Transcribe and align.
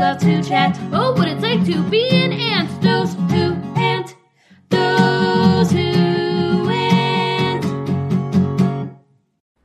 love 0.00 0.16
to 0.16 0.42
chat. 0.42 0.80
Oh, 0.94 1.12
what 1.12 1.28
it's 1.28 1.42
like 1.42 1.62
to 1.66 1.82
be 1.90 2.08
an 2.08 2.32
ant. 2.32 2.70
Those 2.80 3.12
who 3.12 3.52
ant. 3.76 4.16
Those 4.70 5.70
who 5.70 6.70
ant. 6.70 7.62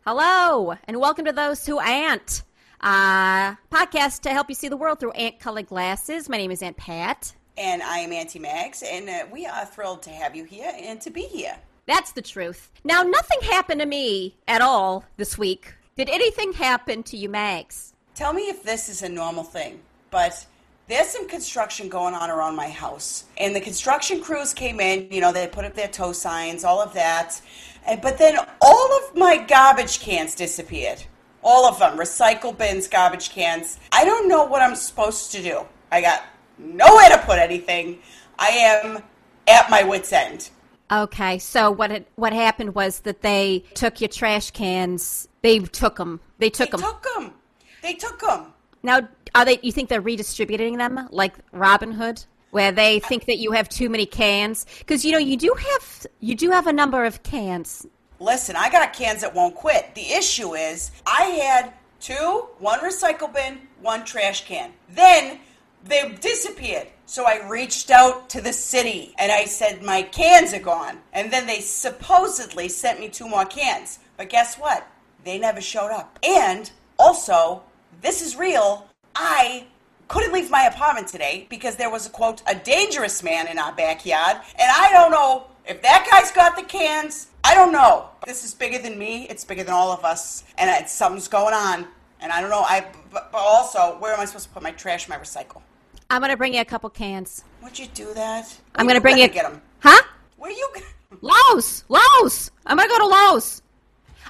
Hello, 0.06 0.76
and 0.90 1.00
welcome 1.00 1.24
to 1.24 1.32
Those 1.32 1.66
Who 1.66 1.80
Ant, 1.80 2.44
uh, 2.82 3.56
podcast 3.72 4.24
to 4.24 4.30
help 4.32 4.50
you 4.50 4.56
see 4.56 4.68
the 4.68 4.76
world 4.76 5.00
through 5.00 5.12
ant 5.12 5.40
colored 5.40 5.68
glasses. 5.68 6.28
My 6.28 6.36
name 6.36 6.52
is 6.52 6.62
Aunt 6.62 6.76
Pat. 6.76 7.34
And 7.58 7.82
I 7.82 8.00
am 8.00 8.12
Auntie 8.12 8.40
Mags, 8.40 8.84
and 8.86 9.08
uh, 9.08 9.28
we 9.32 9.46
are 9.46 9.66
thrilled 9.66 10.04
to 10.04 10.10
have 10.10 10.36
you 10.36 10.44
here 10.44 10.74
and 10.78 11.00
to 11.00 11.12
be 11.12 11.22
here. 11.22 11.56
That's 11.86 12.12
the 12.12 12.22
truth. 12.22 12.74
Now, 12.84 13.04
nothing 13.04 13.40
happened 13.44 13.80
to 13.80 13.88
me 13.88 14.36
at 14.50 14.62
all 14.62 15.06
this 15.16 15.38
week. 15.38 15.76
Did 15.96 16.10
anything 16.10 16.52
happen 16.52 17.04
to 17.04 17.16
you, 17.16 17.30
Mags? 17.30 17.94
Tell 18.16 18.34
me 18.34 18.44
if 18.50 18.64
this 18.64 18.90
is 18.90 19.02
a 19.02 19.10
normal 19.10 19.44
thing, 19.44 19.82
but 20.16 20.46
there's 20.88 21.08
some 21.08 21.28
construction 21.28 21.90
going 21.90 22.14
on 22.14 22.30
around 22.30 22.56
my 22.56 22.70
house. 22.70 23.26
And 23.36 23.54
the 23.54 23.60
construction 23.60 24.22
crews 24.22 24.54
came 24.54 24.80
in, 24.80 25.12
you 25.12 25.20
know, 25.20 25.34
they 25.34 25.46
put 25.46 25.66
up 25.66 25.74
their 25.74 25.90
tow 25.90 26.14
signs, 26.14 26.64
all 26.64 26.80
of 26.82 26.94
that. 26.94 27.42
But 28.02 28.18
then 28.18 28.38
all 28.62 28.98
of 29.00 29.14
my 29.18 29.36
garbage 29.46 30.00
cans 30.00 30.34
disappeared. 30.34 31.04
All 31.44 31.66
of 31.66 31.80
them, 31.80 31.98
recycle 31.98 32.58
bins, 32.58 32.88
garbage 32.88 33.32
cans. 33.32 33.78
I 33.92 34.06
don't 34.06 34.30
know 34.30 34.46
what 34.46 34.62
I'm 34.62 34.76
supposed 34.76 35.34
to 35.34 35.44
do. 35.44 35.66
I 35.92 36.00
got 36.00 36.24
nowhere 36.58 37.10
to 37.10 37.18
put 37.26 37.38
anything. 37.38 38.00
I 38.40 38.48
am 38.48 39.04
at 39.50 39.70
my 39.70 39.84
wits' 39.84 40.14
end. 40.14 40.50
Okay, 40.90 41.40
so 41.40 41.72
what 41.72 41.92
it, 41.92 42.08
what 42.16 42.32
happened 42.32 42.74
was 42.74 43.02
that 43.02 43.22
they 43.22 43.66
took 43.74 44.00
your 44.00 44.08
trash 44.08 44.52
cans. 44.52 45.28
They 45.42 45.60
took 45.60 45.98
them. 45.98 46.22
They 46.38 46.50
took 46.50 46.72
They 46.72 46.78
them. 46.78 46.80
took 46.80 47.04
them. 47.04 47.34
They 47.84 47.94
took 47.96 48.20
them. 48.22 48.54
Now, 48.86 49.08
are 49.34 49.46
they? 49.46 49.60
You 49.62 49.72
think 49.72 49.90
they're 49.90 50.02
redistributing 50.02 50.78
them 50.78 51.08
like 51.12 51.36
Robin 51.52 51.92
Hood, 51.92 52.24
where 52.52 52.72
they 52.72 53.00
think 53.00 53.26
that 53.26 53.38
you 53.38 53.52
have 53.52 53.68
too 53.68 53.90
many 53.90 54.06
cans? 54.06 54.66
Because 54.80 55.04
you 55.04 55.12
know 55.12 55.18
you 55.18 55.38
do 55.38 55.54
have 55.58 56.08
you 56.20 56.36
do 56.36 56.52
have 56.52 56.68
a 56.68 56.74
number 56.74 57.04
of 57.04 57.24
cans. 57.24 57.86
Listen, 58.20 58.56
I 58.56 58.70
got 58.70 58.94
cans 58.94 59.22
that 59.22 59.36
won't 59.36 59.56
quit. 59.56 59.94
The 59.94 60.14
issue 60.14 60.56
is 60.56 60.92
I 61.06 61.24
had 61.24 61.74
two, 62.00 62.48
one 62.60 62.80
recycle 62.80 63.34
bin, 63.34 63.60
one 63.82 64.06
trash 64.06 64.46
can. 64.46 64.72
Then 64.90 65.40
they 65.84 66.16
disappeared. 66.22 66.88
So 67.08 67.26
I 67.26 67.48
reached 67.48 67.92
out 67.92 68.30
to 68.30 68.42
the 68.42 68.54
city 68.54 69.14
and 69.20 69.32
I 69.32 69.46
said, 69.46 69.84
My 69.84 70.02
cans 70.02 70.54
are 70.54 70.60
gone. 70.60 71.00
And 71.14 71.32
then 71.32 71.46
they 71.46 71.60
supposedly 71.60 72.70
sent 72.70 73.00
me 73.00 73.10
two 73.10 73.28
more 73.28 73.46
cans. 73.46 74.00
But 74.18 74.30
guess 74.30 74.56
what? 74.56 74.88
They 75.24 75.38
never 75.38 75.62
showed 75.62 75.92
up. 75.92 76.18
And 76.24 76.72
also, 76.98 77.64
this 78.06 78.22
is 78.22 78.36
real. 78.36 78.88
I 79.16 79.66
couldn't 80.08 80.32
leave 80.32 80.52
my 80.52 80.64
apartment 80.64 81.08
today 81.08 81.48
because 81.50 81.76
there 81.76 81.90
was 81.90 82.06
a 82.06 82.10
quote, 82.12 82.44
a 82.48 82.54
dangerous 82.54 83.24
man 83.24 83.48
in 83.48 83.58
our 83.58 83.74
backyard. 83.74 84.38
And 84.60 84.72
I 84.72 84.92
don't 84.94 85.10
know 85.10 85.48
if 85.66 85.82
that 85.82 86.08
guy's 86.10 86.32
got 86.32 86.56
the 86.56 86.62
cans. 86.62 87.28
I 87.44 87.56
don't 87.56 87.72
know. 87.72 88.10
This 88.26 88.44
is 88.44 88.54
bigger 88.54 88.78
than 88.78 89.00
me. 89.00 89.28
It's 89.28 89.44
bigger 89.44 89.64
than 89.64 89.74
all 89.74 89.92
of 89.92 90.06
us. 90.06 90.44
And 90.60 90.70
it's, 90.70 90.94
something's 90.94 91.28
going 91.28 91.56
on. 91.56 91.88
And 92.22 92.32
I 92.32 92.42
don't 92.42 92.52
know. 92.52 92.62
I 92.62 92.86
but 93.12 93.32
but 93.32 93.40
also, 93.40 93.98
where 94.00 94.14
am 94.14 94.20
I 94.20 94.26
supposed 94.26 94.48
to 94.48 94.54
put 94.54 94.64
my 94.64 94.72
trash, 94.72 95.10
my 95.10 95.18
recycle? 95.18 95.62
I'm 96.10 96.22
gonna 96.22 96.38
bring 96.38 96.54
you 96.54 96.62
a 96.62 96.66
couple 96.66 96.90
cans. 96.90 97.44
Would 97.62 97.78
you 97.78 97.88
do 97.88 98.14
that? 98.14 98.56
I'm 98.76 98.88
gonna 98.88 99.02
bring 99.02 99.18
you 99.18 99.24
you. 99.24 99.30
get 99.30 99.44
them. 99.50 99.62
Huh? 99.80 100.02
Where 100.38 100.52
you? 100.52 100.70
Lowe's. 101.22 101.84
Lowe's. 101.90 102.52
I'm 102.66 102.78
gonna 102.78 102.90
go 102.90 103.00
to 103.00 103.08
Lowe's. 103.08 103.62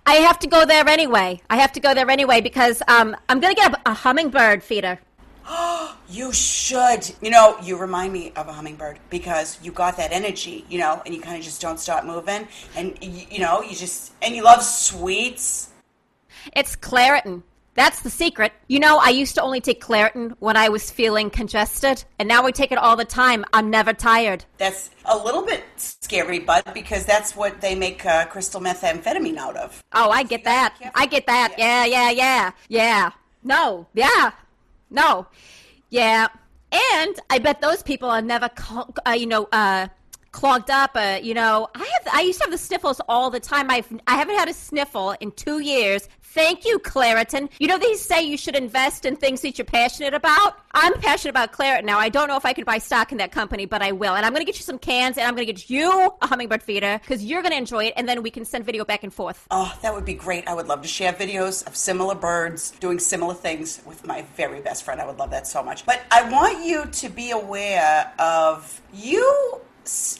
I 0.06 0.16
have 0.16 0.38
to 0.40 0.48
go 0.48 0.66
there 0.66 0.88
anyway. 0.88 1.42
I 1.50 1.58
have 1.58 1.72
to 1.74 1.80
go 1.80 1.94
there 1.94 2.10
anyway 2.10 2.42
because 2.42 2.82
um, 2.88 3.16
I'm 3.28 3.40
gonna 3.40 3.56
get 3.56 3.74
a, 3.74 3.92
a 3.92 3.94
hummingbird 3.94 4.64
feeder. 4.64 5.00
You 6.08 6.32
should. 6.32 7.12
You 7.20 7.32
know, 7.32 7.58
you 7.64 7.78
remind 7.78 8.14
me 8.14 8.32
of 8.36 8.48
a 8.48 8.54
hummingbird 8.54 9.00
because 9.10 9.58
you 9.64 9.72
got 9.72 9.98
that 9.98 10.12
energy, 10.12 10.64
you 10.70 10.78
know, 10.78 11.02
and 11.04 11.16
you 11.16 11.20
kind 11.20 11.36
of 11.36 11.44
just 11.44 11.60
don't 11.60 11.80
stop 11.80 12.06
moving, 12.06 12.48
and 12.76 12.96
you, 13.02 13.26
you 13.32 13.40
know, 13.40 13.64
you 13.64 13.76
just 13.76 14.14
and 14.22 14.36
you 14.36 14.44
love 14.44 14.62
sweets. 14.62 15.72
It's 16.56 16.76
Claritin. 16.76 17.42
That's 17.76 18.00
the 18.00 18.10
secret. 18.10 18.54
You 18.68 18.80
know, 18.80 18.98
I 18.98 19.10
used 19.10 19.36
to 19.36 19.42
only 19.42 19.60
take 19.60 19.82
Claritin 19.82 20.34
when 20.40 20.56
I 20.56 20.70
was 20.70 20.90
feeling 20.90 21.30
congested, 21.30 22.06
and 22.18 22.28
now 22.28 22.46
I 22.46 22.52
take 22.52 22.72
it 22.72 22.78
all 22.78 22.96
the 22.96 23.06
time. 23.06 23.44
I'm 23.52 23.70
never 23.70 23.92
tired. 23.94 24.46
That's 24.58 24.90
a 25.04 25.18
little 25.18 25.46
bit 25.46 25.64
scary, 25.76 26.40
bud, 26.40 26.64
because 26.74 27.06
that's 27.06 27.36
what 27.36 27.60
they 27.60 27.76
make 27.76 28.06
uh, 28.06 28.26
crystal 28.28 28.62
methamphetamine 28.62 29.38
out 29.38 29.58
of. 29.58 29.84
Oh, 29.92 30.10
I 30.10 30.24
get 30.24 30.46
that. 30.46 30.74
I 30.96 31.06
get 31.06 31.28
that. 31.28 31.56
Yeah, 31.58 31.86
yeah, 31.86 32.12
yeah, 32.12 32.52
yeah. 32.70 33.12
No, 33.44 33.88
yeah, 33.94 34.32
no, 34.90 35.28
yeah. 35.90 36.28
And 36.72 37.20
I 37.30 37.40
bet 37.40 37.62
those 37.62 37.84
people 37.84 38.10
are 38.10 38.22
never, 38.22 38.50
uh, 39.06 39.12
you 39.12 39.28
know, 39.28 39.48
uh, 39.52 39.88
clogged 40.36 40.70
up. 40.70 40.92
Uh, 40.96 41.18
you 41.24 41.34
know, 41.34 41.70
I 41.74 41.80
have. 41.80 42.14
I 42.14 42.22
used 42.22 42.40
to 42.40 42.44
have 42.44 42.52
the 42.52 42.58
sniffles 42.58 43.00
all 43.08 43.30
the 43.30 43.40
time. 43.40 43.72
I've. 43.72 43.88
I 44.06 44.16
haven't 44.16 44.36
had 44.36 44.50
a 44.50 44.54
sniffle 44.54 45.12
in 45.22 45.32
two 45.32 45.60
years. 45.60 46.10
Thank 46.22 46.66
you, 46.66 46.80
Claritin. 46.80 47.50
You 47.60 47.68
know, 47.70 47.78
they 47.78 47.94
say 47.94 48.22
you 48.22 48.36
should 48.36 48.58
invest 48.58 49.06
in 49.06 49.16
things 49.16 49.40
that 49.40 49.58
you're 49.58 49.64
passionate 49.64 50.14
about. 50.14 50.58
I'm 50.74 50.94
passionate 50.96 51.30
about 51.30 51.54
Claritin 51.54 51.86
now. 51.86 51.98
I 51.98 52.10
don't 52.10 52.28
know 52.28 52.36
if 52.36 52.46
I 52.46 52.52
can 52.52 52.66
buy 52.66 52.80
stock 52.80 53.14
in 53.14 53.20
that 53.20 53.32
company, 53.32 53.66
but 53.66 53.82
I 53.82 53.94
will. 53.94 54.14
And 54.14 54.26
I'm 54.26 54.34
going 54.34 54.42
to 54.42 54.46
get 54.46 54.60
you 54.60 54.64
some 54.64 54.78
cans, 54.78 55.18
and 55.18 55.26
I'm 55.26 55.34
going 55.34 55.48
to 55.48 55.54
get 55.54 55.70
you 55.70 56.12
a 56.22 56.28
hummingbird 56.28 56.62
feeder 56.62 57.00
because 57.02 57.24
you're 57.24 57.42
going 57.42 57.54
to 57.54 57.58
enjoy 57.58 57.86
it, 57.86 57.94
and 57.96 58.06
then 58.10 58.22
we 58.22 58.30
can 58.30 58.44
send 58.44 58.66
video 58.66 58.84
back 58.84 59.04
and 59.04 59.14
forth. 59.14 59.48
Oh, 59.50 59.74
that 59.82 59.94
would 59.94 60.04
be 60.04 60.14
great. 60.14 60.46
I 60.46 60.54
would 60.54 60.68
love 60.68 60.82
to 60.82 60.90
share 60.90 61.14
videos 61.14 61.66
of 61.66 61.78
similar 61.78 62.16
birds 62.16 62.72
doing 62.82 63.00
similar 63.00 63.34
things 63.34 63.82
with 63.86 64.06
my 64.06 64.24
very 64.36 64.60
best 64.60 64.84
friend. 64.84 65.00
I 65.00 65.06
would 65.08 65.18
love 65.18 65.32
that 65.32 65.48
so 65.48 65.64
much. 65.64 65.86
But 65.86 66.02
I 66.12 66.30
want 66.30 66.66
you 66.66 66.86
to 66.86 67.08
be 67.08 67.32
aware 67.32 68.12
of 68.20 68.82
you. 68.94 69.62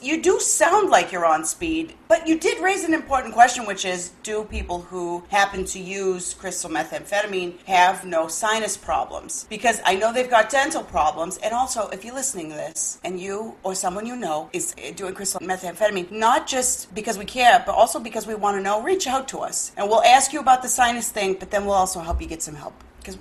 You 0.02 0.22
do 0.22 0.40
sound 0.40 0.92
like 0.92 1.12
you're 1.12 1.26
on 1.26 1.44
speed, 1.44 1.96
but 2.08 2.28
you 2.28 2.38
did 2.38 2.62
raise 2.62 2.84
an 2.84 2.94
important 2.94 3.34
question, 3.34 3.66
which 3.66 3.84
is 3.84 4.12
do 4.22 4.44
people 4.44 4.82
who 4.82 5.24
happen 5.30 5.66
to 5.66 5.80
use 5.80 6.36
crystal 6.36 6.70
methamphetamine 6.70 7.58
have 7.66 8.06
no 8.06 8.28
sinus 8.28 8.78
problems? 8.78 9.48
Because 9.50 9.82
I 9.84 9.96
know 9.96 10.14
they've 10.14 10.30
got 10.30 10.52
dental 10.52 10.84
problems. 10.84 11.38
And 11.38 11.52
also, 11.52 11.90
if 11.90 12.06
you're 12.06 12.14
listening 12.14 12.50
to 12.50 12.56
this 12.56 13.00
and 13.04 13.20
you 13.20 13.58
or 13.64 13.74
someone 13.74 14.06
you 14.06 14.16
know 14.16 14.52
is 14.54 14.76
eh, 14.78 14.92
doing 14.92 15.16
crystal 15.16 15.40
methamphetamine, 15.40 16.12
not 16.12 16.46
just 16.46 16.94
because 16.94 17.18
we 17.18 17.26
care, 17.26 17.64
but 17.66 17.74
also 17.74 18.00
because 18.00 18.28
we 18.28 18.36
want 18.36 18.58
to 18.58 18.62
know, 18.62 18.84
reach 18.84 19.08
out 19.08 19.28
to 19.30 19.40
us. 19.40 19.72
And 19.78 19.90
we'll 19.90 20.04
ask 20.04 20.32
you 20.32 20.40
about 20.40 20.62
the 20.62 20.70
sinus 20.70 21.10
thing, 21.10 21.38
but 21.40 21.50
then 21.50 21.66
we'll 21.66 21.74
also 21.74 22.02
help 22.02 22.22
you 22.22 22.28
get 22.28 22.44
some 22.44 22.56
help. 22.56 22.76
Because, 23.00 23.18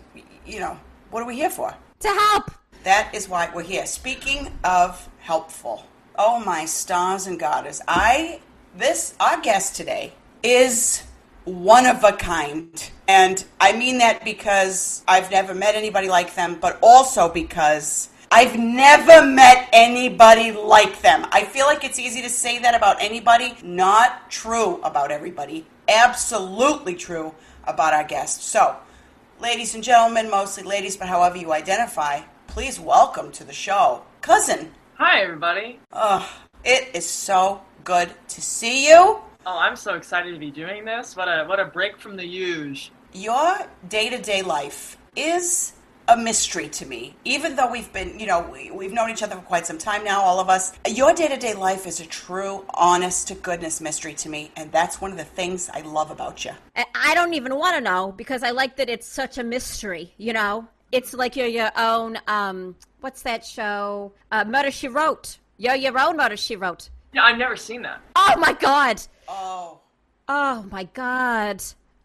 you 0.46 0.60
know, 0.60 0.78
what 1.10 1.22
are 1.22 1.26
we 1.26 1.36
here 1.36 1.50
for? 1.50 1.74
To 2.00 2.08
help. 2.08 2.50
That 2.82 3.14
is 3.14 3.30
why 3.30 3.50
we're 3.54 3.62
here. 3.62 3.86
Speaking 3.86 4.52
of 4.62 5.08
helpful, 5.20 5.86
oh 6.16 6.42
my 6.44 6.64
stars 6.64 7.26
and 7.26 7.38
garters, 7.38 7.80
I 7.88 8.40
this 8.76 9.14
our 9.20 9.40
guest 9.40 9.76
today 9.76 10.12
is 10.42 11.02
one 11.44 11.86
of 11.86 12.02
a 12.04 12.12
kind. 12.12 12.90
And 13.06 13.44
I 13.60 13.72
mean 13.72 13.98
that 13.98 14.24
because 14.24 15.02
I've 15.06 15.30
never 15.30 15.54
met 15.54 15.74
anybody 15.74 16.08
like 16.08 16.34
them, 16.34 16.58
but 16.60 16.78
also 16.82 17.28
because 17.28 18.08
I've 18.30 18.58
never 18.58 19.24
met 19.26 19.68
anybody 19.72 20.52
like 20.52 21.02
them. 21.02 21.26
I 21.30 21.44
feel 21.44 21.66
like 21.66 21.84
it's 21.84 21.98
easy 21.98 22.22
to 22.22 22.30
say 22.30 22.58
that 22.60 22.74
about 22.74 22.96
anybody, 23.00 23.54
not 23.62 24.30
true 24.30 24.80
about 24.82 25.10
everybody. 25.10 25.66
Absolutely 25.86 26.94
true 26.94 27.34
about 27.64 27.92
our 27.92 28.04
guest. 28.04 28.42
So, 28.44 28.76
ladies 29.40 29.74
and 29.74 29.84
gentlemen, 29.84 30.30
mostly 30.30 30.64
ladies, 30.64 30.96
but 30.96 31.08
however 31.08 31.36
you 31.36 31.52
identify, 31.52 32.22
please 32.46 32.80
welcome 32.80 33.30
to 33.32 33.44
the 33.44 33.52
show, 33.52 34.02
cousin. 34.22 34.72
Hi, 35.06 35.20
everybody. 35.20 35.80
Ugh, 35.92 36.26
it 36.64 36.96
is 36.96 37.06
so 37.06 37.60
good 37.84 38.10
to 38.28 38.40
see 38.40 38.88
you. 38.88 39.20
Oh, 39.44 39.58
I'm 39.58 39.76
so 39.76 39.96
excited 39.96 40.32
to 40.32 40.38
be 40.38 40.50
doing 40.50 40.86
this. 40.86 41.14
What 41.14 41.28
a 41.28 41.44
what 41.44 41.60
a 41.60 41.66
break 41.66 41.98
from 41.98 42.16
the 42.16 42.24
huge. 42.24 42.90
Your 43.12 43.58
day 43.86 44.08
to 44.08 44.16
day 44.16 44.40
life 44.40 44.96
is 45.14 45.74
a 46.08 46.16
mystery 46.16 46.68
to 46.70 46.86
me. 46.86 47.16
Even 47.26 47.54
though 47.54 47.70
we've 47.70 47.92
been, 47.92 48.18
you 48.18 48.26
know, 48.26 48.48
we, 48.50 48.70
we've 48.70 48.94
known 48.94 49.10
each 49.10 49.22
other 49.22 49.36
for 49.36 49.42
quite 49.42 49.66
some 49.66 49.76
time 49.76 50.04
now, 50.04 50.22
all 50.22 50.40
of 50.40 50.48
us. 50.48 50.72
Your 50.88 51.12
day 51.12 51.28
to 51.28 51.36
day 51.36 51.52
life 51.52 51.86
is 51.86 52.00
a 52.00 52.06
true, 52.06 52.64
honest 52.72 53.28
to 53.28 53.34
goodness 53.34 53.82
mystery 53.82 54.14
to 54.14 54.30
me. 54.30 54.52
And 54.56 54.72
that's 54.72 55.02
one 55.02 55.10
of 55.10 55.18
the 55.18 55.24
things 55.24 55.68
I 55.68 55.82
love 55.82 56.10
about 56.10 56.46
you. 56.46 56.52
I- 56.76 56.86
I 56.94 57.14
don't 57.14 57.34
even 57.34 57.56
want 57.56 57.76
to 57.76 57.82
know 57.82 58.12
because 58.16 58.42
I 58.42 58.52
like 58.52 58.76
that 58.76 58.88
it's 58.88 59.06
such 59.06 59.36
a 59.36 59.44
mystery. 59.44 60.14
You 60.16 60.32
know, 60.32 60.68
it's 60.94 61.12
like 61.12 61.34
you're 61.36 61.46
your 61.48 61.70
own. 61.76 62.16
Um, 62.28 62.76
what's 63.00 63.22
that 63.22 63.44
show? 63.44 64.12
Uh, 64.30 64.44
Murder 64.44 64.70
She 64.70 64.88
Wrote. 64.88 65.38
You're 65.58 65.74
your 65.74 65.98
own 65.98 66.16
Murder 66.16 66.36
She 66.36 66.54
Wrote. 66.56 66.88
Yeah, 67.12 67.24
I've 67.24 67.36
never 67.38 67.56
seen 67.56 67.82
that. 67.82 68.00
Oh 68.16 68.34
my 68.38 68.52
god. 68.52 69.00
Oh, 69.28 69.80
Oh 70.28 70.64
my 70.70 70.84
god. 70.94 71.62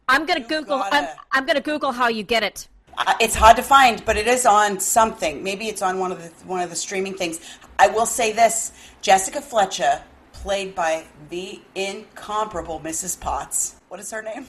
I'm 0.10 0.26
gonna 0.26 0.42
You 0.42 0.48
Google. 0.48 0.80
gotta- 0.80 0.96
I'm, 0.96 1.08
I'm 1.32 1.46
gonna 1.46 1.62
Google 1.62 1.92
how 1.92 2.08
you 2.10 2.24
get 2.24 2.44
it. 2.44 2.68
Uh, 2.98 3.14
it's 3.22 3.36
hard 3.36 3.56
to 3.56 3.64
find, 3.64 4.04
but 4.06 4.18
it 4.18 4.28
is 4.28 4.46
on 4.46 4.80
something. 4.80 5.42
Maybe 5.44 5.68
it's 5.68 5.82
on 5.82 6.00
one 6.00 6.12
of 6.12 6.22
the 6.22 6.30
one 6.46 6.60
of 6.62 6.70
the 6.70 6.76
streaming 6.76 7.14
things. 7.14 7.40
I 7.78 7.88
will 7.88 8.06
say 8.08 8.34
this: 8.34 8.72
Jessica 9.02 9.40
Fletcher, 9.40 10.02
played 10.34 10.74
by 10.76 11.06
the 11.30 11.62
incomparable 11.76 12.80
Mrs. 12.82 13.18
Potts. 13.20 13.76
What 13.88 14.00
is 14.02 14.12
her 14.12 14.22
name? 14.22 14.48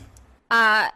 Uh, 0.50 0.88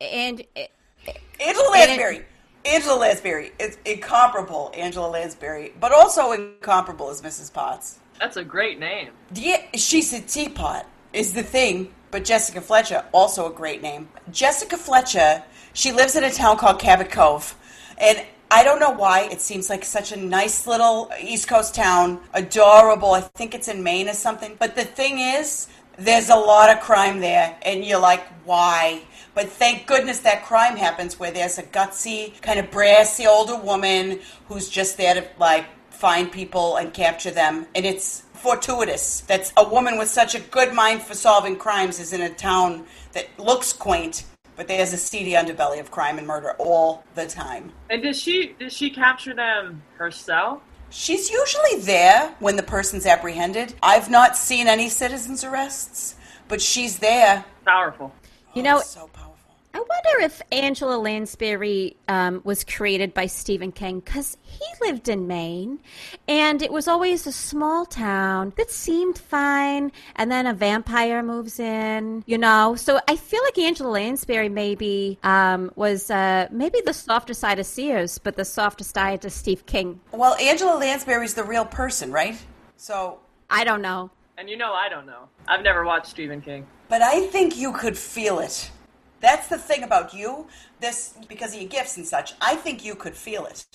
and 0.00 0.42
uh, 0.56 1.12
Angela 1.40 1.68
Lansbury. 1.70 2.24
Angela 2.64 2.98
Lansbury. 2.98 3.52
It's 3.58 3.78
incomparable, 3.84 4.72
Angela 4.76 5.08
Lansbury, 5.08 5.72
but 5.80 5.92
also 5.92 6.32
incomparable 6.32 7.10
is 7.10 7.22
Mrs. 7.22 7.52
Potts. 7.52 7.98
That's 8.18 8.36
a 8.36 8.44
great 8.44 8.78
name. 8.78 9.10
Yeah, 9.34 9.62
she's 9.74 10.12
a 10.12 10.20
teapot, 10.20 10.86
is 11.12 11.32
the 11.32 11.42
thing. 11.42 11.92
But 12.10 12.24
Jessica 12.24 12.60
Fletcher, 12.60 13.04
also 13.12 13.50
a 13.50 13.52
great 13.52 13.82
name. 13.82 14.08
Jessica 14.32 14.78
Fletcher, 14.78 15.42
she 15.74 15.92
lives 15.92 16.16
in 16.16 16.24
a 16.24 16.30
town 16.30 16.56
called 16.56 16.80
Cabot 16.80 17.10
Cove. 17.10 17.54
And 17.98 18.24
I 18.50 18.64
don't 18.64 18.80
know 18.80 18.90
why, 18.90 19.28
it 19.30 19.42
seems 19.42 19.68
like 19.68 19.84
such 19.84 20.10
a 20.12 20.16
nice 20.16 20.66
little 20.66 21.10
East 21.20 21.48
Coast 21.48 21.74
town, 21.74 22.20
adorable. 22.32 23.12
I 23.12 23.20
think 23.20 23.54
it's 23.54 23.68
in 23.68 23.82
Maine 23.82 24.08
or 24.08 24.14
something. 24.14 24.56
But 24.58 24.74
the 24.74 24.84
thing 24.84 25.18
is, 25.18 25.68
there's 25.98 26.30
a 26.30 26.36
lot 26.36 26.70
of 26.74 26.80
crime 26.80 27.20
there. 27.20 27.54
And 27.60 27.84
you're 27.84 28.00
like, 28.00 28.26
why? 28.44 29.02
But 29.38 29.50
thank 29.50 29.86
goodness 29.86 30.18
that 30.22 30.44
crime 30.44 30.76
happens 30.76 31.20
where 31.20 31.30
there's 31.30 31.58
a 31.58 31.62
gutsy, 31.62 32.42
kind 32.42 32.58
of 32.58 32.72
brassy 32.72 33.24
older 33.24 33.54
woman 33.54 34.18
who's 34.48 34.68
just 34.68 34.96
there 34.96 35.14
to, 35.14 35.24
like, 35.38 35.64
find 35.90 36.32
people 36.32 36.74
and 36.74 36.92
capture 36.92 37.30
them. 37.30 37.68
And 37.72 37.86
it's 37.86 38.24
fortuitous 38.32 39.20
that 39.28 39.52
a 39.56 39.68
woman 39.68 39.96
with 39.96 40.08
such 40.08 40.34
a 40.34 40.40
good 40.40 40.74
mind 40.74 41.02
for 41.02 41.14
solving 41.14 41.54
crimes 41.54 42.00
is 42.00 42.12
in 42.12 42.20
a 42.20 42.30
town 42.30 42.84
that 43.12 43.28
looks 43.38 43.72
quaint, 43.72 44.24
but 44.56 44.66
there's 44.66 44.92
a 44.92 44.96
seedy 44.96 45.34
underbelly 45.34 45.78
of 45.78 45.92
crime 45.92 46.18
and 46.18 46.26
murder 46.26 46.56
all 46.58 47.04
the 47.14 47.28
time. 47.28 47.70
And 47.90 48.02
does 48.02 48.20
she 48.20 48.56
does 48.58 48.72
she 48.72 48.90
capture 48.90 49.36
them 49.36 49.84
herself? 49.98 50.62
She's 50.90 51.30
usually 51.30 51.82
there 51.82 52.34
when 52.40 52.56
the 52.56 52.64
person's 52.64 53.06
apprehended. 53.06 53.74
I've 53.84 54.10
not 54.10 54.36
seen 54.36 54.66
any 54.66 54.88
citizens 54.88 55.44
arrests, 55.44 56.16
but 56.48 56.60
she's 56.60 56.98
there. 56.98 57.44
Powerful. 57.64 58.12
You 58.54 58.62
know, 58.64 58.78
Oh, 58.78 58.80
so 58.80 59.06
powerful. 59.12 59.27
I 59.74 59.78
wonder 59.78 60.24
if 60.24 60.40
Angela 60.50 60.96
Lansbury 60.96 61.96
um, 62.08 62.40
was 62.42 62.64
created 62.64 63.12
by 63.12 63.26
Stephen 63.26 63.70
King 63.70 64.00
because 64.00 64.36
he 64.42 64.64
lived 64.80 65.08
in 65.08 65.26
Maine, 65.26 65.78
and 66.26 66.62
it 66.62 66.72
was 66.72 66.88
always 66.88 67.26
a 67.26 67.32
small 67.32 67.84
town 67.84 68.54
that 68.56 68.70
seemed 68.70 69.18
fine, 69.18 69.92
and 70.16 70.32
then 70.32 70.46
a 70.46 70.54
vampire 70.54 71.22
moves 71.22 71.60
in, 71.60 72.24
you 72.26 72.38
know. 72.38 72.76
So 72.76 72.98
I 73.06 73.16
feel 73.16 73.42
like 73.44 73.58
Angela 73.58 73.90
Lansbury 73.90 74.48
maybe 74.48 75.18
um, 75.22 75.70
was 75.76 76.10
uh, 76.10 76.48
maybe 76.50 76.80
the 76.84 76.94
softer 76.94 77.34
side 77.34 77.58
of 77.58 77.66
Sears, 77.66 78.18
but 78.18 78.36
the 78.36 78.44
softer 78.46 78.84
side 78.84 79.24
of 79.24 79.32
Steve 79.32 79.66
King. 79.66 80.00
Well, 80.12 80.34
Angela 80.36 80.76
Lansbury's 80.78 81.34
the 81.34 81.44
real 81.44 81.66
person, 81.66 82.10
right? 82.10 82.36
So, 82.76 83.18
I 83.50 83.64
don't 83.64 83.82
know. 83.82 84.10
And 84.38 84.48
you 84.48 84.56
know 84.56 84.72
I 84.72 84.88
don't 84.88 85.06
know. 85.06 85.28
I've 85.46 85.62
never 85.62 85.84
watched 85.84 86.06
Stephen 86.06 86.40
King. 86.40 86.66
but 86.88 87.02
I 87.02 87.26
think 87.26 87.56
you 87.56 87.72
could 87.72 87.98
feel 87.98 88.38
it. 88.38 88.70
That's 89.20 89.48
the 89.48 89.58
thing 89.58 89.82
about 89.82 90.14
you. 90.14 90.46
This 90.80 91.14
because 91.28 91.54
of 91.54 91.60
your 91.60 91.68
gifts 91.68 91.96
and 91.96 92.06
such. 92.06 92.34
I 92.40 92.54
think 92.54 92.84
you 92.84 92.94
could 92.94 93.14
feel 93.14 93.46
it. 93.46 93.66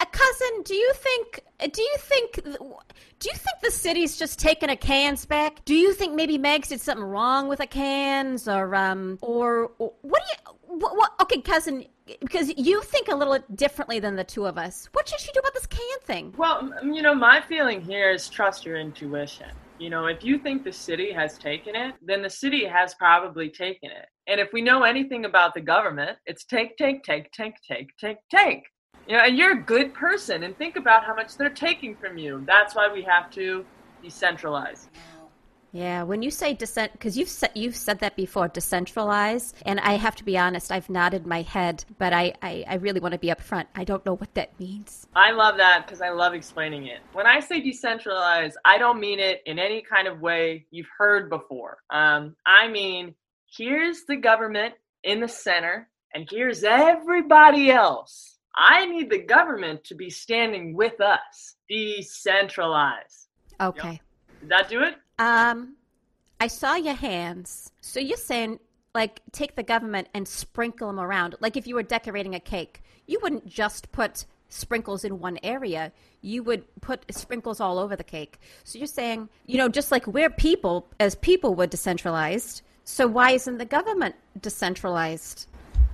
A 0.00 0.06
cousin, 0.06 0.62
do 0.64 0.74
you 0.74 0.92
think? 0.94 1.40
Do 1.72 1.80
you 1.80 1.96
think? 1.98 2.42
Do 2.42 3.28
you 3.28 3.36
think 3.36 3.60
the 3.62 3.70
city's 3.70 4.16
just 4.16 4.38
taking 4.38 4.68
a 4.68 4.76
cans 4.76 5.24
back? 5.24 5.64
Do 5.64 5.74
you 5.74 5.92
think 5.92 6.14
maybe 6.14 6.38
Megs 6.38 6.68
did 6.68 6.80
something 6.80 7.04
wrong 7.04 7.46
with 7.46 7.60
a 7.60 7.66
cans, 7.66 8.48
or 8.48 8.74
um, 8.74 9.18
or, 9.20 9.70
or 9.78 9.92
what 10.02 10.22
do 10.22 10.52
you? 10.52 10.78
What, 10.78 10.96
what, 10.96 11.12
okay, 11.20 11.40
cousin, 11.42 11.84
because 12.20 12.52
you 12.56 12.80
think 12.82 13.08
a 13.08 13.14
little 13.14 13.38
differently 13.54 14.00
than 14.00 14.16
the 14.16 14.24
two 14.24 14.46
of 14.46 14.56
us. 14.56 14.88
What 14.92 15.06
should 15.06 15.20
she 15.20 15.30
do 15.32 15.40
about 15.40 15.54
this 15.54 15.66
can 15.66 16.00
thing? 16.00 16.34
Well, 16.36 16.72
you 16.82 17.02
know, 17.02 17.14
my 17.14 17.42
feeling 17.42 17.82
here 17.82 18.10
is 18.10 18.28
trust 18.28 18.64
your 18.64 18.76
intuition. 18.76 19.50
You 19.82 19.90
know, 19.90 20.06
if 20.06 20.22
you 20.22 20.38
think 20.38 20.62
the 20.62 20.72
city 20.72 21.10
has 21.10 21.36
taken 21.36 21.74
it, 21.74 21.96
then 22.00 22.22
the 22.22 22.30
city 22.30 22.64
has 22.64 22.94
probably 22.94 23.48
taken 23.48 23.90
it. 23.90 24.06
And 24.28 24.38
if 24.38 24.52
we 24.52 24.62
know 24.62 24.84
anything 24.84 25.24
about 25.24 25.54
the 25.54 25.60
government, 25.60 26.18
it's 26.24 26.44
take, 26.44 26.76
take, 26.76 27.02
take, 27.02 27.32
take, 27.32 27.56
take, 27.68 27.88
take, 27.98 28.18
take. 28.30 28.62
You 29.08 29.16
know, 29.16 29.24
and 29.24 29.36
you're 29.36 29.58
a 29.58 29.60
good 29.60 29.92
person 29.92 30.44
and 30.44 30.56
think 30.56 30.76
about 30.76 31.04
how 31.04 31.16
much 31.16 31.36
they're 31.36 31.50
taking 31.50 31.96
from 31.96 32.16
you. 32.16 32.44
That's 32.46 32.76
why 32.76 32.92
we 32.92 33.02
have 33.02 33.28
to 33.32 33.64
decentralize. 34.04 34.86
Yeah, 35.72 36.02
when 36.02 36.20
you 36.20 36.30
say 36.30 36.52
decent, 36.52 36.92
because 36.92 37.16
you've 37.16 37.30
said 37.30 37.50
you've 37.54 37.76
said 37.76 38.00
that 38.00 38.14
before, 38.14 38.46
decentralize, 38.46 39.54
and 39.64 39.80
I 39.80 39.94
have 39.94 40.14
to 40.16 40.24
be 40.24 40.36
honest, 40.36 40.70
I've 40.70 40.90
nodded 40.90 41.26
my 41.26 41.40
head, 41.40 41.84
but 41.98 42.12
I 42.12 42.34
I, 42.42 42.64
I 42.68 42.74
really 42.74 43.00
want 43.00 43.12
to 43.12 43.18
be 43.18 43.28
upfront. 43.28 43.66
I 43.74 43.84
don't 43.84 44.04
know 44.04 44.14
what 44.14 44.34
that 44.34 44.58
means. 44.60 45.06
I 45.16 45.30
love 45.30 45.56
that 45.56 45.86
because 45.86 46.02
I 46.02 46.10
love 46.10 46.34
explaining 46.34 46.88
it. 46.88 47.00
When 47.14 47.26
I 47.26 47.40
say 47.40 47.62
decentralized, 47.62 48.58
I 48.66 48.76
don't 48.76 49.00
mean 49.00 49.18
it 49.18 49.42
in 49.46 49.58
any 49.58 49.80
kind 49.80 50.06
of 50.06 50.20
way 50.20 50.66
you've 50.70 50.90
heard 50.98 51.30
before. 51.30 51.78
Um, 51.88 52.36
I 52.44 52.68
mean, 52.68 53.14
here's 53.46 54.04
the 54.04 54.16
government 54.16 54.74
in 55.02 55.20
the 55.20 55.28
center, 55.28 55.88
and 56.12 56.28
here's 56.30 56.64
everybody 56.64 57.70
else. 57.70 58.36
I 58.54 58.84
need 58.84 59.08
the 59.08 59.22
government 59.22 59.84
to 59.84 59.94
be 59.94 60.10
standing 60.10 60.74
with 60.76 61.00
us. 61.00 61.56
Decentralize. 61.70 63.28
Okay. 63.58 64.02
Did 64.40 64.50
that 64.50 64.68
do 64.68 64.82
it? 64.82 64.96
Um, 65.22 65.76
I 66.40 66.48
saw 66.48 66.74
your 66.74 66.94
hands. 66.94 67.70
So 67.80 68.00
you're 68.00 68.16
saying, 68.16 68.58
like, 68.92 69.20
take 69.30 69.54
the 69.54 69.62
government 69.62 70.08
and 70.14 70.26
sprinkle 70.26 70.88
them 70.88 70.98
around. 70.98 71.36
Like, 71.38 71.56
if 71.56 71.64
you 71.68 71.76
were 71.76 71.84
decorating 71.84 72.34
a 72.34 72.40
cake, 72.40 72.82
you 73.06 73.20
wouldn't 73.22 73.46
just 73.46 73.92
put 73.92 74.26
sprinkles 74.48 75.04
in 75.04 75.20
one 75.20 75.38
area. 75.44 75.92
You 76.22 76.42
would 76.42 76.64
put 76.80 77.04
sprinkles 77.14 77.60
all 77.60 77.78
over 77.78 77.94
the 77.94 78.02
cake. 78.02 78.40
So 78.64 78.78
you're 78.78 78.88
saying, 78.88 79.28
you 79.46 79.58
know, 79.58 79.68
just 79.68 79.92
like 79.92 80.08
we're 80.08 80.28
people, 80.28 80.88
as 80.98 81.14
people, 81.14 81.54
we're 81.54 81.68
decentralized. 81.68 82.62
So 82.82 83.06
why 83.06 83.30
isn't 83.30 83.58
the 83.58 83.64
government 83.64 84.16
decentralized? 84.40 85.46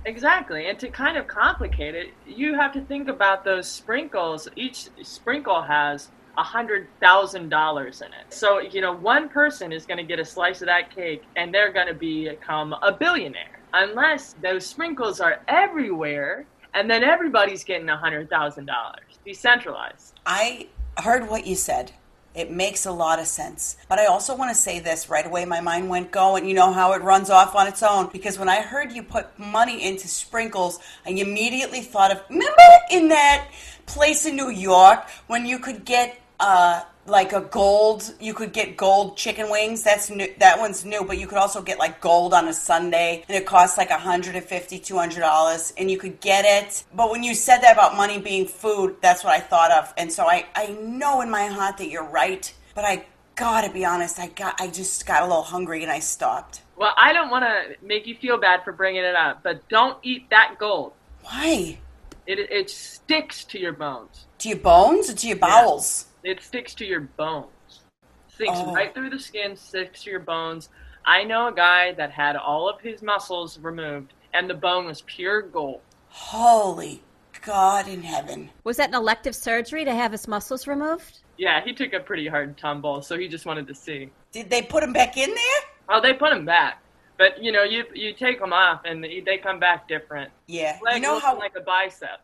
Exactly. 0.05 0.67
And 0.67 0.79
to 0.79 0.89
kind 0.89 1.17
of 1.17 1.27
complicate 1.27 1.93
it, 1.93 2.07
you 2.25 2.55
have 2.55 2.73
to 2.73 2.81
think 2.81 3.07
about 3.09 3.45
those 3.45 3.67
sprinkles. 3.69 4.47
Each 4.55 4.89
sprinkle 5.03 5.61
has 5.61 6.09
a 6.39 6.43
hundred 6.43 6.87
thousand 7.01 7.49
dollars 7.49 8.01
in 8.01 8.07
it. 8.07 8.33
So, 8.33 8.59
you 8.59 8.79
know, 8.79 8.93
one 8.93 9.27
person 9.27 9.73
is 9.73 9.85
going 9.85 9.97
to 9.97 10.03
get 10.03 10.19
a 10.19 10.25
slice 10.25 10.61
of 10.61 10.67
that 10.67 10.95
cake 10.95 11.23
and 11.35 11.53
they're 11.53 11.73
going 11.73 11.87
to 11.87 11.93
become 11.93 12.73
a 12.81 12.93
billionaire. 12.93 13.59
Unless 13.73 14.35
those 14.41 14.65
sprinkles 14.65 15.19
are 15.19 15.41
everywhere 15.49 16.45
and 16.73 16.89
then 16.89 17.03
everybody's 17.03 17.65
getting 17.65 17.89
a 17.89 17.97
hundred 17.97 18.29
thousand 18.29 18.67
dollars. 18.67 19.03
Decentralized. 19.25 20.19
I 20.25 20.67
heard 20.97 21.29
what 21.29 21.45
you 21.45 21.55
said. 21.55 21.91
It 22.35 22.51
makes 22.51 22.85
a 22.85 22.91
lot 22.91 23.19
of 23.19 23.25
sense. 23.25 23.75
But 23.89 23.99
I 23.99 24.05
also 24.05 24.33
want 24.35 24.51
to 24.51 24.55
say 24.55 24.79
this 24.79 25.09
right 25.09 25.25
away. 25.25 25.43
My 25.45 25.59
mind 25.59 25.89
went 25.89 26.11
going. 26.11 26.47
You 26.47 26.53
know 26.53 26.71
how 26.71 26.93
it 26.93 27.01
runs 27.01 27.29
off 27.29 27.55
on 27.55 27.67
its 27.67 27.83
own. 27.83 28.09
Because 28.13 28.37
when 28.37 28.47
I 28.47 28.61
heard 28.61 28.93
you 28.93 29.03
put 29.03 29.37
money 29.37 29.83
into 29.83 30.07
sprinkles, 30.07 30.79
I 31.05 31.09
immediately 31.09 31.81
thought 31.81 32.11
of 32.11 32.21
remember 32.29 32.61
in 32.91 33.09
that 33.09 33.49
place 33.87 34.25
in 34.25 34.35
New 34.35 34.49
York 34.49 35.09
when 35.27 35.45
you 35.45 35.57
could 35.57 35.83
get 35.83 36.19
uh, 36.39 36.83
like 37.05 37.33
a 37.33 37.41
gold, 37.41 38.13
you 38.19 38.33
could 38.33 38.53
get 38.53 38.77
gold 38.77 39.17
chicken 39.17 39.49
wings. 39.49 39.83
That's 39.83 40.09
new. 40.09 40.27
That 40.39 40.59
one's 40.59 40.85
new, 40.85 41.03
but 41.03 41.17
you 41.17 41.27
could 41.27 41.37
also 41.37 41.61
get 41.61 41.79
like 41.79 42.01
gold 42.01 42.33
on 42.33 42.47
a 42.47 42.53
Sunday, 42.53 43.23
and 43.27 43.35
it 43.35 43.45
costs 43.45 43.77
like 43.77 43.89
150 43.89 44.79
200 44.79 45.19
dollars, 45.19 45.73
and 45.77 45.89
you 45.89 45.97
could 45.97 46.19
get 46.21 46.45
it. 46.45 46.83
But 46.93 47.11
when 47.11 47.23
you 47.23 47.33
said 47.33 47.59
that 47.59 47.73
about 47.73 47.97
money 47.97 48.19
being 48.19 48.47
food, 48.47 48.97
that's 49.01 49.23
what 49.23 49.33
I 49.33 49.39
thought 49.39 49.71
of, 49.71 49.93
and 49.97 50.11
so 50.11 50.25
I 50.25 50.45
I 50.55 50.67
know 50.67 51.21
in 51.21 51.29
my 51.29 51.47
heart 51.47 51.77
that 51.77 51.89
you're 51.89 52.03
right, 52.07 52.51
but 52.75 52.85
I 52.85 53.05
gotta 53.35 53.71
be 53.71 53.85
honest, 53.85 54.19
I 54.19 54.27
got 54.27 54.59
I 54.59 54.67
just 54.67 55.05
got 55.05 55.23
a 55.23 55.25
little 55.25 55.43
hungry 55.43 55.81
and 55.83 55.91
I 55.91 55.99
stopped. 55.99 56.61
Well, 56.75 56.93
I 56.95 57.11
don't 57.11 57.29
want 57.29 57.43
to 57.43 57.85
make 57.85 58.07
you 58.07 58.15
feel 58.15 58.37
bad 58.37 58.63
for 58.63 58.71
bringing 58.71 59.03
it 59.03 59.15
up, 59.15 59.43
but 59.43 59.67
don't 59.67 59.97
eat 60.01 60.29
that 60.29 60.55
gold. 60.57 60.93
Why? 61.23 61.79
It, 62.25 62.39
it 62.39 62.69
sticks 62.69 63.43
to 63.45 63.59
your 63.59 63.73
bones. 63.73 64.27
To 64.39 64.49
your 64.49 64.59
bones 64.59 65.09
or 65.09 65.13
to 65.13 65.27
your 65.27 65.37
bowels? 65.37 66.05
It 66.23 66.41
sticks 66.41 66.73
to 66.75 66.85
your 66.85 67.01
bones. 67.01 67.81
Sinks 68.27 68.59
Oh. 68.59 68.73
right 68.73 68.93
through 68.93 69.09
the 69.09 69.19
skin, 69.19 69.55
sticks 69.55 70.03
to 70.03 70.09
your 70.11 70.19
bones. 70.19 70.69
I 71.05 71.23
know 71.23 71.47
a 71.47 71.53
guy 71.53 71.93
that 71.93 72.11
had 72.11 72.35
all 72.35 72.69
of 72.69 72.81
his 72.81 73.01
muscles 73.01 73.57
removed, 73.59 74.13
and 74.33 74.49
the 74.49 74.53
bone 74.53 74.85
was 74.85 75.01
pure 75.01 75.41
gold. 75.41 75.81
Holy 76.09 77.01
God 77.41 77.87
in 77.87 78.03
heaven! 78.03 78.49
Was 78.63 78.77
that 78.77 78.89
an 78.89 78.95
elective 78.95 79.35
surgery 79.35 79.85
to 79.85 79.93
have 79.93 80.11
his 80.11 80.27
muscles 80.27 80.67
removed? 80.67 81.19
Yeah, 81.37 81.63
he 81.63 81.73
took 81.73 81.93
a 81.93 81.99
pretty 82.01 82.27
hard 82.27 82.57
tumble, 82.57 83.01
so 83.01 83.17
he 83.17 83.27
just 83.29 83.45
wanted 83.45 83.67
to 83.67 83.73
see. 83.75 84.09
Did 84.33 84.49
they 84.49 84.61
put 84.61 84.83
him 84.83 84.91
back 84.91 85.15
in 85.17 85.29
there? 85.29 85.61
Oh, 85.87 86.01
they 86.01 86.13
put 86.13 86.33
him 86.33 86.43
back, 86.45 86.81
but 87.17 87.41
you 87.41 87.51
know, 87.53 87.63
you 87.63 87.85
you 87.93 88.13
take 88.13 88.39
them 88.39 88.51
off, 88.51 88.81
and 88.83 89.01
they 89.03 89.21
they 89.21 89.37
come 89.37 89.59
back 89.59 89.87
different. 89.87 90.31
Yeah. 90.47 90.77
Leg 90.83 90.95
you 90.95 91.01
know 91.01 91.19
how 91.19 91.37
like 91.37 91.55
a 91.55 91.61
bicep. 91.61 92.21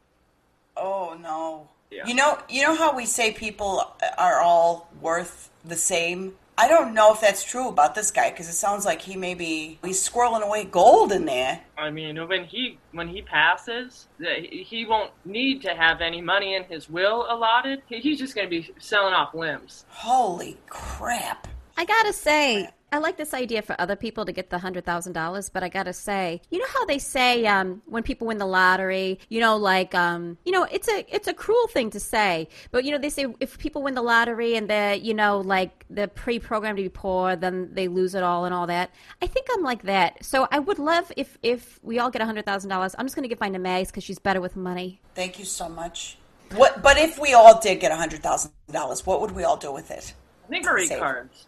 Oh 0.75 1.17
no. 1.19 1.69
Yeah. 1.91 2.07
You 2.07 2.15
know, 2.15 2.39
you 2.49 2.63
know 2.63 2.75
how 2.75 2.95
we 2.95 3.05
say 3.05 3.31
people 3.31 3.91
are 4.17 4.39
all 4.41 4.89
worth 5.01 5.49
the 5.63 5.75
same. 5.75 6.35
I 6.57 6.69
don't 6.69 6.93
know 6.93 7.13
if 7.13 7.19
that's 7.19 7.43
true 7.43 7.67
about 7.67 7.95
this 7.95 8.11
guy 8.11 8.29
because 8.29 8.47
it 8.47 8.53
sounds 8.53 8.85
like 8.85 9.01
he 9.01 9.17
may 9.17 9.33
be 9.33 9.77
he's 9.83 10.07
squirreling 10.07 10.41
away 10.41 10.63
gold 10.63 11.11
in 11.11 11.25
there. 11.25 11.61
I 11.77 11.89
mean, 11.91 12.15
when 12.29 12.45
he 12.45 12.77
when 12.93 13.09
he 13.09 13.21
passes, 13.21 14.07
he 14.19 14.65
he 14.65 14.85
won't 14.85 15.11
need 15.25 15.61
to 15.63 15.75
have 15.75 15.99
any 15.99 16.21
money 16.21 16.55
in 16.55 16.63
his 16.63 16.89
will 16.89 17.25
allotted. 17.29 17.81
He's 17.87 18.19
just 18.19 18.35
going 18.35 18.47
to 18.47 18.49
be 18.49 18.73
selling 18.79 19.13
off 19.13 19.33
limbs. 19.33 19.85
Holy 19.89 20.57
crap! 20.69 21.47
I 21.77 21.83
gotta 21.83 22.13
say, 22.13 22.69
I 22.95 22.99
like 22.99 23.17
this 23.17 23.33
idea 23.33 23.61
for 23.61 23.75
other 23.77 23.97
people 23.97 24.23
to 24.23 24.31
get 24.31 24.49
the 24.49 24.57
hundred 24.57 24.85
thousand 24.85 25.11
dollars, 25.11 25.49
but 25.49 25.63
I 25.63 25.67
gotta 25.67 25.91
say, 25.91 26.41
you 26.49 26.59
know 26.59 26.65
how 26.73 26.85
they 26.85 26.97
say 26.97 27.45
um, 27.45 27.81
when 27.87 28.03
people 28.03 28.27
win 28.27 28.37
the 28.37 28.45
lottery, 28.45 29.19
you 29.27 29.41
know, 29.41 29.57
like 29.57 29.93
um, 29.93 30.37
you 30.45 30.53
know, 30.53 30.63
it's 30.63 30.87
a 30.87 31.05
it's 31.13 31.27
a 31.27 31.33
cruel 31.33 31.67
thing 31.67 31.89
to 31.89 31.99
say, 31.99 32.47
but 32.71 32.85
you 32.85 32.91
know, 32.91 32.97
they 32.97 33.09
say 33.09 33.25
if 33.41 33.59
people 33.59 33.83
win 33.83 33.95
the 33.95 34.01
lottery 34.01 34.55
and 34.55 34.69
they're 34.69 34.93
you 34.93 35.13
know 35.13 35.41
like 35.41 35.83
they're 35.89 36.07
pre-programmed 36.07 36.77
to 36.77 36.83
be 36.83 36.87
poor, 36.87 37.35
then 37.35 37.67
they 37.73 37.89
lose 37.89 38.15
it 38.15 38.23
all 38.23 38.45
and 38.45 38.53
all 38.53 38.65
that. 38.67 38.91
I 39.21 39.27
think 39.27 39.47
I'm 39.53 39.61
like 39.61 39.83
that, 39.83 40.23
so 40.23 40.47
I 40.49 40.59
would 40.59 40.79
love 40.79 41.11
if 41.17 41.37
if 41.43 41.77
we 41.83 41.99
all 41.99 42.09
get 42.09 42.21
a 42.21 42.25
hundred 42.25 42.45
thousand 42.45 42.69
dollars. 42.69 42.95
I'm 42.97 43.05
just 43.07 43.17
gonna 43.17 43.27
give 43.27 43.41
mine 43.41 43.51
to 43.53 43.59
Mags 43.59 43.89
because 43.91 44.05
she's 44.05 44.19
better 44.19 44.39
with 44.39 44.55
money. 44.55 45.01
Thank 45.15 45.37
you 45.37 45.43
so 45.43 45.67
much. 45.67 46.17
What? 46.53 46.81
But 46.81 46.97
if 46.97 47.19
we 47.19 47.33
all 47.33 47.59
did 47.59 47.81
get 47.81 47.91
a 47.91 47.97
hundred 47.97 48.23
thousand 48.23 48.51
dollars, 48.71 49.05
what 49.05 49.19
would 49.19 49.31
we 49.31 49.43
all 49.43 49.57
do 49.57 49.73
with 49.73 49.91
it? 49.91 50.13
Memory 50.47 50.87
Save. 50.87 50.99
cards. 50.99 51.47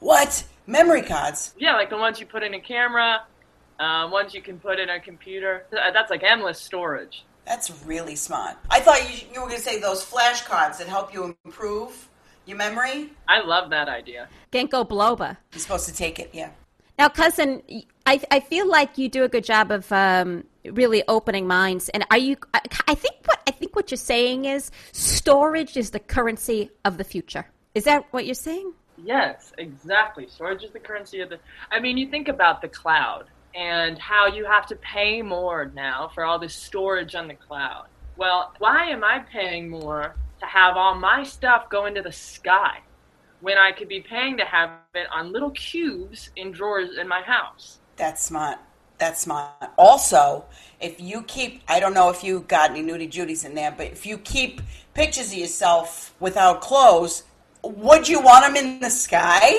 What? 0.00 0.44
Memory 0.66 1.02
cards? 1.02 1.54
Yeah, 1.58 1.74
like 1.74 1.90
the 1.90 1.98
ones 1.98 2.20
you 2.20 2.26
put 2.26 2.42
in 2.42 2.54
a 2.54 2.60
camera, 2.60 3.22
uh, 3.80 4.08
ones 4.10 4.34
you 4.34 4.42
can 4.42 4.58
put 4.58 4.78
in 4.78 4.88
a 4.88 5.00
computer. 5.00 5.66
Uh, 5.72 5.90
That's 5.92 6.10
like 6.10 6.22
endless 6.22 6.60
storage. 6.60 7.24
That's 7.44 7.84
really 7.84 8.14
smart. 8.14 8.56
I 8.70 8.80
thought 8.80 9.02
you, 9.10 9.26
you 9.32 9.40
were 9.40 9.48
going 9.48 9.58
to 9.58 9.64
say 9.64 9.80
those 9.80 10.04
flashcards 10.04 10.78
that 10.78 10.86
help 10.86 11.12
you 11.12 11.36
improve 11.44 12.08
your 12.46 12.56
memory. 12.56 13.10
I 13.28 13.40
love 13.40 13.70
that 13.70 13.88
idea. 13.88 14.28
Ginkgo 14.52 14.88
biloba. 14.88 15.36
You're 15.52 15.60
supposed 15.60 15.88
to 15.88 15.94
take 15.94 16.20
it, 16.20 16.30
yeah. 16.32 16.50
Now, 16.98 17.08
cousin, 17.08 17.62
I, 18.06 18.20
I 18.30 18.40
feel 18.40 18.68
like 18.68 18.98
you 18.98 19.08
do 19.08 19.24
a 19.24 19.28
good 19.28 19.44
job 19.44 19.72
of 19.72 19.90
um, 19.90 20.44
really 20.64 21.02
opening 21.08 21.46
minds. 21.48 21.88
And 21.88 22.04
are 22.10 22.18
you? 22.18 22.36
I, 22.54 22.60
I 22.86 22.94
think 22.94 23.16
what 23.24 23.40
I 23.48 23.50
think 23.50 23.74
what 23.74 23.90
you're 23.90 23.98
saying 23.98 24.44
is 24.44 24.70
storage 24.92 25.76
is 25.76 25.90
the 25.90 25.98
currency 25.98 26.70
of 26.84 26.98
the 26.98 27.04
future. 27.04 27.46
Is 27.74 27.84
that 27.84 28.04
what 28.12 28.26
you're 28.26 28.34
saying? 28.34 28.72
Yes, 28.96 29.52
exactly. 29.58 30.26
Storage 30.28 30.64
is 30.64 30.70
the 30.70 30.78
currency 30.78 31.20
of 31.20 31.30
the. 31.30 31.38
I 31.70 31.80
mean, 31.80 31.96
you 31.96 32.08
think 32.08 32.28
about 32.28 32.60
the 32.60 32.68
cloud 32.68 33.26
and 33.54 33.98
how 33.98 34.26
you 34.26 34.44
have 34.44 34.66
to 34.66 34.76
pay 34.76 35.22
more 35.22 35.70
now 35.74 36.10
for 36.14 36.24
all 36.24 36.38
this 36.38 36.54
storage 36.54 37.14
on 37.14 37.28
the 37.28 37.34
cloud. 37.34 37.86
Well, 38.16 38.52
why 38.58 38.86
am 38.86 39.04
I 39.04 39.20
paying 39.20 39.68
more 39.68 40.14
to 40.40 40.46
have 40.46 40.76
all 40.76 40.94
my 40.94 41.22
stuff 41.22 41.68
go 41.68 41.86
into 41.86 42.02
the 42.02 42.12
sky 42.12 42.80
when 43.40 43.58
I 43.58 43.72
could 43.72 43.88
be 43.88 44.00
paying 44.00 44.36
to 44.38 44.44
have 44.44 44.70
it 44.94 45.06
on 45.12 45.32
little 45.32 45.50
cubes 45.50 46.30
in 46.36 46.52
drawers 46.52 46.96
in 46.98 47.08
my 47.08 47.22
house? 47.22 47.78
That's 47.96 48.24
smart. 48.24 48.58
That's 48.98 49.22
smart. 49.22 49.50
Also, 49.76 50.44
if 50.80 51.00
you 51.00 51.22
keep, 51.22 51.62
I 51.66 51.80
don't 51.80 51.94
know 51.94 52.10
if 52.10 52.22
you 52.22 52.40
got 52.46 52.70
any 52.70 52.82
nudie 52.82 53.10
judies 53.10 53.44
in 53.44 53.54
there, 53.54 53.74
but 53.76 53.86
if 53.86 54.06
you 54.06 54.18
keep 54.18 54.60
pictures 54.94 55.32
of 55.32 55.38
yourself 55.38 56.14
without 56.20 56.60
clothes, 56.60 57.24
would 57.64 58.08
you 58.08 58.20
want 58.20 58.44
them 58.44 58.56
in 58.56 58.80
the 58.80 58.90
sky? 58.90 59.52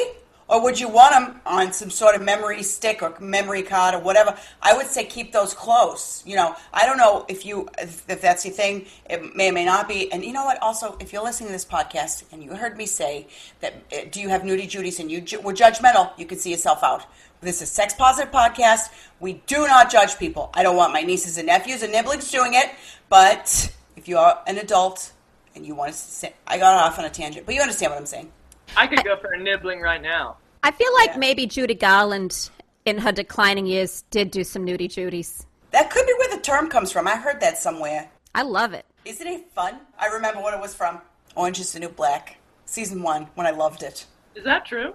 Or 0.49 0.61
would 0.61 0.79
you 0.79 0.89
want 0.89 1.13
them 1.13 1.41
on 1.45 1.71
some 1.71 1.89
sort 1.89 2.15
of 2.15 2.21
memory 2.21 2.61
stick 2.63 3.01
or 3.01 3.15
memory 3.19 3.63
card 3.63 3.95
or 3.95 3.99
whatever? 3.99 4.37
I 4.61 4.75
would 4.75 4.87
say 4.87 5.05
keep 5.05 5.31
those 5.31 5.53
close. 5.53 6.21
You 6.25 6.35
know, 6.35 6.55
I 6.73 6.85
don't 6.85 6.97
know 6.97 7.25
if 7.29 7.45
you 7.45 7.69
if, 7.79 8.05
that's 8.05 8.45
your 8.45 8.53
thing. 8.53 8.85
It 9.09 9.35
may 9.35 9.49
or 9.49 9.53
may 9.53 9.65
not 9.65 9.87
be. 9.87 10.11
And 10.11 10.23
you 10.23 10.33
know 10.33 10.43
what? 10.43 10.61
Also, 10.61 10.97
if 10.99 11.13
you're 11.13 11.23
listening 11.23 11.47
to 11.47 11.53
this 11.53 11.65
podcast 11.65 12.25
and 12.31 12.43
you 12.43 12.53
heard 12.55 12.77
me 12.77 12.85
say 12.85 13.27
that, 13.61 13.73
uh, 13.93 14.01
do 14.11 14.19
you 14.19 14.29
have 14.29 14.41
nudie 14.41 14.67
judies 14.67 14.99
and 14.99 15.09
you 15.09 15.21
ju- 15.21 15.39
were 15.39 15.53
judgmental, 15.53 16.11
you 16.19 16.25
can 16.25 16.37
see 16.37 16.51
yourself 16.51 16.83
out. 16.83 17.05
This 17.39 17.61
is 17.61 17.71
sex 17.71 17.93
positive 17.93 18.31
podcast. 18.31 18.89
We 19.21 19.41
do 19.47 19.65
not 19.65 19.89
judge 19.89 20.19
people. 20.19 20.49
I 20.53 20.61
don't 20.61 20.75
want 20.75 20.93
my 20.93 21.01
nieces 21.01 21.37
and 21.37 21.47
nephews 21.47 21.83
and 21.83 21.91
nibblings 21.91 22.29
doing 22.29 22.53
it. 22.53 22.69
But 23.09 23.73
if 23.95 24.07
you 24.07 24.17
are 24.17 24.41
an 24.45 24.57
adult 24.57 25.12
and 25.55 25.65
you 25.65 25.75
want 25.75 25.91
to, 25.91 25.97
say, 25.97 26.33
I 26.47 26.57
got 26.57 26.75
off 26.75 26.99
on 26.99 27.05
a 27.05 27.09
tangent, 27.09 27.45
but 27.45 27.55
you 27.55 27.61
understand 27.61 27.91
what 27.91 27.99
I'm 27.99 28.05
saying. 28.05 28.31
I 28.75 28.87
could 28.87 29.03
go 29.03 29.17
for 29.17 29.33
a 29.33 29.39
nibbling 29.39 29.81
right 29.81 30.01
now. 30.01 30.37
I 30.63 30.71
feel 30.71 30.93
like 30.93 31.11
Yeah. 31.11 31.17
maybe 31.17 31.45
Judy 31.45 31.75
Garland, 31.75 32.49
in 32.85 32.97
her 32.99 33.11
declining 33.11 33.65
years, 33.65 34.03
did 34.09 34.31
do 34.31 34.43
some 34.43 34.65
nudie 34.65 34.89
Judies. 34.91 35.45
That 35.71 35.89
could 35.89 36.05
be 36.05 36.13
where 36.17 36.35
the 36.35 36.41
term 36.41 36.69
comes 36.69 36.91
from. 36.91 37.07
I 37.07 37.15
heard 37.15 37.39
that 37.41 37.57
somewhere. 37.57 38.09
I 38.35 38.43
love 38.43 38.73
it. 38.73 38.85
Isn't 39.05 39.27
it 39.27 39.51
fun? 39.53 39.79
I 39.99 40.07
remember 40.07 40.41
what 40.41 40.53
it 40.53 40.59
was 40.61 40.73
from. 40.73 41.01
Orange 41.35 41.59
is 41.59 41.73
the 41.73 41.79
New 41.79 41.89
Black, 41.89 42.37
season 42.65 43.01
one, 43.03 43.27
when 43.35 43.45
I 43.47 43.51
loved 43.51 43.83
it. 43.83 44.05
Is 44.35 44.43
that 44.43 44.65
true? 44.65 44.93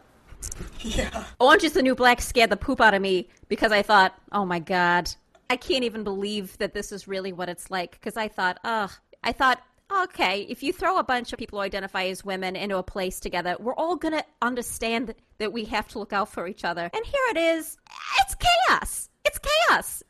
Yeah. 0.81 1.25
Orange 1.41 1.65
is 1.65 1.73
the 1.73 1.83
New 1.83 1.95
Black 1.95 2.21
scared 2.21 2.50
the 2.50 2.57
poop 2.57 2.81
out 2.81 2.95
of 2.95 3.03
me 3.03 3.29
because 3.49 3.73
I 3.73 3.83
thought, 3.83 4.15
oh 4.33 4.45
my 4.45 4.59
God, 4.61 5.11
I 5.50 5.57
can't 5.57 5.85
even 5.85 6.05
believe 6.05 6.57
that 6.59 6.75
this 6.75 6.93
is 6.93 7.09
really 7.09 7.33
what 7.33 7.49
it's 7.49 7.71
like. 7.71 7.93
Because 7.93 8.17
I 8.17 8.29
thought, 8.29 8.59
ugh, 8.65 8.91
I 9.25 9.33
thought, 9.33 9.61
okay, 9.90 10.47
if 10.49 10.62
you 10.62 10.73
throw 10.73 10.99
a 10.99 11.04
bunch 11.04 11.33
of 11.33 11.38
people 11.38 11.59
who 11.59 11.64
identify 11.64 12.04
as 12.04 12.25
women 12.25 12.57
into 12.57 12.76
a 12.76 12.83
place 12.83 13.21
together, 13.21 13.57
we're 13.59 13.75
all 13.75 13.97
going 13.97 14.14
to 14.14 14.25
understand 14.42 15.14
that 15.38 15.52
we 15.52 15.64
have 15.66 15.88
to 15.88 15.99
look 15.99 16.12
out 16.12 16.30
for 16.30 16.47
each 16.47 16.64
other. 16.64 16.90
And 16.92 17.04
here 17.04 17.23
it 17.30 17.37
is. 17.37 17.78
It's 18.21 18.35
chaos. 18.35 19.09
It's 19.25 19.38
chaos. 19.38 20.02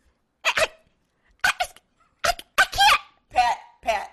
I, 0.45 0.67
I, 1.45 1.51
I, 2.25 2.31
I, 2.59 2.65
can't. 2.65 3.01
Pat, 3.31 3.57
Pat, 3.83 4.11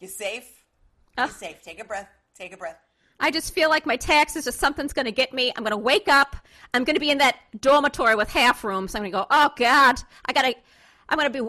you 0.00 0.08
safe? 0.08 0.64
Uh. 1.16 1.26
You 1.28 1.32
safe. 1.32 1.62
Take 1.62 1.80
a 1.80 1.84
breath. 1.84 2.08
Take 2.34 2.52
a 2.52 2.56
breath. 2.56 2.78
I 3.20 3.30
just 3.30 3.54
feel 3.54 3.70
like 3.70 3.86
my 3.86 3.96
taxes 3.96 4.46
or 4.48 4.52
something's 4.52 4.92
going 4.92 5.06
to 5.06 5.12
get 5.12 5.32
me. 5.32 5.52
I'm 5.56 5.62
going 5.62 5.70
to 5.70 5.76
wake 5.76 6.08
up. 6.08 6.36
I'm 6.74 6.84
going 6.84 6.96
to 6.96 7.00
be 7.00 7.10
in 7.10 7.18
that 7.18 7.36
dormitory 7.60 8.16
with 8.16 8.28
half 8.28 8.64
rooms. 8.64 8.94
I'm 8.94 9.02
going 9.02 9.12
to 9.12 9.18
go, 9.18 9.26
oh 9.30 9.50
God, 9.56 10.00
I 10.26 10.32
got 10.32 10.42
to, 10.42 10.54
I'm 11.08 11.18
going 11.18 11.32
to 11.32 11.44
be 11.44 11.48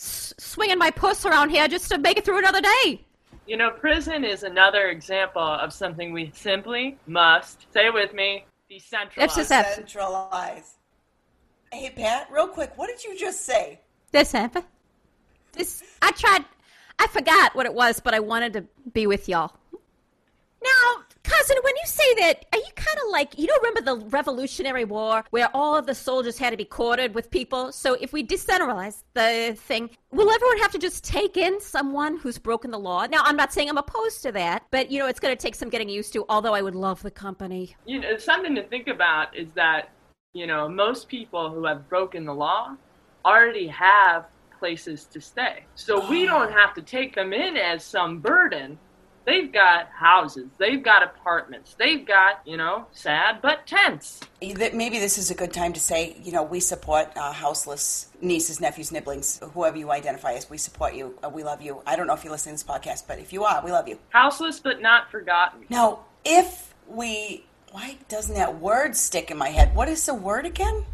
s- 0.00 0.34
swinging 0.38 0.78
my 0.78 0.90
puss 0.90 1.24
around 1.26 1.50
here 1.50 1.68
just 1.68 1.88
to 1.90 1.98
make 1.98 2.16
it 2.16 2.24
through 2.24 2.38
another 2.38 2.60
day. 2.60 3.04
You 3.46 3.56
know, 3.56 3.70
prison 3.70 4.24
is 4.24 4.42
another 4.42 4.88
example 4.88 5.42
of 5.42 5.72
something 5.72 6.12
we 6.12 6.30
simply 6.34 6.96
must, 7.06 7.66
say 7.72 7.90
with 7.90 8.14
me, 8.14 8.44
decentralize. 8.70 9.14
That's 9.16 9.36
just 9.36 9.48
that. 9.48 9.74
Centralize. 9.74 10.74
Hey, 11.72 11.90
Pat, 11.90 12.28
real 12.32 12.48
quick, 12.48 12.72
what 12.76 12.88
did 12.88 13.02
you 13.04 13.18
just 13.18 13.44
say? 13.44 13.80
This 14.12 14.32
happened. 14.32 14.64
This, 15.52 15.82
I 16.00 16.12
tried, 16.12 16.44
I 16.98 17.06
forgot 17.08 17.54
what 17.54 17.66
it 17.66 17.74
was, 17.74 18.00
but 18.00 18.14
I 18.14 18.20
wanted 18.20 18.52
to 18.54 18.64
be 18.92 19.06
with 19.06 19.28
y'all. 19.28 19.52
Now, 20.62 21.04
cousin, 21.22 21.56
when 21.62 21.74
you 21.76 21.86
say 21.86 22.14
that, 22.20 22.44
are 22.52 22.58
you 22.58 22.72
kind 22.74 22.98
of 23.04 23.10
like, 23.10 23.38
you 23.38 23.46
don't 23.46 23.62
remember 23.62 23.80
the 23.82 24.06
Revolutionary 24.08 24.84
War 24.84 25.24
where 25.30 25.48
all 25.54 25.76
of 25.76 25.86
the 25.86 25.94
soldiers 25.94 26.38
had 26.38 26.50
to 26.50 26.56
be 26.56 26.64
quartered 26.64 27.14
with 27.14 27.30
people? 27.30 27.72
So 27.72 27.94
if 27.94 28.12
we 28.12 28.26
decentralize 28.26 29.02
the 29.14 29.56
thing, 29.58 29.90
will 30.10 30.30
everyone 30.30 30.58
have 30.58 30.72
to 30.72 30.78
just 30.78 31.04
take 31.04 31.36
in 31.36 31.60
someone 31.60 32.18
who's 32.18 32.38
broken 32.38 32.70
the 32.70 32.78
law? 32.78 33.06
Now, 33.06 33.22
I'm 33.24 33.36
not 33.36 33.52
saying 33.52 33.68
I'm 33.68 33.78
opposed 33.78 34.22
to 34.22 34.32
that, 34.32 34.64
but, 34.70 34.90
you 34.90 34.98
know, 34.98 35.06
it's 35.06 35.20
going 35.20 35.36
to 35.36 35.40
take 35.40 35.54
some 35.54 35.68
getting 35.68 35.88
used 35.88 36.12
to, 36.14 36.24
although 36.28 36.54
I 36.54 36.62
would 36.62 36.74
love 36.74 37.02
the 37.02 37.10
company. 37.10 37.76
you 37.86 38.00
know, 38.00 38.16
something 38.16 38.54
to 38.54 38.62
think 38.64 38.88
about 38.88 39.36
is 39.36 39.48
that, 39.54 39.90
you 40.32 40.46
know, 40.46 40.68
most 40.68 41.08
people 41.08 41.50
who 41.50 41.64
have 41.64 41.88
broken 41.88 42.24
the 42.24 42.34
law 42.34 42.76
already 43.24 43.66
have 43.66 44.26
places 44.58 45.04
to 45.06 45.20
stay. 45.20 45.64
So 45.74 46.08
we 46.08 46.26
don't 46.26 46.52
have 46.52 46.74
to 46.74 46.82
take 46.82 47.14
them 47.14 47.32
in 47.32 47.56
as 47.56 47.82
some 47.82 48.18
burden. 48.18 48.78
They've 49.30 49.52
got 49.52 49.86
houses, 49.90 50.48
they've 50.58 50.82
got 50.82 51.04
apartments, 51.04 51.76
they've 51.78 52.04
got, 52.04 52.40
you 52.44 52.56
know, 52.56 52.86
sad 52.90 53.40
but 53.40 53.64
tents. 53.64 54.18
Maybe 54.42 54.98
this 54.98 55.18
is 55.18 55.30
a 55.30 55.36
good 55.36 55.52
time 55.52 55.72
to 55.72 55.78
say, 55.78 56.16
you 56.20 56.32
know, 56.32 56.42
we 56.42 56.58
support 56.58 57.12
uh, 57.14 57.32
houseless 57.32 58.08
nieces, 58.20 58.60
nephews, 58.60 58.90
nibblings, 58.90 59.38
whoever 59.54 59.78
you 59.78 59.92
identify 59.92 60.32
as. 60.32 60.50
We 60.50 60.58
support 60.58 60.94
you. 60.94 61.16
Uh, 61.22 61.28
we 61.28 61.44
love 61.44 61.62
you. 61.62 61.80
I 61.86 61.94
don't 61.94 62.08
know 62.08 62.14
if 62.14 62.24
you 62.24 62.30
listen 62.32 62.50
to 62.50 62.54
this 62.54 62.64
podcast, 62.64 63.04
but 63.06 63.20
if 63.20 63.32
you 63.32 63.44
are, 63.44 63.64
we 63.64 63.70
love 63.70 63.86
you. 63.86 64.00
Houseless 64.08 64.58
but 64.58 64.82
not 64.82 65.12
forgotten. 65.12 65.64
Now, 65.68 66.00
if 66.24 66.74
we, 66.88 67.44
why 67.70 67.98
doesn't 68.08 68.34
that 68.34 68.58
word 68.58 68.96
stick 68.96 69.30
in 69.30 69.38
my 69.38 69.50
head? 69.50 69.76
What 69.76 69.88
is 69.88 70.04
the 70.06 70.14
word 70.14 70.44
again? 70.44 70.84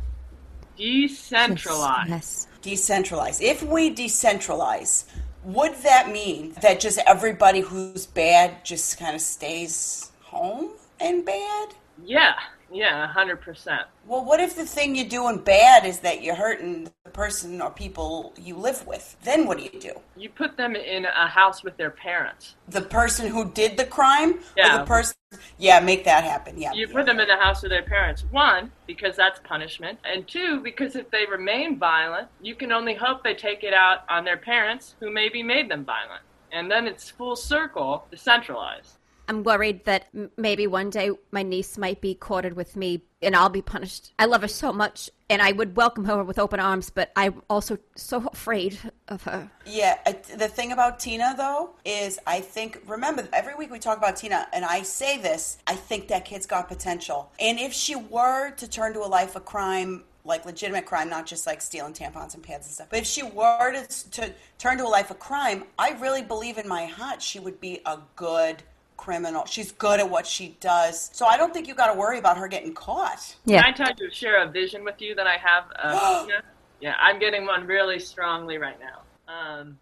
Decentralized. 0.77 2.11
Yes. 2.11 2.49
Decentralize. 2.61 3.41
If 3.41 3.63
we 3.63 3.95
decentralize, 3.95 5.05
would 5.47 5.77
that 5.77 6.11
mean 6.11 6.55
that 6.61 6.81
just 6.81 6.99
everybody 7.07 7.61
who's 7.61 8.05
bad 8.05 8.65
just 8.65 8.99
kind 8.99 9.15
of 9.15 9.21
stays 9.21 10.11
home 10.23 10.71
and 10.99 11.25
bad? 11.25 11.69
Yeah, 12.05 12.35
yeah, 12.77 13.13
100%. 13.17 13.85
Well, 14.07 14.25
what 14.25 14.41
if 14.41 14.55
the 14.55 14.67
thing 14.67 14.95
you're 14.95 15.09
doing 15.09 15.39
bad 15.39 15.85
is 15.85 16.01
that 16.01 16.23
you're 16.23 16.35
hurting 16.35 16.91
the 17.05 17.11
person 17.11 17.61
or 17.61 17.71
people 17.71 18.35
you 18.41 18.57
live 18.57 18.87
with? 18.87 19.17
Then 19.23 19.47
what 19.47 19.59
do 19.59 19.65
you 19.65 19.81
do? 19.81 19.93
You 20.17 20.29
put 20.29 20.57
them 20.57 20.77
in 20.77 21.07
a 21.07 21.27
house 21.27 21.65
with 21.65 21.77
their 21.77 21.91
parents. 21.91 22.55
The 22.69 22.83
person 22.83 23.29
who 23.29 23.51
did 23.51 23.77
the 23.77 23.85
crime? 23.87 24.35
Or 24.35 24.43
Yeah. 24.57 24.79
the 24.79 24.85
person? 24.85 25.15
Yeah, 25.59 25.81
make 25.81 26.05
that 26.05 26.25
happen. 26.25 26.59
Yeah. 26.59 26.73
You 26.73 26.87
yeah, 26.87 26.93
put 26.93 27.07
them 27.07 27.19
in 27.19 27.29
the 27.29 27.37
house 27.37 27.63
with 27.63 27.71
their 27.71 27.83
parents. 27.83 28.25
One, 28.31 28.71
because 28.87 29.17
that's 29.17 29.41
punishment. 29.41 29.99
And 30.05 30.29
two, 30.29 30.61
because 30.61 30.95
if 30.97 31.11
they 31.11 31.27
remain 31.27 31.79
violent, 31.79 32.29
you 32.41 32.55
can 32.55 32.73
only 32.73 32.95
hope 32.95 33.25
they 33.25 33.35
take 33.35 33.65
it 33.65 33.75
out 33.75 34.05
on 34.09 34.25
their 34.25 34.37
parents 34.37 34.95
who 35.01 35.11
maybe 35.11 35.43
made 35.43 35.69
them 35.71 35.85
violent. 35.85 36.23
And 36.53 36.71
then 36.71 36.87
it's 36.87 37.11
full 37.11 37.37
circle 37.37 38.07
decentralized. 38.11 38.99
I'm 39.29 39.43
worried 39.43 39.85
that 39.85 40.09
maybe 40.37 40.67
one 40.67 40.91
day 40.91 41.11
my 41.31 41.43
niece 41.43 41.77
might 41.79 42.01
be 42.01 42.15
courted 42.15 42.55
with 42.55 42.77
me 42.77 43.03
and 43.23 43.35
I'll 43.35 43.49
be 43.49 43.63
punished. 43.63 44.13
I 44.19 44.27
love 44.27 44.43
her 44.43 44.49
so 44.49 44.73
much, 44.73 45.11
and 45.29 45.43
I 45.43 45.53
would 45.53 45.77
welcome 45.77 46.05
her 46.05 46.23
with 46.23 46.39
open 46.39 46.61
arms, 46.61 46.91
but 46.91 47.11
I'm 47.17 47.43
also 47.51 47.79
so 47.97 48.27
afraid 48.27 48.79
of 49.09 49.23
her. 49.25 49.51
Yeah, 49.65 49.99
the 50.37 50.49
thing 50.49 50.73
about 50.73 51.01
Tina 51.01 51.35
though 51.37 51.71
is 51.85 52.19
I 52.27 52.41
think 52.41 52.83
remember 52.87 53.27
every 53.33 53.55
week 53.55 53.71
we 53.71 53.79
talk 53.79 53.99
about 53.99 54.17
Tina 54.17 54.47
and 54.53 54.65
I 54.65 54.83
say 54.83 55.19
this, 55.19 55.59
I 55.67 55.75
think 55.75 56.09
that 56.09 56.25
kid's 56.25 56.47
got 56.47 56.69
potential. 56.69 57.33
And 57.41 57.59
if 57.59 57.73
she 57.73 57.97
were 57.97 58.51
to 58.53 58.69
turn 58.69 58.93
to 58.95 59.01
a 59.01 59.09
life 59.09 59.35
of 59.35 59.45
crime 59.45 60.05
like 60.27 60.45
legitimate 60.45 60.85
crime, 60.85 61.09
not 61.09 61.25
just 61.25 61.47
like 61.47 61.63
stealing 61.63 61.93
tampons 61.93 62.35
and 62.35 62.43
pads 62.43 62.67
and 62.67 62.75
stuff. 62.75 62.89
But 62.91 62.99
if 62.99 63.07
she 63.07 63.23
were 63.23 63.73
to, 63.73 64.11
to 64.11 64.33
turn 64.59 64.79
to 64.79 64.85
a 64.85 64.89
life 64.89 65.11
of 65.11 65.19
crime, 65.19 65.65
I 65.79 65.91
really 66.01 66.23
believe 66.23 66.59
in 66.59 66.69
my 66.69 66.87
heart 66.87 67.23
she 67.23 67.39
would 67.39 67.61
be 67.61 67.81
a 67.87 67.99
good 68.17 68.63
criminal. 68.97 69.45
She's 69.47 69.73
good 69.73 70.01
at 70.01 70.09
what 70.09 70.27
she 70.27 70.57
does. 70.61 71.11
So 71.13 71.27
I 71.27 71.37
don't 71.37 71.53
think 71.53 71.69
you 71.69 71.75
got 71.75 71.93
to 71.93 71.99
worry 71.99 72.19
about 72.19 72.39
her 72.39 72.49
getting 72.49 72.75
caught. 72.75 73.37
Yeah. 73.45 73.63
Can 73.63 73.73
I 73.73 73.77
tell 73.77 73.93
you, 73.99 74.11
share 74.11 74.43
a 74.43 74.49
vision 74.49 74.85
with 74.85 75.01
you 75.01 75.15
that 75.15 75.27
I 75.27 75.37
have? 75.37 75.65
Uh, 75.79 76.23
Tina? 76.27 76.43
yeah, 76.81 76.95
I'm 77.01 77.19
getting 77.19 77.47
one 77.47 77.67
really 77.67 77.99
strongly 77.99 78.59
right 78.59 78.79
now. 78.81 79.33
Um, 79.33 79.79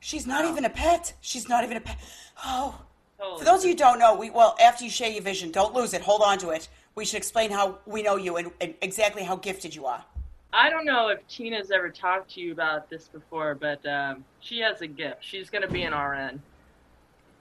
She's 0.00 0.26
not 0.26 0.44
even 0.44 0.64
a 0.64 0.70
pet. 0.70 1.14
She's 1.20 1.48
not 1.48 1.64
even 1.64 1.76
a 1.76 1.80
pet. 1.80 1.98
Oh. 2.44 2.80
totally. 3.18 3.38
For 3.40 3.44
those 3.44 3.60
of 3.60 3.64
you 3.64 3.72
who 3.72 3.78
don't 3.78 3.98
know, 3.98 4.14
we 4.14 4.30
well 4.30 4.56
after 4.60 4.84
you 4.84 4.90
share 4.90 5.10
your 5.10 5.22
vision, 5.22 5.50
don't 5.50 5.74
lose 5.74 5.92
it. 5.92 6.02
Hold 6.02 6.22
on 6.22 6.38
to 6.38 6.50
it. 6.50 6.68
We 6.94 7.04
should 7.04 7.16
explain 7.16 7.50
how 7.50 7.78
we 7.86 8.02
know 8.02 8.16
you 8.16 8.36
and, 8.36 8.50
and 8.60 8.74
exactly 8.80 9.24
how 9.24 9.36
gifted 9.36 9.74
you 9.74 9.86
are. 9.86 10.04
I 10.52 10.70
don't 10.70 10.84
know 10.84 11.08
if 11.08 11.26
Tina's 11.28 11.70
ever 11.70 11.90
talked 11.90 12.30
to 12.34 12.40
you 12.40 12.52
about 12.52 12.88
this 12.88 13.08
before, 13.08 13.54
but 13.54 13.84
um, 13.86 14.24
she 14.40 14.60
has 14.60 14.80
a 14.80 14.86
gift. 14.86 15.18
She's 15.20 15.50
going 15.50 15.62
to 15.62 15.68
be 15.68 15.82
an 15.82 15.92
RN. 15.92 16.40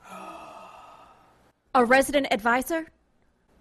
A 1.77 1.85
resident 1.85 2.25
advisor? 2.31 2.87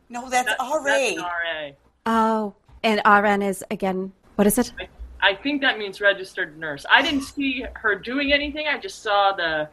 No, 0.09 0.31
that's 0.31 0.47
That's, 0.47 0.59
RA. 0.59 0.83
that's 0.85 1.17
an 1.19 1.23
RA. 1.23 1.71
Oh, 2.07 2.55
and 2.83 3.03
RN 3.05 3.43
is 3.43 3.63
again, 3.71 4.11
what 4.37 4.47
is 4.47 4.57
it? 4.57 4.73
I, 4.81 4.89
I 5.33 5.35
think 5.35 5.61
that 5.61 5.77
means 5.77 6.01
registered 6.01 6.59
nurse. 6.59 6.87
I 6.91 7.03
didn't 7.03 7.25
see 7.25 7.67
her 7.75 7.95
doing 7.95 8.33
anything. 8.33 8.69
I 8.69 8.79
just 8.79 9.03
saw 9.03 9.35
the 9.35 9.69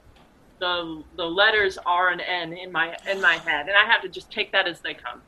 the 0.60 1.04
the 1.16 1.24
letters 1.24 1.78
R 1.86 2.10
and 2.10 2.20
N 2.20 2.52
in 2.52 2.70
my 2.70 2.98
in 3.10 3.22
my 3.22 3.36
head, 3.36 3.70
and 3.70 3.78
I 3.78 3.86
have 3.90 4.02
to 4.02 4.10
just 4.10 4.30
take 4.30 4.52
that 4.52 4.68
as 4.68 4.82
they 4.82 4.94
come. 4.94 5.22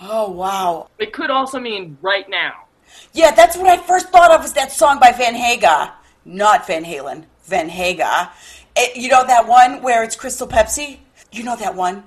Oh 0.00 0.30
wow. 0.30 0.88
It 0.98 1.12
could 1.12 1.28
also 1.28 1.60
mean 1.60 1.98
right 2.00 2.30
now. 2.30 2.64
Yeah, 3.12 3.30
that's 3.30 3.58
what 3.58 3.66
I 3.66 3.76
first 3.76 4.08
thought 4.08 4.30
of 4.30 4.40
was 4.40 4.54
that 4.54 4.72
song 4.72 4.98
by 4.98 5.12
Van 5.12 5.34
Haga. 5.34 5.92
Not 6.24 6.66
Van 6.66 6.82
Halen, 6.82 7.26
Van 7.42 7.68
Haga. 7.68 8.32
It, 8.74 8.96
you 8.96 9.10
know 9.10 9.26
that 9.26 9.46
one 9.46 9.82
where 9.82 10.02
it's 10.02 10.16
Crystal 10.16 10.48
Pepsi? 10.48 11.00
You 11.30 11.42
know 11.42 11.56
that 11.56 11.74
one 11.74 12.04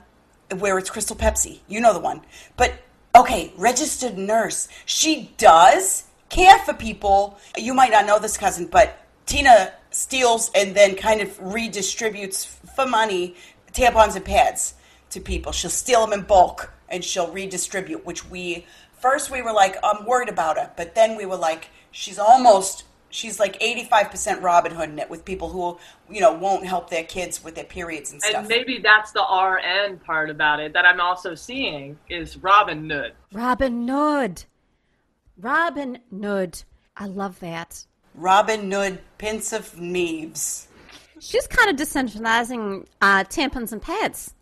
where 0.59 0.77
it's 0.77 0.89
Crystal 0.89 1.15
Pepsi. 1.15 1.59
You 1.67 1.79
know 1.79 1.93
the 1.93 1.99
one. 1.99 2.21
But 2.57 2.73
okay, 3.15 3.53
registered 3.57 4.17
nurse. 4.17 4.67
She 4.85 5.33
does 5.37 6.05
care 6.29 6.59
for 6.59 6.73
people. 6.73 7.37
You 7.57 7.73
might 7.73 7.91
not 7.91 8.05
know 8.05 8.19
this 8.19 8.37
cousin, 8.37 8.67
but 8.67 8.97
Tina 9.25 9.73
steals 9.91 10.49
and 10.55 10.75
then 10.75 10.95
kind 10.95 11.21
of 11.21 11.29
redistributes 11.39 12.45
for 12.75 12.85
money 12.85 13.35
tampons 13.73 14.15
and 14.15 14.25
pads 14.25 14.73
to 15.11 15.19
people. 15.19 15.51
She'll 15.51 15.69
steal 15.69 16.05
them 16.05 16.17
in 16.19 16.25
bulk 16.25 16.73
and 16.89 17.03
she'll 17.03 17.31
redistribute, 17.31 18.05
which 18.05 18.29
we 18.29 18.65
first 18.99 19.31
we 19.31 19.41
were 19.41 19.53
like, 19.53 19.77
I'm 19.83 20.05
worried 20.05 20.29
about 20.29 20.57
her, 20.57 20.71
but 20.75 20.95
then 20.95 21.17
we 21.17 21.25
were 21.25 21.37
like, 21.37 21.69
she's 21.91 22.19
almost 22.19 22.83
she's 23.11 23.39
like 23.39 23.59
85% 23.59 24.41
Robin 24.41 24.73
Hood 24.73 24.89
in 24.89 24.99
it 24.99 25.09
with 25.09 25.23
people 25.23 25.49
who 25.49 25.77
you 26.09 26.21
know 26.21 26.33
won't 26.33 26.65
help 26.65 26.89
their 26.89 27.03
kids 27.03 27.43
with 27.43 27.55
their 27.55 27.65
periods 27.65 28.11
and 28.11 28.21
stuff. 28.21 28.39
And 28.39 28.47
maybe 28.47 28.79
that's 28.79 29.11
the 29.11 29.21
RN 29.21 29.99
part 29.99 30.29
about 30.29 30.59
it 30.59 30.73
that 30.73 30.85
I'm 30.85 30.99
also 30.99 31.35
seeing 31.35 31.99
is 32.09 32.37
Robin 32.37 32.89
Hood. 32.89 33.13
Robin 33.33 33.87
Hood. 33.87 34.45
Robin 35.37 35.99
Hood. 36.11 36.63
I 36.97 37.05
love 37.07 37.39
that. 37.39 37.85
Robin 38.15 38.71
Hood, 38.71 38.99
Prince 39.17 39.53
of 39.53 39.73
Neves. 39.75 40.67
She's 41.19 41.47
kind 41.47 41.69
of 41.69 41.75
decentralizing 41.75 42.85
uh, 43.01 43.23
tampons 43.25 43.71
and 43.71 43.81
pads. 43.81 44.33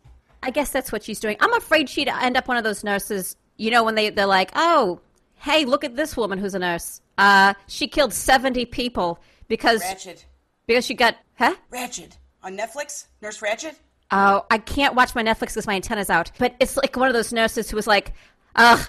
I 0.41 0.51
guess 0.51 0.69
that's 0.71 0.91
what 0.91 1.03
she's 1.03 1.19
doing. 1.19 1.35
I'm 1.39 1.53
afraid 1.53 1.89
she'd 1.89 2.07
end 2.07 2.37
up 2.37 2.47
one 2.47 2.57
of 2.57 2.63
those 2.63 2.83
nurses, 2.83 3.35
you 3.57 3.69
know, 3.71 3.83
when 3.83 3.95
they, 3.95 4.09
they're 4.09 4.25
like, 4.25 4.51
oh, 4.55 5.01
hey, 5.39 5.65
look 5.65 5.83
at 5.83 5.95
this 5.95 6.15
woman 6.15 6.39
who's 6.39 6.55
a 6.55 6.59
nurse. 6.59 7.01
Uh, 7.17 7.53
she 7.67 7.87
killed 7.87 8.13
70 8.13 8.65
people 8.65 9.19
because 9.47 9.81
Ratched. 9.83 10.25
because 10.67 10.85
she 10.85 10.93
got, 10.93 11.15
huh? 11.37 11.55
Ratched. 11.71 12.17
On 12.43 12.55
Netflix? 12.55 13.05
Nurse 13.21 13.39
Ratched? 13.39 13.75
Oh, 14.11 14.45
I 14.49 14.57
can't 14.57 14.95
watch 14.95 15.13
my 15.13 15.23
Netflix 15.23 15.49
because 15.49 15.67
my 15.67 15.75
antenna's 15.75 16.09
out. 16.09 16.31
But 16.39 16.55
it's 16.59 16.77
like 16.77 16.95
one 16.95 17.07
of 17.07 17.13
those 17.13 17.31
nurses 17.33 17.69
who 17.69 17.75
was 17.75 17.87
like, 17.87 18.13
ugh, 18.55 18.87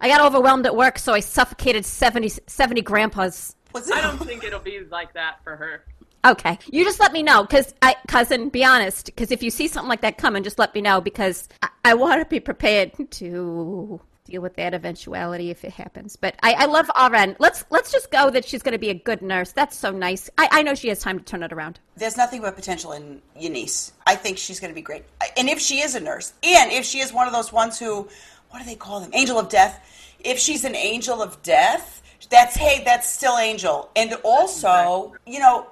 I 0.00 0.08
got 0.08 0.20
overwhelmed 0.20 0.66
at 0.66 0.76
work, 0.76 0.98
so 0.98 1.12
I 1.12 1.20
suffocated 1.20 1.84
70, 1.84 2.30
70 2.46 2.82
grandpas. 2.82 3.54
Was 3.72 3.88
it? 3.88 3.96
I 3.96 4.00
don't 4.00 4.18
think 4.26 4.44
it'll 4.44 4.60
be 4.60 4.80
like 4.90 5.14
that 5.14 5.42
for 5.44 5.56
her. 5.56 5.84
Okay, 6.24 6.58
you 6.72 6.82
just 6.84 6.98
let 6.98 7.12
me 7.12 7.22
know, 7.22 7.42
because 7.42 7.72
I, 7.82 7.94
cousin, 8.08 8.48
be 8.48 8.64
honest, 8.64 9.06
because 9.06 9.30
if 9.30 9.44
you 9.44 9.50
see 9.50 9.68
something 9.68 9.88
like 9.88 10.00
that 10.00 10.18
coming, 10.18 10.42
just 10.42 10.58
let 10.58 10.74
me 10.74 10.80
know, 10.80 11.00
because 11.00 11.48
I, 11.62 11.68
I 11.84 11.94
want 11.94 12.20
to 12.20 12.26
be 12.26 12.40
prepared 12.40 12.92
to 13.12 14.00
deal 14.26 14.42
with 14.42 14.56
that 14.56 14.74
eventuality 14.74 15.50
if 15.50 15.64
it 15.64 15.72
happens. 15.72 16.16
But 16.16 16.34
I, 16.42 16.52
I 16.54 16.66
love 16.66 16.90
RN. 17.10 17.36
Let's 17.38 17.64
let's 17.70 17.92
just 17.92 18.10
go 18.10 18.30
that 18.30 18.44
she's 18.44 18.62
going 18.62 18.72
to 18.72 18.78
be 18.78 18.90
a 18.90 18.94
good 18.94 19.22
nurse. 19.22 19.52
That's 19.52 19.76
so 19.76 19.90
nice. 19.90 20.28
I, 20.36 20.48
I 20.50 20.62
know 20.62 20.74
she 20.74 20.88
has 20.88 21.00
time 21.00 21.18
to 21.18 21.24
turn 21.24 21.42
it 21.42 21.52
around. 21.52 21.78
There's 21.96 22.16
nothing 22.16 22.42
but 22.42 22.54
potential 22.56 22.92
in 22.92 23.22
Eunice. 23.38 23.92
I 24.06 24.14
think 24.16 24.38
she's 24.38 24.60
going 24.60 24.70
to 24.70 24.74
be 24.74 24.82
great. 24.82 25.04
And 25.36 25.48
if 25.48 25.60
she 25.60 25.80
is 25.80 25.94
a 25.94 26.00
nurse, 26.00 26.32
and 26.42 26.72
if 26.72 26.84
she 26.84 26.98
is 27.00 27.12
one 27.12 27.26
of 27.26 27.32
those 27.32 27.52
ones 27.52 27.78
who, 27.78 28.08
what 28.50 28.58
do 28.58 28.64
they 28.64 28.74
call 28.74 29.00
them? 29.00 29.10
Angel 29.14 29.38
of 29.38 29.48
death. 29.48 30.14
If 30.24 30.38
she's 30.38 30.64
an 30.64 30.74
angel 30.74 31.22
of 31.22 31.40
death, 31.42 32.02
that's, 32.30 32.56
hey, 32.56 32.82
that's 32.84 33.08
still 33.08 33.38
angel. 33.38 33.90
And 33.94 34.14
also, 34.24 35.14
you 35.26 35.38
know, 35.38 35.68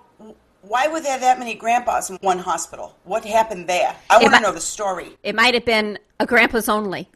why 0.62 0.88
were 0.88 1.00
there 1.00 1.18
that 1.18 1.38
many 1.38 1.54
grandpas 1.54 2.10
in 2.10 2.16
one 2.22 2.38
hospital? 2.38 2.96
What 3.04 3.24
happened 3.24 3.68
there? 3.68 3.94
I 4.08 4.18
want 4.18 4.32
might- 4.32 4.38
to 4.38 4.44
know 4.44 4.52
the 4.52 4.60
story. 4.60 5.16
It 5.22 5.34
might 5.34 5.54
have 5.54 5.64
been 5.64 5.98
a 6.20 6.26
grandpa's 6.26 6.68
only 6.68 7.08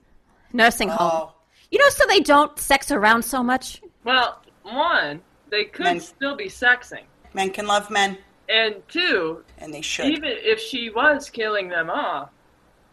nursing 0.52 0.88
home. 0.88 0.98
Oh. 1.12 1.32
You 1.70 1.78
know, 1.78 1.88
so 1.90 2.04
they 2.08 2.20
don't 2.20 2.58
sex 2.58 2.90
around 2.90 3.22
so 3.22 3.42
much. 3.42 3.82
Well, 4.04 4.40
one, 4.62 5.20
they 5.50 5.64
could 5.64 5.84
Men- 5.84 6.00
still 6.00 6.36
be 6.36 6.46
sexing. 6.46 7.04
Men 7.34 7.50
can 7.50 7.66
love 7.66 7.90
men, 7.90 8.16
And 8.48 8.76
two, 8.88 9.44
and 9.58 9.72
they 9.74 9.82
should. 9.82 10.06
even 10.06 10.24
if 10.30 10.58
she 10.60 10.88
was 10.90 11.28
killing 11.28 11.68
them 11.68 11.90
off, 11.90 12.30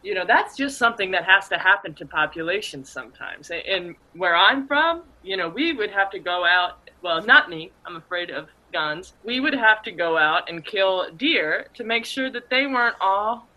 you 0.04 0.13
know, 0.13 0.26
that's 0.28 0.56
just 0.58 0.78
something 0.78 1.12
that 1.12 1.24
has 1.26 1.48
to 1.50 1.58
happen 1.58 1.94
to 1.96 2.06
populations 2.06 2.89
sometimes. 2.89 3.50
And- 3.50 3.65
And 3.65 3.96
where 4.13 4.36
I'm 4.36 4.68
from, 4.68 5.04
you 5.24 5.38
know, 5.38 5.48
we 5.50 5.72
would 5.74 5.89
have 5.91 6.10
to 6.12 6.20
go 6.20 6.46
out, 6.46 6.89
well, 7.02 7.22
not 7.24 7.50
me, 7.50 7.72
I'm 7.86 7.96
afraid 7.96 8.30
of 8.30 8.50
guns. 8.74 9.13
We 9.24 9.39
would 9.39 9.56
have 9.56 9.82
to 9.84 9.91
go 9.91 10.18
out 10.18 10.50
and 10.50 10.63
kill 10.65 11.10
deer 11.15 11.68
to 11.76 11.84
make 11.86 12.06
sure 12.06 12.30
that 12.30 12.50
they 12.50 12.68
weren't 12.68 12.98
all, 13.00 13.48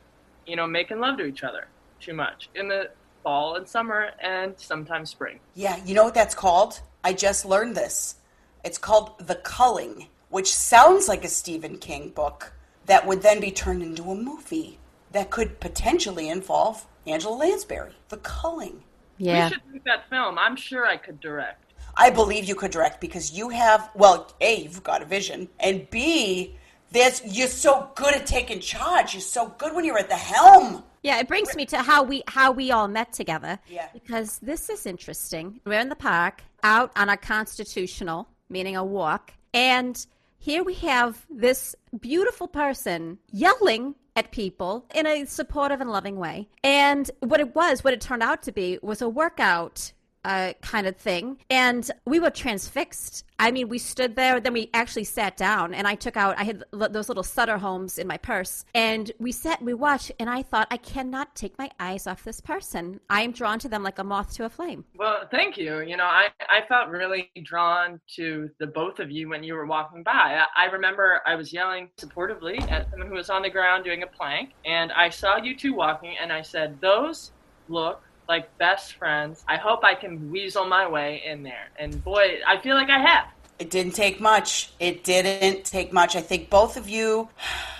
you 0.47 0.55
know, 0.55 0.67
making 0.67 1.01
love 1.01 1.19
to 1.19 1.25
each 1.25 1.43
other 1.43 1.67
too 2.01 2.15
much 2.15 2.49
in 2.55 2.69
the 2.69 2.91
fall 3.23 3.57
and 3.57 3.69
summer 3.69 4.11
and 4.21 4.55
sometimes 4.57 5.11
spring. 5.11 5.41
Yeah, 5.55 5.79
you 5.85 5.95
know 5.95 6.05
what 6.05 6.15
that's 6.15 6.35
called? 6.35 6.81
I 7.05 7.13
just 7.13 7.45
learned 7.45 7.77
this. 7.77 8.17
It's 8.65 8.79
called 8.79 9.19
The 9.27 9.37
Culling, 9.37 10.09
which 10.31 10.53
sounds 10.53 11.09
like 11.09 11.25
a 11.25 11.29
Stephen 11.29 11.79
King 11.79 12.11
book 12.11 12.53
that 12.87 13.07
would 13.07 13.23
then 13.23 13.41
be 13.41 13.51
turned 13.51 13.83
into 13.83 14.11
a 14.11 14.15
movie 14.15 14.79
that 15.13 15.31
could 15.31 15.61
potentially 15.61 16.29
involve 16.29 16.87
Angela 17.07 17.35
Lansbury. 17.35 17.93
The 18.09 18.19
Culling. 18.19 18.83
Yeah. 19.17 19.49
We 19.49 19.55
should 19.55 19.63
make 19.73 19.85
that 19.85 20.09
film. 20.11 20.39
I'm 20.39 20.57
sure 20.57 20.87
I 20.87 20.97
could 20.97 21.21
direct. 21.21 21.73
I 21.97 22.11
believe 22.11 22.45
you 22.45 22.55
could 22.55 22.71
direct 22.71 23.01
because 23.01 23.33
you 23.33 23.49
have 23.49 23.91
well, 23.95 24.33
A, 24.41 24.63
you've 24.63 24.85
got 24.85 25.03
a 25.03 25.05
vision, 25.05 25.49
and 25.59 25.89
B, 25.91 26.57
there's 26.90 27.22
you're 27.24 27.48
so 27.48 27.90
good 27.94 28.14
at 28.14 28.27
taking 28.27 28.61
charge. 28.61 29.14
You're 29.14 29.20
so 29.20 29.55
good 29.59 29.74
when 29.74 29.85
you're 29.85 29.98
at 29.98 30.09
the 30.09 30.16
helm. 30.16 30.85
Yeah, 31.03 31.20
it 31.20 31.29
brings 31.29 31.55
me 31.55 31.64
to 31.66 31.79
how 31.79 32.03
we 32.03 32.22
how 32.27 32.53
we 32.53 32.70
all 32.70 32.88
met 32.88 33.12
together. 33.12 33.59
Yeah. 33.68 33.88
Because 33.92 34.38
this 34.40 34.68
is 34.68 34.87
interesting. 34.87 35.61
We're 35.64 35.81
in 35.81 35.88
the 35.88 35.96
park, 35.96 36.42
out 36.62 36.92
on 36.96 37.09
a 37.09 37.16
constitutional, 37.16 38.29
meaning 38.48 38.77
a 38.77 38.85
walk, 38.85 39.33
and 39.55 40.05
here 40.38 40.62
we 40.62 40.74
have 40.74 41.27
this 41.29 41.74
beautiful 41.98 42.48
person 42.48 43.18
yelling 43.33 43.94
at 44.16 44.31
people 44.33 44.87
in 44.94 45.07
a 45.07 45.24
supportive 45.27 45.81
and 45.81 45.90
loving 45.90 46.16
way. 46.16 46.48
And 46.64 47.11
what 47.20 47.40
it 47.40 47.55
was, 47.55 47.85
what 47.85 47.92
it 47.92 48.01
turned 48.01 48.22
out 48.22 48.42
to 48.44 48.53
be, 48.53 48.79
was 48.83 49.03
a 49.03 49.09
workout 49.09 49.92
uh, 50.29 50.53
kind 50.61 50.87
of 50.87 50.95
thing. 50.97 51.38
And 51.49 51.91
we 52.05 52.21
were 52.21 52.31
transfixed. 52.31 53.25
I 53.38 53.51
mean, 53.51 53.69
we 53.69 53.79
stood 53.79 54.14
there, 54.14 54.41
then 54.41 54.53
we 54.53 54.69
actually 54.75 55.05
sat 55.05 55.37
down, 55.37 55.73
and 55.73 55.87
I 55.87 55.95
took 55.95 56.17
out, 56.17 56.38
I 56.38 56.45
had 56.45 56.64
l- 56.75 56.88
those 56.91 57.09
little 57.09 57.23
Sutter 57.23 57.57
homes 57.57 57.97
in 57.97 58.07
my 58.07 58.19
purse, 58.19 58.64
and 58.75 59.11
we 59.19 59.33
sat 59.33 59.61
and 59.61 59.67
we 59.67 59.75
watched, 59.75 60.12
and 60.19 60.29
I 60.29 60.43
thought, 60.43 60.67
I 60.71 60.77
cannot 60.77 61.35
take 61.35 61.57
my 61.57 61.71
eyes 61.81 62.07
off 62.07 62.25
this 62.25 62.41
person. 62.41 63.01
I 63.09 63.23
am 63.23 63.31
drawn 63.33 63.59
to 63.61 63.69
them 63.69 63.83
like 63.83 63.99
a 64.01 64.05
moth 64.05 64.35
to 64.35 64.45
a 64.45 64.51
flame. 64.51 64.85
Well, 64.97 65.29
thank 65.31 65.57
you. 65.57 65.81
You 65.81 65.97
know, 65.97 66.05
I, 66.05 66.29
I 66.41 66.67
felt 66.69 66.88
really 66.88 67.31
drawn 67.45 68.01
to 68.17 68.51
the 68.59 68.67
both 68.67 68.99
of 68.99 69.11
you 69.11 69.31
when 69.31 69.43
you 69.43 69.55
were 69.55 69.67
walking 69.67 70.03
by. 70.03 70.43
I, 70.57 70.64
I 70.64 70.64
remember 70.67 71.23
I 71.25 71.37
was 71.37 71.53
yelling 71.53 71.88
supportively 71.99 72.61
at 72.71 72.91
someone 72.91 73.09
who 73.09 73.14
was 73.14 73.31
on 73.31 73.43
the 73.43 73.51
ground 73.51 73.85
doing 73.85 74.03
a 74.03 74.07
plank, 74.07 74.51
and 74.67 74.93
I 74.93 75.09
saw 75.09 75.37
you 75.38 75.57
two 75.57 75.75
walking, 75.75 76.17
and 76.21 76.31
I 76.33 76.43
said, 76.43 76.81
Those 76.83 77.31
look 77.69 78.03
like 78.29 78.57
best 78.59 78.95
friends. 78.95 79.43
I 79.49 79.57
hope 79.57 79.83
I 79.83 79.95
can 79.95 80.31
weasel 80.31 80.67
my 80.67 80.87
way 80.87 81.23
in 81.25 81.43
there. 81.43 81.71
And 81.79 82.03
boy, 82.05 82.41
I 82.47 82.59
feel 82.59 82.77
like 82.77 82.91
I 82.91 82.99
have. 82.99 83.27
It 83.59 83.71
didn't 83.71 83.95
take 83.95 84.21
much. 84.21 84.71
It 84.79 85.03
didn't 85.03 85.64
take 85.64 85.93
much. 85.93 86.14
I 86.14 86.21
think 86.21 86.51
both 86.51 86.77
of 86.77 86.88
you. 86.88 87.29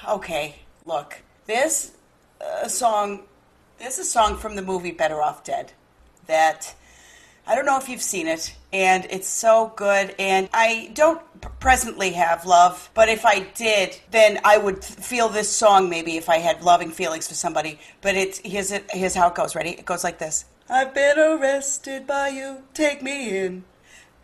Okay, 0.09 0.55
look. 0.87 1.19
this 1.45 1.93
a 2.41 2.71
song. 2.71 3.25
is 3.79 3.99
a 3.99 4.05
song 4.05 4.39
from 4.39 4.57
the 4.57 4.63
movie 4.63 4.91
Better 4.91 5.21
Off 5.21 5.45
Dead 5.45 5.73
that 6.27 6.75
I 7.49 7.55
don't 7.55 7.65
know 7.65 7.79
if 7.79 7.89
you've 7.89 8.03
seen 8.03 8.29
it, 8.29 8.55
and 8.75 9.07
it's 9.09 9.27
so 9.27 9.73
good. 9.75 10.15
And 10.19 10.51
I 10.53 10.91
don't 10.93 11.21
presently 11.61 12.11
have 12.11 12.45
love, 12.45 12.91
but 12.93 13.09
if 13.09 13.25
I 13.25 13.41
did, 13.41 13.99
then 14.11 14.39
I 14.45 14.59
would 14.59 14.85
feel 14.85 15.31
this 15.31 15.51
song 15.51 15.89
maybe 15.89 16.19
if 16.19 16.29
I 16.29 16.39
had 16.39 16.63
loving 16.63 16.91
feelings 16.91 17.27
for 17.27 17.35
somebody. 17.35 17.79
But 18.03 18.17
it's 18.17 18.39
here's 18.45 18.71
it. 18.71 18.85
Here's 18.91 19.15
how 19.15 19.29
it 19.29 19.35
goes. 19.35 19.57
Ready? 19.57 19.71
It 19.71 19.87
goes 19.87 20.05
like 20.05 20.19
this. 20.19 20.45
I've 20.69 20.93
been 20.93 21.19
arrested 21.19 22.07
by 22.07 22.29
you. 22.29 22.65
Take 22.75 23.03
me 23.03 23.39
in 23.39 23.65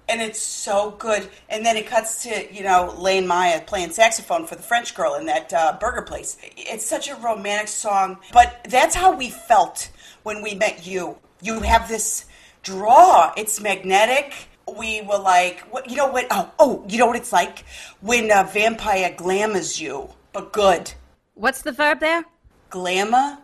and 0.08 0.20
it's 0.20 0.40
so 0.40 0.90
good. 0.92 1.28
And 1.48 1.64
then 1.64 1.76
it 1.76 1.86
cuts 1.86 2.24
to 2.24 2.52
you 2.52 2.62
know 2.62 2.94
Lane 2.98 3.26
Meyer 3.26 3.60
playing 3.60 3.90
saxophone 3.90 4.46
for 4.46 4.54
the 4.54 4.62
French 4.62 4.94
girl 4.94 5.14
in 5.14 5.26
that 5.26 5.52
uh, 5.52 5.76
burger 5.80 6.02
place. 6.02 6.36
It's 6.56 6.86
such 6.86 7.08
a 7.08 7.16
romantic 7.16 7.68
song, 7.68 8.18
but 8.32 8.66
that's 8.68 8.94
how 8.94 9.16
we 9.16 9.30
felt 9.30 9.90
when 10.22 10.42
we 10.42 10.54
met 10.54 10.86
you. 10.86 11.16
You 11.42 11.60
have 11.60 11.88
this 11.88 12.26
draw. 12.64 13.32
It's 13.36 13.60
magnetic. 13.60 14.34
We 14.76 15.02
were 15.02 15.18
like, 15.18 15.60
what? 15.70 15.88
You 15.88 15.96
know 15.96 16.08
what? 16.08 16.26
Oh, 16.30 16.50
oh, 16.58 16.84
you 16.88 16.98
know 16.98 17.06
what 17.06 17.16
it's 17.16 17.32
like 17.32 17.64
when 18.00 18.30
a 18.30 18.44
vampire 18.44 19.14
glamours 19.16 19.80
you, 19.80 20.08
but 20.32 20.52
good. 20.52 20.92
What's 21.34 21.62
the 21.62 21.72
verb 21.72 22.00
there? 22.00 22.24
Glamour. 22.70 23.38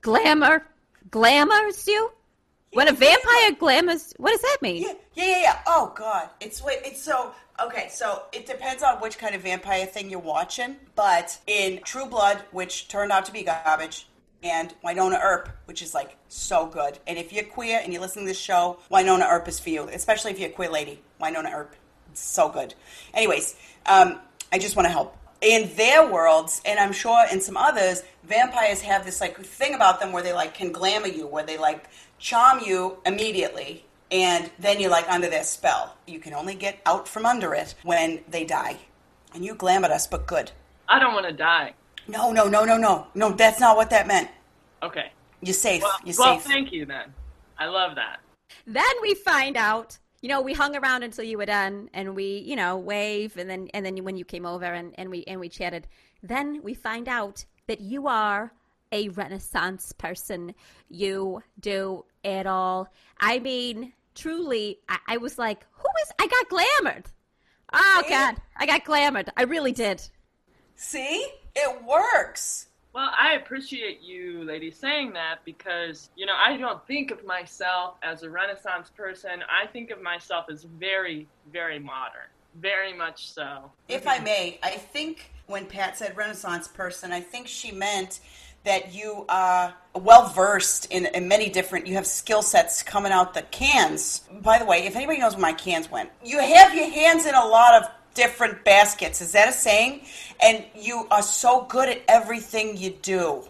Glamour. 0.00 0.66
Glamours 1.10 1.86
you? 1.86 2.10
When 2.72 2.88
a 2.88 2.92
vampire 2.92 3.52
glamours, 3.58 4.14
what 4.16 4.30
does 4.30 4.40
that 4.40 4.58
mean? 4.62 4.82
Yeah, 4.82 4.94
yeah, 5.14 5.24
yeah, 5.26 5.40
yeah. 5.42 5.58
Oh 5.66 5.92
God, 5.94 6.30
it's 6.40 6.62
it's 6.66 7.02
so 7.02 7.32
okay. 7.62 7.88
So 7.90 8.22
it 8.32 8.46
depends 8.46 8.82
on 8.82 8.96
which 8.96 9.18
kind 9.18 9.34
of 9.34 9.42
vampire 9.42 9.84
thing 9.84 10.08
you're 10.08 10.20
watching. 10.20 10.76
But 10.94 11.38
in 11.46 11.80
True 11.84 12.06
Blood, 12.06 12.42
which 12.50 12.88
turned 12.88 13.12
out 13.12 13.26
to 13.26 13.32
be 13.32 13.42
garbage, 13.42 14.06
and 14.42 14.74
Wynonna 14.84 15.22
Earp, 15.22 15.48
which 15.66 15.82
is 15.82 15.94
like 15.94 16.16
so 16.28 16.66
good. 16.66 16.98
And 17.06 17.18
if 17.18 17.32
you're 17.32 17.44
queer 17.44 17.80
and 17.82 17.92
you 17.92 18.00
listen 18.00 18.22
to 18.22 18.28
this 18.28 18.38
show, 18.38 18.78
Wynonna 18.90 19.28
Earp 19.30 19.48
is 19.48 19.60
for 19.60 19.70
you, 19.70 19.88
especially 19.88 20.32
if 20.32 20.38
you're 20.38 20.50
a 20.50 20.52
queer 20.52 20.70
lady. 20.70 21.00
Wynonna 21.20 21.52
Earp, 21.52 21.74
so 22.14 22.48
good. 22.48 22.74
Anyways, 23.14 23.56
um, 23.86 24.18
I 24.52 24.58
just 24.58 24.76
want 24.76 24.86
to 24.86 24.92
help. 24.92 25.16
In 25.40 25.74
their 25.76 26.08
worlds, 26.08 26.62
and 26.64 26.78
I'm 26.78 26.92
sure 26.92 27.24
in 27.32 27.40
some 27.40 27.56
others, 27.56 28.02
vampires 28.22 28.80
have 28.82 29.04
this 29.04 29.20
like 29.20 29.38
thing 29.38 29.74
about 29.74 29.98
them 29.98 30.12
where 30.12 30.22
they 30.22 30.32
like 30.32 30.54
can 30.54 30.70
glamour 30.70 31.08
you, 31.08 31.26
where 31.26 31.44
they 31.44 31.58
like 31.58 31.88
charm 32.18 32.60
you 32.64 32.98
immediately, 33.04 33.84
and 34.12 34.50
then 34.58 34.78
you're 34.78 34.90
like 34.90 35.08
under 35.08 35.28
their 35.28 35.42
spell. 35.42 35.96
You 36.06 36.20
can 36.20 36.34
only 36.34 36.54
get 36.54 36.80
out 36.86 37.08
from 37.08 37.26
under 37.26 37.54
it 37.54 37.74
when 37.82 38.20
they 38.28 38.44
die. 38.44 38.76
And 39.34 39.44
you 39.44 39.54
glamoured 39.54 39.90
us, 39.90 40.06
but 40.06 40.26
good. 40.26 40.52
I 40.88 40.98
don't 40.98 41.14
want 41.14 41.26
to 41.26 41.32
die. 41.32 41.74
No, 42.08 42.32
no, 42.32 42.48
no, 42.48 42.64
no, 42.64 42.76
no, 42.76 43.06
no. 43.14 43.32
That's 43.32 43.60
not 43.60 43.76
what 43.76 43.90
that 43.90 44.06
meant. 44.06 44.28
Okay. 44.82 45.12
You're 45.40 45.54
safe. 45.54 45.82
Well, 45.82 45.92
You're 46.04 46.16
well 46.18 46.38
safe. 46.38 46.44
thank 46.50 46.72
you 46.72 46.86
then. 46.86 47.12
I 47.58 47.66
love 47.66 47.94
that. 47.96 48.20
Then 48.66 48.92
we 49.00 49.14
find 49.14 49.56
out, 49.56 49.98
you 50.20 50.28
know, 50.28 50.40
we 50.40 50.52
hung 50.52 50.76
around 50.76 51.02
until 51.02 51.24
you 51.24 51.38
were 51.38 51.46
done 51.46 51.88
and 51.94 52.14
we, 52.14 52.38
you 52.38 52.56
know, 52.56 52.76
wave 52.76 53.36
and 53.36 53.48
then 53.48 53.68
and 53.74 53.84
then 53.84 53.96
when 54.04 54.16
you 54.16 54.24
came 54.24 54.46
over 54.46 54.64
and, 54.64 54.94
and 54.96 55.10
we 55.10 55.24
and 55.24 55.40
we 55.40 55.48
chatted, 55.48 55.86
then 56.22 56.60
we 56.62 56.74
find 56.74 57.08
out 57.08 57.44
that 57.66 57.80
you 57.80 58.08
are 58.08 58.52
a 58.92 59.08
renaissance 59.10 59.92
person. 59.92 60.54
You 60.88 61.42
do 61.58 62.04
it 62.22 62.46
all. 62.46 62.88
I 63.18 63.38
mean, 63.38 63.92
truly, 64.14 64.78
I, 64.88 64.98
I 65.08 65.16
was 65.16 65.38
like, 65.38 65.66
who 65.72 65.88
is 66.02 66.12
I 66.20 66.26
got 66.26 66.48
glamored. 66.48 67.06
Oh 67.72 68.02
See? 68.04 68.10
god, 68.10 68.36
I 68.56 68.66
got 68.66 68.84
glamored. 68.84 69.28
I 69.36 69.44
really 69.44 69.72
did. 69.72 70.02
See? 70.76 71.26
It 71.54 71.84
works. 71.84 72.66
Well, 72.94 73.10
I 73.18 73.34
appreciate 73.34 74.02
you, 74.02 74.44
ladies, 74.44 74.76
saying 74.76 75.14
that 75.14 75.44
because, 75.46 76.10
you 76.14 76.26
know, 76.26 76.34
I 76.36 76.58
don't 76.58 76.86
think 76.86 77.10
of 77.10 77.24
myself 77.24 77.94
as 78.02 78.22
a 78.22 78.28
Renaissance 78.28 78.90
person. 78.90 79.42
I 79.48 79.66
think 79.66 79.90
of 79.90 80.02
myself 80.02 80.46
as 80.50 80.64
very, 80.64 81.26
very 81.50 81.78
modern. 81.78 82.28
Very 82.60 82.92
much 82.92 83.30
so. 83.30 83.70
If 83.88 84.06
I 84.06 84.18
may, 84.18 84.58
I 84.62 84.72
think 84.72 85.32
when 85.46 85.64
Pat 85.64 85.96
said 85.96 86.14
Renaissance 86.18 86.68
person, 86.68 87.12
I 87.12 87.20
think 87.20 87.48
she 87.48 87.72
meant 87.72 88.20
that 88.64 88.94
you 88.94 89.24
are 89.28 89.74
well 89.94 90.28
versed 90.28 90.86
in, 90.92 91.06
in 91.06 91.26
many 91.26 91.48
different, 91.48 91.86
you 91.86 91.94
have 91.94 92.06
skill 92.06 92.42
sets 92.42 92.82
coming 92.82 93.10
out 93.10 93.32
the 93.32 93.42
cans. 93.42 94.28
By 94.42 94.58
the 94.58 94.66
way, 94.66 94.86
if 94.86 94.96
anybody 94.96 95.18
knows 95.18 95.32
where 95.32 95.42
my 95.42 95.52
cans 95.54 95.90
went, 95.90 96.10
you 96.22 96.38
have 96.38 96.74
your 96.74 96.90
hands 96.90 97.24
in 97.26 97.34
a 97.34 97.44
lot 97.44 97.82
of 97.82 97.90
different 98.14 98.64
baskets. 98.64 99.20
Is 99.20 99.32
that 99.32 99.48
a 99.48 99.52
saying? 99.52 100.02
And 100.42 100.64
you 100.74 101.06
are 101.10 101.22
so 101.22 101.64
good 101.64 101.88
at 101.88 102.02
everything 102.08 102.76
you 102.76 102.90
do. 102.90 103.44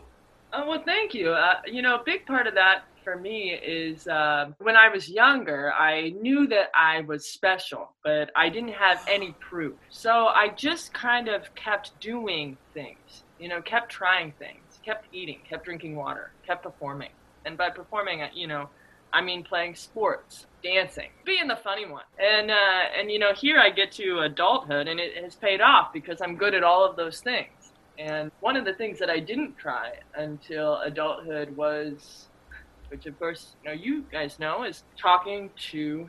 Oh, 0.52 0.68
well, 0.68 0.82
thank 0.84 1.14
you. 1.14 1.30
Uh, 1.30 1.54
you 1.66 1.80
know, 1.82 1.96
a 1.96 2.02
big 2.04 2.26
part 2.26 2.46
of 2.46 2.54
that 2.54 2.84
for 3.02 3.16
me 3.16 3.52
is 3.52 4.06
uh, 4.06 4.50
when 4.58 4.76
I 4.76 4.88
was 4.88 5.08
younger, 5.08 5.72
I 5.72 6.10
knew 6.10 6.46
that 6.48 6.70
I 6.74 7.00
was 7.00 7.26
special, 7.26 7.90
but 8.04 8.30
I 8.36 8.48
didn't 8.48 8.74
have 8.74 9.04
any 9.08 9.34
proof. 9.40 9.74
So 9.90 10.26
I 10.26 10.48
just 10.48 10.92
kind 10.92 11.28
of 11.28 11.54
kept 11.54 11.98
doing 12.00 12.56
things, 12.74 13.24
you 13.40 13.48
know, 13.48 13.60
kept 13.62 13.90
trying 13.90 14.32
things, 14.38 14.80
kept 14.84 15.06
eating, 15.12 15.40
kept 15.48 15.64
drinking 15.64 15.96
water, 15.96 16.30
kept 16.46 16.62
performing. 16.62 17.10
And 17.44 17.56
by 17.56 17.70
performing, 17.70 18.22
you 18.34 18.46
know, 18.46 18.68
I 19.12 19.20
mean 19.20 19.42
playing 19.44 19.74
sports, 19.74 20.46
dancing, 20.62 21.10
being 21.24 21.46
the 21.48 21.56
funny 21.56 21.86
one. 21.86 22.04
And, 22.18 22.50
uh, 22.50 22.54
and 22.98 23.10
you 23.10 23.18
know, 23.18 23.32
here 23.34 23.58
I 23.58 23.70
get 23.70 23.92
to 23.92 24.20
adulthood 24.20 24.88
and 24.88 24.98
it 24.98 25.22
has 25.22 25.34
paid 25.34 25.60
off 25.60 25.92
because 25.92 26.20
I'm 26.20 26.36
good 26.36 26.54
at 26.54 26.64
all 26.64 26.84
of 26.84 26.96
those 26.96 27.20
things. 27.20 27.48
And 27.98 28.30
one 28.40 28.56
of 28.56 28.64
the 28.64 28.72
things 28.72 28.98
that 29.00 29.10
I 29.10 29.20
didn't 29.20 29.58
try 29.58 29.92
until 30.16 30.78
adulthood 30.78 31.54
was, 31.56 32.26
which 32.88 33.06
of 33.06 33.18
course 33.18 33.54
you 33.62 33.68
know 33.70 33.74
you 33.74 34.04
guys 34.10 34.38
know, 34.38 34.64
is 34.64 34.82
talking 34.98 35.50
to 35.70 36.08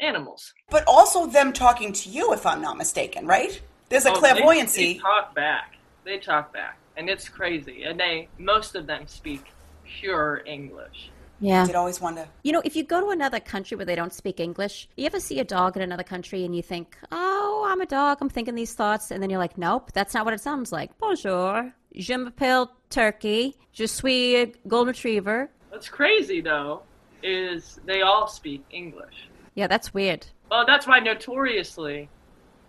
animals. 0.00 0.52
But 0.68 0.84
also 0.86 1.26
them 1.26 1.52
talking 1.52 1.92
to 1.92 2.08
you, 2.10 2.32
if 2.34 2.44
I'm 2.44 2.60
not 2.60 2.76
mistaken, 2.76 3.26
right? 3.26 3.60
There's 3.88 4.04
a 4.04 4.10
Oh, 4.10 4.14
they- 4.14 4.18
clairvoyancy. 4.20 4.94
They, 4.94 4.98
talk 4.98 5.34
back. 5.34 5.76
They 6.04 6.18
talk 6.18 6.52
back, 6.52 6.76
and 6.96 7.08
it's 7.08 7.28
crazy. 7.28 7.84
And 7.84 7.98
they 7.98 8.28
most 8.38 8.74
of 8.74 8.86
them 8.86 9.06
speak 9.06 9.44
pure 9.84 10.42
English. 10.46 11.10
Yeah. 11.42 11.66
Did 11.66 11.74
always 11.74 12.00
wonder. 12.00 12.26
You 12.44 12.52
know, 12.52 12.62
if 12.64 12.76
you 12.76 12.84
go 12.84 13.00
to 13.00 13.08
another 13.08 13.40
country 13.40 13.76
where 13.76 13.84
they 13.84 13.96
don't 13.96 14.14
speak 14.14 14.38
English, 14.38 14.88
you 14.96 15.06
ever 15.06 15.18
see 15.18 15.40
a 15.40 15.44
dog 15.44 15.76
in 15.76 15.82
another 15.82 16.04
country 16.04 16.44
and 16.44 16.54
you 16.54 16.62
think, 16.62 16.96
oh, 17.10 17.66
I'm 17.68 17.80
a 17.80 17.86
dog, 17.86 18.18
I'm 18.20 18.28
thinking 18.28 18.54
these 18.54 18.74
thoughts, 18.74 19.10
and 19.10 19.20
then 19.20 19.28
you're 19.28 19.40
like, 19.40 19.58
nope, 19.58 19.90
that's 19.92 20.14
not 20.14 20.24
what 20.24 20.34
it 20.34 20.40
sounds 20.40 20.70
like. 20.70 20.96
Bonjour. 20.98 21.74
Je 21.96 22.16
m'appelle 22.16 22.70
Turkey. 22.90 23.56
Je 23.72 23.86
suis 23.86 24.36
a 24.36 24.52
golden 24.68 24.88
retriever. 24.88 25.50
What's 25.70 25.88
crazy 25.88 26.40
though 26.40 26.82
is 27.22 27.80
they 27.86 28.02
all 28.02 28.28
speak 28.28 28.64
English. 28.70 29.28
Yeah, 29.54 29.66
that's 29.66 29.92
weird. 29.92 30.26
Well, 30.50 30.64
that's 30.64 30.86
why 30.86 31.00
notoriously, 31.00 32.08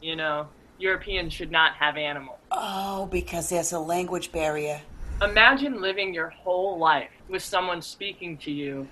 you 0.01 0.15
know, 0.15 0.47
Europeans 0.79 1.31
should 1.31 1.51
not 1.51 1.75
have 1.75 1.95
animals. 1.95 2.39
Oh, 2.51 3.05
because 3.11 3.49
there's 3.49 3.71
a 3.71 3.79
language 3.79 4.31
barrier. 4.31 4.81
Imagine 5.21 5.81
living 5.81 6.13
your 6.13 6.29
whole 6.29 6.77
life 6.77 7.11
with 7.29 7.43
someone 7.43 7.81
speaking 7.81 8.37
to 8.39 8.51
you 8.51 8.87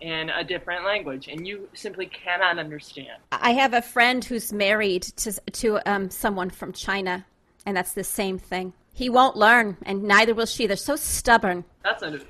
in 0.00 0.30
a 0.30 0.42
different 0.42 0.84
language 0.84 1.28
and 1.28 1.46
you 1.46 1.68
simply 1.74 2.06
cannot 2.06 2.58
understand. 2.58 3.18
I 3.32 3.52
have 3.52 3.74
a 3.74 3.82
friend 3.82 4.24
who's 4.24 4.52
married 4.52 5.02
to 5.02 5.32
to 5.32 5.90
um, 5.90 6.10
someone 6.10 6.50
from 6.50 6.72
China, 6.72 7.26
and 7.66 7.76
that's 7.76 7.92
the 7.92 8.04
same 8.04 8.38
thing. 8.38 8.72
He 8.92 9.08
won't 9.08 9.36
learn, 9.36 9.76
and 9.82 10.02
neither 10.02 10.34
will 10.34 10.46
she. 10.46 10.66
They're 10.66 10.76
so 10.76 10.96
stubborn. 10.96 11.64
That's 11.82 12.02
a 12.02 12.20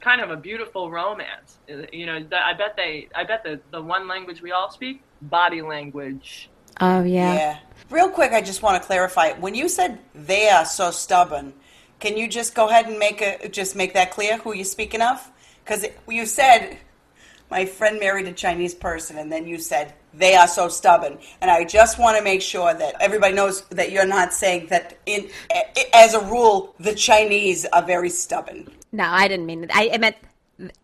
kind 0.00 0.20
of 0.20 0.30
a 0.30 0.36
beautiful 0.36 0.90
romance. 0.90 1.58
You 1.92 2.06
know, 2.06 2.24
I 2.32 2.52
bet 2.52 2.76
they, 2.76 3.08
I 3.14 3.24
bet 3.24 3.42
the 3.42 3.60
the 3.70 3.82
one 3.82 4.06
language 4.06 4.42
we 4.42 4.52
all 4.52 4.70
speak, 4.70 5.02
body 5.22 5.62
language. 5.62 6.48
Oh 6.80 7.02
yeah. 7.02 7.34
Yeah. 7.34 7.58
Real 7.90 8.10
quick, 8.10 8.32
I 8.32 8.42
just 8.42 8.62
want 8.62 8.80
to 8.80 8.86
clarify. 8.86 9.32
When 9.32 9.54
you 9.54 9.68
said 9.68 9.98
they 10.14 10.48
are 10.50 10.64
so 10.64 10.92
stubborn, 10.92 11.52
can 12.00 12.16
you 12.16 12.28
just 12.28 12.54
go 12.54 12.68
ahead 12.68 12.86
and 12.86 12.98
make 12.98 13.20
a 13.20 13.48
just 13.48 13.76
make 13.76 13.94
that 13.94 14.10
clear 14.10 14.38
who 14.38 14.54
you're 14.54 14.64
speaking 14.64 15.02
of? 15.02 15.30
Because 15.62 15.86
you 16.08 16.26
said 16.26 16.78
my 17.50 17.66
friend 17.66 18.00
married 18.00 18.26
a 18.26 18.32
Chinese 18.32 18.74
person, 18.74 19.18
and 19.18 19.30
then 19.30 19.46
you 19.46 19.58
said 19.58 19.94
they 20.14 20.34
are 20.34 20.48
so 20.48 20.68
stubborn, 20.68 21.18
and 21.40 21.50
I 21.50 21.64
just 21.64 21.98
want 21.98 22.16
to 22.16 22.24
make 22.24 22.42
sure 22.42 22.72
that 22.74 22.94
everybody 23.00 23.34
knows 23.34 23.62
that 23.66 23.92
you're 23.92 24.06
not 24.06 24.32
saying 24.32 24.68
that. 24.68 24.98
In 25.06 25.28
as 25.94 26.14
a 26.14 26.24
rule, 26.26 26.74
the 26.80 26.94
Chinese 26.94 27.66
are 27.66 27.82
very 27.82 28.10
stubborn. 28.10 28.68
No, 28.92 29.04
I 29.04 29.28
didn't 29.28 29.46
mean 29.46 29.64
it. 29.64 29.70
I, 29.72 29.90
I 29.92 29.98
meant 29.98 30.16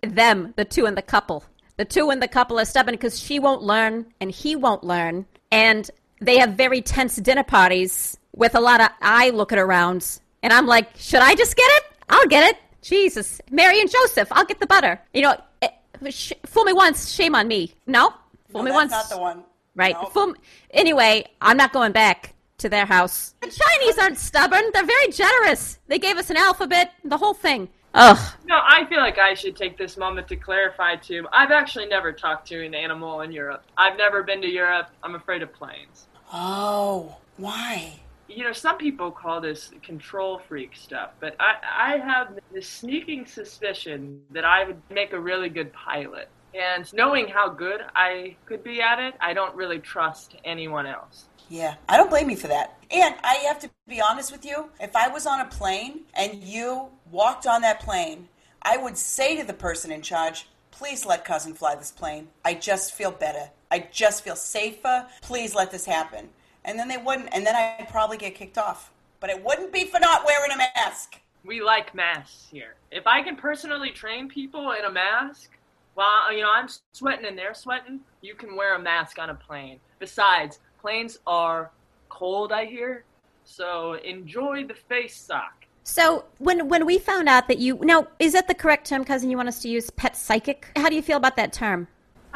them, 0.02 0.54
the 0.56 0.64
two 0.64 0.86
in 0.86 0.94
the 0.94 1.02
couple. 1.02 1.44
The 1.76 1.84
two 1.84 2.10
in 2.10 2.20
the 2.20 2.28
couple 2.28 2.58
are 2.58 2.64
stubborn 2.64 2.94
because 2.94 3.18
she 3.18 3.38
won't 3.38 3.62
learn 3.62 4.06
and 4.20 4.30
he 4.30 4.56
won't 4.56 4.82
learn. 4.82 5.26
And 5.50 5.90
they 6.20 6.38
have 6.38 6.54
very 6.54 6.80
tense 6.80 7.16
dinner 7.16 7.42
parties 7.42 8.16
with 8.34 8.54
a 8.54 8.60
lot 8.60 8.80
of 8.80 8.88
eye 9.02 9.30
looking 9.30 9.58
around. 9.58 10.20
And 10.42 10.52
I'm 10.52 10.66
like, 10.66 10.90
should 10.96 11.20
I 11.20 11.34
just 11.34 11.56
get 11.56 11.68
it? 11.76 11.84
I'll 12.08 12.26
get 12.26 12.48
it. 12.50 12.58
Jesus. 12.82 13.40
Mary 13.50 13.80
and 13.80 13.90
Joseph, 13.90 14.28
I'll 14.30 14.44
get 14.44 14.60
the 14.60 14.66
butter. 14.66 15.00
You 15.12 15.22
know, 15.22 15.40
eh, 15.62 15.68
sh- 16.10 16.32
fool 16.44 16.64
me 16.64 16.72
once, 16.72 17.10
shame 17.12 17.34
on 17.34 17.48
me. 17.48 17.74
No, 17.86 18.10
fool 18.50 18.62
No, 18.62 18.64
me 18.64 18.70
that's 18.70 18.76
once. 18.76 18.90
not 18.92 19.08
the 19.08 19.18
one. 19.20 19.44
Right. 19.74 19.96
No. 20.00 20.08
Fool 20.08 20.26
me- 20.28 20.38
Anyway, 20.70 21.26
I'm 21.40 21.56
not 21.56 21.72
going 21.72 21.92
back 21.92 22.34
to 22.58 22.68
their 22.68 22.86
house. 22.86 23.34
The 23.42 23.50
Chinese 23.50 23.98
aren't 23.98 24.18
stubborn. 24.18 24.62
They're 24.72 24.84
very 24.86 25.08
generous. 25.10 25.78
They 25.88 25.98
gave 25.98 26.16
us 26.16 26.30
an 26.30 26.36
alphabet, 26.36 26.92
the 27.04 27.18
whole 27.18 27.34
thing. 27.34 27.68
Ugh. 27.92 28.18
No, 28.46 28.60
I 28.62 28.84
feel 28.86 28.98
like 28.98 29.18
I 29.18 29.34
should 29.34 29.56
take 29.56 29.76
this 29.78 29.96
moment 29.96 30.28
to 30.28 30.36
clarify 30.36 30.96
too. 30.96 31.26
I've 31.32 31.50
actually 31.50 31.86
never 31.86 32.12
talked 32.12 32.46
to 32.48 32.64
an 32.64 32.74
animal 32.74 33.22
in 33.22 33.32
Europe. 33.32 33.64
I've 33.76 33.96
never 33.96 34.22
been 34.22 34.40
to 34.42 34.48
Europe. 34.48 34.88
I'm 35.02 35.14
afraid 35.14 35.42
of 35.42 35.52
planes. 35.52 36.06
Oh, 36.32 37.16
why? 37.36 37.98
You 38.28 38.44
know, 38.44 38.52
some 38.52 38.76
people 38.76 39.10
call 39.10 39.40
this 39.40 39.70
control 39.82 40.40
freak 40.48 40.74
stuff, 40.74 41.10
but 41.20 41.36
I, 41.38 41.94
I 41.94 41.98
have 41.98 42.38
this 42.52 42.68
sneaking 42.68 43.26
suspicion 43.26 44.20
that 44.30 44.44
I 44.44 44.64
would 44.64 44.80
make 44.90 45.12
a 45.12 45.20
really 45.20 45.48
good 45.48 45.72
pilot. 45.72 46.28
And 46.54 46.90
knowing 46.92 47.28
how 47.28 47.48
good 47.48 47.82
I 47.94 48.36
could 48.46 48.64
be 48.64 48.80
at 48.80 48.98
it, 48.98 49.14
I 49.20 49.34
don't 49.34 49.54
really 49.54 49.78
trust 49.78 50.36
anyone 50.44 50.86
else. 50.86 51.26
Yeah, 51.48 51.74
I 51.88 51.96
don't 51.96 52.10
blame 52.10 52.30
you 52.30 52.36
for 52.36 52.48
that. 52.48 52.78
And 52.90 53.14
I 53.22 53.34
have 53.48 53.60
to 53.60 53.70
be 53.86 54.00
honest 54.00 54.32
with 54.32 54.44
you. 54.44 54.70
If 54.80 54.96
I 54.96 55.08
was 55.08 55.26
on 55.26 55.40
a 55.40 55.44
plane 55.44 56.00
and 56.14 56.42
you 56.42 56.88
walked 57.10 57.46
on 57.46 57.62
that 57.62 57.80
plane, 57.80 58.28
I 58.62 58.76
would 58.76 58.96
say 58.96 59.36
to 59.36 59.46
the 59.46 59.52
person 59.52 59.92
in 59.92 60.02
charge, 60.02 60.48
please 60.72 61.06
let 61.06 61.24
cousin 61.24 61.54
fly 61.54 61.76
this 61.76 61.92
plane. 61.92 62.28
I 62.44 62.54
just 62.54 62.94
feel 62.94 63.10
better. 63.10 63.50
I 63.70 63.86
just 63.92 64.24
feel 64.24 64.36
safer. 64.36 65.06
Please 65.22 65.54
let 65.54 65.70
this 65.70 65.84
happen. 65.84 66.28
And 66.66 66.78
then 66.78 66.88
they 66.88 66.98
wouldn't, 66.98 67.28
and 67.32 67.46
then 67.46 67.54
I'd 67.56 67.88
probably 67.88 68.18
get 68.18 68.34
kicked 68.34 68.58
off. 68.58 68.92
But 69.20 69.30
it 69.30 69.42
wouldn't 69.42 69.72
be 69.72 69.86
for 69.86 69.98
not 69.98 70.26
wearing 70.26 70.52
a 70.52 70.56
mask. 70.56 71.16
We 71.44 71.62
like 71.62 71.94
masks 71.94 72.48
here. 72.50 72.74
If 72.90 73.06
I 73.06 73.22
can 73.22 73.36
personally 73.36 73.90
train 73.90 74.28
people 74.28 74.72
in 74.72 74.84
a 74.84 74.90
mask, 74.90 75.50
while 75.94 76.32
you 76.32 76.42
know 76.42 76.50
I'm 76.50 76.68
sweating 76.92 77.24
and 77.24 77.38
they're 77.38 77.54
sweating, 77.54 78.00
you 78.20 78.34
can 78.34 78.56
wear 78.56 78.74
a 78.74 78.78
mask 78.78 79.18
on 79.18 79.30
a 79.30 79.34
plane. 79.34 79.80
Besides, 79.98 80.58
planes 80.80 81.18
are 81.26 81.70
cold, 82.08 82.52
I 82.52 82.66
hear. 82.66 83.04
So 83.44 83.94
enjoy 84.04 84.66
the 84.66 84.74
face 84.74 85.16
sock. 85.16 85.64
So 85.84 86.24
when 86.38 86.68
when 86.68 86.84
we 86.84 86.98
found 86.98 87.28
out 87.28 87.46
that 87.46 87.58
you 87.58 87.78
now 87.80 88.08
is 88.18 88.32
that 88.32 88.48
the 88.48 88.54
correct 88.54 88.88
term, 88.88 89.04
cousin? 89.04 89.30
You 89.30 89.36
want 89.36 89.48
us 89.48 89.62
to 89.62 89.68
use 89.68 89.88
pet 89.90 90.16
psychic? 90.16 90.68
How 90.76 90.88
do 90.88 90.96
you 90.96 91.02
feel 91.02 91.16
about 91.16 91.36
that 91.36 91.52
term? 91.52 91.86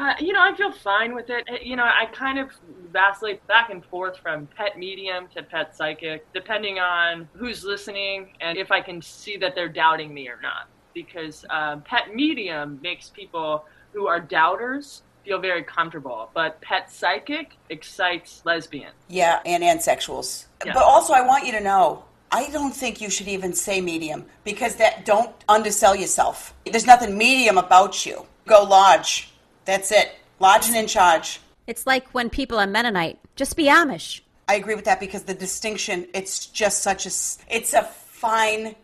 Uh, 0.00 0.14
you 0.18 0.32
know, 0.32 0.40
I 0.40 0.54
feel 0.56 0.72
fine 0.72 1.14
with 1.14 1.28
it. 1.28 1.46
You 1.62 1.76
know, 1.76 1.84
I 1.84 2.06
kind 2.06 2.38
of 2.38 2.48
vacillate 2.90 3.46
back 3.46 3.68
and 3.68 3.84
forth 3.84 4.16
from 4.16 4.46
pet 4.56 4.78
medium 4.78 5.28
to 5.34 5.42
pet 5.42 5.76
psychic, 5.76 6.24
depending 6.32 6.78
on 6.78 7.28
who's 7.34 7.64
listening 7.64 8.30
and 8.40 8.56
if 8.56 8.70
I 8.70 8.80
can 8.80 9.02
see 9.02 9.36
that 9.36 9.54
they're 9.54 9.68
doubting 9.68 10.14
me 10.14 10.26
or 10.28 10.38
not. 10.40 10.68
Because 10.94 11.44
um, 11.50 11.82
pet 11.82 12.14
medium 12.14 12.78
makes 12.82 13.10
people 13.10 13.66
who 13.92 14.06
are 14.06 14.20
doubters 14.20 15.02
feel 15.22 15.38
very 15.38 15.62
comfortable, 15.62 16.30
but 16.32 16.58
pet 16.62 16.90
psychic 16.90 17.58
excites 17.68 18.40
lesbians. 18.46 18.94
Yeah, 19.08 19.40
and 19.44 19.62
ansexuals. 19.62 20.46
Yeah. 20.64 20.72
But 20.72 20.82
also, 20.82 21.12
I 21.12 21.20
want 21.20 21.44
you 21.44 21.52
to 21.52 21.60
know, 21.60 22.04
I 22.32 22.48
don't 22.48 22.74
think 22.74 23.02
you 23.02 23.10
should 23.10 23.28
even 23.28 23.52
say 23.52 23.82
medium 23.82 24.24
because 24.44 24.76
that 24.76 25.04
don't 25.04 25.34
undersell 25.46 25.94
yourself. 25.94 26.54
There's 26.64 26.86
nothing 26.86 27.18
medium 27.18 27.58
about 27.58 28.06
you. 28.06 28.24
Go 28.46 28.62
lodge. 28.62 29.29
That's 29.70 29.92
it. 29.92 30.16
Lodge 30.40 30.66
and 30.66 30.76
in 30.76 30.88
charge. 30.88 31.38
It's 31.68 31.86
like 31.86 32.08
when 32.08 32.28
people 32.28 32.58
are 32.58 32.66
Mennonite. 32.66 33.20
Just 33.36 33.56
be 33.56 33.66
Amish. 33.66 34.20
I 34.48 34.56
agree 34.56 34.74
with 34.74 34.86
that 34.86 34.98
because 34.98 35.22
the 35.22 35.32
distinction, 35.32 36.08
it's 36.12 36.46
just 36.46 36.82
such 36.82 37.06
a, 37.06 37.10
it's 37.48 37.72
a 37.72 37.84
fine, 37.84 38.74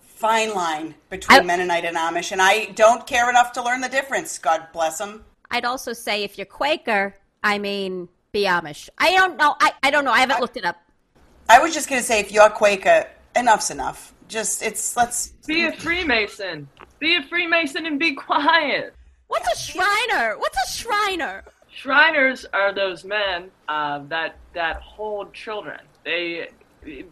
fine 0.00 0.54
line 0.54 0.94
between 1.10 1.40
I- 1.40 1.42
Mennonite 1.42 1.84
and 1.84 1.96
Amish, 1.96 2.30
and 2.30 2.40
I 2.40 2.66
don't 2.66 3.04
care 3.04 3.28
enough 3.28 3.50
to 3.54 3.64
learn 3.64 3.80
the 3.80 3.88
difference. 3.88 4.38
God 4.38 4.68
bless 4.72 4.98
them. 4.98 5.24
I'd 5.50 5.64
also 5.64 5.92
say 5.92 6.22
if 6.22 6.38
you're 6.38 6.46
Quaker, 6.46 7.16
I 7.42 7.58
mean 7.58 8.08
be 8.30 8.44
Amish. 8.44 8.88
I 8.96 9.10
don't 9.16 9.36
know. 9.38 9.56
I, 9.60 9.72
I 9.82 9.90
don't 9.90 10.04
know. 10.04 10.12
I 10.12 10.20
haven't 10.20 10.40
looked 10.40 10.56
it 10.56 10.64
up. 10.64 10.76
I 11.48 11.58
was 11.58 11.74
just 11.74 11.88
gonna 11.88 12.00
say, 12.00 12.20
if 12.20 12.30
you're 12.30 12.50
Quaker, 12.50 13.08
enough's 13.34 13.70
enough. 13.70 14.14
Just 14.28 14.62
it's 14.62 14.96
let's 14.96 15.30
Be 15.48 15.64
a 15.64 15.72
Freemason. 15.72 16.68
Be 17.00 17.16
a 17.16 17.22
Freemason 17.24 17.86
and 17.86 17.98
be 17.98 18.14
quiet. 18.14 18.94
What's 19.28 19.52
a 19.52 19.72
Shriner? 19.72 20.36
What's 20.38 20.56
a 20.56 20.72
Shriner? 20.72 21.44
Shriners 21.70 22.46
are 22.52 22.74
those 22.74 23.04
men 23.04 23.50
uh, 23.68 24.00
that 24.08 24.36
that 24.54 24.80
hold 24.80 25.32
children. 25.32 25.80
They 26.04 26.48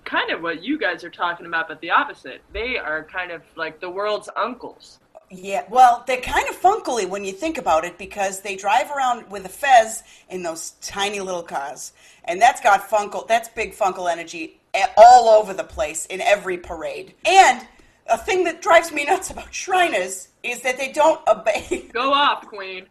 kind 0.05 0.31
of 0.31 0.43
what 0.43 0.63
you 0.63 0.79
guys 0.79 1.05
are 1.05 1.11
talking 1.11 1.47
about, 1.47 1.69
but 1.69 1.81
the 1.81 1.91
opposite. 1.91 2.41
They 2.53 2.79
are 2.79 3.05
kind 3.05 3.31
of 3.31 3.43
like 3.55 3.81
the 3.81 3.91
world's 3.91 4.29
uncles. 4.35 4.99
Yeah, 5.31 5.65
well, 5.69 6.05
they're 6.07 6.21
kind 6.21 6.49
of 6.49 6.57
funkily 6.57 7.09
when 7.09 7.25
you 7.25 7.33
think 7.33 7.59
about 7.59 7.85
it 7.85 7.99
because 7.99 8.43
they 8.43 8.55
drive 8.55 8.91
around 8.93 9.29
with 9.29 9.45
a 9.45 9.49
fez 9.49 10.05
in 10.31 10.43
those 10.45 10.71
tiny 10.81 11.19
little 11.19 11.43
cars. 11.43 11.93
And 12.25 12.41
that's 12.41 12.61
got 12.61 12.89
funkle, 12.89 13.27
that's 13.27 13.49
big 13.49 13.75
funkle 13.75 14.11
energy 14.11 14.61
all 14.97 15.29
over 15.29 15.53
the 15.53 15.65
place 15.65 16.07
in 16.07 16.21
every 16.21 16.59
parade. 16.59 17.15
And 17.27 17.67
a 18.09 18.19
thing 18.19 18.45
that 18.45 18.63
drives 18.63 18.93
me 18.93 19.05
nuts 19.05 19.31
about 19.31 19.53
Shriners 19.53 20.29
is 20.43 20.63
that 20.63 20.79
they 20.79 20.93
don't 20.93 21.21
obey. 21.29 21.89
Go 21.93 22.13
off, 22.13 22.47
Queen. 22.47 22.87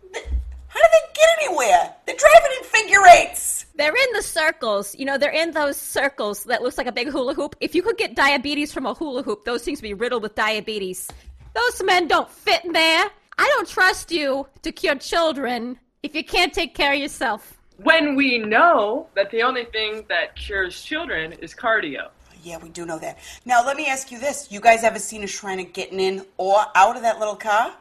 How 0.68 0.82
do 0.82 0.88
they 0.92 1.14
get 1.14 1.30
anywhere? 1.42 1.96
They're 2.06 2.16
driving 2.16 2.52
in 2.58 2.64
figure 2.66 3.08
eights. 3.08 3.66
They're 3.76 3.96
in 3.96 4.14
the 4.14 4.22
circles. 4.22 4.96
You 4.96 5.06
know, 5.06 5.18
they're 5.18 5.32
in 5.32 5.52
those 5.52 5.78
circles 5.78 6.44
that 6.46 6.62
looks 6.62 6.78
like 6.78 6.88
a 6.88 6.92
big 6.92 7.10
hula 7.10 7.34
hoop. 7.34 7.56
If 7.62 7.76
you 7.76 7.82
could 7.82 7.98
get 7.98 8.16
diabetes 8.16 8.74
from 8.74 8.86
a 8.86 8.94
hula 8.94 9.24
hoop, 9.24 9.46
those 9.46 9.64
things 9.64 9.82
would 9.82 9.88
be 9.88 9.94
riddled 9.94 10.24
with 10.24 10.36
diabetes. 10.36 11.10
Those 11.54 11.82
men 11.84 12.08
don't 12.08 12.30
fit 12.30 12.66
in 12.66 12.74
there. 12.74 13.10
I 13.38 13.48
don't 13.56 13.68
trust 13.68 14.12
you 14.12 14.48
to 14.64 14.72
cure 14.72 14.96
children 14.96 15.80
if 16.04 16.14
you 16.14 16.24
can't 16.24 16.54
take 16.54 16.76
care 16.76 16.94
of 16.94 17.00
yourself. 17.00 17.58
When 17.78 18.16
we 18.16 18.38
know 18.38 19.08
that 19.16 19.32
the 19.32 19.44
only 19.44 19.66
thing 19.66 20.06
that 20.08 20.36
cures 20.36 20.82
children 20.82 21.34
is 21.34 21.54
cardio. 21.54 22.10
Yeah, 22.46 22.60
we 22.62 22.70
do 22.70 22.86
know 22.86 23.00
that. 23.00 23.18
Now, 23.44 23.66
let 23.66 23.76
me 23.76 23.88
ask 23.88 24.12
you 24.12 24.20
this. 24.20 24.52
You 24.52 24.62
guys 24.62 24.84
ever 24.84 25.00
seen 25.00 25.24
a 25.24 25.28
Shriner 25.28 25.64
getting 25.64 26.00
in 26.00 26.24
or 26.38 26.60
out 26.76 26.96
of 26.96 27.02
that 27.02 27.18
little 27.18 27.36
car? 27.36 27.76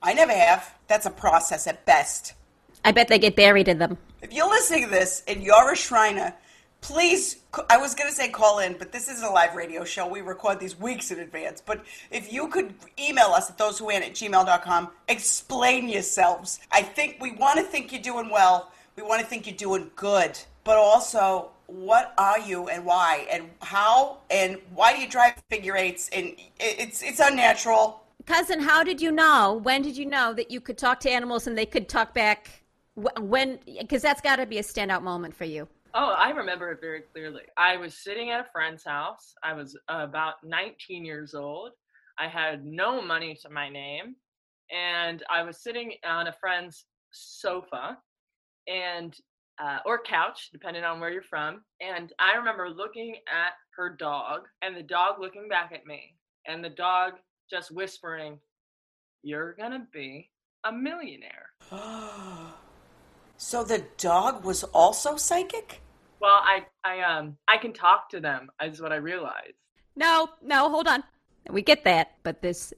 I 0.00 0.14
never 0.14 0.32
have. 0.32 0.72
That's 0.86 1.06
a 1.06 1.10
process 1.10 1.66
at 1.66 1.84
best. 1.86 2.34
I 2.84 2.92
bet 2.92 3.08
they 3.08 3.18
get 3.18 3.34
buried 3.34 3.66
in 3.66 3.78
them. 3.78 3.98
If 4.22 4.32
you're 4.32 4.48
listening 4.48 4.84
to 4.84 4.90
this 4.90 5.24
and 5.26 5.42
you're 5.42 5.72
a 5.72 5.76
Shriner, 5.76 6.32
please, 6.82 7.38
I 7.68 7.78
was 7.78 7.96
going 7.96 8.08
to 8.08 8.14
say 8.14 8.28
call 8.28 8.60
in, 8.60 8.76
but 8.78 8.92
this 8.92 9.08
isn't 9.08 9.26
a 9.26 9.30
live 9.30 9.56
radio 9.56 9.82
show. 9.82 10.06
We 10.06 10.20
record 10.20 10.60
these 10.60 10.78
weeks 10.78 11.10
in 11.10 11.18
advance. 11.18 11.60
But 11.60 11.84
if 12.12 12.32
you 12.32 12.46
could 12.46 12.74
email 12.96 13.32
us 13.32 13.50
at 13.50 13.58
thosewhoan 13.58 14.02
at 14.02 14.12
gmail.com, 14.12 14.88
explain 15.08 15.88
yourselves. 15.88 16.60
I 16.70 16.82
think 16.82 17.16
we 17.20 17.32
want 17.32 17.58
to 17.58 17.64
think 17.64 17.90
you're 17.90 18.02
doing 18.02 18.30
well. 18.30 18.70
We 18.94 19.02
want 19.02 19.20
to 19.20 19.26
think 19.26 19.48
you're 19.48 19.56
doing 19.56 19.90
good. 19.96 20.38
But 20.62 20.76
also, 20.76 21.50
what 21.66 22.14
are 22.18 22.38
you 22.38 22.68
and 22.68 22.84
why 22.84 23.26
and 23.30 23.50
how 23.60 24.18
and 24.30 24.58
why 24.74 24.94
do 24.94 25.00
you 25.00 25.08
drive 25.08 25.34
figure 25.50 25.76
eights? 25.76 26.08
And 26.12 26.34
it's, 26.58 27.02
it's 27.02 27.20
unnatural. 27.20 28.02
Cousin, 28.24 28.60
how 28.60 28.82
did 28.82 29.00
you 29.00 29.12
know? 29.12 29.60
When 29.62 29.82
did 29.82 29.96
you 29.96 30.06
know 30.06 30.32
that 30.34 30.50
you 30.50 30.60
could 30.60 30.78
talk 30.78 31.00
to 31.00 31.10
animals 31.10 31.46
and 31.46 31.56
they 31.56 31.66
could 31.66 31.88
talk 31.88 32.14
back? 32.14 32.62
When? 33.20 33.58
Because 33.78 34.02
that's 34.02 34.20
got 34.20 34.36
to 34.36 34.46
be 34.46 34.58
a 34.58 34.62
standout 34.62 35.02
moment 35.02 35.34
for 35.34 35.44
you. 35.44 35.68
Oh, 35.94 36.14
I 36.18 36.30
remember 36.30 36.70
it 36.72 36.80
very 36.80 37.00
clearly. 37.00 37.42
I 37.56 37.76
was 37.76 37.94
sitting 37.94 38.30
at 38.30 38.40
a 38.40 38.46
friend's 38.52 38.84
house. 38.84 39.34
I 39.42 39.54
was 39.54 39.76
uh, 39.90 40.00
about 40.00 40.34
19 40.44 41.04
years 41.04 41.34
old. 41.34 41.70
I 42.18 42.28
had 42.28 42.64
no 42.64 43.00
money 43.00 43.38
to 43.42 43.50
my 43.50 43.68
name. 43.68 44.16
And 44.70 45.22
I 45.30 45.42
was 45.42 45.62
sitting 45.62 45.92
on 46.04 46.26
a 46.26 46.32
friend's 46.32 46.84
sofa 47.12 47.96
and 48.66 49.16
uh, 49.58 49.78
or 49.84 50.02
couch, 50.02 50.50
depending 50.52 50.84
on 50.84 51.00
where 51.00 51.10
you're 51.10 51.22
from. 51.22 51.62
And 51.80 52.12
I 52.18 52.36
remember 52.36 52.68
looking 52.68 53.16
at 53.28 53.52
her 53.76 53.90
dog 53.90 54.42
and 54.62 54.76
the 54.76 54.82
dog 54.82 55.20
looking 55.20 55.48
back 55.48 55.72
at 55.72 55.86
me 55.86 56.14
and 56.46 56.64
the 56.64 56.70
dog 56.70 57.14
just 57.50 57.70
whispering, 57.70 58.38
You're 59.22 59.54
going 59.54 59.72
to 59.72 59.86
be 59.92 60.30
a 60.64 60.72
millionaire. 60.72 61.50
So 63.38 63.64
the 63.64 63.84
dog 63.98 64.46
was 64.46 64.64
also 64.64 65.16
psychic? 65.16 65.82
Well, 66.20 66.40
I, 66.42 66.64
I, 66.84 67.00
um, 67.00 67.36
I 67.46 67.58
can 67.58 67.74
talk 67.74 68.08
to 68.10 68.18
them, 68.20 68.48
is 68.62 68.80
what 68.80 68.92
I 68.92 68.96
realized. 68.96 69.58
No, 69.94 70.30
no, 70.42 70.70
hold 70.70 70.88
on. 70.88 71.04
We 71.50 71.60
get 71.60 71.84
that, 71.84 72.14
but 72.22 72.40
this, 72.40 72.72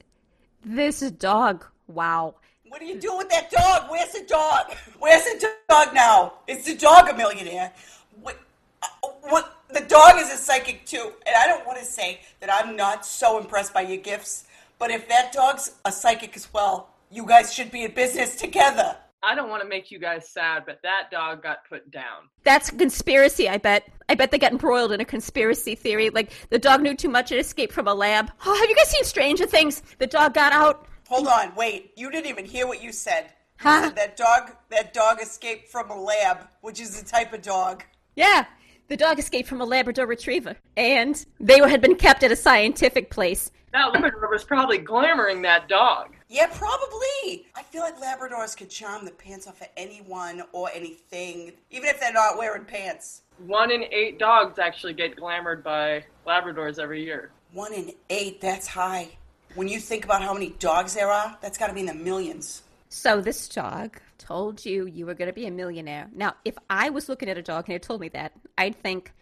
this 0.64 0.98
dog. 1.12 1.64
Wow. 1.86 2.34
What 2.68 2.82
are 2.82 2.84
you 2.84 3.00
doing 3.00 3.18
with 3.18 3.30
that 3.30 3.50
dog? 3.50 3.90
Where's 3.90 4.12
the 4.12 4.24
dog? 4.28 4.74
Where's 4.98 5.24
the 5.24 5.50
dog 5.68 5.94
now? 5.94 6.34
Is 6.46 6.66
the 6.66 6.74
dog 6.74 7.08
a 7.08 7.16
millionaire? 7.16 7.72
What, 8.20 8.38
uh, 8.82 9.08
what? 9.22 9.54
The 9.70 9.80
dog 9.80 10.16
is 10.16 10.32
a 10.32 10.36
psychic 10.36 10.86
too, 10.86 11.12
and 11.26 11.36
I 11.36 11.46
don't 11.46 11.66
want 11.66 11.78
to 11.78 11.84
say 11.84 12.20
that 12.40 12.50
I'm 12.50 12.74
not 12.74 13.04
so 13.04 13.38
impressed 13.38 13.74
by 13.74 13.82
your 13.82 13.98
gifts, 13.98 14.44
but 14.78 14.90
if 14.90 15.08
that 15.08 15.32
dog's 15.32 15.72
a 15.84 15.92
psychic 15.92 16.36
as 16.36 16.52
well, 16.52 16.88
you 17.10 17.26
guys 17.26 17.52
should 17.52 17.70
be 17.70 17.84
in 17.84 17.92
business 17.92 18.36
together. 18.36 18.96
I 19.22 19.34
don't 19.34 19.50
want 19.50 19.62
to 19.62 19.68
make 19.68 19.90
you 19.90 19.98
guys 19.98 20.28
sad, 20.28 20.64
but 20.64 20.80
that 20.82 21.10
dog 21.10 21.42
got 21.42 21.68
put 21.68 21.90
down. 21.90 22.28
That's 22.44 22.70
a 22.70 22.76
conspiracy, 22.76 23.48
I 23.48 23.58
bet. 23.58 23.88
I 24.08 24.14
bet 24.14 24.30
they 24.30 24.38
got 24.38 24.52
embroiled 24.52 24.92
in 24.92 25.00
a 25.00 25.04
conspiracy 25.04 25.74
theory. 25.74 26.10
Like 26.10 26.32
the 26.50 26.58
dog 26.58 26.80
knew 26.82 26.94
too 26.94 27.08
much 27.08 27.30
and 27.30 27.40
escaped 27.40 27.72
from 27.72 27.88
a 27.88 27.94
lab. 27.94 28.30
Oh, 28.46 28.54
have 28.60 28.70
you 28.70 28.76
guys 28.76 28.88
seen 28.88 29.04
Stranger 29.04 29.46
Things? 29.46 29.82
The 29.98 30.06
dog 30.06 30.34
got 30.34 30.52
out 30.52 30.86
Hold 31.08 31.26
on, 31.26 31.54
wait. 31.54 31.92
You 31.96 32.10
didn't 32.10 32.26
even 32.26 32.44
hear 32.44 32.66
what 32.66 32.82
you 32.82 32.92
said. 32.92 33.24
You 33.24 33.70
Huh? 33.70 33.82
said 33.84 33.96
that 33.96 34.16
dog 34.16 34.52
that 34.70 34.92
dog 34.92 35.20
escaped 35.20 35.68
from 35.68 35.90
a 35.90 36.00
lab, 36.00 36.46
which 36.60 36.80
is 36.80 37.00
a 37.00 37.04
type 37.04 37.32
of 37.32 37.42
dog. 37.42 37.82
Yeah, 38.14 38.44
the 38.88 38.96
dog 38.96 39.18
escaped 39.18 39.48
from 39.48 39.60
a 39.60 39.64
Labrador 39.64 40.06
Retriever, 40.06 40.56
and 40.76 41.24
they 41.40 41.58
had 41.58 41.80
been 41.80 41.96
kept 41.96 42.22
at 42.22 42.30
a 42.30 42.36
scientific 42.36 43.10
place. 43.10 43.50
That 43.72 43.92
Labrador 43.92 44.30
was 44.30 44.44
probably 44.44 44.78
glamoring 44.78 45.42
that 45.42 45.68
dog. 45.68 46.14
Yeah, 46.28 46.46
probably. 46.46 47.46
I 47.54 47.62
feel 47.62 47.82
like 47.82 47.98
Labradors 48.00 48.56
could 48.56 48.70
charm 48.70 49.04
the 49.04 49.10
pants 49.10 49.46
off 49.46 49.60
of 49.60 49.68
anyone 49.76 50.42
or 50.52 50.70
anything, 50.74 51.52
even 51.70 51.88
if 51.88 52.00
they're 52.00 52.12
not 52.12 52.38
wearing 52.38 52.64
pants. 52.64 53.22
One 53.46 53.70
in 53.70 53.84
eight 53.92 54.18
dogs 54.18 54.58
actually 54.58 54.94
get 54.94 55.16
glamored 55.16 55.62
by 55.62 56.04
Labradors 56.26 56.78
every 56.78 57.04
year. 57.04 57.30
One 57.52 57.72
in 57.72 57.92
eight, 58.10 58.40
that's 58.40 58.66
high. 58.66 59.17
When 59.54 59.68
you 59.68 59.80
think 59.80 60.04
about 60.04 60.22
how 60.22 60.32
many 60.34 60.50
dogs 60.58 60.94
there 60.94 61.10
are, 61.10 61.36
that's 61.40 61.58
got 61.58 61.68
to 61.68 61.72
be 61.74 61.80
in 61.80 61.86
the 61.86 61.94
millions. 61.94 62.62
So 62.90 63.20
this 63.20 63.48
dog 63.48 63.98
told 64.18 64.64
you 64.64 64.86
you 64.86 65.04
were 65.06 65.14
going 65.14 65.28
to 65.28 65.32
be 65.34 65.46
a 65.46 65.50
millionaire. 65.50 66.08
Now, 66.14 66.34
if 66.44 66.56
I 66.70 66.90
was 66.90 67.08
looking 67.08 67.28
at 67.28 67.36
a 67.38 67.42
dog 67.42 67.64
and 67.68 67.74
it 67.74 67.82
told 67.82 68.00
me 68.00 68.08
that, 68.10 68.32
I'd 68.56 68.76
think, 68.76 69.12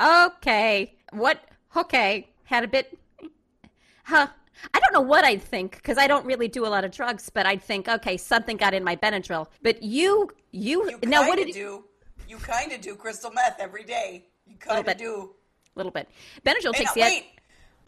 okay, 0.00 0.94
what? 1.12 1.40
Okay, 1.76 2.28
had 2.44 2.64
a 2.64 2.68
bit. 2.68 2.98
Huh. 4.04 4.28
I 4.72 4.80
don't 4.80 4.92
know 4.92 5.02
what 5.02 5.24
I'd 5.24 5.42
think 5.42 5.76
because 5.76 5.98
I 5.98 6.06
don't 6.06 6.24
really 6.24 6.48
do 6.48 6.64
a 6.64 6.68
lot 6.68 6.84
of 6.84 6.90
drugs, 6.90 7.28
but 7.28 7.44
I'd 7.46 7.62
think, 7.62 7.88
okay, 7.88 8.16
something 8.16 8.56
got 8.56 8.72
in 8.74 8.82
my 8.84 8.96
Benadryl. 8.96 9.48
But 9.62 9.82
you, 9.82 10.30
you, 10.52 10.88
You 10.90 10.98
now 11.04 11.18
kind 11.18 11.28
what 11.28 11.38
of 11.40 11.46
did 11.46 11.54
you? 11.56 11.62
do. 11.62 11.84
You 12.28 12.36
kind 12.38 12.72
of 12.72 12.80
do 12.80 12.94
crystal 12.96 13.30
meth 13.30 13.56
every 13.60 13.84
day. 13.84 14.24
You 14.46 14.56
kind 14.56 14.86
of 14.86 14.96
do. 14.96 15.32
A 15.74 15.78
little 15.78 15.92
bit. 15.92 16.08
Benadryl 16.44 16.74
Hey, 16.74 16.84
takes 16.84 16.90
now, 16.90 16.94
the. 16.94 17.00
wait, 17.02 17.24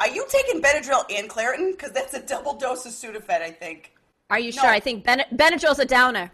are 0.00 0.08
you 0.08 0.24
taking 0.28 0.60
Benadryl 0.62 1.04
and 1.16 1.28
Claritin? 1.28 1.72
Because 1.72 1.92
that's 1.92 2.14
a 2.14 2.22
double 2.22 2.54
dose 2.54 2.86
of 2.86 2.92
Sudafed, 2.92 3.30
I 3.42 3.50
think. 3.50 3.92
Are 4.30 4.38
you 4.38 4.52
No. 4.52 4.62
sure? 4.62 4.70
I 4.70 4.80
think 4.80 5.04
ben- 5.04 5.24
Benadryl's 5.34 5.78
a 5.78 5.84
downer. 5.84 6.30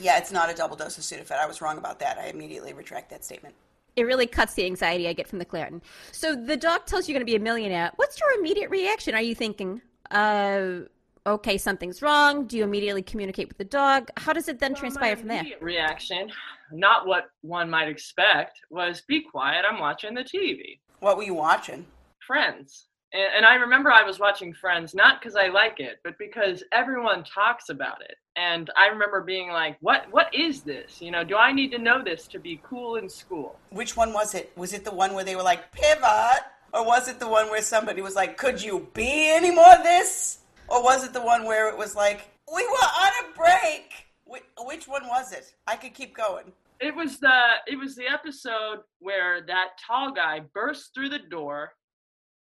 Yeah, 0.00 0.18
it's 0.18 0.32
not 0.32 0.50
a 0.50 0.54
double 0.54 0.76
dose 0.76 0.98
of 0.98 1.04
Sudafed. 1.04 1.30
I 1.32 1.46
was 1.46 1.60
wrong 1.60 1.78
about 1.78 1.98
that. 2.00 2.18
I 2.18 2.26
immediately 2.26 2.72
retract 2.72 3.10
that 3.10 3.24
statement. 3.24 3.54
It 3.94 4.04
really 4.04 4.26
cuts 4.26 4.54
the 4.54 4.64
anxiety 4.64 5.06
I 5.06 5.12
get 5.12 5.28
from 5.28 5.38
the 5.38 5.44
Claritin. 5.44 5.82
So 6.12 6.34
the 6.34 6.56
doc 6.56 6.86
tells 6.86 7.06
you 7.08 7.12
you're 7.12 7.18
going 7.20 7.26
to 7.26 7.30
be 7.30 7.36
a 7.36 7.40
millionaire. 7.40 7.92
What's 7.96 8.18
your 8.18 8.32
immediate 8.38 8.70
reaction? 8.70 9.14
Are 9.14 9.20
you 9.20 9.34
thinking, 9.34 9.82
uh, 10.10 10.80
okay, 11.26 11.58
something's 11.58 12.00
wrong? 12.00 12.46
Do 12.46 12.56
you 12.56 12.64
immediately 12.64 13.02
communicate 13.02 13.48
with 13.48 13.58
the 13.58 13.64
dog? 13.64 14.08
How 14.16 14.32
does 14.32 14.48
it 14.48 14.58
then 14.58 14.74
transpire 14.74 15.10
My 15.10 15.14
from 15.20 15.28
there? 15.28 15.40
immediate 15.40 15.60
Reaction, 15.60 16.32
not 16.72 17.06
what 17.06 17.30
one 17.42 17.68
might 17.68 17.88
expect, 17.88 18.58
was 18.70 19.02
be 19.02 19.20
quiet. 19.20 19.66
I'm 19.70 19.78
watching 19.78 20.14
the 20.14 20.24
TV. 20.24 20.78
What 21.00 21.18
were 21.18 21.22
you 21.24 21.34
watching? 21.34 21.84
Friends. 22.26 22.86
And, 23.12 23.28
and 23.36 23.46
I 23.46 23.56
remember 23.56 23.90
I 23.90 24.02
was 24.02 24.18
watching 24.18 24.54
Friends 24.54 24.94
not 24.94 25.20
because 25.20 25.36
I 25.36 25.48
like 25.48 25.80
it, 25.80 25.98
but 26.04 26.18
because 26.18 26.62
everyone 26.72 27.24
talks 27.24 27.68
about 27.68 28.02
it. 28.02 28.16
And 28.36 28.70
I 28.76 28.86
remember 28.86 29.20
being 29.20 29.50
like, 29.50 29.76
"What? 29.80 30.06
What 30.10 30.34
is 30.34 30.62
this? 30.62 31.02
You 31.02 31.10
know, 31.10 31.22
do 31.22 31.36
I 31.36 31.52
need 31.52 31.70
to 31.72 31.78
know 31.78 32.02
this 32.02 32.26
to 32.28 32.38
be 32.38 32.60
cool 32.62 32.96
in 32.96 33.08
school?" 33.08 33.58
Which 33.70 33.96
one 33.96 34.12
was 34.12 34.34
it? 34.34 34.52
Was 34.56 34.72
it 34.72 34.84
the 34.84 34.94
one 34.94 35.12
where 35.12 35.24
they 35.24 35.36
were 35.36 35.42
like, 35.42 35.70
pivot? 35.72 36.42
Or 36.72 36.86
was 36.86 37.08
it 37.08 37.20
the 37.20 37.28
one 37.28 37.50
where 37.50 37.60
somebody 37.60 38.00
was 38.00 38.14
like, 38.14 38.38
could 38.38 38.62
you 38.62 38.88
be 38.94 39.30
any 39.34 39.50
more 39.50 39.76
this? 39.82 40.38
Or 40.68 40.82
was 40.82 41.04
it 41.04 41.12
the 41.12 41.20
one 41.20 41.44
where 41.44 41.68
it 41.68 41.76
was 41.76 41.94
like, 41.94 42.30
we 42.52 42.66
were 42.66 42.72
on 42.72 43.12
a 43.24 43.36
break? 43.36 44.06
Which, 44.24 44.42
which 44.60 44.88
one 44.88 45.06
was 45.06 45.32
it? 45.32 45.54
I 45.66 45.76
could 45.76 45.92
keep 45.92 46.16
going. 46.16 46.52
It 46.80 46.96
was 46.96 47.20
the 47.20 47.40
it 47.66 47.78
was 47.78 47.94
the 47.94 48.06
episode 48.08 48.80
where 48.98 49.42
that 49.46 49.68
tall 49.86 50.12
guy 50.12 50.40
burst 50.52 50.92
through 50.94 51.10
the 51.10 51.18
door, 51.18 51.72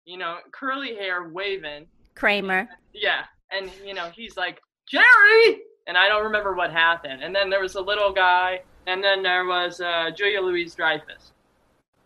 you 0.05 0.17
know, 0.17 0.37
curly 0.51 0.95
hair, 0.95 1.29
waving. 1.29 1.85
Kramer. 2.15 2.67
Yeah, 2.93 3.23
and 3.51 3.71
you 3.85 3.93
know 3.93 4.09
he's 4.15 4.37
like 4.37 4.61
Jerry, 4.87 5.61
and 5.87 5.97
I 5.97 6.07
don't 6.07 6.23
remember 6.23 6.53
what 6.53 6.71
happened. 6.71 7.23
And 7.23 7.35
then 7.35 7.49
there 7.49 7.61
was 7.61 7.75
a 7.75 7.81
little 7.81 8.11
guy, 8.13 8.61
and 8.87 9.03
then 9.03 9.23
there 9.23 9.45
was 9.45 9.81
uh, 9.81 10.11
Julia 10.15 10.41
Louise 10.41 10.75
Dreyfus. 10.75 11.31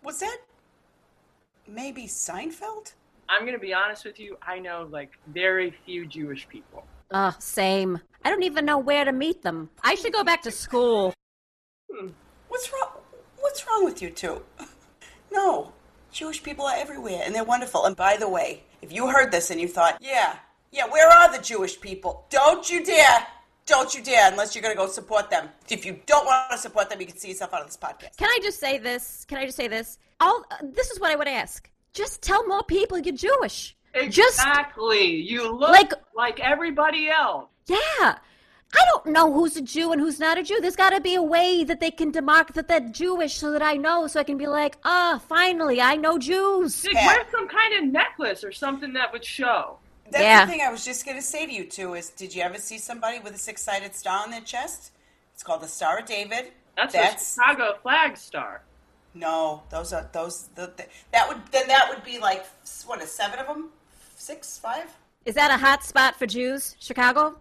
Was 0.03 0.19
that 0.19 0.37
maybe 1.67 2.03
Seinfeld? 2.03 2.93
I'm 3.29 3.45
gonna 3.45 3.59
be 3.59 3.73
honest 3.73 4.05
with 4.05 4.19
you. 4.19 4.37
I 4.41 4.59
know 4.59 4.87
like 4.89 5.11
very 5.27 5.71
few 5.85 6.05
Jewish 6.05 6.47
people. 6.47 6.85
Oh, 7.11 7.35
same. 7.39 7.99
I 8.23 8.29
don't 8.29 8.43
even 8.43 8.65
know 8.65 8.77
where 8.77 9.05
to 9.05 9.11
meet 9.11 9.41
them. 9.41 9.69
I 9.81 9.95
should 9.95 10.13
go 10.13 10.23
back 10.23 10.41
to 10.43 10.51
school. 10.51 11.13
What's 12.49 12.71
wrong? 12.71 12.91
What's 13.39 13.65
wrong 13.67 13.85
with 13.85 14.01
you 14.01 14.09
two? 14.09 14.43
No, 15.29 15.73
Jewish 16.17 16.41
people 16.41 16.65
are 16.65 16.75
everywhere, 16.75 17.21
and 17.23 17.35
they're 17.35 17.43
wonderful. 17.43 17.85
And 17.85 17.95
by 17.95 18.17
the 18.17 18.27
way, 18.27 18.63
if 18.81 18.91
you 18.91 19.07
heard 19.07 19.31
this 19.31 19.51
and 19.51 19.61
you 19.61 19.67
thought, 19.67 19.99
yeah, 20.01 20.37
yeah, 20.71 20.87
where 20.87 21.07
are 21.07 21.31
the 21.31 21.39
Jewish 21.43 21.79
people? 21.79 22.25
Don't 22.31 22.67
you 22.71 22.83
dare! 22.83 23.27
Don't 23.67 23.93
you 23.93 24.01
dare! 24.01 24.31
Unless 24.31 24.55
you're 24.55 24.63
going 24.63 24.73
to 24.73 24.77
go 24.77 24.87
support 24.87 25.29
them. 25.29 25.47
If 25.69 25.85
you 25.85 25.99
don't 26.07 26.25
want 26.25 26.49
to 26.51 26.57
support 26.57 26.89
them, 26.89 26.99
you 26.99 27.05
can 27.05 27.17
see 27.17 27.27
yourself 27.29 27.53
out 27.53 27.61
of 27.61 27.67
this 27.67 27.77
podcast. 27.77 28.17
Can 28.17 28.29
I 28.29 28.39
just 28.41 28.59
say 28.59 28.79
this? 28.79 29.25
Can 29.27 29.37
I 29.37 29.45
just 29.45 29.57
say 29.57 29.67
this? 29.67 29.99
All 30.19 30.43
uh, 30.49 30.55
this 30.63 30.89
is 30.89 30.99
what 30.99 31.11
I 31.11 31.15
would 31.15 31.27
ask. 31.27 31.69
Just 31.93 32.23
tell 32.23 32.47
more 32.47 32.63
people 32.63 32.97
you're 32.97 33.15
Jewish. 33.15 33.75
Just 34.09 34.39
Exactly. 34.39 35.05
You 35.17 35.51
look 35.51 35.69
Like- 35.69 35.93
like 36.15 36.39
everybody 36.39 37.09
else. 37.09 37.45
Yeah. 37.67 38.17
I 38.73 38.83
don't 38.89 39.07
know 39.07 39.31
who's 39.33 39.55
a 39.55 39.61
Jew 39.61 39.91
and 39.93 40.01
who's 40.01 40.19
not 40.19 40.37
a 40.37 40.43
Jew. 40.43 40.59
There's 40.61 40.75
got 40.75 40.89
to 40.91 40.99
be 40.99 41.15
a 41.15 41.21
way 41.23 41.63
that 41.63 41.79
they 41.79 41.89
can 41.91 42.11
demark 42.11 42.53
that 42.53 42.67
they're 42.67 42.81
Jewish 42.81 43.35
so 43.37 43.51
that 43.51 43.61
I 43.61 43.75
know, 43.75 44.07
so 44.07 44.19
I 44.19 44.23
can 44.23 44.37
be 44.37 44.47
like, 44.47 44.77
ah, 44.83 45.21
finally, 45.29 45.79
I 45.81 45.95
know 45.95 46.17
Jews. 46.19 46.83
Like, 46.85 46.93
Yeah. 46.95 47.07
wear 47.07 47.25
some 47.31 47.47
kind 47.47 47.73
of 47.75 47.83
necklace 47.91 48.43
or 48.43 48.51
something 48.51 48.93
that 48.93 49.13
would 49.13 49.23
show. 49.23 49.77
That's 50.11 50.21
Yeah. 50.23 50.45
the 50.45 50.51
thing 50.51 50.61
I 50.61 50.69
was 50.69 50.83
just 50.83 51.05
going 51.05 51.17
to 51.17 51.23
say 51.23 51.45
to 51.45 51.51
you 51.51 51.65
too, 51.65 51.93
is, 51.93 52.09
did 52.09 52.35
you 52.35 52.41
ever 52.43 52.57
see 52.57 52.77
somebody 52.77 53.19
with 53.19 53.35
a 53.35 53.37
six-sided 53.37 53.95
star 53.95 54.23
on 54.23 54.31
their 54.31 54.41
chest? 54.41 54.91
It's 55.33 55.43
called 55.43 55.61
the 55.61 55.67
Star 55.67 55.99
of 55.99 56.05
David. 56.05 56.51
That's, 56.75 56.93
That's 56.93 57.37
a 57.37 57.41
Chicago 57.41 57.77
flag 57.81 58.17
star. 58.17 58.61
no, 59.13 59.63
those 59.69 59.93
are 59.93 60.07
those. 60.11 60.49
The, 60.55 60.71
the, 60.77 60.85
that 61.11 61.27
would 61.27 61.41
then 61.51 61.67
that 61.69 61.87
would 61.89 62.03
be 62.03 62.19
like 62.19 62.45
what 62.85 63.01
is 63.01 63.11
seven 63.11 63.39
of 63.39 63.47
them, 63.47 63.69
six, 64.15 64.57
five. 64.59 64.85
Is 65.25 65.35
that 65.35 65.49
a 65.51 65.57
hot 65.57 65.83
spot 65.83 66.17
for 66.19 66.25
Jews, 66.27 66.75
Chicago? 66.79 67.37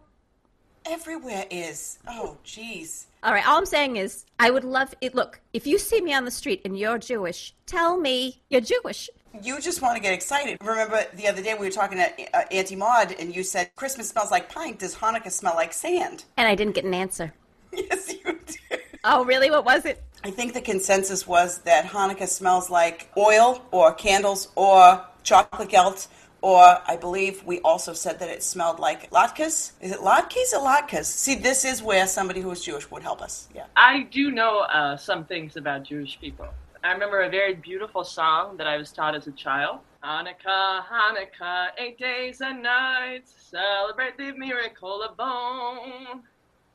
Everywhere 0.89 1.45
is. 1.51 1.99
Oh, 2.07 2.37
jeez. 2.45 3.07
All 3.25 3.33
right, 3.33 3.47
all 3.47 3.59
I'm 3.59 3.67
saying 3.67 3.97
is, 3.97 4.25
I 4.39 4.51
would 4.51 4.63
love 4.63 4.95
it. 5.01 5.17
Look, 5.17 5.41
if 5.53 5.67
you 5.67 5.79
see 5.79 6.01
me 6.01 6.15
on 6.15 6.25
the 6.25 6.31
street 6.31 6.63
and 6.65 6.79
you're 6.79 6.99
Jewish, 6.99 7.55
tell 7.67 7.97
me 7.97 8.41
you're 8.51 8.61
Jewish. 8.61 9.11
You 9.43 9.61
just 9.61 9.83
want 9.83 9.97
to 9.97 10.01
get 10.03 10.15
excited. 10.15 10.59
Remember 10.61 11.03
the 11.15 11.27
other 11.27 11.43
day 11.43 11.55
we 11.55 11.67
were 11.67 11.73
talking 11.73 11.99
to 11.99 12.37
uh, 12.37 12.45
Auntie 12.53 12.77
Maud, 12.77 13.17
and 13.19 13.35
you 13.35 13.43
said 13.43 13.71
Christmas 13.75 14.11
smells 14.11 14.31
like 14.31 14.49
pine. 14.49 14.77
Does 14.77 14.95
Hanukkah 14.95 15.33
smell 15.33 15.55
like 15.57 15.73
sand? 15.73 16.25
And 16.37 16.47
I 16.47 16.55
didn't 16.55 16.75
get 16.75 16.85
an 16.85 16.95
answer. 16.95 17.35
Yes, 17.73 18.11
you 18.11 18.39
did. 18.47 18.81
Oh, 19.05 19.25
really? 19.25 19.51
What 19.51 19.65
was 19.67 19.85
it? 19.85 20.03
I 20.25 20.31
think 20.31 20.55
the 20.55 20.63
consensus 20.63 21.27
was 21.27 21.59
that 21.63 21.85
Hanukkah 21.85 22.29
smells 22.29 22.71
like 22.71 23.11
oil 23.17 23.61
or 23.71 23.93
candles 23.93 24.49
or 24.55 25.05
chocolate 25.25 25.69
gelt. 25.69 26.07
Or 26.43 26.81
I 26.87 26.97
believe 26.97 27.45
we 27.45 27.61
also 27.61 27.93
said 27.93 28.19
that 28.21 28.29
it 28.29 28.43
smelled 28.43 28.79
like 28.79 29.11
latkes. 29.11 29.73
Is 29.81 29.93
it 29.93 30.01
latkes 30.01 30.53
or 30.53 30.61
latkes? 30.61 31.07
See, 31.07 31.35
this 31.35 31.65
is 31.65 31.83
where 31.83 32.07
somebody 32.07 32.41
who 32.41 32.51
is 32.51 32.63
Jewish 32.63 32.91
would 32.91 33.03
help 33.03 33.23
us. 33.23 33.49
Yeah. 33.55 33.67
I 33.77 34.03
do 34.03 34.31
know 34.31 34.61
uh, 34.61 34.97
some 34.97 35.25
things 35.25 35.57
about 35.57 35.85
Jewish 35.85 36.21
people. 36.21 36.49
I 36.85 36.93
remember 36.93 37.23
a 37.23 37.31
very 37.31 37.55
beautiful 37.55 38.05
song 38.05 38.57
that 38.59 38.67
I 38.69 38.77
was 38.77 38.93
taught 38.93 39.17
as 39.17 39.27
a 39.27 39.33
child. 39.33 39.81
Hanukkah, 40.05 40.85
Hanukkah, 40.85 41.69
eight 41.79 41.99
days 41.99 42.41
and 42.41 42.63
nights, 42.63 43.35
celebrate 43.51 44.17
the 44.17 44.31
miracle 44.33 45.03
of 45.03 45.17
bone. 45.17 46.23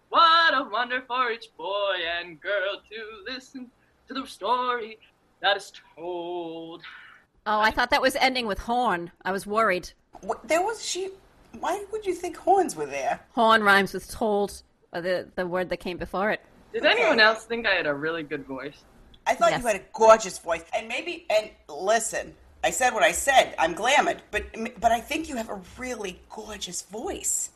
What 0.09 0.53
a 0.53 0.67
wonder 0.69 1.01
for 1.07 1.31
each 1.31 1.47
boy 1.55 1.95
and 2.19 2.41
girl 2.41 2.81
to 2.89 3.33
listen 3.33 3.71
to 4.09 4.13
the 4.13 4.27
story 4.27 4.99
that 5.41 5.55
is 5.55 5.71
told. 5.95 6.81
Oh, 7.45 7.59
I 7.59 7.71
thought 7.71 7.89
that 7.89 8.01
was 8.01 8.15
ending 8.17 8.45
with 8.47 8.59
horn. 8.59 9.11
I 9.25 9.31
was 9.31 9.47
worried. 9.47 9.91
What, 10.21 10.47
there 10.47 10.61
was 10.61 10.85
she. 10.85 11.09
Why 11.59 11.83
would 11.91 12.05
you 12.05 12.13
think 12.13 12.37
horns 12.37 12.75
were 12.75 12.85
there? 12.85 13.19
Horn 13.33 13.63
rhymes 13.63 13.93
with 13.93 14.09
told, 14.09 14.61
the 14.93 15.27
the 15.35 15.47
word 15.47 15.69
that 15.69 15.77
came 15.77 15.97
before 15.97 16.31
it. 16.31 16.41
Did 16.71 16.85
anyone 16.85 17.19
else 17.19 17.43
think 17.45 17.65
I 17.65 17.71
had 17.71 17.87
a 17.87 17.93
really 17.93 18.23
good 18.23 18.45
voice? 18.45 18.83
I 19.27 19.35
thought 19.35 19.51
Yes. 19.51 19.61
you 19.61 19.67
had 19.67 19.75
a 19.75 19.83
gorgeous 19.93 20.37
voice, 20.39 20.63
and 20.73 20.87
maybe. 20.87 21.25
And 21.29 21.49
listen, 21.67 22.33
I 22.63 22.69
said 22.69 22.93
what 22.93 23.03
I 23.03 23.11
said. 23.11 23.55
I'm 23.57 23.73
glamored, 23.75 24.19
but 24.29 24.43
but 24.79 24.91
I 24.91 25.01
think 25.01 25.27
you 25.27 25.35
have 25.35 25.49
a 25.49 25.59
really 25.77 26.21
gorgeous 26.29 26.83
voice. 26.83 27.49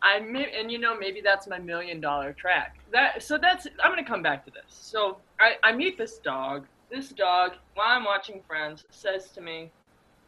I 0.00 0.20
may, 0.20 0.52
and 0.58 0.70
you 0.70 0.78
know 0.78 0.96
maybe 0.96 1.20
that's 1.20 1.46
my 1.46 1.58
million 1.58 2.00
dollar 2.00 2.32
track. 2.32 2.76
That 2.92 3.22
so 3.22 3.36
that's 3.36 3.66
I'm 3.82 3.90
gonna 3.90 4.04
come 4.04 4.22
back 4.22 4.44
to 4.46 4.50
this. 4.50 4.64
So 4.68 5.18
I, 5.40 5.56
I 5.62 5.72
meet 5.72 5.98
this 5.98 6.18
dog. 6.18 6.66
This 6.90 7.08
dog, 7.10 7.52
while 7.74 7.88
I'm 7.88 8.04
watching 8.04 8.42
Friends, 8.46 8.84
says 8.90 9.30
to 9.32 9.40
me, 9.40 9.70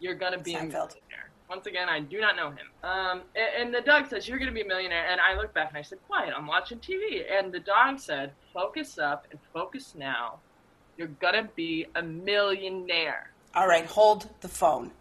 "You're 0.01 0.15
gonna 0.15 0.39
be 0.39 0.55
a 0.55 0.63
millionaire." 0.63 1.31
Once 1.49 1.67
again, 1.67 1.89
I 1.89 2.01
do 2.01 2.21
not 2.21 2.35
know 2.35 2.51
him. 2.51 2.67
Um, 2.83 3.23
and, 3.37 3.49
and 3.67 3.75
the 3.75 3.81
dog 3.81 4.09
says, 4.09 4.27
"You're 4.29 4.39
gonna 4.39 4.53
be 4.53 4.63
a 4.63 4.67
millionaire." 4.67 5.07
And 5.09 5.21
I 5.21 5.35
look 5.35 5.55
back 5.55 5.69
and 5.69 5.79
I 5.79 5.83
said, 5.83 5.99
"Quiet, 6.07 6.35
I'm 6.37 6.47
watching 6.47 6.79
TV." 6.81 7.25
And 7.31 7.53
the 7.53 7.61
dog 7.61 8.01
said, 8.01 8.33
"Focus 8.53 8.99
up 8.99 9.27
and 9.31 9.39
focus 9.53 9.95
now. 9.95 10.41
You're 10.97 11.09
gonna 11.09 11.49
be 11.55 11.87
a 11.95 12.03
millionaire." 12.03 13.33
All 13.55 13.69
right, 13.69 13.87
hold 13.87 14.29
the 14.41 14.49
phone. 14.49 14.93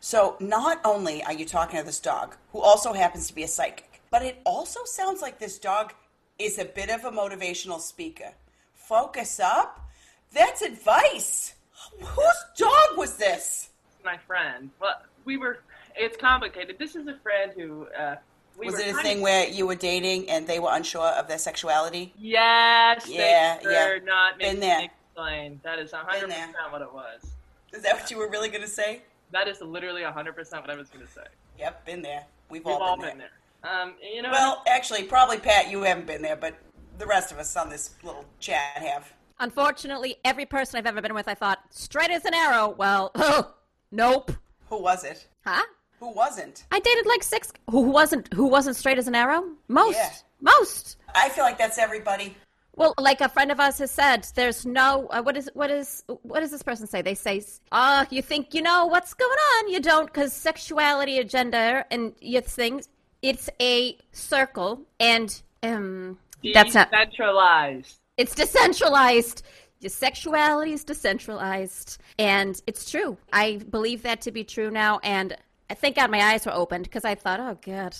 So 0.00 0.36
not 0.40 0.80
only 0.84 1.22
are 1.24 1.32
you 1.32 1.44
talking 1.44 1.78
to 1.78 1.84
this 1.84 2.00
dog, 2.00 2.36
who 2.52 2.60
also 2.60 2.92
happens 2.92 3.28
to 3.28 3.34
be 3.34 3.42
a 3.42 3.48
psychic, 3.48 4.02
but 4.10 4.22
it 4.22 4.40
also 4.44 4.84
sounds 4.84 5.20
like 5.20 5.38
this 5.38 5.58
dog 5.58 5.92
is 6.38 6.58
a 6.58 6.64
bit 6.64 6.88
of 6.90 7.04
a 7.04 7.10
motivational 7.10 7.80
speaker. 7.80 8.32
Focus 8.74 9.38
up. 9.38 9.89
That's 10.32 10.62
advice. 10.62 11.54
Whose 12.00 12.44
dog 12.56 12.96
was 12.96 13.16
this? 13.16 13.70
My 14.04 14.16
friend. 14.16 14.70
Well, 14.80 15.02
we 15.24 15.36
were. 15.36 15.60
It's 15.96 16.16
complicated. 16.16 16.78
This 16.78 16.94
is 16.96 17.06
a 17.06 17.16
friend 17.22 17.52
who. 17.56 17.86
Uh, 17.88 18.16
we 18.58 18.66
was 18.66 18.78
it 18.78 18.94
a 18.94 18.98
thing 19.02 19.18
of- 19.18 19.22
where 19.22 19.48
you 19.48 19.66
were 19.66 19.74
dating 19.74 20.28
and 20.28 20.46
they 20.46 20.58
were 20.58 20.70
unsure 20.72 21.06
of 21.08 21.28
their 21.28 21.38
sexuality? 21.38 22.12
Yes. 22.18 23.08
Yeah, 23.08 23.58
yeah. 23.62 23.98
Not 24.04 24.38
Been 24.38 24.46
making 24.58 24.60
there. 24.60 24.84
explain. 24.84 25.60
That 25.64 25.78
is 25.78 25.92
hundred 25.92 26.26
percent 26.28 26.54
what 26.70 26.82
it 26.82 26.92
was. 26.92 27.32
Is 27.72 27.82
that 27.82 27.94
what 27.94 28.10
you 28.10 28.18
were 28.18 28.28
really 28.28 28.48
going 28.48 28.62
to 28.62 28.68
say? 28.68 29.02
That 29.32 29.48
is 29.48 29.60
literally 29.60 30.02
hundred 30.02 30.34
percent 30.36 30.62
what 30.62 30.70
I 30.70 30.76
was 30.76 30.88
going 30.90 31.06
to 31.06 31.12
say. 31.12 31.22
Yep, 31.58 31.86
been 31.86 32.02
there. 32.02 32.24
We've, 32.50 32.64
We've 32.64 32.74
all, 32.74 32.96
been, 32.96 33.10
been 33.10 33.18
there. 33.18 33.30
there. 33.62 33.72
Um, 33.82 33.94
you 34.02 34.22
know. 34.22 34.30
Well, 34.30 34.62
actually, 34.66 35.04
probably 35.04 35.38
Pat, 35.38 35.70
you 35.70 35.82
haven't 35.82 36.06
been 36.06 36.22
there, 36.22 36.36
but 36.36 36.54
the 36.98 37.06
rest 37.06 37.32
of 37.32 37.38
us 37.38 37.56
on 37.56 37.68
this 37.70 37.94
little 38.02 38.24
chat 38.40 38.76
have. 38.76 39.12
Unfortunately, 39.40 40.16
every 40.24 40.46
person 40.46 40.78
I've 40.78 40.86
ever 40.86 41.00
been 41.00 41.14
with, 41.14 41.26
I 41.26 41.34
thought 41.34 41.58
straight 41.70 42.10
as 42.10 42.24
an 42.26 42.34
arrow. 42.34 42.74
Well, 42.76 43.10
oh, 43.14 43.54
nope. 43.90 44.32
Who 44.68 44.82
was 44.82 45.02
it? 45.02 45.26
Huh? 45.44 45.64
Who 45.98 46.10
wasn't? 46.12 46.64
I 46.70 46.78
dated 46.78 47.06
like 47.06 47.22
six. 47.22 47.52
Who 47.70 47.82
wasn't? 47.82 48.32
Who 48.34 48.46
wasn't 48.46 48.76
straight 48.76 48.98
as 48.98 49.08
an 49.08 49.14
arrow? 49.14 49.44
Most. 49.68 49.96
Yeah. 49.96 50.12
Most. 50.40 50.98
I 51.14 51.28
feel 51.30 51.44
like 51.44 51.58
that's 51.58 51.78
everybody. 51.78 52.36
Well, 52.76 52.94
like 52.98 53.20
a 53.20 53.28
friend 53.28 53.50
of 53.50 53.60
ours 53.60 53.78
has 53.78 53.90
said, 53.90 54.26
there's 54.34 54.64
no. 54.64 55.06
Uh, 55.08 55.22
what 55.22 55.36
is 55.36 55.50
what 55.54 55.70
is 55.70 56.04
what 56.22 56.40
does 56.40 56.50
this 56.50 56.62
person 56.62 56.86
say? 56.86 57.02
They 57.02 57.14
say, 57.14 57.42
"Ah, 57.72 58.06
you 58.10 58.22
think 58.22 58.54
you 58.54 58.62
know 58.62 58.86
what's 58.86 59.12
going 59.12 59.30
on? 59.30 59.68
You 59.70 59.80
don't, 59.80 60.06
because 60.06 60.32
sexuality, 60.32 61.18
and 61.18 61.28
gender, 61.28 61.84
and 61.90 62.14
your 62.20 62.42
things. 62.42 62.88
It's 63.22 63.50
a 63.60 63.98
circle, 64.12 64.82
and 64.98 65.42
um, 65.62 66.18
that's 66.54 66.74
not. 66.74 66.90
decentralized. 66.90 67.98
It's 68.20 68.34
decentralized. 68.34 69.46
Your 69.80 69.88
sexuality 69.88 70.74
is 70.74 70.84
decentralized, 70.84 71.96
and 72.18 72.60
it's 72.66 72.90
true. 72.90 73.16
I 73.32 73.62
believe 73.70 74.02
that 74.02 74.20
to 74.20 74.30
be 74.30 74.44
true 74.44 74.70
now, 74.70 75.00
and 75.02 75.34
I 75.70 75.74
thank 75.74 75.96
God 75.96 76.10
my 76.10 76.20
eyes 76.20 76.44
were 76.44 76.52
opened 76.52 76.84
because 76.84 77.06
I 77.06 77.14
thought, 77.14 77.40
oh 77.40 77.56
God, 77.64 77.96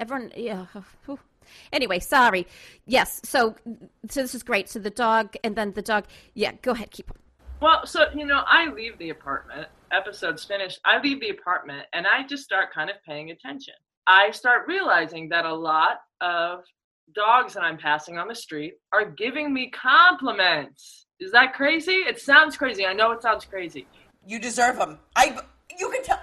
everyone, 0.00 0.32
yeah. 0.34 0.66
whew. 1.06 1.20
Anyway, 1.72 2.00
sorry. 2.00 2.44
Yes, 2.86 3.20
so 3.22 3.54
so 4.10 4.22
this 4.22 4.34
is 4.34 4.42
great. 4.42 4.68
So 4.68 4.80
the 4.80 4.90
dog, 4.90 5.36
and 5.44 5.54
then 5.54 5.74
the 5.74 5.82
dog. 5.82 6.06
Yeah, 6.34 6.54
go 6.60 6.72
ahead, 6.72 6.90
keep. 6.90 7.12
Well, 7.60 7.86
so 7.86 8.06
you 8.16 8.26
know, 8.26 8.42
I 8.48 8.68
leave 8.68 8.98
the 8.98 9.10
apartment. 9.10 9.68
Episode's 9.92 10.44
finished. 10.44 10.80
I 10.84 11.00
leave 11.00 11.20
the 11.20 11.30
apartment, 11.30 11.86
and 11.92 12.04
I 12.04 12.26
just 12.26 12.42
start 12.42 12.74
kind 12.74 12.90
of 12.90 12.96
paying 13.06 13.30
attention. 13.30 13.74
I 14.08 14.32
start 14.32 14.66
realizing 14.66 15.28
that 15.28 15.44
a 15.44 15.54
lot 15.54 16.00
of 16.20 16.64
dogs 17.14 17.54
that 17.54 17.62
I'm 17.62 17.78
passing 17.78 18.18
on 18.18 18.28
the 18.28 18.34
street 18.34 18.74
are 18.92 19.04
giving 19.04 19.52
me 19.52 19.70
compliments. 19.70 21.06
Is 21.20 21.32
that 21.32 21.54
crazy? 21.54 21.92
It 21.92 22.20
sounds 22.20 22.56
crazy. 22.56 22.86
I 22.86 22.92
know 22.92 23.12
it 23.12 23.22
sounds 23.22 23.44
crazy. 23.44 23.86
You 24.26 24.38
deserve 24.38 24.76
them. 24.76 24.98
I. 25.16 25.38
You 25.78 25.88
could 25.90 26.04
tell. 26.04 26.20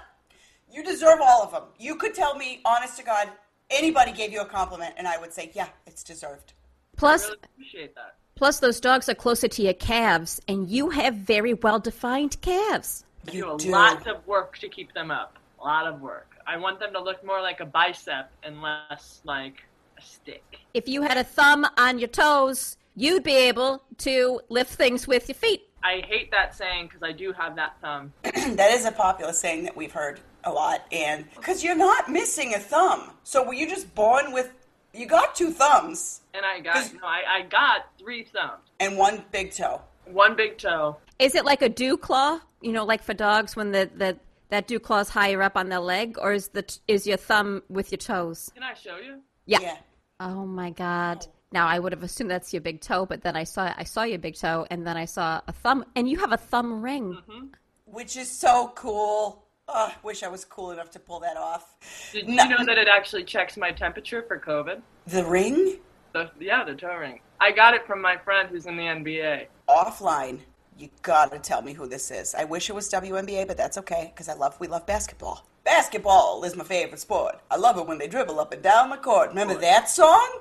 You 0.72 0.84
deserve 0.84 1.18
all 1.22 1.42
of 1.42 1.50
them. 1.52 1.64
You 1.78 1.96
could 1.96 2.14
tell 2.14 2.36
me, 2.36 2.60
honest 2.64 2.96
to 2.98 3.02
God, 3.04 3.28
anybody 3.70 4.12
gave 4.12 4.32
you 4.32 4.40
a 4.42 4.46
compliment, 4.46 4.94
and 4.96 5.06
I 5.08 5.18
would 5.18 5.32
say, 5.32 5.50
yeah, 5.54 5.68
it's 5.86 6.04
deserved. 6.04 6.52
I 6.94 6.96
Plus, 6.96 7.24
really 7.24 7.38
appreciate 7.54 7.94
that. 7.96 8.14
plus 8.36 8.60
those 8.60 8.78
dogs 8.78 9.08
are 9.08 9.14
closer 9.14 9.48
to 9.48 9.62
your 9.62 9.72
calves, 9.74 10.40
and 10.46 10.68
you 10.70 10.90
have 10.90 11.14
very 11.14 11.54
well 11.54 11.80
defined 11.80 12.40
calves. 12.40 13.04
I 13.28 13.32
You 13.32 13.42
do 13.42 13.54
a 13.54 13.58
do. 13.58 13.70
lot 13.70 14.06
of 14.06 14.24
work 14.26 14.58
to 14.58 14.68
keep 14.68 14.92
them 14.94 15.10
up. 15.10 15.38
A 15.60 15.64
lot 15.64 15.86
of 15.86 16.00
work. 16.00 16.36
I 16.46 16.56
want 16.56 16.78
them 16.78 16.92
to 16.92 17.00
look 17.02 17.24
more 17.24 17.40
like 17.42 17.60
a 17.60 17.66
bicep 17.66 18.30
and 18.44 18.62
less 18.62 19.20
like 19.24 19.54
a 19.54 19.69
stick. 20.00 20.58
If 20.74 20.88
you 20.88 21.02
had 21.02 21.16
a 21.16 21.24
thumb 21.24 21.66
on 21.76 21.98
your 21.98 22.08
toes, 22.08 22.76
you'd 22.96 23.22
be 23.22 23.36
able 23.36 23.82
to 23.98 24.40
lift 24.48 24.72
things 24.74 25.06
with 25.06 25.28
your 25.28 25.34
feet. 25.34 25.68
I 25.82 26.02
hate 26.06 26.30
that 26.32 26.54
saying 26.54 26.86
because 26.88 27.02
I 27.02 27.12
do 27.12 27.32
have 27.32 27.56
that 27.56 27.76
thumb. 27.80 28.12
that 28.22 28.70
is 28.72 28.84
a 28.84 28.92
popular 28.92 29.32
saying 29.32 29.64
that 29.64 29.76
we've 29.76 29.92
heard 29.92 30.20
a 30.44 30.50
lot, 30.50 30.84
and 30.92 31.24
because 31.36 31.62
you're 31.64 31.76
not 31.76 32.10
missing 32.10 32.54
a 32.54 32.58
thumb, 32.58 33.10
so 33.24 33.42
were 33.46 33.54
you 33.54 33.68
just 33.68 33.94
born 33.94 34.32
with? 34.32 34.50
You 34.92 35.06
got 35.06 35.36
two 35.36 35.52
thumbs 35.52 36.22
And 36.34 36.44
I 36.44 36.58
got 36.58 36.92
no, 36.94 37.00
I, 37.04 37.22
I 37.28 37.42
got 37.42 37.86
three 37.96 38.24
thumbs. 38.24 38.62
and 38.80 38.98
one 38.98 39.24
big 39.30 39.52
toe. 39.52 39.80
One 40.06 40.34
big 40.34 40.58
toe. 40.58 40.96
Is 41.20 41.36
it 41.36 41.44
like 41.44 41.62
a 41.62 41.68
dew 41.68 41.96
claw? 41.96 42.40
You 42.60 42.72
know, 42.72 42.84
like 42.84 43.02
for 43.02 43.14
dogs 43.14 43.54
when 43.54 43.70
the, 43.70 43.88
the 43.94 44.16
that 44.48 44.66
dew 44.66 44.80
claw's 44.80 45.08
higher 45.08 45.42
up 45.42 45.56
on 45.56 45.68
their 45.68 45.78
leg, 45.78 46.16
or 46.18 46.32
is 46.32 46.48
the 46.48 46.64
is 46.88 47.06
your 47.06 47.16
thumb 47.18 47.62
with 47.68 47.92
your 47.92 47.98
toes? 47.98 48.50
Can 48.52 48.64
I 48.64 48.74
show 48.74 48.96
you? 48.96 49.20
Yeah. 49.46 49.60
Yeah. 49.60 49.76
Oh 50.20 50.44
my 50.46 50.70
god. 50.70 51.26
Now 51.52 51.66
I 51.66 51.78
would 51.78 51.92
have 51.92 52.02
assumed 52.04 52.30
that's 52.30 52.52
your 52.52 52.60
big 52.62 52.80
toe, 52.80 53.06
but 53.06 53.22
then 53.22 53.34
I 53.36 53.44
saw 53.44 53.72
I 53.76 53.84
saw 53.84 54.02
your 54.04 54.18
big 54.18 54.36
toe, 54.36 54.66
and 54.70 54.86
then 54.86 54.96
I 54.96 55.04
saw 55.06 55.40
a 55.48 55.52
thumb, 55.52 55.84
and 55.96 56.08
you 56.08 56.18
have 56.18 56.32
a 56.32 56.36
thumb 56.36 56.82
ring. 56.82 57.14
Mm-hmm. 57.28 57.46
which 57.86 58.16
is 58.16 58.30
so 58.30 58.70
cool. 58.76 59.44
Oh, 59.66 59.92
wish 60.02 60.22
I 60.22 60.28
was 60.28 60.44
cool 60.44 60.72
enough 60.72 60.90
to 60.90 60.98
pull 61.00 61.20
that 61.20 61.36
off. 61.36 61.76
Did 62.12 62.28
No. 62.28 62.42
you 62.44 62.50
know 62.50 62.64
that 62.64 62.76
it 62.78 62.88
actually 62.88 63.24
checks 63.24 63.56
my 63.56 63.70
temperature 63.72 64.22
for 64.22 64.38
COVID? 64.38 64.80
The 65.06 65.24
ring 65.24 65.78
The, 66.12 66.28
yeah, 66.40 66.64
the 66.64 66.74
toe 66.74 66.96
ring. 66.96 67.20
I 67.40 67.52
got 67.52 67.74
it 67.74 67.86
from 67.86 68.00
my 68.02 68.16
friend 68.16 68.48
who's 68.48 68.66
in 68.66 68.76
the 68.76 68.82
NBA. 68.82 69.46
offline. 69.68 70.40
You 70.76 70.88
gotta 71.02 71.38
tell 71.38 71.62
me 71.62 71.72
who 71.72 71.86
this 71.86 72.10
is. 72.10 72.34
I 72.34 72.44
wish 72.44 72.68
it 72.68 72.74
was 72.74 72.88
WNBA, 72.90 73.46
but 73.46 73.56
that's 73.56 73.78
okay 73.78 74.12
because 74.14 74.28
I 74.28 74.34
love 74.34 74.58
we 74.60 74.66
love 74.66 74.86
basketball. 74.86 75.46
Basketball 75.64 76.42
is 76.44 76.56
my 76.56 76.64
favorite 76.64 77.00
sport. 77.00 77.40
I 77.50 77.56
love 77.56 77.76
it 77.78 77.86
when 77.86 77.98
they 77.98 78.08
dribble 78.08 78.40
up 78.40 78.52
and 78.52 78.62
down 78.62 78.90
the 78.90 78.96
court. 78.96 79.30
Remember 79.30 79.54
that 79.54 79.88
song? 79.88 80.40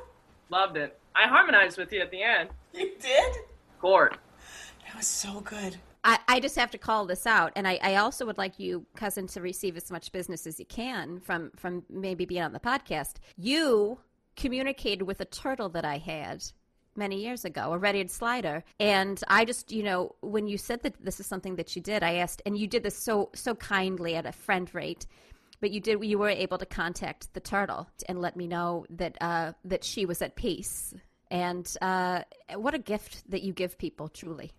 Loved 0.49 0.78
it. 0.78 0.99
I 1.15 1.28
harmonized 1.28 1.78
with 1.78 1.91
you 1.91 2.01
at 2.01 2.11
the 2.11 2.24
end. 2.24 2.49
You 2.74 2.91
did? 2.99 3.34
Court. 3.80 4.17
That 4.86 4.95
was 4.97 5.07
so 5.07 5.41
good. 5.41 5.78
I, 6.03 6.17
I 6.28 6.39
just 6.39 6.55
have 6.55 6.72
to 6.72 6.78
call 6.78 7.05
this 7.05 7.28
out, 7.28 7.51
and 7.55 7.67
I, 7.67 7.78
I 7.82 7.95
also 7.95 8.26
would 8.26 8.38
like 8.38 8.57
you, 8.57 8.86
cousin, 8.95 9.28
to 9.28 9.41
receive 9.41 9.76
as 9.76 9.91
much 9.91 10.11
business 10.11 10.47
as 10.47 10.59
you 10.59 10.65
can 10.65 11.20
from 11.20 11.51
from 11.57 11.84
maybe 11.89 12.26
being 12.26 12.41
on 12.41 12.53
the 12.53 12.59
podcast. 12.59 13.15
You 13.38 13.99
communicated 14.38 15.03
with 15.03 15.20
a 15.20 15.26
turtle 15.26 15.67
that 15.70 15.84
I 15.84 15.97
had 15.97 16.43
many 16.99 17.23
years 17.23 17.45
ago, 17.45 17.73
a 17.73 17.77
red-eared 17.79 18.11
slider, 18.11 18.63
and 18.79 19.17
I 19.27 19.45
just, 19.45 19.71
you 19.71 19.81
know, 19.81 20.15
when 20.21 20.45
you 20.45 20.57
said 20.57 20.83
that 20.83 21.03
this 21.03 21.19
is 21.19 21.25
something 21.25 21.55
that 21.55 21.75
you 21.75 21.81
did, 21.81 22.03
I 22.03 22.15
asked, 22.15 22.43
and 22.45 22.55
you 22.55 22.67
did 22.67 22.83
this 22.83 22.97
so 22.97 23.31
so 23.33 23.55
kindly 23.55 24.15
at 24.15 24.25
a 24.27 24.31
friend 24.31 24.69
rate. 24.75 25.07
But 25.61 25.71
you 25.71 25.81
did. 25.81 26.03
You 26.03 26.17
were 26.19 26.29
able 26.29 26.57
to 26.57 26.65
contact 26.65 27.33
the 27.33 27.41
turtle 27.41 27.89
and 28.07 28.21
let 28.21 28.37
me 28.37 28.47
know 28.47 28.85
that 28.91 29.17
uh, 29.19 29.51
that 29.65 29.83
she 29.83 30.05
was 30.05 30.21
at 30.21 30.35
peace. 30.35 30.93
And 31.31 31.67
uh, 31.81 32.21
what 32.55 32.73
a 32.73 32.79
gift 32.79 33.29
that 33.31 33.43
you 33.43 33.51
give 33.53 33.77
people, 33.77 34.07
truly. 34.07 34.51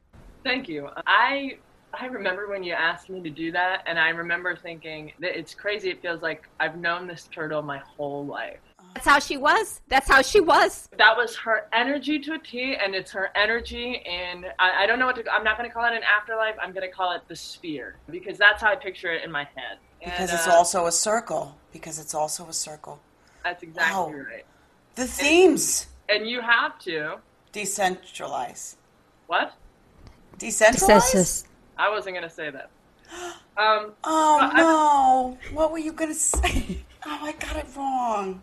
Thank 0.45 0.69
you. 0.69 0.89
I 1.07 1.59
I 1.93 2.07
remember 2.07 2.49
when 2.49 2.63
you 2.63 2.75
asked 2.75 3.09
me 3.09 3.21
to 3.23 3.31
do 3.31 3.51
that, 3.53 3.83
and 3.87 3.99
I 3.99 4.11
remember 4.11 4.55
thinking 4.55 5.13
that 5.21 5.39
it's 5.39 5.55
crazy. 5.55 5.89
It 5.91 6.03
feels 6.03 6.23
like 6.23 6.49
I've 6.61 6.77
known 6.77 7.07
this 7.07 7.29
turtle 7.33 7.63
my 7.63 7.79
whole 7.79 8.27
life. 8.27 8.61
That's 8.95 9.07
how 9.07 9.19
she 9.19 9.37
was. 9.37 9.81
That's 9.89 10.09
how 10.09 10.21
she 10.23 10.41
was. 10.41 10.89
That 10.99 11.17
was 11.17 11.37
her 11.37 11.69
energy 11.73 12.19
to 12.21 12.35
a 12.35 12.39
T, 12.39 12.75
and 12.77 12.95
it's 12.95 13.11
her 13.13 13.31
energy. 13.37 14.03
And 14.07 14.47
I, 14.59 14.83
I 14.83 14.87
don't 14.87 14.99
know 14.99 15.07
what 15.07 15.17
to. 15.17 15.33
I'm 15.33 15.45
not 15.45 15.57
going 15.57 15.69
to 15.69 15.73
call 15.73 15.85
it 15.87 15.93
an 15.95 16.03
afterlife. 16.03 16.57
I'm 16.61 16.73
going 16.73 16.87
to 16.89 16.93
call 16.95 17.13
it 17.15 17.23
the 17.29 17.37
sphere 17.37 17.97
because 18.11 18.37
that's 18.37 18.61
how 18.63 18.71
I 18.71 18.77
picture 18.77 19.13
it 19.13 19.25
in 19.25 19.31
my 19.31 19.45
head. 19.55 19.79
Because 20.01 20.31
And, 20.31 20.39
it's 20.39 20.49
uh, 20.49 20.53
also 20.53 20.87
a 20.87 20.93
circle. 20.93 21.57
Because 21.73 21.99
it's 21.99 22.15
also 22.15 22.49
a 22.49 22.53
circle. 22.53 23.01
That's 23.45 23.63
exactly 23.63 23.95
Wow. 23.95 24.11
right. 24.29 24.45
The 24.97 25.07
themes 25.07 25.87
And 26.09 26.29
you 26.29 26.41
have 26.41 26.79
to. 26.81 27.19
decentralize. 27.53 28.77
What? 29.29 29.55
Decentralize? 30.39 31.45
I 31.79 31.89
wasn't 31.91 32.17
going 32.17 32.29
to 32.29 32.35
say 32.35 32.51
that. 32.51 32.71
Um, 33.57 33.93
Oh 34.05 34.39
I- 34.43 34.57
no! 34.63 35.39
What 35.53 35.71
were 35.73 35.79
you 35.79 35.93
gonna 35.93 36.15
say? 36.15 36.79
Oh, 37.07 37.19
I 37.23 37.33
got 37.33 37.57
it 37.57 37.65
wrong. 37.75 38.43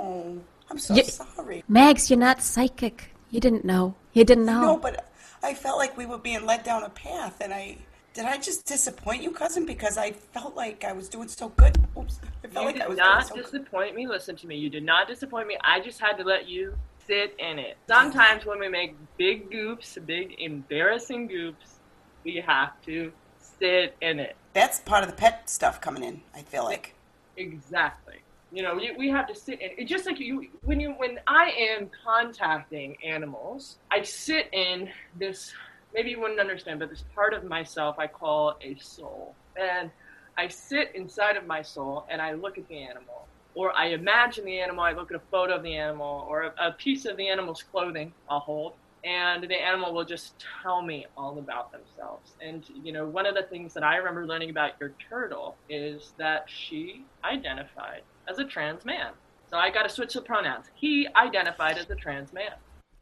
Oh 0.00 0.22
no! 0.22 0.40
I'm 0.70 0.78
so 0.78 0.94
Ye- 0.94 1.02
sorry. 1.04 1.64
Mags, 1.68 2.10
you're 2.10 2.18
not 2.18 2.42
psychic. 2.42 3.14
You 3.30 3.40
didn't 3.40 3.64
know. 3.64 3.94
You 4.12 4.24
didn't 4.24 4.46
know. 4.46 4.62
No, 4.62 4.76
but 4.76 5.06
I 5.42 5.54
felt 5.54 5.78
like 5.78 5.96
we 5.96 6.06
were 6.06 6.18
being 6.18 6.46
led 6.46 6.64
down 6.64 6.82
a 6.82 6.90
path, 6.90 7.40
and 7.40 7.52
I 7.52 7.78
did. 8.14 8.24
I 8.24 8.38
just 8.38 8.66
disappoint 8.66 9.22
you, 9.22 9.30
cousin, 9.30 9.66
because 9.66 9.98
I 9.98 10.12
felt 10.12 10.56
like 10.56 10.84
I 10.84 10.92
was 10.92 11.08
doing 11.08 11.28
so 11.28 11.50
good. 11.50 11.76
Oops! 11.98 12.20
I 12.44 12.48
felt 12.48 12.64
you 12.64 12.72
like 12.72 12.76
I 12.76 12.78
did 12.78 12.88
was 12.88 12.98
not 12.98 13.28
doing 13.28 13.28
so 13.28 13.34
good. 13.34 13.58
disappoint 13.58 13.94
me. 13.94 14.06
Listen 14.06 14.36
to 14.36 14.46
me. 14.46 14.56
You 14.56 14.70
did 14.70 14.84
not 14.84 15.06
disappoint 15.06 15.46
me. 15.48 15.56
I 15.62 15.80
just 15.80 16.00
had 16.00 16.16
to 16.18 16.24
let 16.24 16.48
you 16.48 16.74
sit 17.06 17.34
in 17.38 17.58
it. 17.58 17.76
Sometimes 17.88 18.46
when 18.46 18.58
we 18.58 18.68
make 18.68 18.96
big 19.16 19.50
goofs, 19.50 20.04
big 20.06 20.36
embarrassing 20.38 21.28
goofs, 21.28 21.78
we 22.24 22.42
have 22.46 22.80
to 22.86 23.12
sit 23.38 23.96
in 24.00 24.18
it. 24.18 24.36
That's 24.52 24.80
part 24.80 25.04
of 25.04 25.10
the 25.10 25.16
pet 25.16 25.48
stuff 25.50 25.80
coming 25.80 26.02
in. 26.02 26.22
I 26.34 26.42
feel 26.42 26.64
like. 26.64 26.94
Exactly. 27.36 28.16
You 28.52 28.62
know, 28.64 28.78
we, 28.98 29.08
have 29.08 29.28
to 29.28 29.34
sit 29.34 29.60
in 29.60 29.70
it. 29.78 29.84
Just 29.86 30.06
like 30.06 30.18
you, 30.18 30.48
when 30.62 30.80
you, 30.80 30.92
when 30.92 31.20
I 31.26 31.52
am 31.56 31.88
contacting 32.04 32.96
animals, 33.04 33.78
I 33.90 34.02
sit 34.02 34.48
in 34.52 34.88
this. 35.18 35.52
Maybe 35.94 36.10
you 36.10 36.20
wouldn't 36.20 36.40
understand, 36.40 36.80
but 36.80 36.90
this 36.90 37.04
part 37.14 37.34
of 37.34 37.44
myself 37.44 37.98
I 37.98 38.06
call 38.06 38.56
a 38.62 38.76
soul, 38.78 39.34
and 39.56 39.90
I 40.36 40.48
sit 40.48 40.92
inside 40.94 41.36
of 41.36 41.46
my 41.46 41.62
soul 41.62 42.06
and 42.08 42.22
I 42.22 42.32
look 42.32 42.58
at 42.58 42.68
the 42.68 42.78
animal, 42.78 43.26
or 43.54 43.76
I 43.76 43.88
imagine 43.88 44.44
the 44.44 44.58
animal, 44.58 44.84
I 44.84 44.92
look 44.92 45.10
at 45.10 45.16
a 45.16 45.22
photo 45.30 45.56
of 45.56 45.62
the 45.62 45.74
animal, 45.74 46.26
or 46.28 46.42
a, 46.42 46.68
a 46.68 46.72
piece 46.72 47.04
of 47.04 47.16
the 47.16 47.28
animal's 47.28 47.62
clothing 47.62 48.12
I'll 48.28 48.40
hold, 48.40 48.74
and 49.04 49.42
the 49.42 49.54
animal 49.54 49.92
will 49.92 50.04
just 50.04 50.34
tell 50.62 50.82
me 50.82 51.06
all 51.16 51.38
about 51.38 51.72
themselves. 51.72 52.32
And, 52.40 52.64
you 52.82 52.92
know, 52.92 53.06
one 53.06 53.26
of 53.26 53.34
the 53.34 53.42
things 53.42 53.74
that 53.74 53.82
I 53.82 53.96
remember 53.96 54.26
learning 54.26 54.50
about 54.50 54.72
your 54.80 54.92
turtle 55.08 55.56
is 55.68 56.12
that 56.18 56.44
she 56.48 57.04
identified 57.24 58.02
as 58.30 58.38
a 58.38 58.44
trans 58.44 58.84
man. 58.84 59.10
So 59.50 59.56
I 59.56 59.70
got 59.70 59.82
to 59.82 59.88
switch 59.88 60.14
the 60.14 60.22
pronouns. 60.22 60.66
He 60.74 61.08
identified 61.16 61.76
as 61.76 61.90
a 61.90 61.96
trans 61.96 62.32
man. 62.32 62.52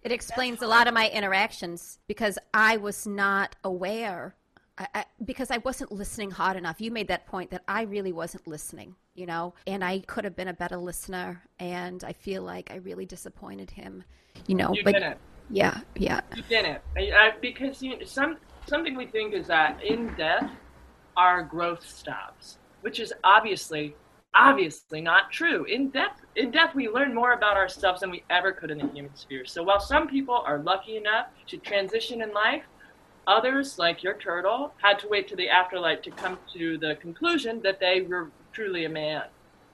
It 0.02 0.12
explains 0.12 0.62
a 0.62 0.66
lot 0.66 0.86
of 0.86 0.94
my 0.94 1.10
interactions 1.10 1.98
because 2.06 2.38
I 2.54 2.78
was 2.78 3.06
not 3.06 3.56
aware, 3.64 4.34
I, 4.78 4.86
I, 4.94 5.04
because 5.24 5.50
I 5.50 5.58
wasn't 5.58 5.92
listening 5.92 6.30
hard 6.30 6.56
enough. 6.56 6.80
You 6.80 6.90
made 6.90 7.08
that 7.08 7.26
point 7.26 7.50
that 7.50 7.64
I 7.68 7.82
really 7.82 8.12
wasn't 8.12 8.46
listening, 8.46 8.94
you 9.14 9.26
know, 9.26 9.54
and 9.66 9.84
I 9.84 9.98
could 10.00 10.24
have 10.24 10.36
been 10.36 10.48
a 10.48 10.54
better 10.54 10.78
listener. 10.78 11.42
And 11.58 12.02
I 12.04 12.12
feel 12.12 12.42
like 12.42 12.70
I 12.70 12.76
really 12.76 13.04
disappointed 13.04 13.70
him, 13.70 14.04
you 14.46 14.54
know. 14.54 14.72
You 14.72 14.84
but 14.84 14.94
didn't. 14.94 15.18
yeah, 15.50 15.80
yeah, 15.96 16.20
You 16.34 16.42
didn't. 16.48 16.80
I, 16.96 17.00
I, 17.00 17.32
because 17.42 17.82
you 17.82 18.06
some 18.06 18.38
something 18.66 18.96
we 18.96 19.06
think 19.06 19.34
is 19.34 19.48
that 19.48 19.82
in 19.82 20.14
death, 20.14 20.48
our 21.16 21.42
growth 21.42 21.86
stops, 21.86 22.58
which 22.80 23.00
is 23.00 23.12
obviously 23.24 23.96
obviously 24.38 25.00
not 25.00 25.30
true. 25.30 25.64
In 25.64 25.90
death, 25.90 26.20
in 26.36 26.50
death, 26.50 26.74
we 26.74 26.88
learn 26.88 27.14
more 27.14 27.32
about 27.32 27.56
ourselves 27.56 28.00
than 28.00 28.10
we 28.10 28.22
ever 28.30 28.52
could 28.52 28.70
in 28.70 28.78
the 28.78 28.86
human 28.86 29.14
sphere. 29.14 29.44
So 29.44 29.62
while 29.62 29.80
some 29.80 30.08
people 30.08 30.42
are 30.46 30.58
lucky 30.58 30.96
enough 30.96 31.26
to 31.48 31.58
transition 31.58 32.22
in 32.22 32.32
life, 32.32 32.62
others, 33.26 33.78
like 33.78 34.02
your 34.02 34.14
turtle, 34.14 34.72
had 34.80 34.98
to 35.00 35.08
wait 35.08 35.28
to 35.28 35.36
the 35.36 35.48
afterlife 35.48 36.02
to 36.02 36.10
come 36.12 36.38
to 36.54 36.78
the 36.78 36.94
conclusion 36.96 37.60
that 37.62 37.80
they 37.80 38.02
were 38.02 38.30
truly 38.52 38.84
a 38.84 38.88
man. 38.88 39.24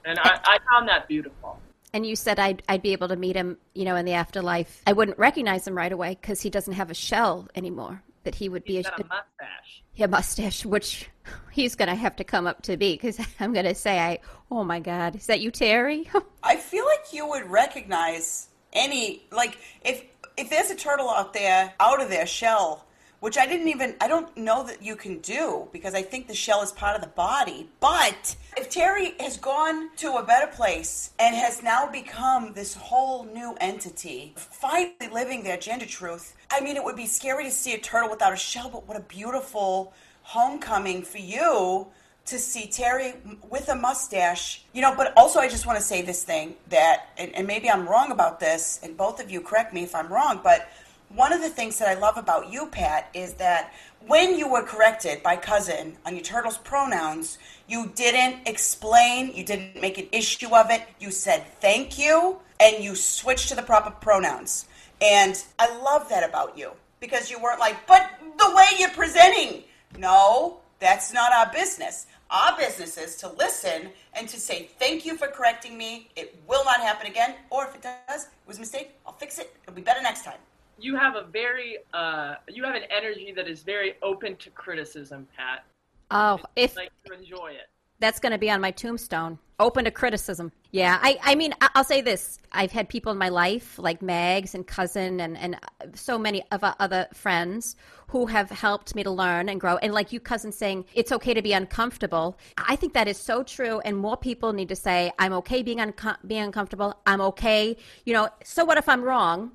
And 0.05 0.19
I, 0.19 0.41
I 0.45 0.59
found 0.71 0.89
that 0.89 1.07
beautiful. 1.07 1.61
And 1.93 2.05
you 2.05 2.17
said 2.17 2.41
I'd, 2.41 2.63
I'd 2.69 2.83
be 2.83 2.93
able 2.93 3.09
to 3.09 3.17
meet 3.17 3.37
him, 3.37 3.57
you 3.75 3.85
know, 3.85 3.95
in 3.95 4.05
the 4.05 4.15
afterlife. 4.15 4.83
I 4.87 4.93
wouldn't 4.93 5.19
recognize 5.19 5.67
him 5.67 5.77
right 5.77 5.93
away 5.93 6.19
because 6.21 6.41
he 6.41 6.51
doesn't 6.51 6.73
have 6.73 6.91
a 6.91 6.95
shell 6.95 7.49
anymore. 7.55 8.03
That 8.25 8.35
he 8.35 8.49
would 8.49 8.65
be 8.65 8.77
He's 8.77 8.87
a, 8.87 8.95
a 8.95 9.05
mustache. 9.05 9.84
A 9.99 10.09
mustache, 10.09 10.65
which 10.65 11.09
he's 11.51 11.75
going 11.75 11.89
to 11.89 11.95
have 11.95 12.17
to 12.17 12.25
come 12.25 12.47
up 12.47 12.63
to 12.63 12.77
be 12.77 12.95
because 12.95 13.19
I'm 13.41 13.53
going 13.53 13.67
to 13.67 13.75
say, 13.75 13.99
I, 13.99 14.19
oh 14.51 14.65
my 14.65 14.81
God, 14.81 15.17
is 15.17 15.27
that 15.27 15.41
you, 15.41 15.51
Terry? 15.51 16.09
I 16.43 16.57
feel 16.57 16.85
like 16.85 17.13
you 17.13 17.29
would 17.29 17.51
recognize 17.51 18.49
any 18.73 19.23
like 19.31 19.57
if 19.85 20.05
if 20.37 20.51
there's 20.51 20.71
a 20.71 20.75
turtle 20.75 21.09
out 21.09 21.33
there 21.33 21.73
out 21.79 22.03
of 22.03 22.09
their 22.09 22.27
shell, 22.27 22.84
which 23.25 23.39
I 23.39 23.47
didn't 23.47 23.69
even 23.69 23.95
I 24.03 24.07
don't 24.07 24.37
know 24.37 24.65
that 24.65 24.83
you 24.83 24.97
can 24.97 25.19
do 25.21 25.67
because 25.73 25.95
I 25.95 26.03
think 26.03 26.29
the 26.29 26.35
shell 26.35 26.61
is 26.61 26.71
part 26.71 26.95
of 26.95 27.01
the 27.01 27.09
body. 27.09 27.71
But 27.81 28.37
if 28.55 28.69
Terry 28.69 29.15
has 29.19 29.39
gone 29.39 29.89
to 29.97 30.17
a 30.17 30.23
better 30.23 30.47
place 30.47 31.13
and 31.19 31.35
has 31.35 31.63
now 31.63 31.91
become 31.91 32.53
this 32.53 32.75
whole 32.75 33.25
new 33.25 33.57
entity, 33.63 34.35
finally 34.37 35.09
living 35.11 35.43
their 35.43 35.57
gender 35.57 35.87
truth, 35.87 36.37
I 36.51 36.61
mean 36.61 36.77
it 36.77 36.85
would 36.85 36.97
be 36.97 37.07
scary 37.07 37.45
to 37.45 37.51
see 37.51 37.73
a 37.73 37.79
turtle 37.79 38.11
without 38.11 38.35
a 38.35 38.37
shell, 38.37 38.69
but 38.69 38.87
what 38.87 38.99
a 38.99 39.01
beautiful 39.01 39.95
homecoming 40.21 41.01
for 41.01 41.17
you 41.17 41.87
to 42.27 42.39
see 42.39 42.67
Terry 42.67 43.15
with 43.49 43.71
a 43.71 43.75
mustache, 43.75 44.65
you 44.75 44.83
know, 44.83 44.95
but 44.95 45.15
also 45.17 45.41
I 45.41 45.49
just 45.49 45.67
want 45.67 45.79
to 45.79 45.85
say 45.85 46.03
this 46.03 46.25
thing 46.25 46.57
that, 46.69 47.09
and, 47.19 47.35
and, 47.35 47.47
maybe 47.47 47.69
I'm 47.69 47.87
wrong 47.87 48.13
about 48.13 48.41
this, 48.41 48.81
and 48.83 48.97
both 48.97 49.21
of 49.21 49.31
you 49.31 49.43
correct 49.43 49.75
me 49.75 49.83
if 49.83 49.95
I'm 49.95 50.11
wrong, 50.11 50.41
but 50.43 50.69
one 51.09 51.33
of 51.33 51.41
the 51.41 51.49
things 51.49 51.79
that 51.79 51.89
I 51.89 51.95
love 51.99 52.17
about 52.17 52.53
you, 52.53 52.67
Pat, 52.67 53.09
is 53.15 53.35
that 53.35 53.73
when 54.07 54.37
you 54.39 54.51
were 54.51 54.63
corrected 54.63 55.23
by 55.23 55.37
cousin 55.37 55.97
on 56.05 56.15
your 56.15 56.23
turtle's 56.23 56.59
pronouns, 56.59 57.39
you 57.69 57.93
didn't 57.95 58.47
explain, 58.47 59.33
you 59.33 59.45
didn't 59.45 59.81
make 59.81 59.99
an 59.99 60.09
issue 60.13 60.55
of 60.55 60.71
it, 60.71 60.83
you 61.01 61.11
said 61.11 61.45
thank 61.61 61.99
you, 61.99 62.39
and 62.61 62.83
you 62.83 62.95
switched 62.95 63.49
to 63.49 63.55
the 63.55 63.63
proper 63.63 63.91
pronouns. 63.91 64.67
And 65.01 65.43
I 65.59 65.77
love 65.79 66.09
that 66.09 66.29
about 66.29 66.57
you 66.59 66.73
because 67.01 67.31
you 67.31 67.41
weren't 67.41 67.61
like, 67.61 67.87
but 67.87 68.11
the 68.39 68.53
way 68.55 68.67
you're 68.79 68.91
presenting. 68.91 69.65
No, 69.99 70.61
that's 70.81 71.13
not 71.13 71.33
our 71.33 71.51
business. 71.53 72.07
Our 72.31 72.57
business 72.57 72.99
is 72.99 73.17
to 73.17 73.29
listen 73.33 73.91
and 74.15 74.29
to 74.29 74.41
say, 74.41 74.71
thank 74.79 75.07
you 75.07 75.17
for 75.17 75.29
correcting 75.29 75.79
me. 75.79 76.11
It 76.17 76.43
will 76.49 76.65
not 76.65 76.81
happen 76.81 77.07
again. 77.07 77.35
Or 77.51 77.67
if 77.67 77.75
it 77.75 77.83
does, 77.83 78.25
it 78.25 78.31
was 78.47 78.57
a 78.57 78.61
mistake, 78.61 78.91
I'll 79.07 79.13
fix 79.13 79.39
it. 79.39 79.55
It'll 79.63 79.77
be 79.77 79.83
better 79.83 80.03
next 80.03 80.25
time. 80.25 80.39
You 80.79 80.97
have 80.97 81.15
a 81.15 81.25
very, 81.25 81.79
uh, 81.93 82.35
you 82.49 82.65
have 82.65 82.75
an 82.75 82.83
energy 82.91 83.33
that 83.37 83.47
is 83.49 83.63
very 83.63 83.95
open 84.03 84.37
to 84.37 84.51
criticism, 84.51 85.27
Pat. 85.37 85.65
Oh, 86.11 86.39
if 86.57 86.77
like 86.77 86.91
to 87.07 87.13
enjoy 87.15 87.53
it. 87.53 87.69
that's 88.01 88.21
going 88.21 88.33
to 88.33 88.39
be 88.39 88.51
on 88.51 88.61
my 88.61 88.71
tombstone, 88.71 89.39
open 89.59 89.85
to 89.85 89.91
criticism. 89.91 90.53
Yeah, 90.71 90.99
I, 91.01 91.19
I 91.23 91.35
mean, 91.35 91.55
I'll 91.75 91.85
say 91.85 92.01
this: 92.03 92.39
I've 92.53 92.73
had 92.73 92.89
people 92.89 93.13
in 93.13 93.19
my 93.19 93.31
life 93.31 93.79
like 93.79 94.03
Mags 94.03 94.55
and 94.55 94.67
cousin, 94.67 95.21
and 95.21 95.37
and 95.39 95.59
so 95.95 96.19
many 96.19 96.43
of 96.51 96.63
our 96.63 96.75
other 96.79 97.07
friends 97.15 97.77
who 98.09 98.27
have 98.27 98.51
helped 98.51 98.95
me 98.95 99.03
to 99.03 99.11
learn 99.11 99.49
and 99.49 99.61
grow. 99.61 99.77
And 99.79 99.93
like 99.95 100.13
you, 100.13 100.21
cousin, 100.21 100.53
saying 100.53 100.85
it's 100.95 101.11
okay 101.13 101.35
to 101.35 101.43
be 101.43 101.53
uncomfortable. 101.53 102.37
I 102.59 102.77
think 102.77 102.93
that 102.95 103.09
is 103.09 103.17
so 103.17 103.43
true, 103.43 103.81
and 103.81 103.97
more 103.97 104.17
people 104.17 104.53
need 104.53 104.69
to 104.69 104.77
say, 104.77 105.13
"I'm 105.19 105.33
okay 105.35 105.63
being 105.63 105.81
unco- 105.81 106.17
being 106.27 106.43
uncomfortable. 106.43 107.01
I'm 107.07 107.21
okay." 107.21 107.77
You 108.05 108.13
know, 108.13 108.29
so 108.45 108.65
what 108.65 108.77
if 108.77 108.89
I'm 108.89 109.03
wrong? 109.03 109.53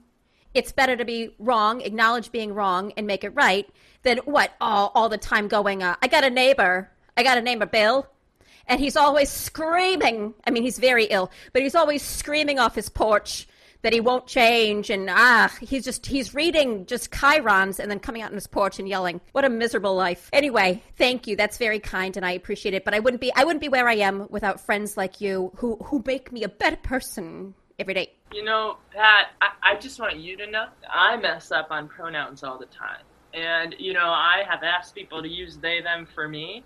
It's 0.53 0.71
better 0.71 0.95
to 0.95 1.05
be 1.05 1.35
wrong, 1.39 1.81
acknowledge 1.81 2.31
being 2.31 2.53
wrong, 2.53 2.91
and 2.97 3.05
make 3.05 3.23
it 3.23 3.29
right 3.29 3.69
than 4.03 4.17
what 4.19 4.53
all, 4.59 4.91
all 4.95 5.09
the 5.09 5.17
time 5.17 5.47
going, 5.47 5.83
uh, 5.83 5.95
I 6.01 6.07
got 6.07 6.23
a 6.23 6.29
neighbor, 6.29 6.89
I 7.15 7.23
got 7.23 7.37
a 7.37 7.41
neighbor, 7.41 7.65
Bill, 7.65 8.07
and 8.65 8.79
he's 8.79 8.95
always 8.95 9.29
screaming. 9.29 10.33
I 10.45 10.51
mean, 10.51 10.63
he's 10.63 10.79
very 10.79 11.05
ill, 11.05 11.31
but 11.53 11.61
he's 11.61 11.75
always 11.75 12.01
screaming 12.01 12.59
off 12.59 12.75
his 12.75 12.89
porch 12.89 13.47
that 13.81 13.93
he 13.93 13.99
won't 13.99 14.27
change. 14.27 14.89
And 14.89 15.09
ah 15.09 15.53
he's 15.61 15.85
just 15.85 16.05
he's 16.05 16.33
reading 16.33 16.85
just 16.85 17.11
chyrons 17.11 17.79
and 17.79 17.89
then 17.89 17.99
coming 17.99 18.21
out 18.21 18.29
on 18.29 18.35
his 18.35 18.47
porch 18.47 18.79
and 18.79 18.87
yelling. 18.87 19.21
What 19.31 19.45
a 19.45 19.49
miserable 19.49 19.95
life. 19.95 20.29
Anyway 20.33 20.83
thank 20.97 21.27
you. 21.27 21.35
That's 21.35 21.57
very 21.57 21.79
kind 21.79 22.15
and 22.17 22.25
i 22.25 22.31
appreciate 22.31 22.73
it. 22.73 22.85
But 22.85 22.93
i 22.93 22.99
wouldn't 22.99 23.21
be 23.21 23.31
i 23.35 23.43
wouldn't 23.43 23.61
be 23.61 23.69
where 23.69 23.87
i 23.87 23.95
am 23.95 24.27
without 24.29 24.59
friends 24.59 24.97
like 24.97 25.21
you 25.21 25.51
who 25.55 25.77
who 25.77 26.03
make 26.05 26.31
me 26.31 26.43
a 26.43 26.49
better 26.49 26.77
person 26.77 27.53
every 27.79 27.93
day 27.93 28.11
You 28.31 28.43
know, 28.43 28.77
Pat, 28.93 29.29
I, 29.41 29.73
I 29.73 29.75
just 29.79 29.99
want 29.99 30.17
you 30.17 30.37
to 30.37 30.49
know 30.49 30.67
I 30.89 31.17
mess 31.17 31.51
up 31.51 31.67
on 31.71 31.87
pronouns 31.87 32.43
all 32.43 32.59
the 32.59 32.67
time. 32.67 33.03
And, 33.33 33.75
you 33.77 33.93
know, 33.93 34.07
I 34.07 34.43
have 34.47 34.63
asked 34.63 34.95
people 34.95 35.21
to 35.21 35.29
use 35.29 35.57
they, 35.57 35.81
them 35.81 36.07
for 36.13 36.27
me. 36.27 36.63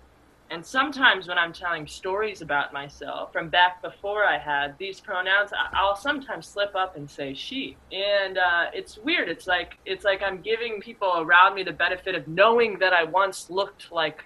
And 0.50 0.64
sometimes 0.64 1.26
when 1.26 1.38
I'm 1.38 1.52
telling 1.52 1.86
stories 1.86 2.42
about 2.42 2.72
myself 2.72 3.32
from 3.32 3.48
back 3.48 3.80
before 3.82 4.24
I 4.24 4.38
had 4.38 4.76
these 4.78 5.00
pronouns, 5.00 5.50
I'll 5.72 5.96
sometimes 5.96 6.46
slip 6.46 6.74
up 6.76 6.96
and 6.96 7.10
say 7.10 7.34
she. 7.34 7.76
And 7.92 8.38
uh, 8.38 8.66
it's 8.72 8.98
weird. 8.98 9.28
It's 9.28 9.46
like 9.46 9.78
it's 9.86 10.04
like 10.04 10.22
I'm 10.22 10.42
giving 10.42 10.80
people 10.80 11.12
around 11.16 11.54
me 11.54 11.62
the 11.62 11.72
benefit 11.72 12.14
of 12.14 12.28
knowing 12.28 12.78
that 12.78 12.92
I 12.92 13.04
once 13.04 13.48
looked 13.48 13.90
like 13.90 14.24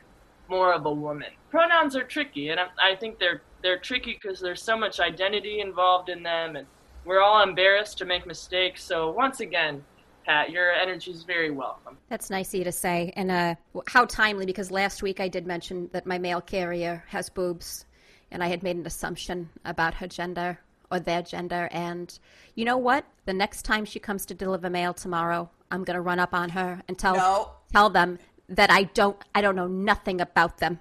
more 0.48 0.72
of 0.72 0.86
a 0.86 0.92
woman. 0.92 1.28
Pronouns 1.50 1.94
are 1.94 2.04
tricky, 2.04 2.48
and 2.48 2.58
I, 2.60 2.66
I 2.82 2.96
think 2.96 3.18
they're 3.18 3.42
they're 3.62 3.78
tricky 3.78 4.18
because 4.20 4.40
there's 4.40 4.62
so 4.62 4.76
much 4.76 5.00
identity 5.00 5.60
involved 5.60 6.08
in 6.08 6.22
them, 6.24 6.56
and 6.56 6.66
we're 7.08 7.22
all 7.22 7.42
embarrassed 7.42 7.96
to 7.98 8.04
make 8.04 8.26
mistakes. 8.26 8.84
So 8.84 9.10
once 9.10 9.40
again, 9.40 9.82
Pat, 10.26 10.50
your 10.50 10.70
energy 10.70 11.10
is 11.10 11.22
very 11.22 11.50
welcome. 11.50 11.96
That's 12.10 12.28
nice 12.28 12.52
of 12.52 12.58
you 12.58 12.64
to 12.64 12.72
say. 12.72 13.14
And 13.16 13.30
uh, 13.30 13.54
how 13.86 14.04
timely, 14.04 14.44
because 14.44 14.70
last 14.70 15.02
week 15.02 15.18
I 15.18 15.26
did 15.26 15.46
mention 15.46 15.88
that 15.92 16.04
my 16.04 16.18
mail 16.18 16.42
carrier 16.42 17.02
has 17.08 17.30
boobs, 17.30 17.86
and 18.30 18.44
I 18.44 18.48
had 18.48 18.62
made 18.62 18.76
an 18.76 18.86
assumption 18.86 19.48
about 19.64 19.94
her 19.94 20.06
gender 20.06 20.60
or 20.90 21.00
their 21.00 21.22
gender. 21.22 21.70
And 21.72 22.16
you 22.56 22.66
know 22.66 22.76
what? 22.76 23.06
The 23.24 23.32
next 23.32 23.62
time 23.62 23.86
she 23.86 23.98
comes 23.98 24.26
to 24.26 24.34
deliver 24.34 24.68
mail 24.68 24.92
tomorrow, 24.92 25.48
I'm 25.70 25.84
going 25.84 25.94
to 25.94 26.02
run 26.02 26.18
up 26.18 26.34
on 26.34 26.50
her 26.50 26.82
and 26.88 26.98
tell 26.98 27.16
No. 27.16 27.50
tell 27.72 27.88
them 27.88 28.18
that 28.50 28.70
I 28.70 28.82
don't 28.82 29.16
I 29.34 29.40
don't 29.40 29.56
know 29.56 29.66
nothing 29.66 30.20
about 30.20 30.58
them. 30.58 30.78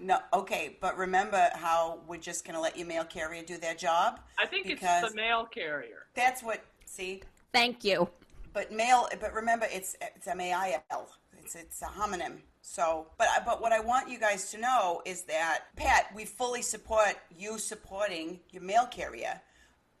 No, 0.00 0.18
okay, 0.32 0.76
but 0.80 0.96
remember 0.98 1.48
how 1.54 2.00
we're 2.06 2.20
just 2.20 2.44
going 2.44 2.54
to 2.54 2.60
let 2.60 2.76
your 2.76 2.86
mail 2.86 3.04
carrier 3.04 3.42
do 3.42 3.56
their 3.56 3.74
job? 3.74 4.20
I 4.38 4.46
think 4.46 4.66
it's 4.66 4.80
the 4.80 5.12
mail 5.14 5.44
carrier. 5.44 6.06
That's 6.14 6.42
what, 6.42 6.64
see? 6.84 7.22
Thank 7.52 7.84
you. 7.84 8.08
But 8.52 8.72
mail, 8.72 9.08
but 9.20 9.32
remember, 9.32 9.66
it's 9.70 9.96
it's 10.00 10.26
M 10.28 10.40
A 10.40 10.52
I 10.52 10.82
L. 10.90 11.08
It's 11.40 11.54
it's 11.54 11.82
a 11.82 11.86
homonym. 11.86 12.38
So, 12.62 13.06
but 13.18 13.28
but 13.44 13.60
what 13.60 13.72
I 13.72 13.80
want 13.80 14.08
you 14.08 14.18
guys 14.18 14.50
to 14.52 14.58
know 14.58 15.02
is 15.04 15.22
that 15.22 15.64
Pat, 15.76 16.06
we 16.14 16.24
fully 16.24 16.62
support 16.62 17.16
you 17.36 17.58
supporting 17.58 18.40
your 18.50 18.62
mail 18.62 18.86
carrier. 18.86 19.40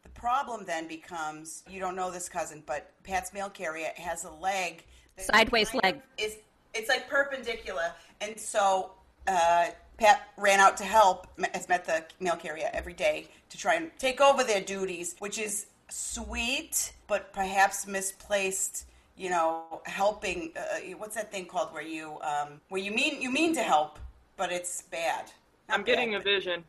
The 0.02 0.08
problem 0.10 0.64
then 0.64 0.86
becomes 0.86 1.64
you 1.68 1.80
don't 1.80 1.96
know 1.96 2.10
this 2.10 2.28
cousin, 2.28 2.62
but 2.64 2.92
Pat's 3.02 3.32
mail 3.32 3.50
carrier 3.50 3.90
has 3.96 4.24
a 4.24 4.30
leg 4.30 4.84
that 5.16 5.26
Sideways 5.26 5.74
leg. 5.74 5.96
of 5.96 6.02
Is 6.16 6.36
it's 6.74 6.88
like 6.88 7.08
perpendicular, 7.08 7.92
and 8.20 8.38
so 8.38 8.92
uh, 9.26 9.66
Pat 9.96 10.28
ran 10.36 10.60
out 10.60 10.76
to 10.78 10.84
help. 10.84 11.26
Has 11.52 11.68
met 11.68 11.84
the 11.84 12.04
mail 12.20 12.36
carrier 12.36 12.68
every 12.72 12.94
day 12.94 13.28
to 13.50 13.56
try 13.56 13.74
and 13.74 13.90
take 13.98 14.20
over 14.20 14.42
their 14.42 14.60
duties, 14.60 15.14
which 15.18 15.38
is 15.38 15.66
sweet, 15.88 16.92
but 17.06 17.32
perhaps 17.32 17.86
misplaced. 17.86 18.86
You 19.16 19.30
know, 19.30 19.80
helping. 19.84 20.52
Uh, 20.56 20.96
what's 20.98 21.14
that 21.14 21.30
thing 21.30 21.46
called 21.46 21.72
where 21.72 21.82
you 21.82 22.18
um, 22.22 22.60
where 22.68 22.82
you 22.82 22.90
mean 22.90 23.22
you 23.22 23.30
mean 23.30 23.54
to 23.54 23.62
help, 23.62 24.00
but 24.36 24.50
it's 24.50 24.82
bad. 24.82 25.30
Not 25.68 25.78
I'm 25.78 25.84
getting 25.84 26.12
bad, 26.12 26.22
a 26.22 26.24
vision. 26.24 26.64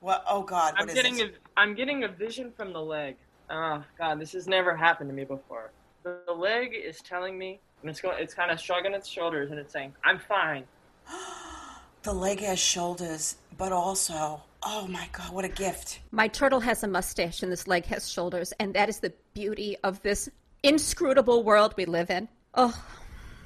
What? 0.00 0.22
Oh 0.28 0.42
God, 0.42 0.74
what 0.74 0.82
I'm 0.82 0.94
getting 0.94 1.16
this? 1.16 1.30
a 1.30 1.60
I'm 1.60 1.74
getting 1.74 2.04
a 2.04 2.08
vision 2.08 2.52
from 2.54 2.74
the 2.74 2.82
leg. 2.82 3.16
Oh 3.48 3.82
God, 3.96 4.20
this 4.20 4.32
has 4.32 4.46
never 4.46 4.76
happened 4.76 5.08
to 5.08 5.16
me 5.16 5.24
before. 5.24 5.70
The, 6.02 6.18
the 6.26 6.34
leg 6.34 6.74
is 6.74 7.00
telling 7.00 7.38
me, 7.38 7.58
and 7.80 7.90
it's 7.90 8.02
going, 8.02 8.18
it's 8.20 8.34
kind 8.34 8.50
of 8.50 8.60
shrugging 8.60 8.92
its 8.92 9.08
shoulders, 9.08 9.50
and 9.50 9.58
it's 9.58 9.72
saying, 9.72 9.94
"I'm 10.04 10.18
fine." 10.18 10.64
The 12.02 12.12
leg 12.12 12.40
has 12.40 12.58
shoulders, 12.58 13.36
but 13.56 13.72
also, 13.72 14.42
oh 14.62 14.86
my 14.88 15.08
God, 15.12 15.32
what 15.32 15.44
a 15.44 15.48
gift! 15.48 16.00
My 16.10 16.28
turtle 16.28 16.60
has 16.60 16.82
a 16.84 16.88
mustache 16.88 17.42
and 17.42 17.50
this 17.52 17.66
leg 17.66 17.84
has 17.86 18.08
shoulders, 18.10 18.52
and 18.60 18.72
that 18.74 18.88
is 18.88 19.00
the 19.00 19.12
beauty 19.34 19.76
of 19.84 20.00
this 20.02 20.28
inscrutable 20.62 21.42
world 21.42 21.74
we 21.76 21.84
live 21.84 22.10
in. 22.10 22.28
Oh, 22.54 22.74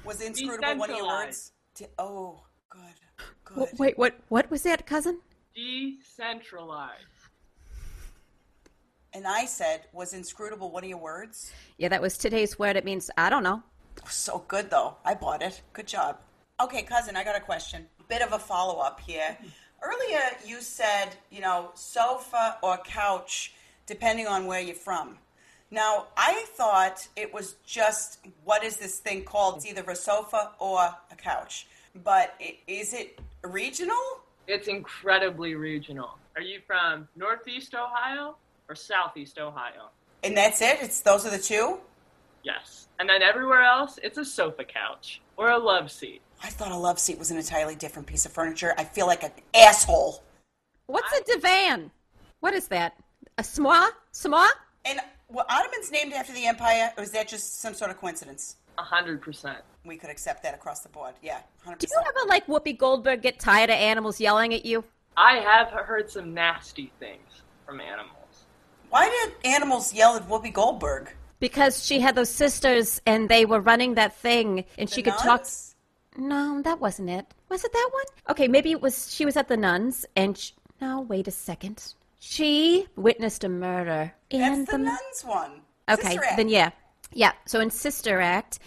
Was 0.05 0.21
inscrutable 0.21 0.77
one 0.77 0.89
of 0.91 0.97
your 0.97 1.07
words? 1.07 1.51
Oh, 1.97 2.43
good, 2.69 2.81
good. 3.43 3.55
w- 3.55 3.75
wait, 3.77 3.97
what? 3.97 4.15
What 4.29 4.49
was 4.51 4.61
that, 4.63 4.85
cousin? 4.85 5.19
Decentralized. 5.55 7.03
And 9.15 9.27
I 9.27 9.45
said, 9.45 9.81
was 9.93 10.13
inscrutable 10.13 10.71
one 10.71 10.83
of 10.83 10.89
your 10.89 10.97
words? 10.97 11.51
Yeah, 11.77 11.89
that 11.89 12.01
was 12.01 12.17
today's 12.17 12.57
word. 12.57 12.75
It 12.75 12.85
means 12.85 13.11
I 13.17 13.29
don't 13.29 13.43
know. 13.43 13.61
So 14.09 14.43
good 14.47 14.69
though. 14.71 14.97
I 15.05 15.13
bought 15.13 15.43
it. 15.43 15.61
Good 15.73 15.87
job. 15.87 16.17
Okay, 16.61 16.81
cousin, 16.83 17.15
I 17.15 17.23
got 17.23 17.35
a 17.35 17.39
question. 17.39 17.87
Bit 18.07 18.21
of 18.21 18.33
a 18.33 18.39
follow 18.39 18.79
up 18.79 18.99
here. 18.99 19.37
Earlier, 19.81 20.21
you 20.45 20.61
said, 20.61 21.09
you 21.29 21.41
know, 21.41 21.71
sofa 21.73 22.57
or 22.61 22.77
couch, 22.77 23.53
depending 23.85 24.27
on 24.27 24.45
where 24.45 24.61
you're 24.61 24.75
from. 24.75 25.17
Now, 25.71 26.07
I 26.15 26.45
thought 26.49 27.07
it 27.15 27.33
was 27.33 27.55
just 27.65 28.19
what 28.43 28.63
is 28.63 28.77
this 28.77 28.99
thing 28.99 29.23
called? 29.23 29.57
It's 29.57 29.65
either 29.65 29.83
a 29.89 29.95
sofa 29.95 30.51
or 30.59 30.79
a 30.79 31.15
couch. 31.17 31.67
But 32.03 32.39
is 32.67 32.93
it 32.93 33.19
regional? 33.43 33.97
It's 34.47 34.67
incredibly 34.67 35.55
regional. 35.55 36.17
Are 36.35 36.41
you 36.41 36.59
from 36.65 37.07
Northeast 37.15 37.73
Ohio 37.75 38.35
or 38.69 38.75
Southeast 38.75 39.39
Ohio? 39.39 39.89
And 40.23 40.37
that's 40.37 40.61
it? 40.61 40.77
It's 40.81 41.01
those 41.01 41.25
are 41.25 41.31
the 41.31 41.39
two? 41.39 41.79
Yes. 42.43 42.87
And 42.99 43.09
then 43.09 43.21
everywhere 43.21 43.63
else, 43.63 43.99
it's 44.03 44.17
a 44.17 44.25
sofa 44.25 44.63
couch 44.63 45.21
or 45.37 45.49
a 45.49 45.57
love 45.57 45.91
seat. 45.91 46.21
I 46.43 46.49
thought 46.49 46.71
a 46.71 46.77
love 46.77 46.99
seat 46.99 47.17
was 47.17 47.31
an 47.31 47.37
entirely 47.37 47.75
different 47.75 48.05
piece 48.05 48.25
of 48.25 48.33
furniture. 48.33 48.73
I 48.77 48.83
feel 48.83 49.07
like 49.07 49.23
an 49.23 49.31
asshole. 49.55 50.21
What's 50.87 51.17
a 51.17 51.23
divan? 51.23 51.89
What 52.41 52.53
is 52.53 52.67
that? 52.67 52.97
A 53.37 53.41
smois? 53.41 53.89
Smois? 54.11 54.49
And 54.83 54.99
were 55.29 55.45
Ottomans 55.49 55.89
named 55.89 56.11
after 56.11 56.33
the 56.33 56.45
empire, 56.45 56.91
or 56.97 57.03
is 57.03 57.11
that 57.11 57.29
just 57.29 57.61
some 57.61 57.73
sort 57.73 57.89
of 57.91 57.97
coincidence? 57.97 58.57
A 58.77 58.81
hundred 58.81 59.21
percent. 59.21 59.59
We 59.85 59.95
could 59.95 60.09
accept 60.09 60.43
that 60.43 60.53
across 60.53 60.81
the 60.81 60.89
board. 60.89 61.13
Yeah, 61.21 61.39
100%. 61.65 61.79
Do 61.79 61.87
you 61.89 62.01
ever 62.01 62.27
like 62.27 62.45
Whoopi 62.47 62.77
Goldberg 62.77 63.21
get 63.21 63.39
tired 63.39 63.69
of 63.69 63.75
animals 63.75 64.19
yelling 64.19 64.53
at 64.53 64.65
you? 64.65 64.83
I 65.15 65.37
have 65.37 65.69
heard 65.69 66.09
some 66.09 66.33
nasty 66.33 66.91
things 66.99 67.41
from 67.65 67.79
animals. 67.79 68.45
Why 68.89 69.09
did 69.09 69.49
animals 69.49 69.93
yell 69.93 70.15
at 70.15 70.27
Whoopi 70.27 70.51
Goldberg? 70.51 71.11
Because 71.39 71.85
she 71.85 71.99
had 71.99 72.15
those 72.15 72.29
sisters 72.29 73.01
and 73.05 73.29
they 73.29 73.45
were 73.45 73.59
running 73.59 73.95
that 73.95 74.15
thing 74.15 74.65
and 74.77 74.89
she 74.89 75.01
The 75.01 75.11
could 75.11 75.19
talk. 75.19 75.45
No, 76.17 76.61
that 76.61 76.79
wasn't 76.79 77.09
it. 77.09 77.25
Was 77.49 77.63
it 77.63 77.73
that 77.73 77.89
one? 77.91 78.05
Okay, 78.29 78.47
maybe 78.47 78.71
it 78.71 78.81
was. 78.81 79.13
She 79.13 79.25
was 79.25 79.37
at 79.37 79.47
the 79.47 79.57
nuns 79.57 80.05
and. 80.15 80.37
Sh 80.37 80.51
no, 80.81 81.01
wait 81.01 81.27
a 81.27 81.31
second. 81.31 81.93
She 82.19 82.87
witnessed 82.97 83.43
a 83.43 83.49
murder. 83.49 84.13
That's 84.29 84.57
And 84.57 84.67
the 84.67 84.77
nuns 84.77 85.23
one. 85.23 85.61
Okay, 85.89 86.17
then 86.35 86.49
yeah, 86.49 86.71
yeah. 87.13 87.33
So 87.45 87.59
in 87.59 87.69
Sister 87.69 88.19
Act, 88.19 88.59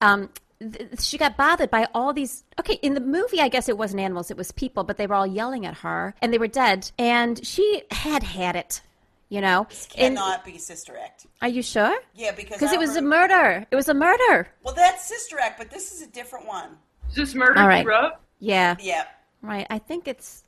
um, 0.00 0.30
th- 0.60 1.00
she 1.00 1.18
got 1.18 1.36
bothered 1.36 1.70
by 1.70 1.86
all 1.94 2.12
these. 2.12 2.44
Okay, 2.60 2.74
in 2.82 2.94
the 2.94 3.00
movie, 3.00 3.40
I 3.40 3.48
guess 3.48 3.68
it 3.68 3.78
wasn't 3.78 4.00
animals; 4.02 4.30
it 4.30 4.36
was 4.36 4.52
people, 4.52 4.84
but 4.84 4.98
they 4.98 5.06
were 5.06 5.14
all 5.14 5.26
yelling 5.26 5.66
at 5.66 5.74
her, 5.78 6.14
and 6.22 6.32
they 6.32 6.38
were 6.38 6.48
dead. 6.48 6.90
And 6.98 7.44
she 7.44 7.82
had 7.90 8.22
had 8.22 8.56
it, 8.56 8.80
you 9.28 9.40
know. 9.40 9.66
And 9.96 10.16
Cannot 10.16 10.44
be 10.44 10.58
Sister 10.58 10.96
Act. 10.96 11.26
are 11.42 11.48
you 11.48 11.62
sure? 11.62 11.96
Yeah, 12.14 12.32
because 12.32 12.58
Because 12.58 12.72
it 12.72 12.78
was 12.78 12.96
a 12.96 13.02
murder. 13.02 13.66
It 13.70 13.76
was 13.76 13.88
a 13.88 13.94
murder. 13.94 14.48
Well, 14.62 14.74
that's 14.74 15.04
Sister 15.06 15.38
Act, 15.40 15.58
but 15.58 15.70
this 15.70 15.92
is 15.92 16.02
a 16.02 16.08
different 16.08 16.46
one. 16.46 16.78
Is 17.14 17.28
this 17.28 17.34
murder 17.36 17.60
All 17.60 17.68
right. 17.68 17.82
she 17.82 17.86
wrote? 17.86 18.12
Yeah, 18.40 18.74
Yeah. 18.80 19.04
right. 19.40 19.66
I 19.70 19.78
think 19.78 20.08
it's. 20.08 20.42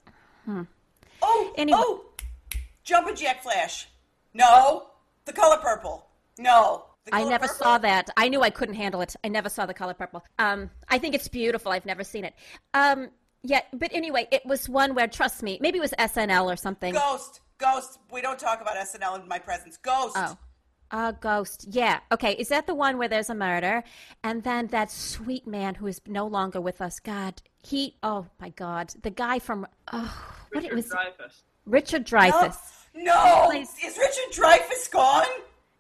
Oh, 1.23 1.55
Anyway. 1.57 1.79
oh, 1.81 2.05
Jumpin' 2.83 3.15
Jack 3.15 3.43
Flash. 3.45 3.89
No, 4.35 4.89
the 5.27 5.33
color 5.33 5.59
purple. 5.59 6.07
No, 6.39 6.87
I 7.13 7.23
never 7.23 7.47
purple. 7.47 7.57
saw 7.65 7.79
that. 7.79 8.11
I 8.17 8.29
knew 8.29 8.43
I 8.43 8.51
couldn't 8.51 8.75
handle 8.75 9.01
it. 9.01 9.15
I 9.23 9.29
never 9.29 9.49
saw 9.49 9.65
the 9.65 9.75
color 9.75 9.95
purple. 9.95 10.25
Um, 10.41 10.69
I 10.89 10.99
think 10.99 11.15
it's 11.15 11.29
beautiful. 11.29 11.71
I've 11.71 11.87
never 11.87 12.03
seen 12.03 12.25
it. 12.25 12.35
Um, 12.75 13.11
yeah, 13.45 13.61
but 13.73 13.93
anyway, 13.95 14.27
it 14.33 14.45
was 14.45 14.69
one 14.69 14.95
where, 14.97 15.07
trust 15.07 15.43
me, 15.45 15.59
maybe 15.61 15.79
it 15.79 15.83
was 15.83 15.95
SNL 15.99 16.53
or 16.53 16.57
something. 16.57 16.93
Ghost, 16.95 17.41
Ghost. 17.59 17.99
We 18.11 18.21
don't 18.21 18.39
talk 18.41 18.61
about 18.61 18.75
SNL 18.77 19.21
in 19.23 19.29
my 19.29 19.39
presence. 19.39 19.77
Ghost. 19.77 20.17
Oh. 20.19 20.37
A 20.91 21.13
ghost. 21.21 21.67
Yeah. 21.71 22.01
Okay. 22.13 22.33
Is 22.35 22.49
that 22.49 22.67
the 22.67 22.75
one 22.75 22.97
where 22.99 23.09
there's 23.09 23.31
a 23.31 23.35
murder? 23.35 23.83
And 24.23 24.43
then 24.45 24.69
that 24.69 24.91
sweet 24.91 25.47
man 25.47 25.75
who 25.75 25.87
is 25.87 26.01
no 26.07 26.27
longer 26.27 26.61
with 26.61 26.81
us. 26.81 27.01
God, 27.01 27.43
he, 27.63 27.97
oh 28.03 28.27
my 28.41 28.51
God. 28.51 28.95
The 29.03 29.11
guy 29.11 29.39
from, 29.41 29.67
oh, 29.93 30.27
what 30.53 30.65
it 30.65 30.73
was, 30.73 30.87
Dreyfuss. 30.89 31.43
Richard 31.65 32.11
No, 32.13 32.19
Dreyfuss. 32.19 32.57
no. 32.95 33.47
Please. 33.51 33.75
Is 33.85 33.99
Richard 33.99 34.33
Dreyfuss 34.33 34.91
gone? 34.91 35.27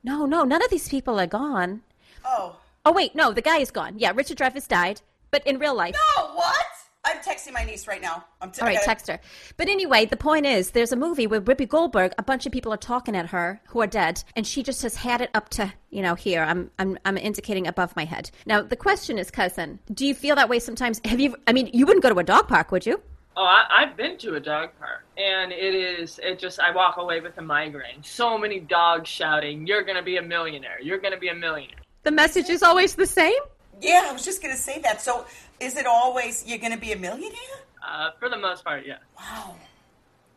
No, 0.03 0.27
no, 0.27 0.43
none 0.45 0.63
of 0.63 0.71
these 0.71 0.89
people 0.89 1.21
are 1.21 1.27
gone. 1.27 1.83
Oh. 2.25 2.57
Oh, 2.85 2.93
wait. 2.93 3.15
No, 3.15 3.33
the 3.33 3.43
guy 3.43 3.59
is 3.59 3.71
gone. 3.71 3.99
Yeah. 3.99 4.13
Richard 4.15 4.39
Dreyfuss 4.39 4.67
died, 4.69 5.01
but 5.31 5.47
in 5.47 5.59
real 5.59 5.75
life. 5.75 5.95
No, 6.17 6.35
what? 6.35 6.67
I'm 7.07 7.19
texting 7.19 7.53
my 7.53 7.63
niece 7.63 7.87
right 7.87 8.03
now. 8.03 8.25
I'm 8.41 8.51
t- 8.51 8.61
All 8.61 8.67
right, 8.67 8.75
gotta- 8.75 8.87
text 8.87 9.07
her. 9.07 9.21
But 9.57 9.69
anyway, 9.69 10.07
the 10.07 10.17
point 10.17 10.45
is, 10.45 10.73
there's 10.73 10.91
a 10.91 10.97
movie 10.97 11.29
with 11.29 11.45
Whoopi 11.47 11.69
Goldberg. 11.69 12.13
A 12.19 12.23
bunch 12.23 12.47
of 12.47 12.53
people 12.53 12.73
are 12.73 12.79
talking 12.79 13.15
at 13.15 13.27
her 13.27 13.61
who 13.69 13.81
are 13.81 13.87
dead, 13.87 14.25
and 14.35 14.45
she 14.45 14.63
just 14.65 14.83
has 14.83 14.97
had 14.97 15.21
it 15.21 15.31
up 15.33 15.49
to 15.51 15.73
you 15.91 16.03
know 16.03 16.17
here. 16.17 16.43
I'm 16.43 16.71
I'm 16.81 16.99
I'm 17.05 17.17
indicating 17.17 17.69
above 17.69 17.95
my 17.95 18.05
head. 18.05 18.31
Now 18.45 18.61
the 18.63 18.77
question 18.77 19.19
is, 19.19 19.31
cousin, 19.31 19.79
do 19.95 20.05
you 20.05 20.15
feel 20.15 20.35
that 20.35 20.49
way 20.49 20.59
sometimes? 20.59 21.01
Have 21.05 21.21
you? 21.21 21.37
I 21.47 21.53
mean, 21.53 21.71
you 21.73 21.87
wouldn't 21.87 22.03
go 22.03 22.11
to 22.11 22.19
a 22.19 22.25
dog 22.25 22.49
park, 22.49 22.73
would 22.73 22.85
you? 22.85 23.01
Oh, 23.39 23.45
I, 23.45 23.65
I've 23.71 23.97
been 23.99 24.17
to 24.19 24.35
a 24.35 24.41
dog 24.41 24.71
park, 24.79 25.05
and 25.19 25.53
it 25.53 25.75
is, 25.75 26.19
it 26.23 26.39
just, 26.39 26.59
I 26.59 26.71
walk 26.75 26.97
away 26.97 27.21
with 27.21 27.37
a 27.37 27.43
migraine. 27.43 28.03
So 28.03 28.39
many 28.39 28.61
dogs 28.61 29.11
shouting, 29.11 29.67
You're 29.67 29.83
going 29.83 29.99
to 29.99 30.03
be 30.03 30.17
a 30.17 30.23
millionaire. 30.23 30.81
You're 30.81 30.97
going 30.97 31.13
to 31.13 31.21
be 31.21 31.29
a 31.29 31.35
millionaire. 31.35 31.77
The 32.05 32.13
message 32.13 32.49
is 32.49 32.63
always 32.63 32.95
the 32.95 33.05
same. 33.07 33.37
Yeah, 33.81 34.07
I 34.09 34.13
was 34.13 34.25
just 34.25 34.41
gonna 34.41 34.57
say 34.57 34.79
that. 34.81 35.03
So, 35.03 35.27
is 35.61 35.77
it 35.77 35.87
always 35.87 36.45
you're 36.47 36.59
gonna 36.59 36.77
be 36.77 36.93
a 36.93 36.97
millionaire? 36.97 37.61
Uh, 37.87 38.11
for 38.19 38.29
the 38.29 38.37
most 38.37 38.65
part, 38.65 38.85
yeah. 38.87 38.99
Wow, 39.17 39.57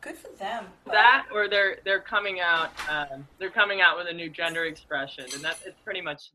good 0.00 0.16
for 0.16 0.28
them. 0.38 0.66
That, 0.86 1.26
or 1.32 1.48
they're 1.48 1.78
they're 1.84 2.00
coming 2.00 2.40
out, 2.40 2.70
um, 2.88 3.26
they're 3.38 3.50
coming 3.50 3.80
out 3.80 3.96
with 3.96 4.06
a 4.08 4.12
new 4.12 4.30
gender 4.30 4.64
expression, 4.64 5.24
and 5.34 5.42
that's 5.42 5.64
it's 5.64 5.80
pretty 5.84 6.00
much 6.00 6.30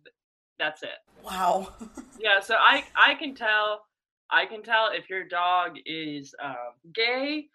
that's 0.60 0.84
it. 0.84 1.00
Wow. 1.24 1.70
Yeah, 2.18 2.40
so 2.40 2.56
I 2.56 2.84
I 2.96 3.14
can 3.16 3.36
tell 3.36 3.86
I 4.32 4.46
can 4.46 4.64
tell 4.64 4.90
if 4.92 5.10
your 5.10 5.26
dog 5.26 5.74
is 5.86 6.34
um, 6.44 6.74
gay, 6.94 7.48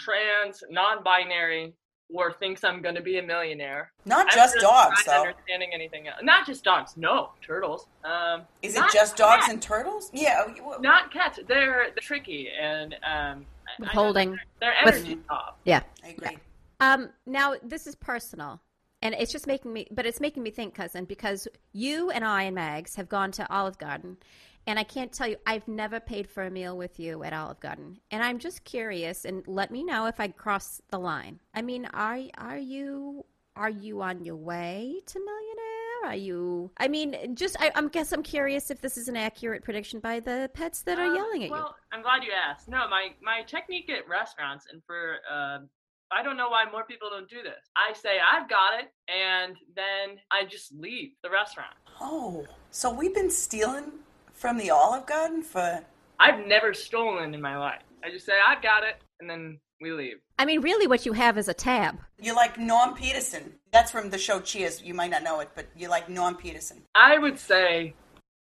trans, 0.00 0.62
non-binary, 0.70 1.74
or 2.12 2.32
thinks 2.32 2.64
I'm 2.64 2.82
going 2.82 2.94
to 2.94 3.00
be 3.00 3.18
a 3.18 3.22
millionaire. 3.22 3.92
Not 4.04 4.30
just 4.30 4.54
really 4.56 4.66
dogs, 4.66 5.04
though. 5.04 5.22
Understanding 5.22 5.70
anything 5.72 6.08
else? 6.08 6.18
Not 6.22 6.46
just 6.46 6.62
dogs. 6.64 6.96
No, 6.96 7.30
turtles. 7.42 7.86
Um, 8.04 8.42
Is 8.62 8.74
it 8.76 8.80
not 8.80 8.92
just 8.92 9.16
dogs 9.16 9.46
and 9.48 9.60
turtles? 9.60 10.10
Yeah. 10.12 10.44
Not 10.80 11.10
cats. 11.12 11.38
They're, 11.48 11.86
they're 11.86 11.94
tricky 12.00 12.48
and 12.60 12.94
um, 12.94 13.00
I- 13.02 13.10
I 13.10 13.34
know 13.36 13.44
Withholding. 13.80 14.38
Their 14.60 14.74
With- 14.84 14.94
energy 14.96 15.18
off. 15.30 15.54
Yeah. 15.64 15.82
I 16.04 16.08
agree. 16.08 16.38
Um, 16.80 17.10
now 17.26 17.54
this 17.62 17.86
is 17.86 17.94
personal, 17.94 18.60
and 19.00 19.14
it's 19.14 19.32
just 19.32 19.46
making 19.46 19.72
me, 19.72 19.86
but 19.90 20.04
it's 20.06 20.20
making 20.20 20.42
me 20.42 20.50
think, 20.50 20.74
cousin, 20.74 21.04
because 21.06 21.48
you 21.72 22.10
and 22.10 22.24
I 22.24 22.42
and 22.42 22.54
Mags 22.54 22.96
have 22.96 23.08
gone 23.08 23.30
to 23.32 23.50
Olive 23.50 23.78
Garden, 23.78 24.18
and 24.66 24.78
I 24.78 24.84
can't 24.84 25.12
tell 25.12 25.28
you, 25.28 25.36
I've 25.46 25.66
never 25.68 26.00
paid 26.00 26.28
for 26.28 26.44
a 26.44 26.50
meal 26.50 26.76
with 26.76 26.98
you 26.98 27.22
at 27.24 27.32
Olive 27.32 27.60
Garden, 27.60 27.98
and 28.10 28.22
I'm 28.22 28.38
just 28.38 28.64
curious, 28.64 29.24
and 29.24 29.46
let 29.46 29.70
me 29.70 29.84
know 29.84 30.06
if 30.06 30.20
I 30.20 30.28
cross 30.28 30.80
the 30.90 30.98
line. 30.98 31.40
I 31.54 31.62
mean, 31.62 31.86
are 31.86 32.18
are 32.38 32.58
you 32.58 33.24
are 33.56 33.70
you 33.70 34.02
on 34.02 34.24
your 34.24 34.36
way 34.36 35.00
to 35.06 35.18
millionaire? 35.18 36.10
Are 36.12 36.16
you? 36.16 36.70
I 36.76 36.88
mean, 36.88 37.34
just 37.34 37.56
I, 37.60 37.70
I'm 37.74 37.88
guess 37.88 38.12
I'm 38.12 38.22
curious 38.22 38.70
if 38.70 38.80
this 38.80 38.96
is 38.96 39.08
an 39.08 39.16
accurate 39.16 39.64
prediction 39.64 40.00
by 40.00 40.20
the 40.20 40.50
pets 40.52 40.82
that 40.82 40.98
are 40.98 41.06
Um, 41.06 41.16
yelling 41.16 41.44
at 41.44 41.48
you. 41.48 41.52
Well, 41.52 41.76
I'm 41.92 42.02
glad 42.02 42.24
you 42.24 42.32
asked. 42.32 42.68
No, 42.68 42.88
my 42.88 43.14
my 43.22 43.42
technique 43.42 43.88
at 43.90 44.08
restaurants 44.08 44.66
and 44.70 44.82
for 44.86 45.16
uh, 45.30 45.58
I 46.12 46.22
don't 46.22 46.36
know 46.36 46.50
why 46.50 46.64
more 46.70 46.84
people 46.84 47.08
don't 47.10 47.28
do 47.28 47.42
this. 47.42 47.70
I 47.76 47.94
say 47.94 48.18
I've 48.20 48.48
got 48.48 48.80
it, 48.80 48.92
and 49.08 49.56
then 49.74 50.18
I 50.30 50.44
just 50.44 50.72
leave 50.74 51.12
the 51.22 51.30
restaurant. 51.30 51.74
Oh, 52.00 52.44
so 52.70 52.92
we've 52.92 53.14
been 53.14 53.30
stealing 53.30 53.90
from 54.34 54.58
the 54.58 54.70
Olive 54.70 55.06
Garden 55.06 55.42
for. 55.42 55.84
I've 56.20 56.46
never 56.46 56.72
stolen 56.74 57.34
in 57.34 57.40
my 57.40 57.58
life. 57.58 57.82
I 58.04 58.10
just 58.10 58.24
say 58.24 58.34
I've 58.46 58.62
got 58.62 58.84
it, 58.84 59.02
and 59.18 59.28
then 59.28 59.58
we 59.80 59.90
leave. 59.90 60.18
I 60.38 60.44
mean, 60.44 60.60
really, 60.60 60.86
what 60.86 61.04
you 61.04 61.12
have 61.12 61.38
is 61.38 61.48
a 61.48 61.54
tab. 61.54 61.98
You're 62.20 62.36
like 62.36 62.58
Norm 62.58 62.94
Peterson. 62.94 63.54
That's 63.72 63.90
from 63.90 64.10
the 64.10 64.18
show 64.18 64.40
Cheers. 64.40 64.82
You 64.82 64.94
might 64.94 65.10
not 65.10 65.22
know 65.22 65.40
it, 65.40 65.50
but 65.54 65.66
you're 65.76 65.90
like 65.90 66.08
Norm 66.08 66.36
Peterson. 66.36 66.82
I 66.94 67.18
would 67.18 67.38
say 67.38 67.94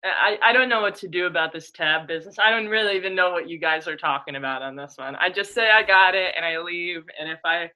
I, 0.05 0.37
I 0.43 0.53
don't 0.53 0.69
know 0.69 0.81
what 0.81 0.97
to 0.97 1.09
do 1.09 1.27
about 1.27 1.53
this 1.53 1.71
tab 1.71 2.09
business. 2.09 2.39
I 2.39 2.51
don't 2.51 2.67
really 2.69 2.97
even 2.97 3.15
know 3.15 3.31
what 3.31 3.49
you 3.49 3.59
guys 3.59 3.87
are 3.87 3.97
talking 3.97 4.35
about 4.35 4.63
on 4.63 4.75
this 4.75 4.95
one. 4.97 5.15
I 5.17 5.31
just 5.31 5.55
say 5.55 5.71
I 5.71 5.83
got 5.83 6.15
it 6.15 6.35
and 6.37 6.45
I 6.45 6.59
leave. 6.59 7.05
And 7.19 7.31
if 7.31 7.39
I, 7.45 7.71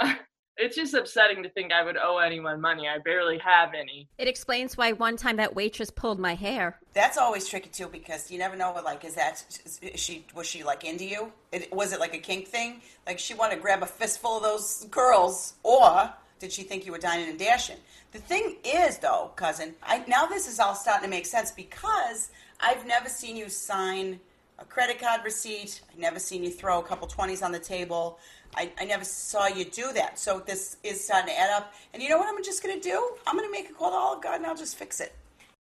uh, 0.00 0.14
it's 0.60 0.76
just 0.76 0.94
upsetting 0.94 1.42
to 1.42 1.48
think 1.48 1.72
I 1.72 1.82
would 1.82 1.96
owe 1.96 2.18
anyone 2.18 2.60
money. 2.60 2.88
I 2.88 2.98
barely 2.98 3.38
have 3.38 3.74
any. 3.74 4.08
It 4.18 4.28
explains 4.28 4.76
why 4.76 4.92
one 4.92 5.16
time 5.16 5.36
that 5.36 5.54
waitress 5.54 5.90
pulled 5.90 6.18
my 6.18 6.34
hair. 6.34 6.78
That's 6.92 7.18
always 7.18 7.48
tricky 7.48 7.70
too 7.70 7.88
because 7.88 8.30
you 8.30 8.38
never 8.38 8.56
know. 8.56 8.72
What, 8.72 8.84
like, 8.84 9.04
is 9.04 9.14
that 9.14 9.44
is 9.82 10.00
she 10.00 10.26
was 10.34 10.46
she 10.46 10.62
like 10.62 10.84
into 10.84 11.04
you? 11.04 11.32
It, 11.52 11.72
was 11.72 11.92
it 11.92 12.00
like 12.00 12.14
a 12.14 12.18
kink 12.18 12.48
thing? 12.48 12.82
Like 13.06 13.18
she 13.18 13.34
wanted 13.34 13.56
to 13.56 13.62
grab 13.62 13.82
a 13.82 13.86
fistful 13.86 14.36
of 14.36 14.42
those 14.42 14.86
curls, 14.90 15.54
or 15.62 16.12
did 16.38 16.52
she 16.52 16.62
think 16.62 16.86
you 16.86 16.92
were 16.92 16.98
dining 16.98 17.28
and 17.28 17.38
dashing? 17.38 17.76
The 18.12 18.18
thing 18.18 18.56
is, 18.64 18.98
though, 18.98 19.30
cousin, 19.36 19.74
I, 19.82 20.04
now 20.08 20.26
this 20.26 20.48
is 20.48 20.58
all 20.58 20.74
starting 20.74 21.04
to 21.04 21.10
make 21.10 21.26
sense 21.26 21.52
because 21.52 22.30
I've 22.58 22.86
never 22.86 23.08
seen 23.08 23.36
you 23.36 23.48
sign 23.48 24.18
a 24.58 24.64
credit 24.64 25.00
card 25.00 25.22
receipt. 25.24 25.80
I've 25.90 25.98
never 25.98 26.18
seen 26.18 26.42
you 26.42 26.50
throw 26.50 26.80
a 26.80 26.82
couple 26.82 27.08
20s 27.08 27.42
on 27.42 27.52
the 27.52 27.58
table. 27.58 28.18
I, 28.56 28.70
I 28.80 28.84
never 28.84 29.04
saw 29.04 29.46
you 29.46 29.64
do 29.64 29.92
that. 29.92 30.18
So 30.18 30.40
this 30.40 30.76
is 30.82 31.04
starting 31.04 31.34
to 31.34 31.38
add 31.40 31.50
up. 31.50 31.72
And 31.94 32.02
you 32.02 32.08
know 32.08 32.18
what 32.18 32.28
I'm 32.28 32.42
just 32.42 32.62
going 32.62 32.78
to 32.78 32.82
do? 32.82 33.16
I'm 33.26 33.36
going 33.36 33.48
to 33.48 33.52
make 33.52 33.70
a 33.70 33.72
call 33.72 33.90
to 33.90 33.96
Olive 33.96 34.22
Garden 34.22 34.42
and 34.42 34.50
I'll 34.50 34.56
just 34.56 34.76
fix 34.76 35.00
it. 35.00 35.14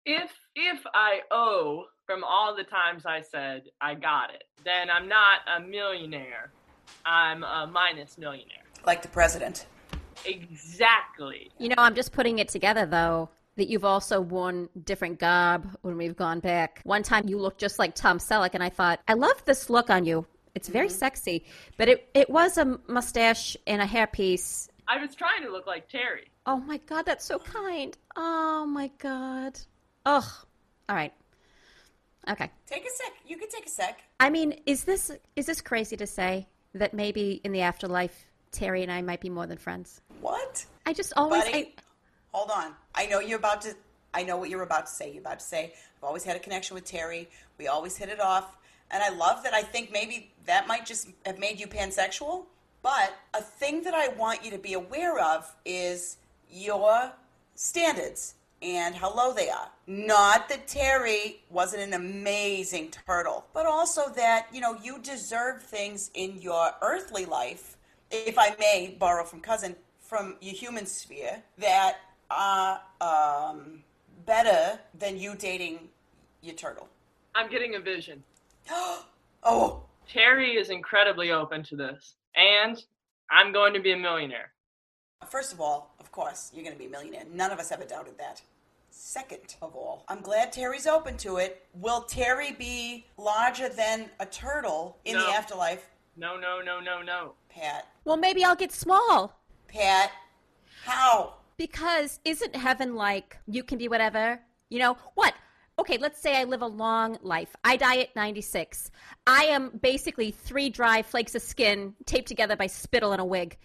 If 0.06 0.32
if 0.56 0.80
I 0.94 1.22
owe 1.30 1.86
from 2.06 2.24
all 2.24 2.56
the 2.56 2.64
times 2.64 3.06
I 3.06 3.22
said 3.22 3.64
I 3.80 3.96
got 3.96 4.34
it, 4.34 4.44
then 4.64 4.90
I'm 4.90 5.08
not 5.08 5.42
a 5.56 5.60
millionaire. 5.60 6.52
I'm 7.06 7.44
a 7.44 7.68
minus 7.72 8.18
millionaire. 8.18 8.64
Like 8.86 9.02
the 9.02 9.08
president. 9.10 9.68
Exactly. 10.26 11.52
You 11.60 11.70
know, 11.70 11.76
I'm 11.78 11.96
just 11.96 12.12
putting 12.12 12.40
it 12.40 12.50
together 12.50 12.86
though 12.86 13.30
that 13.60 13.68
you've 13.68 13.86
also 13.86 14.22
worn 14.22 14.70
different 14.86 15.20
garb 15.20 15.68
when 15.82 15.98
we've 15.98 16.16
gone 16.16 16.40
back. 16.40 16.82
One 16.86 17.04
time 17.04 17.28
you 17.28 17.38
looked 17.38 17.60
just 17.60 17.78
like 17.78 17.94
Tom 17.94 18.18
Selleck, 18.18 18.52
and 18.54 18.64
I 18.64 18.70
thought, 18.70 19.02
I 19.08 19.14
love 19.14 19.44
this 19.46 19.70
look 19.70 19.90
on 19.90 20.06
you. 20.06 20.26
It's 20.56 20.68
very 20.68 20.88
mm-hmm. 20.88 20.98
sexy, 20.98 21.46
but 21.78 21.90
it 21.90 22.10
it 22.14 22.30
was 22.30 22.58
a 22.58 22.80
mustache 22.88 23.56
and 23.68 23.82
a 23.82 23.86
hairpiece. 23.86 24.70
I 24.88 24.98
was 24.98 25.16
trying 25.16 25.44
to 25.44 25.52
look 25.52 25.68
like 25.68 25.88
Terry. 25.88 26.28
Oh 26.46 26.58
my 26.58 26.78
god, 26.78 27.06
that's 27.06 27.26
so 27.26 27.40
kind. 27.40 27.98
Oh 28.16 28.66
my 28.66 28.90
god. 28.98 29.60
Ugh. 30.06 30.24
All 30.88 30.96
right. 30.96 31.14
Okay. 32.30 32.50
Take 32.68 32.86
a 32.86 32.90
sec. 32.90 33.14
You 33.28 33.38
can 33.38 33.50
take 33.50 33.66
a 33.66 33.70
sec. 33.70 34.02
I 34.20 34.30
mean, 34.30 34.60
is 34.66 34.84
this 34.84 35.12
is 35.36 35.46
this 35.46 35.62
crazy 35.62 35.96
to 35.98 36.08
say 36.08 36.48
that 36.74 36.94
maybe 36.94 37.42
in 37.44 37.52
the 37.52 37.62
afterlife 37.62 38.26
Terry 38.52 38.84
and 38.84 38.92
I 38.92 39.02
might 39.02 39.22
be 39.22 39.30
more 39.30 39.48
than 39.48 39.58
friends? 39.58 40.02
What? 40.22 40.66
I 40.86 40.94
just 40.94 41.14
always. 41.16 41.44
Buddy, 41.44 41.58
I, 41.58 41.74
hold 42.32 42.52
on. 42.52 42.74
I 42.96 43.06
know 43.06 43.20
you're 43.20 43.40
about 43.40 43.62
to. 43.62 43.76
I 44.14 44.24
know 44.24 44.38
what 44.38 44.50
you're 44.50 44.64
about 44.64 44.88
to 44.88 44.92
say. 44.92 45.12
You're 45.12 45.22
about 45.22 45.40
to 45.40 45.46
say, 45.46 45.74
I've 45.98 46.04
always 46.04 46.24
had 46.24 46.36
a 46.36 46.40
connection 46.40 46.74
with 46.74 46.84
Terry. 46.84 47.30
We 47.60 47.68
always 47.68 47.96
hit 47.96 48.10
it 48.10 48.20
off. 48.20 48.58
And 48.92 49.04
I 49.04 49.10
love 49.10 49.44
that. 49.44 49.54
I 49.54 49.62
think 49.62 49.92
maybe 49.92 50.32
that 50.46 50.68
might 50.68 50.86
just 50.86 51.10
have 51.26 51.40
made 51.40 51.60
you 51.60 51.68
pansexual. 51.68 52.46
But 52.82 53.14
a 53.34 53.42
thing 53.42 53.84
that 53.84 53.94
I 53.94 54.10
want 54.10 54.44
you 54.44 54.52
to 54.52 54.58
be 54.58 54.74
aware 54.74 55.20
of 55.20 55.54
is 55.66 56.18
your 56.50 57.12
standards 57.56 58.36
and 58.62 58.96
how 58.96 59.14
low 59.14 59.34
they 59.34 59.50
are. 59.50 59.70
Not 59.88 60.50
that 60.50 60.68
Terry 60.68 61.42
wasn't 61.50 61.84
an 61.84 61.94
amazing 61.94 62.92
turtle, 63.06 63.46
but 63.54 63.66
also 63.66 64.10
that, 64.16 64.48
you 64.52 64.62
know, 64.62 64.78
you 64.82 65.00
deserve 65.00 65.62
things 65.62 66.12
in 66.14 66.42
your 66.42 66.72
earthly 66.82 67.26
life, 67.26 67.78
if 68.12 68.38
I 68.38 68.56
may 68.60 68.96
borrow 69.00 69.24
from 69.24 69.40
cousin, 69.40 69.76
from 70.02 70.36
your 70.42 70.56
human 70.56 70.86
sphere 70.86 71.42
that 71.58 71.98
are 72.32 72.82
um, 73.02 73.84
better 74.26 74.80
than 74.98 75.18
you 75.18 75.36
dating 75.36 75.90
your 76.42 76.56
turtle. 76.56 76.88
I'm 77.36 77.50
getting 77.50 77.76
a 77.76 77.80
vision. 77.80 78.24
oh. 79.44 79.84
Terry 80.12 80.54
is 80.56 80.70
incredibly 80.70 81.32
open 81.32 81.64
to 81.64 81.76
this. 81.76 82.16
And 82.36 82.82
I'm 83.30 83.52
going 83.52 83.74
to 83.74 83.80
be 83.80 83.92
a 83.92 83.98
millionaire. 83.98 84.52
First 85.28 85.54
of 85.54 85.62
all, 85.62 85.94
of 86.00 86.12
course, 86.12 86.52
you're 86.54 86.64
going 86.64 86.76
to 86.76 86.80
be 86.80 86.88
a 86.88 86.90
millionaire. 86.90 87.24
None 87.32 87.52
of 87.52 87.60
us 87.60 87.72
ever 87.72 87.84
doubted 87.84 88.18
that. 88.18 88.42
Second 88.90 89.56
of 89.62 89.76
all, 89.76 90.04
I'm 90.08 90.22
glad 90.22 90.52
Terry's 90.52 90.88
open 90.88 91.16
to 91.18 91.38
it. 91.38 91.66
Will 91.74 92.02
Terry 92.02 92.54
be 92.54 93.06
larger 93.18 93.70
than 93.70 94.10
a 94.20 94.26
turtle 94.26 94.98
in 95.06 95.14
no. 95.16 95.26
the 95.26 95.32
afterlife? 95.32 95.88
No, 96.18 96.38
no, 96.38 96.60
no, 96.62 96.80
no, 96.80 97.02
no. 97.02 97.34
Pat. 97.50 97.88
Well, 98.04 98.18
maybe 98.18 98.44
I'll 98.44 98.56
get 98.56 98.72
small. 98.72 99.40
Pat, 99.68 100.12
how? 100.84 101.36
Because 101.58 102.20
isn't 102.26 102.56
heaven 102.56 102.96
like 102.96 103.38
you 103.48 103.64
can 103.64 103.78
be 103.78 103.88
whatever? 103.88 104.40
You 104.70 104.80
know, 104.80 104.98
what? 105.16 105.34
Okay, 105.80 105.98
let's 105.98 106.20
say 106.20 106.36
I 106.36 106.44
live 106.44 106.62
a 106.62 106.68
long 106.68 107.18
life. 107.22 107.56
I 107.64 107.78
die 107.78 108.00
at 108.00 108.14
96. 108.14 108.92
I 109.26 109.46
am 109.46 109.80
basically 109.82 110.30
three 110.30 110.70
dry 110.70 111.02
flakes 111.04 111.36
of 111.36 111.42
skin 111.42 111.94
taped 112.06 112.28
together 112.28 112.58
by 112.58 112.68
spittle 112.68 113.14
and 113.14 113.22
a 113.22 113.26
wig. 113.26 113.58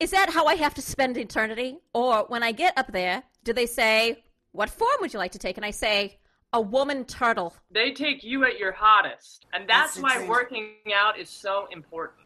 Is 0.00 0.12
that 0.12 0.30
how 0.30 0.46
I 0.46 0.54
have 0.54 0.72
to 0.72 0.80
spend 0.80 1.18
eternity? 1.18 1.80
Or 1.92 2.24
when 2.28 2.42
I 2.42 2.52
get 2.52 2.78
up 2.78 2.90
there, 2.90 3.24
do 3.44 3.52
they 3.52 3.66
say, 3.66 4.24
What 4.52 4.70
form 4.70 4.96
would 5.02 5.12
you 5.12 5.18
like 5.18 5.32
to 5.32 5.38
take? 5.38 5.58
And 5.58 5.66
I 5.66 5.70
say, 5.70 6.16
A 6.54 6.62
woman 6.62 7.04
turtle. 7.04 7.54
They 7.70 7.92
take 7.92 8.24
you 8.24 8.44
at 8.44 8.58
your 8.58 8.72
hottest. 8.72 9.44
And 9.52 9.68
that's, 9.68 9.96
that's 9.96 10.02
why 10.02 10.26
working 10.26 10.76
out 10.96 11.18
is 11.18 11.28
so 11.28 11.68
important 11.70 12.23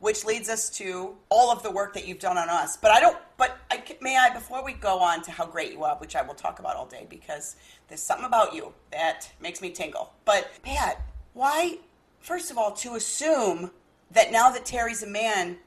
which 0.00 0.24
leads 0.24 0.48
us 0.48 0.70
to 0.70 1.16
all 1.28 1.50
of 1.50 1.62
the 1.62 1.70
work 1.70 1.94
that 1.94 2.06
you've 2.06 2.18
done 2.18 2.38
on 2.38 2.48
us. 2.48 2.76
But 2.76 2.92
I 2.92 3.00
don't. 3.00 3.16
But 3.36 3.58
I, 3.70 3.82
may 4.00 4.16
I, 4.16 4.30
before 4.30 4.64
we 4.64 4.72
go 4.72 4.98
on 5.00 5.22
to 5.22 5.30
how 5.30 5.46
great 5.46 5.72
you 5.72 5.84
are, 5.84 5.96
which 5.96 6.16
I 6.16 6.22
will 6.22 6.34
talk 6.34 6.58
about 6.58 6.76
all 6.76 6.86
day, 6.86 7.06
because 7.08 7.56
there's 7.88 8.02
something 8.02 8.26
about 8.26 8.54
you 8.54 8.72
that 8.92 9.30
makes 9.40 9.60
me 9.60 9.70
tingle. 9.70 10.12
But 10.24 10.50
Pat, 10.62 11.02
why? 11.34 11.78
First 12.20 12.50
of 12.50 12.58
all, 12.58 12.72
to 12.72 12.94
assume 12.94 13.70
that 14.10 14.32
now 14.32 14.50
that 14.50 14.64
Terry's 14.64 15.02
a 15.02 15.06
man, 15.06 15.58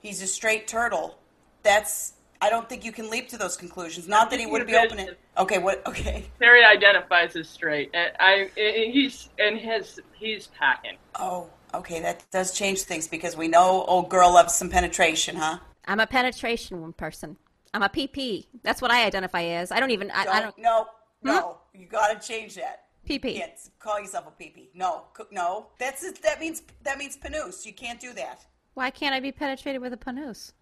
he's 0.00 0.22
a 0.22 0.26
straight 0.26 0.66
turtle. 0.66 1.18
That's. 1.62 2.12
I 2.38 2.50
don't 2.50 2.68
think 2.68 2.84
you 2.84 2.92
can 2.92 3.08
leap 3.08 3.30
to 3.30 3.38
those 3.38 3.56
conclusions. 3.56 4.06
Not 4.06 4.30
that 4.30 4.38
he 4.38 4.46
would 4.46 4.66
be 4.66 4.76
open. 4.76 4.98
It. 4.98 5.18
Okay. 5.38 5.58
What? 5.58 5.86
Okay. 5.86 6.26
Terry 6.38 6.64
identifies 6.64 7.34
as 7.34 7.48
straight, 7.48 7.90
and 7.94 8.12
I. 8.20 8.50
And 8.56 8.92
he's 8.92 9.30
and 9.38 9.58
his 9.58 10.00
he's 10.14 10.48
packing. 10.48 10.96
Oh. 11.14 11.48
Okay, 11.76 12.00
that 12.00 12.24
does 12.30 12.52
change 12.52 12.82
things 12.82 13.06
because 13.06 13.36
we 13.36 13.48
know 13.48 13.84
old 13.86 14.08
girl 14.08 14.32
loves 14.32 14.54
some 14.54 14.70
penetration, 14.70 15.36
huh? 15.36 15.58
I'm 15.86 16.00
a 16.00 16.06
penetration 16.06 16.92
person. 16.94 17.36
I'm 17.74 17.82
a 17.82 17.88
PP. 17.88 18.46
That's 18.62 18.80
what 18.80 18.90
I 18.90 19.04
identify 19.04 19.42
as. 19.42 19.70
I 19.70 19.78
don't 19.78 19.90
even. 19.90 20.10
I, 20.10 20.24
don't, 20.24 20.34
I 20.34 20.40
don't. 20.40 20.58
No, 20.58 20.86
no, 21.22 21.58
hmm? 21.74 21.80
you 21.82 21.86
got 21.86 22.20
to 22.20 22.26
change 22.26 22.54
that. 22.54 22.84
PP. 23.06 23.34
You 23.34 23.40
can't 23.40 23.70
call 23.78 24.00
yourself 24.00 24.26
a 24.26 24.42
PP. 24.42 24.68
No, 24.74 25.02
no. 25.30 25.66
That's 25.78 26.10
that 26.20 26.40
means 26.40 26.62
that 26.82 26.96
means 26.96 27.16
panus. 27.18 27.66
You 27.66 27.74
can't 27.74 28.00
do 28.00 28.14
that. 28.14 28.46
Why 28.72 28.90
can't 28.90 29.14
I 29.14 29.20
be 29.20 29.30
penetrated 29.30 29.82
with 29.82 29.92
a 29.92 29.98
panus? 29.98 30.52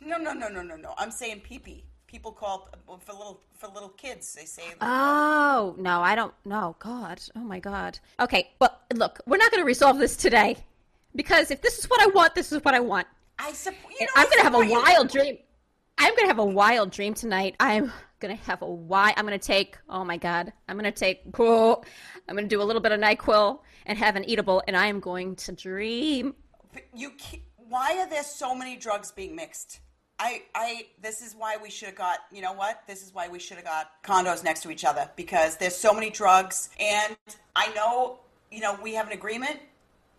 No, 0.00 0.18
no, 0.18 0.32
no, 0.32 0.48
no, 0.48 0.62
no, 0.62 0.76
no. 0.76 0.94
I'm 0.98 1.12
saying 1.12 1.42
PP 1.48 1.82
people 2.10 2.32
call 2.32 2.68
uh, 2.72 2.96
for 2.98 3.12
little 3.12 3.40
for 3.56 3.68
little 3.68 3.90
kids. 3.90 4.34
They 4.34 4.44
say. 4.44 4.64
Oh 4.80 5.74
no, 5.78 6.00
I 6.00 6.14
don't. 6.14 6.34
No, 6.44 6.76
God. 6.78 7.20
Oh 7.36 7.40
my 7.40 7.60
God. 7.60 7.98
Okay, 8.18 8.50
well, 8.60 8.78
look, 8.94 9.20
we're 9.26 9.36
not 9.36 9.50
going 9.50 9.62
to 9.62 9.66
resolve 9.66 9.98
this 9.98 10.16
today 10.16 10.56
because 11.14 11.50
if 11.50 11.62
this 11.62 11.78
is 11.78 11.88
what 11.88 12.02
I 12.02 12.06
want, 12.06 12.34
this 12.34 12.52
is 12.52 12.62
what 12.64 12.74
I 12.74 12.80
want. 12.80 13.06
I 13.38 13.52
support. 13.52 13.94
You 13.98 14.06
know, 14.06 14.12
I'm 14.16 14.26
going 14.26 14.38
to 14.38 14.42
have 14.42 14.54
a 14.54 14.82
wild 14.82 15.10
dream. 15.10 15.38
I'm 15.98 16.14
going 16.14 16.24
to 16.24 16.28
have 16.28 16.38
a 16.38 16.44
wild 16.44 16.90
dream 16.90 17.14
tonight. 17.14 17.54
I'm 17.60 17.92
going 18.18 18.36
to 18.36 18.42
have 18.44 18.62
a 18.62 18.66
why. 18.66 19.14
I'm 19.16 19.26
going 19.26 19.38
to 19.38 19.46
take. 19.46 19.78
Oh 19.88 20.04
my 20.04 20.16
God. 20.16 20.52
I'm 20.68 20.76
going 20.76 20.90
to 20.92 20.98
take. 20.98 21.22
Oh, 21.38 21.82
I'm 22.28 22.34
going 22.34 22.48
to 22.48 22.54
do 22.54 22.60
a 22.60 22.64
little 22.64 22.82
bit 22.82 22.92
of 22.92 23.00
Nyquil 23.00 23.60
and 23.86 23.98
have 23.98 24.16
an 24.16 24.24
eatable, 24.28 24.62
and 24.66 24.76
I 24.76 24.86
am 24.86 25.00
going 25.00 25.36
to 25.36 25.52
dream. 25.52 26.34
You. 26.94 27.12
Why 27.56 27.98
are 28.00 28.08
there 28.08 28.24
so 28.24 28.52
many 28.52 28.76
drugs 28.76 29.12
being 29.12 29.36
mixed? 29.36 29.80
I, 30.20 30.42
I, 30.54 30.86
this 31.00 31.22
is 31.22 31.34
why 31.34 31.56
we 31.56 31.70
should 31.70 31.88
have 31.88 31.96
got, 31.96 32.18
you 32.30 32.42
know 32.42 32.52
what? 32.52 32.82
This 32.86 33.02
is 33.02 33.14
why 33.14 33.28
we 33.28 33.38
should 33.38 33.56
have 33.56 33.64
got 33.64 33.90
condos 34.04 34.44
next 34.44 34.62
to 34.64 34.70
each 34.70 34.84
other 34.84 35.08
because 35.16 35.56
there's 35.56 35.74
so 35.74 35.94
many 35.94 36.10
drugs. 36.10 36.68
And 36.78 37.16
I 37.56 37.72
know, 37.72 38.18
you 38.52 38.60
know, 38.60 38.78
we 38.82 38.92
have 38.94 39.06
an 39.06 39.14
agreement. 39.14 39.58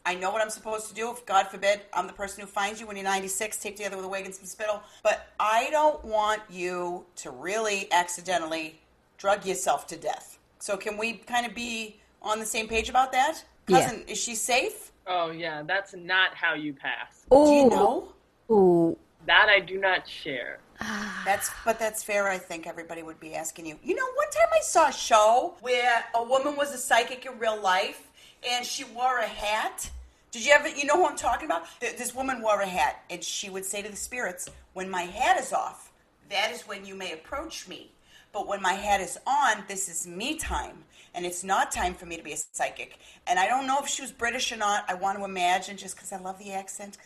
I 0.04 0.16
know 0.16 0.32
what 0.32 0.41
I'm 0.41 0.49
supposed 0.49 0.88
to 0.88 0.95
do. 0.95 1.12
If 1.12 1.24
God 1.28 1.49
forbid 1.49 1.82
I'm 1.93 2.08
the 2.08 2.14
person 2.14 2.41
who 2.41 2.47
finds 2.47 2.82
you 2.82 2.88
when 2.88 2.95
you're 2.95 3.04
96, 3.04 3.58
taped 3.58 3.78
together 3.78 3.95
with 3.95 4.06
a 4.06 4.10
wig 4.10 4.26
and 4.26 4.34
some 4.34 4.45
spittle. 4.45 4.82
But 5.04 5.28
I 5.39 5.70
don't 5.70 6.04
want 6.04 6.41
you 6.49 7.06
to 7.18 7.30
really 7.30 7.88
accidentally 7.91 8.82
drug 9.20 9.45
yourself 9.45 9.86
to 9.88 9.97
death. 9.97 10.39
So 10.58 10.78
can 10.78 10.97
we 10.97 11.14
kind 11.14 11.45
of 11.45 11.54
be 11.54 11.99
on 12.24 12.39
the 12.39 12.45
same 12.45 12.68
page 12.68 12.89
about 12.89 13.12
that? 13.12 13.43
Cousin, 13.68 14.04
yeah. 14.08 14.14
is 14.14 14.18
she 14.18 14.34
safe? 14.34 14.91
Oh 15.06 15.30
yeah, 15.30 15.62
that's 15.62 15.93
not 15.93 16.34
how 16.34 16.56
you 16.56 16.74
pass. 16.74 17.24
Ooh. 17.32 17.45
Do 17.45 17.52
you 17.52 17.70
know? 17.70 18.14
Ooh. 18.49 18.97
That 19.26 19.49
I 19.49 19.59
do 19.59 19.80
not 19.80 20.07
share. 20.07 20.59
Ah. 20.80 21.22
That's 21.26 21.51
but 21.63 21.78
that's 21.78 22.03
fair. 22.03 22.28
I 22.28 22.38
think 22.38 22.65
everybody 22.65 23.03
would 23.03 23.19
be 23.19 23.36
asking 23.36 23.67
you. 23.67 23.78
You 23.84 23.95
know, 23.95 24.05
one 24.15 24.30
time 24.32 24.47
I 24.53 24.61
saw 24.61 24.88
a 24.88 24.91
show 24.91 25.55
where 25.61 26.03
a 26.15 26.24
woman 26.24 26.55
was 26.55 26.74
a 26.74 26.78
psychic 26.78 27.26
in 27.26 27.38
real 27.38 27.61
life, 27.61 28.09
and 28.49 28.65
she 28.65 28.84
wore 28.84 29.19
a 29.19 29.28
hat. 29.28 29.89
Did 30.32 30.45
you 30.45 30.53
ever? 30.53 30.69
You 30.69 30.86
know 30.86 30.95
who 30.95 31.05
I'm 31.05 31.17
talking 31.17 31.45
about? 31.45 31.63
This 31.80 32.15
woman 32.15 32.41
wore 32.41 32.61
a 32.61 32.67
hat, 32.67 33.03
and 33.09 33.24
she 33.24 33.49
would 33.49 33.65
say 33.65 33.82
to 33.82 33.89
the 33.89 33.95
spirits, 33.95 34.49
"When 34.74 34.89
my 34.89 35.03
hat 35.03 35.39
is 35.39 35.53
off, 35.53 35.91
that 36.30 36.51
is 36.51 36.67
when 36.67 36.86
you 36.86 36.95
may 36.95 37.11
approach 37.11 37.67
me." 37.67 37.91
But 38.34 38.47
when 38.47 38.61
my 38.61 38.74
hat 38.74 39.01
is 39.01 39.19
on, 39.28 39.65
this 39.67 39.89
is 39.89 40.07
me 40.07 40.38
time. 40.38 40.86
And 41.13 41.26
it's 41.26 41.43
not 41.43 41.74
time 41.74 41.93
for 41.93 42.05
me 42.05 42.15
to 42.15 42.24
be 42.24 42.32
a 42.32 42.38
psychic. 42.53 42.97
And 43.28 43.38
I 43.38 43.45
don't 43.47 43.67
know 43.67 43.80
if 43.80 43.89
she 43.89 44.01
was 44.01 44.13
British 44.13 44.53
or 44.53 44.55
not. 44.55 44.86
I 44.88 44.93
want 44.93 45.17
to 45.17 45.26
imagine 45.26 45.76
just 45.76 45.95
because 45.95 46.13
I 46.13 46.17
love 46.17 46.39
the 46.39 46.53
accent, 46.53 46.97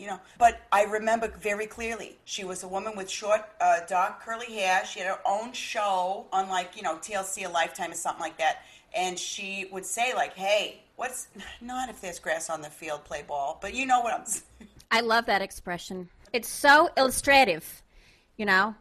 you 0.00 0.06
know. 0.06 0.18
But 0.38 0.62
I 0.72 0.84
remember 0.84 1.28
very 1.28 1.66
clearly 1.66 2.16
she 2.24 2.44
was 2.44 2.62
a 2.62 2.68
woman 2.68 2.96
with 2.96 3.10
short, 3.10 3.42
uh, 3.60 3.80
dark, 3.86 4.20
curly 4.20 4.46
hair. 4.46 4.84
She 4.86 5.00
had 5.00 5.08
her 5.08 5.20
own 5.26 5.52
show 5.52 6.26
on, 6.32 6.48
like, 6.48 6.76
you 6.76 6.82
know, 6.82 6.96
TLC, 6.96 7.46
a 7.46 7.48
Lifetime, 7.48 7.92
or 7.92 7.94
something 7.94 8.20
like 8.20 8.38
that. 8.38 8.62
And 8.96 9.18
she 9.18 9.68
would 9.70 9.84
say, 9.84 10.14
like, 10.14 10.34
hey, 10.34 10.80
what's 10.96 11.28
not 11.60 11.90
if 11.90 12.00
there's 12.00 12.18
grass 12.18 12.48
on 12.48 12.62
the 12.62 12.70
field, 12.70 13.04
play 13.04 13.22
ball. 13.26 13.58
But 13.60 13.74
you 13.74 13.84
know 13.86 14.00
what 14.00 14.14
I'm 14.14 14.24
saying. 14.26 14.70
I 14.90 15.02
love 15.02 15.26
that 15.26 15.42
expression. 15.42 16.08
It's 16.32 16.48
so 16.48 16.88
illustrative, 16.96 17.82
you 18.36 18.46
know. 18.46 18.74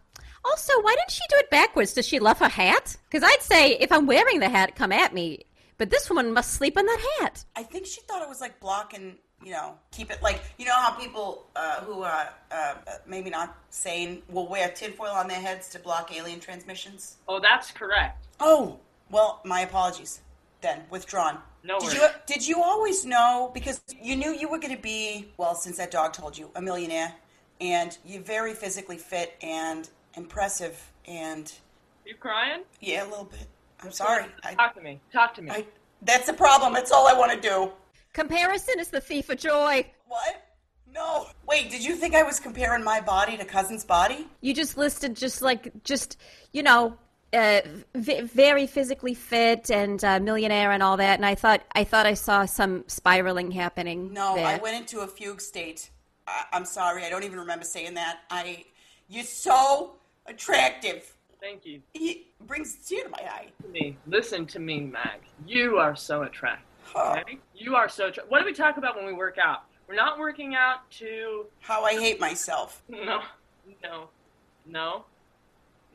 Also, 0.45 0.73
why 0.81 0.95
didn't 0.95 1.11
she 1.11 1.23
do 1.29 1.35
it 1.37 1.49
backwards? 1.49 1.93
Does 1.93 2.07
she 2.07 2.19
love 2.19 2.39
her 2.39 2.47
hat? 2.47 2.95
Because 3.09 3.23
I'd 3.29 3.41
say 3.41 3.73
if 3.73 3.91
I'm 3.91 4.05
wearing 4.05 4.39
the 4.39 4.49
hat, 4.49 4.75
come 4.75 4.93
at 4.93 5.13
me. 5.13 5.45
But 5.77 5.89
this 5.89 6.09
woman 6.09 6.33
must 6.33 6.53
sleep 6.53 6.77
in 6.77 6.85
that 6.85 7.17
hat. 7.19 7.43
I 7.55 7.63
think 7.63 7.85
she 7.85 8.01
thought 8.01 8.21
it 8.21 8.29
was 8.29 8.41
like 8.41 8.59
blocking, 8.59 9.15
you 9.43 9.51
know, 9.51 9.73
keep 9.91 10.11
it 10.11 10.21
like, 10.21 10.41
you 10.57 10.65
know 10.65 10.73
how 10.75 10.91
people 10.91 11.45
uh, 11.55 11.81
who 11.81 12.03
are 12.03 12.29
uh, 12.51 12.75
maybe 13.07 13.29
not 13.29 13.57
sane 13.69 14.21
will 14.29 14.47
wear 14.47 14.69
tinfoil 14.69 15.11
on 15.11 15.27
their 15.27 15.39
heads 15.39 15.69
to 15.69 15.79
block 15.79 16.13
alien 16.15 16.39
transmissions? 16.39 17.17
Oh, 17.27 17.39
that's 17.39 17.71
correct. 17.71 18.27
Oh, 18.39 18.79
well, 19.09 19.41
my 19.45 19.61
apologies 19.61 20.21
then, 20.61 20.81
withdrawn. 20.89 21.37
No 21.63 21.79
did 21.79 21.87
worries. 21.87 22.01
you 22.01 22.07
did 22.25 22.47
you 22.47 22.61
always 22.63 23.05
know 23.05 23.51
because 23.53 23.81
you 24.01 24.15
knew 24.15 24.31
you 24.31 24.49
were 24.49 24.59
going 24.59 24.75
to 24.75 24.81
be 24.81 25.27
well 25.37 25.55
since 25.55 25.77
that 25.77 25.91
dog 25.91 26.13
told 26.13 26.37
you 26.37 26.49
a 26.55 26.61
millionaire 26.61 27.13
and 27.59 27.97
you're 28.05 28.21
very 28.21 28.53
physically 28.53 28.97
fit 28.97 29.35
and 29.41 29.89
impressive 30.15 30.81
and 31.05 31.51
You 32.05 32.15
crying? 32.15 32.61
yeah 32.79 33.03
a 33.03 33.07
little 33.09 33.25
bit 33.25 33.45
i'm 33.83 33.91
sorry 33.91 34.25
I, 34.43 34.53
Talk 34.55 34.75
to 34.75 34.81
me. 34.81 35.01
Talk 35.11 35.33
to 35.35 35.41
me. 35.41 35.49
I 35.51 35.65
that's 36.03 36.27
the 36.27 36.33
problem 36.33 36.71
that's 36.73 36.91
all 36.93 37.07
i 37.09 37.13
want 37.13 37.31
to 37.33 37.41
do 37.41 37.71
Comparison 38.19 38.79
is 38.79 38.89
the 38.89 38.99
thief 38.99 39.29
of 39.29 39.37
joy. 39.37 39.85
what 40.07 40.45
no 40.93 41.27
wait 41.47 41.69
did 41.71 41.81
you 41.85 41.95
think 41.95 42.15
i 42.15 42.23
was 42.23 42.37
comparing 42.39 42.83
my 42.83 42.99
body 42.99 43.37
to 43.37 43.45
cousin's 43.45 43.85
body 43.85 44.27
You 44.41 44.53
just 44.53 44.77
listed 44.77 45.15
just 45.15 45.41
like 45.41 45.71
just 45.85 46.17
you 46.51 46.61
know 46.63 46.97
uh, 47.31 47.61
v- 47.95 48.21
very 48.21 48.65
physically 48.67 49.13
fit 49.13 49.69
and 49.71 50.03
uh, 50.03 50.19
millionaire 50.19 50.71
and 50.71 50.81
all 50.81 50.97
that, 50.97 51.19
and 51.19 51.25
I 51.27 51.35
thought 51.35 51.61
I 51.75 51.83
thought 51.83 52.07
I 52.07 52.15
saw 52.15 52.45
some 52.45 52.83
spiraling 52.87 53.51
happening. 53.51 54.11
no 54.11 54.33
there. 54.35 54.47
i 54.47 54.57
went 54.57 54.75
into 54.75 54.99
a 55.01 55.07
fugue 55.07 55.39
state 55.39 55.91
I, 56.27 56.43
i'm 56.53 56.65
sorry 56.65 57.05
i 57.05 57.09
don't 57.09 57.23
even 57.23 57.39
remember 57.39 57.63
saying 57.65 57.93
that 57.93 58.19
i 58.31 58.65
you're 59.07 59.23
so 59.23 59.95
attractive 60.25 61.01
Thank 61.39 61.65
you. 61.65 61.81
it 61.93 62.17
brings 62.47 62.75
a 62.75 62.85
tear 62.89 63.03
to 63.05 63.09
my 63.11 63.23
eye 63.37 63.47
To 63.63 63.69
me. 63.69 63.95
Listen 64.07 64.45
to 64.47 64.59
me, 64.59 64.81
Mag. 64.81 65.21
You 65.47 65.77
are 65.77 65.95
so 65.95 66.23
attractive. 66.23 66.65
Okay? 66.95 67.39
You 67.55 67.75
are 67.75 67.89
so 67.89 68.07
attractive. 68.07 68.31
What 68.31 68.39
do 68.39 68.45
we 68.45 68.53
talk 68.53 68.77
about 68.77 68.95
when 68.95 69.05
we 69.05 69.13
work 69.13 69.37
out? 69.37 69.63
We're 69.87 69.95
not 69.95 70.19
working 70.19 70.55
out 70.55 70.89
to. 70.91 71.45
how 71.61 71.83
i 71.83 71.93
hate 71.93 72.19
myself 72.19 72.83
No. 72.89 73.21
No. 73.83 74.09
No. 74.67 75.05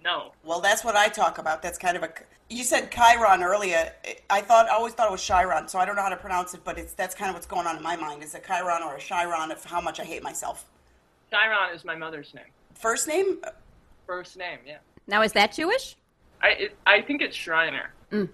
No. 0.05 0.33
Well, 0.45 0.61
that's 0.61 0.85
what 0.85 0.97
I 0.97 1.09
talk 1.09 1.39
about. 1.39 1.63
That's 1.63 1.79
kind 1.79 1.97
of 1.97 2.03
a. 2.03 2.13
You 2.51 2.63
said 2.63 2.91
Chiron 2.91 3.43
earlier. 3.43 3.91
I 4.29 4.43
thought 4.43 4.67
I 4.69 4.75
always 4.75 4.93
thought 4.93 5.09
it 5.09 5.13
was 5.13 5.25
Chiron, 5.25 5.67
so 5.67 5.79
I 5.79 5.87
don't 5.87 5.97
know 5.97 6.03
how 6.03 6.11
to 6.11 6.17
pronounce 6.17 6.53
it, 6.53 6.61
but 6.63 6.79
it's 6.79 6.93
that's 6.93 7.15
kind 7.15 7.31
of 7.31 7.35
what's 7.35 7.47
going 7.47 7.67
on 7.67 7.77
in 7.79 7.83
my 7.83 7.97
mind. 7.97 8.23
Is 8.23 8.35
a 8.35 8.41
Chiron 8.41 8.83
or 8.83 8.97
a 8.97 9.01
Chiron 9.01 9.51
of 9.51 9.65
how 9.65 9.81
much 9.81 10.01
I 10.01 10.05
hate 10.05 10.23
myself. 10.23 10.67
Chiron 11.31 11.75
is 11.75 11.85
my 11.87 11.97
mother's 11.97 12.35
name. 12.35 12.45
First 12.75 13.09
name? 13.09 13.39
First 14.07 14.37
name, 14.37 14.59
yeah. 14.67 14.79
now 15.07 15.23
is 15.23 15.33
that 15.33 15.53
Jewish? 15.53 15.97
I 16.43 16.49
it, 16.49 16.77
I 16.87 17.01
think 17.01 17.23
it's 17.23 17.35
Shriner. 17.35 17.91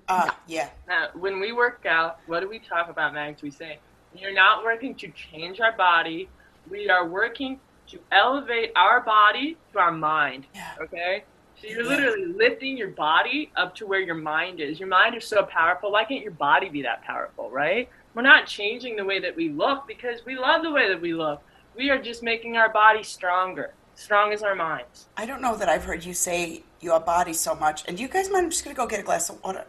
Uh, 0.09 0.31
yeah. 0.47 0.71
Now, 0.89 1.09
when 1.15 1.41
we 1.41 1.53
work 1.53 1.87
out, 1.87 2.19
what 2.27 2.41
do 2.41 2.49
we 2.49 2.59
talk 2.59 2.89
about, 2.91 3.15
Mags? 3.15 3.43
We 3.43 3.51
say, 3.51 3.79
you're 4.15 4.35
not 4.35 4.65
working 4.65 4.95
to 4.97 5.09
change 5.13 5.61
our 5.61 5.73
body. 5.77 6.29
We 6.69 6.89
are 6.91 7.07
working 7.07 7.61
to 7.89 7.99
elevate 8.13 8.73
our 8.77 9.01
body 9.01 9.57
to 9.73 9.79
our 9.79 9.93
mind. 9.93 10.47
Yeah. 10.55 10.75
Okay? 10.81 11.25
So 11.61 11.67
you're 11.69 11.83
Yeah. 11.83 11.89
literally 11.89 12.27
lifting 12.27 12.77
your 12.77 12.89
body 12.89 13.53
up 13.57 13.75
to 13.77 13.87
where 13.87 14.01
your 14.01 14.15
mind 14.15 14.61
is. 14.61 14.79
Your 14.81 14.89
mind 14.89 15.15
is 15.15 15.27
so 15.27 15.45
powerful. 15.45 15.93
Why 15.93 16.05
can't 16.05 16.23
your 16.23 16.33
body 16.33 16.69
be 16.69 16.83
that 16.83 17.03
powerful, 17.03 17.51
right? 17.51 17.89
We're 18.15 18.23
not 18.23 18.47
changing 18.47 18.97
the 18.97 19.05
way 19.05 19.21
that 19.21 19.37
we 19.37 19.49
look 19.51 19.87
because 19.87 20.25
we 20.25 20.37
love 20.37 20.63
the 20.63 20.71
way 20.71 20.89
that 20.89 21.01
we 21.01 21.15
look. 21.15 21.43
We 21.77 21.91
are 21.91 22.01
just 22.01 22.23
making 22.23 22.57
our 22.57 22.69
body 22.73 23.03
stronger, 23.03 23.75
strong 23.95 24.33
as 24.33 24.43
our 24.43 24.55
minds. 24.55 25.09
I 25.17 25.27
don't 25.27 25.41
know 25.43 25.57
that 25.57 25.69
I've 25.69 25.85
heard 25.85 26.05
you 26.05 26.15
say 26.15 26.65
your 26.81 27.01
body 27.01 27.33
so 27.33 27.55
much. 27.55 27.85
And 27.87 27.97
do 27.97 28.03
you 28.03 28.09
guys 28.09 28.31
mind? 28.31 28.45
I'm 28.47 28.51
just 28.51 28.65
gonna 28.65 28.77
go 28.77 28.87
get 28.87 29.01
a 29.01 29.03
glass 29.03 29.31
of 29.31 29.43
water. 29.43 29.65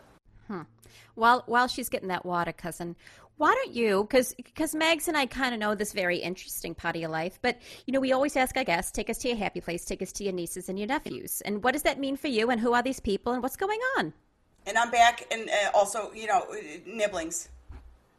Hmm. 0.47 0.61
While 1.15 1.43
while 1.47 1.67
she's 1.67 1.89
getting 1.89 2.07
that 2.09 2.25
water, 2.25 2.51
cousin, 2.51 2.95
why 3.37 3.53
don't 3.53 3.73
you? 3.73 4.03
Because 4.03 4.33
because 4.35 4.73
Mags 4.75 5.07
and 5.07 5.17
I 5.17 5.25
kind 5.25 5.53
of 5.53 5.59
know 5.59 5.75
this 5.75 5.93
very 5.93 6.17
interesting 6.17 6.73
part 6.75 6.95
of 6.95 7.01
your 7.01 7.09
life, 7.09 7.39
but 7.41 7.59
you 7.85 7.93
know 7.93 7.99
we 7.99 8.11
always 8.13 8.35
ask 8.35 8.55
our 8.57 8.63
guests, 8.63 8.91
take 8.91 9.09
us 9.09 9.17
to 9.19 9.27
your 9.29 9.37
happy 9.37 9.61
place, 9.61 9.83
take 9.85 10.01
us 10.01 10.11
to 10.13 10.23
your 10.23 10.33
nieces 10.33 10.69
and 10.69 10.77
your 10.79 10.87
nephews, 10.87 11.41
and 11.41 11.63
what 11.63 11.73
does 11.73 11.83
that 11.83 11.99
mean 11.99 12.15
for 12.17 12.27
you, 12.27 12.49
and 12.49 12.61
who 12.61 12.73
are 12.73 12.83
these 12.83 12.99
people, 12.99 13.33
and 13.33 13.41
what's 13.43 13.57
going 13.57 13.79
on? 13.97 14.13
And 14.65 14.77
I'm 14.77 14.91
back, 14.91 15.25
and 15.31 15.49
uh, 15.49 15.71
also, 15.73 16.11
you 16.13 16.27
know, 16.27 16.41
uh, 16.51 16.55
nibblings. 16.85 17.49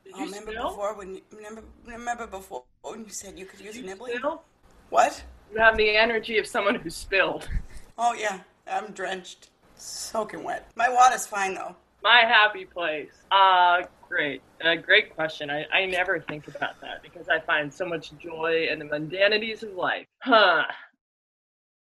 Did 0.05 0.14
Oh, 0.16 0.18
you 0.18 0.24
remember 0.26 0.51
spill? 0.53 0.68
before 0.70 0.95
when? 0.95 1.14
you- 1.14 1.22
Remember, 1.32 1.62
remember 1.86 2.26
before 2.26 2.64
when 2.82 3.05
you 3.05 3.11
said 3.11 3.38
you 3.38 3.47
could 3.47 3.61
use 3.61 3.70
a 3.70 3.72
Did 3.74 3.84
you 3.84 3.86
nibbling? 3.90 4.16
spill? 4.18 4.43
What? 4.90 5.22
You 5.53 5.61
have 5.61 5.76
the 5.76 5.97
energy 5.97 6.38
of 6.38 6.47
someone 6.47 6.74
who 6.74 6.90
spilled. 6.90 7.49
Oh 7.97 8.12
yeah, 8.14 8.40
I'm 8.67 8.93
drenched, 8.93 9.51
soaking 9.77 10.45
wet. 10.45 10.71
My 10.77 10.89
water's 10.89 11.27
fine 11.27 11.55
though. 11.55 11.77
My 12.03 12.23
happy 12.27 12.65
place. 12.65 13.13
Uh, 13.31 13.83
great. 14.09 14.43
Uh, 14.65 14.75
great 14.75 15.15
question. 15.15 15.51
I, 15.51 15.65
I 15.73 15.87
never 15.87 16.21
think 16.21 16.49
about 16.49 16.81
that 16.81 17.03
because 17.03 17.29
I 17.29 17.39
find 17.41 17.73
so 17.73 17.87
much 17.87 18.13
joy 18.19 18.67
in 18.71 18.79
the 18.79 18.85
mundanities 18.85 19.63
of 19.63 19.75
life. 19.75 20.07
Huh. 20.21 20.65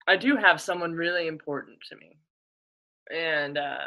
I 0.09 0.17
do 0.17 0.37
have 0.37 0.61
someone 0.61 0.93
really 0.93 1.29
important 1.29 1.79
to 1.91 1.97
me. 1.97 2.17
And 3.15 3.59
uh, 3.59 3.87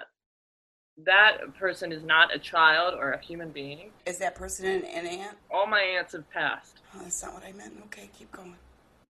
that 1.05 1.37
person 1.57 1.91
is 1.91 2.03
not 2.03 2.33
a 2.33 2.39
child 2.39 2.93
or 2.97 3.11
a 3.11 3.21
human 3.21 3.49
being. 3.49 3.91
Is 4.05 4.19
that 4.19 4.35
person 4.35 4.65
an, 4.65 4.85
an 4.85 5.07
ant? 5.07 5.37
All 5.49 5.67
my 5.67 5.81
aunts 5.81 6.13
have 6.13 6.29
passed. 6.29 6.79
Oh, 6.95 6.99
that's 7.03 7.23
not 7.23 7.33
what 7.33 7.43
I 7.43 7.51
meant. 7.53 7.73
Okay, 7.85 8.09
keep 8.17 8.31
going. 8.31 8.55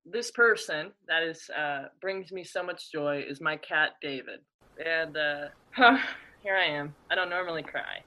This 0.05 0.31
person 0.31 0.91
that 1.07 1.21
is 1.23 1.49
uh, 1.49 1.85
brings 2.01 2.31
me 2.31 2.43
so 2.43 2.63
much 2.63 2.91
joy 2.91 3.23
is 3.27 3.39
my 3.39 3.55
cat 3.57 3.91
David. 4.01 4.39
And 4.83 5.15
uh, 5.15 5.47
huh, 5.71 5.97
here 6.41 6.55
I 6.55 6.65
am. 6.65 6.95
I 7.11 7.15
don't 7.15 7.29
normally 7.29 7.61
cry. 7.63 8.01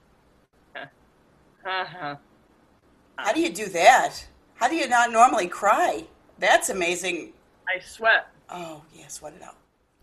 Huh. 0.75 0.85
Huh, 1.63 1.85
huh. 1.85 2.15
How 3.17 3.31
do 3.31 3.39
you 3.39 3.49
do 3.49 3.67
that? 3.67 4.27
How 4.55 4.67
do 4.67 4.75
you 4.75 4.87
not 4.89 5.11
normally 5.11 5.47
cry? 5.47 6.03
That's 6.37 6.69
amazing. 6.69 7.31
I 7.73 7.79
sweat. 7.79 8.27
Oh, 8.49 8.83
yeah, 8.93 9.07
sweat 9.07 9.33
it 9.33 9.41
out. 9.41 9.55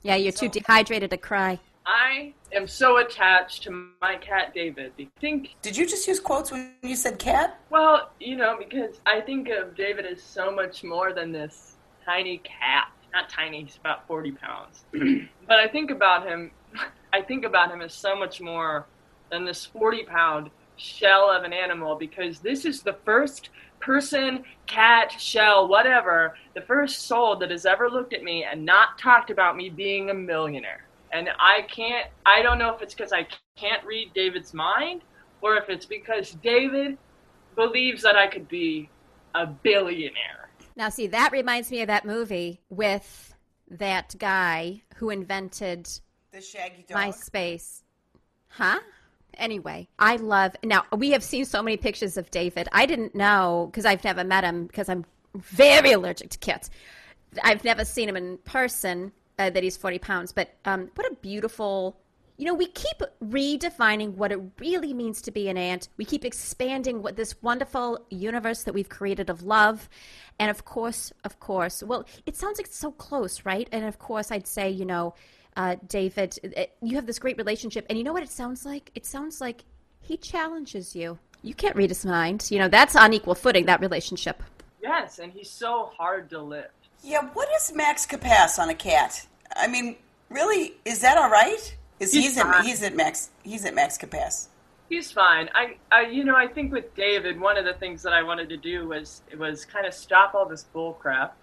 Yeah, 0.03 0.17
you're 0.17 0.33
too 0.33 0.49
dehydrated 0.49 1.11
to 1.11 1.17
cry. 1.19 1.61
I 1.85 2.33
am 2.53 2.67
so 2.67 2.99
attached 2.99 3.65
to 3.65 3.89
my 4.01 4.17
cat 4.17 4.55
David. 4.55 4.93
I 4.99 5.09
think, 5.21 5.57
Did 5.63 5.77
you 5.77 5.87
just 5.87 6.07
use 6.07 6.21
quotes 6.21 6.51
when 6.51 6.75
you 6.83 6.97
said 6.97 7.19
cat? 7.19 7.61
well, 7.71 8.11
you 8.19 8.37
know, 8.37 8.57
because 8.59 9.01
I 9.05 9.21
think 9.21 9.49
of 9.49 9.77
David 9.77 10.07
as 10.07 10.23
so 10.23 10.51
much 10.51 10.85
more 10.85 11.13
than 11.13 11.33
this 11.33 11.77
tiny 12.05 12.39
cat. 12.39 12.89
Not 13.13 13.29
tiny, 13.29 13.63
he's 13.63 13.77
about 13.77 14.07
40 14.07 14.33
pounds. 14.33 14.85
but 15.47 15.59
I 15.59 15.69
think 15.69 15.91
about 15.91 16.27
him, 16.27 16.51
I 17.13 17.21
think 17.21 17.45
about 17.45 17.71
him 17.71 17.83
as 17.83 17.93
so 17.93 18.17
much 18.17 18.41
more 18.41 18.87
than 19.31 19.45
this 19.45 19.67
40 19.67 20.05
pound 20.05 20.51
shell 20.77 21.31
of 21.31 21.45
an 21.45 21.53
animal 21.53 21.97
because 21.97 22.41
this 22.41 22.65
is 22.65 22.83
the 22.83 22.97
first 23.05 23.51
person, 23.81 24.45
cat, 24.67 25.13
shell, 25.13 25.69
whatever, 25.69 26.35
the 26.55 26.63
first 26.63 27.07
soul 27.07 27.37
that 27.37 27.51
has 27.51 27.67
ever 27.67 27.91
looked 27.91 28.15
at 28.15 28.23
me 28.23 28.45
and 28.45 28.65
not 28.65 28.99
talked 28.99 29.31
about 29.31 29.57
me 29.57 29.69
being 29.69 30.11
a 30.11 30.15
millionaire. 30.15 30.87
And 31.13 31.29
I 31.39 31.63
can't, 31.63 32.07
I 32.25 32.43
don't 32.43 32.59
know 32.59 32.75
if 32.75 32.81
it's 32.81 32.95
because 32.95 33.13
I 33.13 33.27
can't 33.57 33.85
read 33.85 34.13
David's 34.15 34.55
mind 34.55 35.03
or 35.43 35.57
if 35.57 35.69
it's 35.69 35.85
because 35.85 36.31
David 36.43 36.97
believes 37.55 38.03
that 38.03 38.17
I 38.17 38.29
could 38.29 38.49
be 38.49 38.89
a 39.35 39.47
billionaire. 39.47 40.49
Now, 40.77 40.89
see, 40.89 41.07
that 41.09 41.33
reminds 41.33 41.71
me 41.71 41.83
of 41.83 41.89
that 41.89 42.05
movie 42.05 42.61
with 42.69 43.35
that 43.71 44.15
guy 44.19 44.83
who 44.97 45.11
invented 45.11 45.89
The 46.33 46.41
shaggy 46.41 46.85
dog. 46.89 46.99
MySpace. 46.99 47.83
Huh? 48.49 48.81
Anyway, 49.35 49.89
I 49.99 50.17
love. 50.17 50.55
Now, 50.63 50.85
we 50.95 51.11
have 51.11 51.23
seen 51.23 51.45
so 51.45 51.63
many 51.63 51.77
pictures 51.77 52.17
of 52.17 52.31
David. 52.31 52.69
I 52.73 52.87
didn't 52.87 53.15
know 53.15 53.69
because 53.71 53.87
I've 53.87 54.05
never 54.05 54.25
met 54.25 54.45
him 54.45 54.67
because 54.67 54.89
I'm 54.89 55.05
very 55.35 55.93
allergic 55.93 56.31
to 56.31 56.39
cats. 56.39 56.71
I've 57.43 57.65
never 57.65 57.85
seen 57.85 58.09
him 58.09 58.17
in 58.17 58.37
person 58.39 59.13
uh, 59.39 59.49
that 59.51 59.63
he's 59.63 59.77
40 59.77 59.99
pounds. 59.99 60.33
But 60.33 60.55
um, 60.65 60.91
what 60.95 61.11
a 61.11 61.15
beautiful. 61.17 61.97
You 62.43 62.49
know, 62.49 62.55
we 62.55 62.67
keep 62.67 63.01
redefining 63.25 64.15
what 64.15 64.33
it 64.33 64.41
really 64.59 64.93
means 64.93 65.23
to 65.23 65.31
be 65.31 65.49
an 65.49 65.57
ant. 65.57 65.89
We 65.97 66.05
keep 66.05 66.25
expanding 66.25 67.01
what 67.01 67.15
this 67.15 67.41
wonderful 67.41 68.05
universe 68.11 68.65
that 68.65 68.75
we've 68.75 68.89
created 68.89 69.31
of 69.31 69.45
love. 69.45 69.89
And 70.41 70.51
of 70.51 70.65
course, 70.65 71.13
of 71.23 71.39
course, 71.39 71.85
well, 71.85 72.05
it 72.27 72.35
sounds 72.35 72.59
like 72.59 72.67
it's 72.67 72.77
so 72.77 72.91
close, 72.91 73.45
right? 73.45 73.69
And 73.71 73.85
of 73.85 74.01
course, 74.01 74.33
I'd 74.33 74.49
say, 74.49 74.69
you 74.69 74.85
know, 74.85 75.15
uh, 75.57 75.77
David, 75.87 76.37
uh, 76.57 76.65
you 76.83 76.97
have 76.97 77.07
this 77.07 77.21
great 77.21 77.37
relationship, 77.37 77.87
and 77.89 77.97
you 77.97 78.03
know 78.03 78.13
what 78.13 78.25
it 78.25 78.31
sounds 78.31 78.67
like? 78.67 78.91
It 78.97 79.07
sounds 79.07 79.41
like 79.41 79.63
he 80.01 80.17
challenges 80.17 80.97
you. 80.97 81.21
You 81.43 81.55
can't 81.55 81.77
read 81.77 81.91
his 81.91 82.05
mind. 82.05 82.49
You 82.51 82.59
know 82.59 82.67
that's 82.67 82.97
on 82.97 83.13
equal 83.13 83.37
footing. 83.37 83.67
That 83.67 83.81
relationship. 83.81 84.43
Yes, 84.83 85.21
and 85.21 85.33
he's 85.33 85.49
so 85.49 85.93
hard 85.97 86.29
to 86.31 86.41
lift. 86.41 86.71
Yeah, 87.05 87.23
what 87.35 87.49
is 87.55 87.73
max 87.73 88.05
capac 88.05 88.59
on 88.59 88.69
a 88.69 88.75
cat? 88.75 89.29
I 89.55 89.69
mean, 89.69 89.95
really, 90.29 90.75
is 90.85 91.03
that 91.03 91.17
all 91.17 91.31
right? 91.31 91.77
Is 92.03 92.13
He's 92.13 92.25
he's 92.25 92.39
at 92.39 92.65
he's 92.65 92.83
at 92.83 92.97
max 92.97 93.31
he's 93.45 93.65
at 93.65 93.75
max 93.75 93.97
capac? 93.97 94.49
He's 94.89 95.13
fine. 95.13 95.49
I, 95.55 95.77
I, 95.93 96.03
you 96.03 96.25
know, 96.25 96.35
I 96.35 96.49
think 96.49 96.73
with 96.73 96.93
David, 96.97 97.41
one 97.41 97.57
of 97.57 97.65
the 97.65 97.75
things 97.75 98.03
that 98.03 98.13
I 98.13 98.25
wanted 98.25 98.49
to 98.49 98.57
do 98.57 98.89
was 98.89 99.23
was 99.39 99.65
kind 99.65 99.87
of 99.87 99.95
stop 99.95 100.35
all 100.35 100.45
this 100.45 100.65
bull 100.65 100.95
crap 100.95 101.37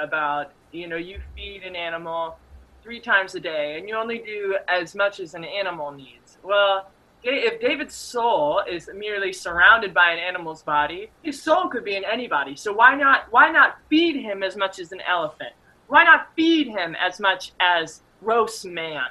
about 0.00 0.52
you 0.72 0.88
know 0.88 0.96
you 0.96 1.20
feed 1.36 1.62
an 1.62 1.76
animal 1.76 2.38
three 2.82 3.00
times 3.00 3.34
a 3.34 3.40
day 3.40 3.78
and 3.78 3.86
you 3.86 3.94
only 3.96 4.18
do 4.18 4.56
as 4.66 4.94
much 4.94 5.20
as 5.20 5.34
an 5.34 5.44
animal 5.44 5.92
needs. 5.92 6.38
Well, 6.42 6.90
if 7.22 7.60
David's 7.60 7.94
soul 7.94 8.62
is 8.66 8.88
merely 8.94 9.34
surrounded 9.34 9.92
by 9.92 10.12
an 10.12 10.18
animal's 10.18 10.62
body, 10.62 11.10
his 11.22 11.42
soul 11.42 11.68
could 11.68 11.84
be 11.84 11.96
in 11.96 12.04
anybody. 12.10 12.56
So 12.56 12.72
why 12.72 12.94
not 12.94 13.26
why 13.30 13.50
not 13.50 13.76
feed 13.90 14.16
him 14.22 14.42
as 14.42 14.56
much 14.56 14.78
as 14.78 14.90
an 14.90 15.02
elephant? 15.02 15.52
Why 15.88 16.04
not 16.04 16.28
feed 16.34 16.68
him 16.68 16.96
as 16.96 17.20
much 17.20 17.52
as 17.60 18.00
roast 18.22 18.64
man? 18.64 19.08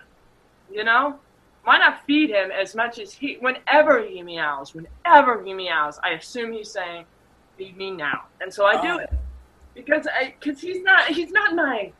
You 0.71 0.83
know? 0.83 1.19
Why 1.63 1.77
not 1.77 2.05
feed 2.05 2.29
him 2.29 2.49
as 2.51 2.75
much 2.75 2.97
as 2.99 3.11
he 3.11 3.35
whenever 3.41 4.01
he 4.05 4.23
meows, 4.23 4.73
whenever 4.73 5.43
he 5.43 5.53
meows, 5.53 5.99
I 6.03 6.11
assume 6.11 6.53
he's 6.53 6.71
saying, 6.71 7.05
Feed 7.57 7.75
me 7.75 7.91
now. 7.91 8.25
And 8.39 8.53
so 8.53 8.65
I 8.65 8.79
do 8.81 8.89
Oh. 8.93 8.97
it. 8.99 9.09
Because 9.73 10.07
I 10.07 10.33
because 10.39 10.61
he's 10.61 10.81
not 10.83 11.05
he's 11.07 11.31
not 11.31 11.55
my 11.55 11.91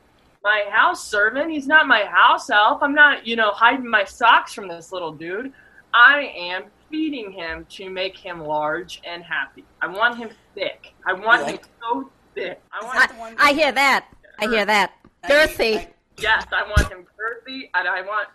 my 0.44 0.66
house 0.70 1.04
servant. 1.06 1.52
He's 1.52 1.68
not 1.68 1.88
my 1.88 2.06
house 2.06 2.50
elf. 2.50 2.82
I'm 2.82 2.94
not, 2.96 3.28
you 3.28 3.36
know, 3.36 3.52
hiding 3.52 3.90
my 3.90 4.04
socks 4.06 4.54
from 4.54 4.68
this 4.68 4.92
little 4.92 5.12
dude. 5.12 5.52
I 5.94 6.32
am 6.38 6.64
feeding 6.90 7.32
him 7.32 7.66
to 7.72 7.90
make 7.90 8.16
him 8.18 8.40
large 8.46 9.02
and 9.06 9.24
happy. 9.24 9.66
I 9.82 9.88
want 9.88 10.18
him 10.18 10.30
thick. 10.56 10.94
I 11.06 11.14
want 11.14 11.42
him 11.46 11.56
Like- 11.56 11.66
so 11.82 12.10
thick. 12.36 12.62
I 12.72 12.86
want 12.86 13.12
I, 13.40 13.50
I 13.50 13.54
hear 13.54 13.72
that. 13.74 14.06
I 14.40 14.48
hear 14.48 14.66
that. 14.66 14.94
Girthy. 15.26 15.88
Yes, 16.20 16.46
I 16.54 16.64
want 16.64 16.90
him 16.92 17.06
girthy 17.20 17.70
and 17.74 17.88
I 17.88 18.02
want 18.02 18.28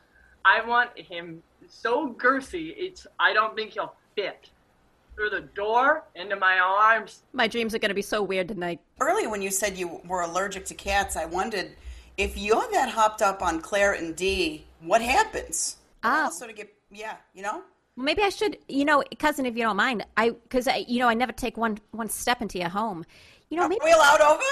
I 0.45 0.67
want 0.67 0.97
him 0.99 1.43
so 1.69 2.13
girthy 2.13 2.75
it's 2.77 3.07
I 3.19 3.33
don't 3.33 3.55
think 3.57 3.73
he'll 3.73 3.95
fit 4.15 4.51
through 5.15 5.31
the 5.31 5.43
door 5.43 6.05
into 6.15 6.37
my 6.37 6.59
arms. 6.59 7.23
My 7.33 7.47
dreams 7.47 7.75
are 7.75 7.79
going 7.79 7.91
to 7.91 7.95
be 7.95 8.03
so 8.03 8.23
weird 8.23 8.49
tonight. 8.49 8.81
earlier 9.01 9.29
when 9.29 9.43
you 9.43 9.51
said 9.51 9.77
you 9.77 10.01
were 10.07 10.23
allergic 10.23 10.65
to 10.67 10.75
cats, 10.75 11.17
I 11.17 11.27
wondered 11.27 11.71
if 12.17 12.37
you're 12.37 12.67
that 12.73 12.89
hopped 12.89 13.23
up 13.23 13.43
on 13.43 13.61
Claritin 13.61 14.15
D, 14.17 14.65
what 14.81 15.01
happens? 15.03 15.77
Ah. 16.03 16.29
Sort 16.31 16.51
of 16.51 16.57
get 16.57 16.73
yeah, 16.91 17.17
you 17.35 17.43
know. 17.43 17.63
Well, 17.97 18.05
maybe 18.05 18.23
I 18.23 18.31
should, 18.31 18.59
you 18.69 18.85
know, 18.85 19.03
cousin, 19.19 19.47
if 19.47 19.57
you 19.57 19.63
don't 19.63 19.77
mind, 19.77 20.05
I 20.17 20.31
because 20.31 20.67
I, 20.67 20.85
you 20.89 20.99
know, 20.99 21.09
I 21.09 21.15
never 21.15 21.33
take 21.33 21.57
one 21.57 21.79
one 21.91 22.09
step 22.09 22.43
into 22.43 22.59
your 22.59 22.69
home. 22.69 23.05
You 23.51 23.59
know, 23.59 23.65
Are 23.65 23.69
maybe. 23.69 23.81
we 23.85 23.93
allowed 23.93 24.21
over? 24.21 24.43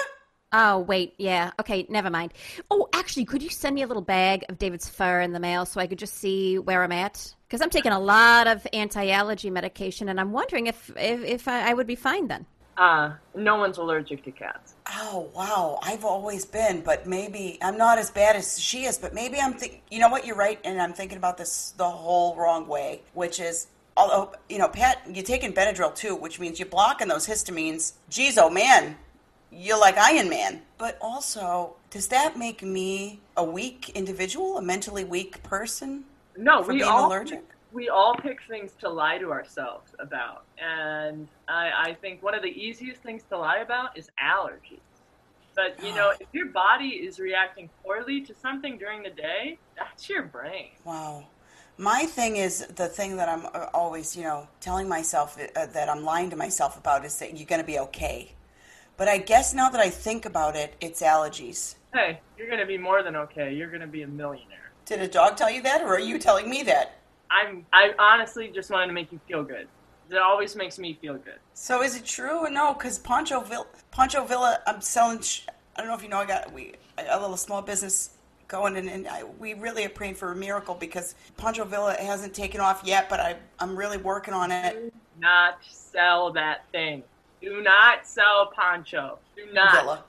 Oh 0.52 0.80
wait, 0.80 1.14
yeah, 1.16 1.52
okay, 1.60 1.86
never 1.88 2.10
mind. 2.10 2.32
Oh, 2.72 2.88
actually, 2.92 3.24
could 3.24 3.40
you 3.40 3.50
send 3.50 3.76
me 3.76 3.82
a 3.82 3.86
little 3.86 4.02
bag 4.02 4.44
of 4.48 4.58
David's 4.58 4.88
fur 4.88 5.20
in 5.20 5.32
the 5.32 5.38
mail 5.38 5.64
so 5.64 5.80
I 5.80 5.86
could 5.86 5.98
just 5.98 6.14
see 6.14 6.58
where 6.58 6.82
I'm 6.82 6.90
at? 6.90 7.34
Because 7.46 7.60
I'm 7.60 7.70
taking 7.70 7.92
a 7.92 8.00
lot 8.00 8.48
of 8.48 8.66
anti-allergy 8.72 9.50
medication, 9.50 10.08
and 10.08 10.18
I'm 10.18 10.32
wondering 10.32 10.66
if 10.66 10.90
if, 10.96 11.22
if 11.22 11.48
I, 11.48 11.70
I 11.70 11.74
would 11.74 11.86
be 11.86 11.94
fine 11.94 12.26
then. 12.26 12.46
Uh, 12.76 13.12
no 13.34 13.56
one's 13.56 13.78
allergic 13.78 14.24
to 14.24 14.32
cats. 14.32 14.74
Oh 14.88 15.30
wow, 15.36 15.78
I've 15.84 16.04
always 16.04 16.44
been, 16.44 16.80
but 16.80 17.06
maybe 17.06 17.58
I'm 17.62 17.78
not 17.78 17.98
as 17.98 18.10
bad 18.10 18.34
as 18.34 18.58
she 18.58 18.86
is. 18.86 18.98
But 18.98 19.14
maybe 19.14 19.38
I'm 19.38 19.52
think. 19.52 19.82
You 19.88 20.00
know 20.00 20.08
what? 20.08 20.26
You're 20.26 20.36
right, 20.36 20.58
and 20.64 20.82
I'm 20.82 20.94
thinking 20.94 21.18
about 21.18 21.36
this 21.36 21.74
the 21.76 21.88
whole 21.88 22.34
wrong 22.34 22.66
way, 22.66 23.02
which 23.14 23.38
is. 23.38 23.68
Although 23.96 24.32
you 24.48 24.58
know, 24.58 24.68
Pat, 24.68 25.02
you're 25.12 25.24
taking 25.24 25.52
Benadryl 25.52 25.94
too, 25.94 26.16
which 26.16 26.40
means 26.40 26.58
you're 26.58 26.68
blocking 26.68 27.08
those 27.08 27.26
histamines. 27.26 27.92
Geez, 28.08 28.38
oh 28.38 28.48
man, 28.48 28.96
you're 29.52 29.78
like 29.78 29.96
Iron 29.98 30.28
Man. 30.28 30.62
But 30.78 30.98
also, 31.00 31.76
does 31.90 32.08
that 32.08 32.38
make 32.38 32.62
me 32.62 33.20
a 33.36 33.44
weak 33.44 33.90
individual, 33.90 34.58
a 34.58 34.62
mentally 34.62 35.04
weak 35.04 35.42
person? 35.42 36.04
No, 36.36 36.62
we 36.62 36.82
all 36.82 37.08
allergic? 37.08 37.44
we 37.72 37.88
all 37.88 38.14
pick 38.16 38.40
things 38.48 38.72
to 38.80 38.88
lie 38.88 39.18
to 39.18 39.30
ourselves 39.30 39.92
about, 39.98 40.44
and 40.58 41.28
I, 41.48 41.70
I 41.76 41.96
think 42.00 42.22
one 42.22 42.34
of 42.34 42.42
the 42.42 42.48
easiest 42.48 43.02
things 43.02 43.22
to 43.30 43.38
lie 43.38 43.58
about 43.58 43.96
is 43.96 44.10
allergies. 44.22 44.80
But 45.54 45.82
you 45.84 45.94
know, 45.94 46.12
if 46.18 46.28
your 46.32 46.46
body 46.46 46.88
is 46.88 47.18
reacting 47.18 47.68
poorly 47.82 48.22
to 48.22 48.34
something 48.34 48.78
during 48.78 49.02
the 49.02 49.10
day, 49.10 49.58
that's 49.76 50.08
your 50.08 50.22
brain. 50.22 50.68
Wow. 50.84 51.26
My 51.76 52.04
thing 52.04 52.36
is 52.36 52.66
the 52.66 52.88
thing 52.88 53.16
that 53.16 53.28
I'm 53.28 53.46
uh, 53.46 53.66
always, 53.74 54.16
you 54.16 54.22
know, 54.22 54.48
telling 54.60 54.88
myself 54.88 55.38
uh, 55.56 55.66
that 55.66 55.88
I'm 55.88 56.04
lying 56.04 56.30
to 56.30 56.36
myself 56.36 56.78
about 56.78 57.04
is 57.04 57.18
that 57.18 57.36
you're 57.36 57.46
going 57.46 57.60
to 57.60 57.66
be 57.66 57.78
okay. 57.78 58.32
But 59.00 59.08
I 59.08 59.16
guess 59.16 59.54
now 59.54 59.70
that 59.70 59.80
I 59.80 59.88
think 59.88 60.26
about 60.26 60.56
it, 60.56 60.74
it's 60.78 61.00
allergies. 61.00 61.76
Hey, 61.94 62.20
you're 62.36 62.50
gonna 62.50 62.66
be 62.66 62.76
more 62.76 63.02
than 63.02 63.16
okay. 63.16 63.50
You're 63.50 63.70
gonna 63.70 63.86
be 63.86 64.02
a 64.02 64.06
millionaire. 64.06 64.72
Did 64.84 65.00
a 65.00 65.08
dog 65.08 65.38
tell 65.38 65.50
you 65.50 65.62
that, 65.62 65.80
or 65.80 65.94
are 65.94 65.98
you 65.98 66.18
telling 66.18 66.50
me 66.50 66.62
that? 66.64 66.98
I'm. 67.30 67.64
I 67.72 67.94
honestly 67.98 68.52
just 68.54 68.70
wanted 68.70 68.88
to 68.88 68.92
make 68.92 69.10
you 69.10 69.18
feel 69.26 69.42
good. 69.42 69.68
It 70.10 70.18
always 70.18 70.54
makes 70.54 70.78
me 70.78 70.98
feel 71.00 71.14
good. 71.14 71.38
So 71.54 71.82
is 71.82 71.96
it 71.96 72.04
true 72.04 72.40
or 72.40 72.50
no? 72.50 72.74
Because 72.74 72.98
Poncho 72.98 73.40
Villa, 73.40 73.64
Poncho 73.90 74.22
Villa, 74.26 74.60
I'm 74.66 74.82
selling. 74.82 75.22
Sh- 75.22 75.46
I 75.76 75.80
don't 75.80 75.88
know 75.88 75.96
if 75.96 76.02
you 76.02 76.10
know. 76.10 76.18
I 76.18 76.26
got 76.26 76.52
we 76.52 76.74
a 76.98 77.18
little 77.18 77.38
small 77.38 77.62
business 77.62 78.10
going, 78.48 78.76
and, 78.76 78.86
and 78.90 79.08
I, 79.08 79.24
we 79.24 79.54
really 79.54 79.86
are 79.86 79.88
praying 79.88 80.16
for 80.16 80.32
a 80.32 80.36
miracle 80.36 80.74
because 80.74 81.14
Poncho 81.38 81.64
Villa 81.64 81.96
hasn't 81.98 82.34
taken 82.34 82.60
off 82.60 82.82
yet. 82.84 83.08
But 83.08 83.20
I, 83.20 83.36
I'm 83.60 83.74
really 83.76 83.96
working 83.96 84.34
on 84.34 84.52
it. 84.52 84.92
Not 85.18 85.56
sell 85.62 86.34
that 86.34 86.66
thing. 86.70 87.02
Do 87.40 87.62
not 87.62 88.06
sell 88.06 88.52
poncho. 88.54 89.18
Do 89.36 89.52
not. 89.52 89.74
Villa. 89.74 90.04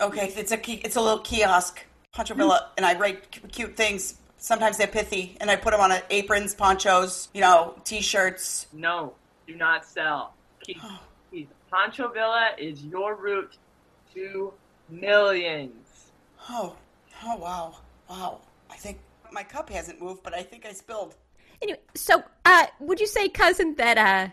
Okay, 0.00 0.32
it's 0.36 0.50
a 0.50 0.56
key, 0.56 0.80
it's 0.82 0.96
a 0.96 1.00
little 1.00 1.18
kiosk, 1.18 1.84
Poncho 2.12 2.34
Villa, 2.34 2.70
and 2.78 2.86
I 2.86 2.96
write 2.96 3.30
cu- 3.30 3.48
cute 3.48 3.76
things. 3.76 4.14
Sometimes 4.38 4.78
they're 4.78 4.86
pithy, 4.86 5.36
and 5.40 5.50
I 5.50 5.56
put 5.56 5.72
them 5.72 5.80
on 5.80 5.92
a, 5.92 6.02
aprons, 6.08 6.54
ponchos, 6.54 7.28
you 7.34 7.42
know, 7.42 7.74
t-shirts. 7.84 8.66
No, 8.72 9.12
do 9.46 9.54
not 9.54 9.84
sell. 9.84 10.32
Keep, 10.62 10.78
keep. 11.30 11.50
Poncho 11.70 12.08
Villa 12.08 12.52
is 12.56 12.82
your 12.82 13.14
route 13.14 13.58
to 14.14 14.54
millions. 14.88 16.12
Oh, 16.48 16.76
oh 17.24 17.36
wow, 17.36 17.76
wow. 18.08 18.40
I 18.70 18.76
think 18.76 19.00
my 19.30 19.42
cup 19.42 19.68
hasn't 19.68 20.00
moved, 20.00 20.22
but 20.22 20.32
I 20.32 20.42
think 20.42 20.64
I 20.64 20.72
spilled. 20.72 21.14
Anyway, 21.60 21.80
so 21.94 22.22
uh, 22.46 22.66
would 22.80 23.00
you 23.00 23.06
say, 23.06 23.28
cousin, 23.28 23.74
that 23.74 23.98
uh, 23.98 24.32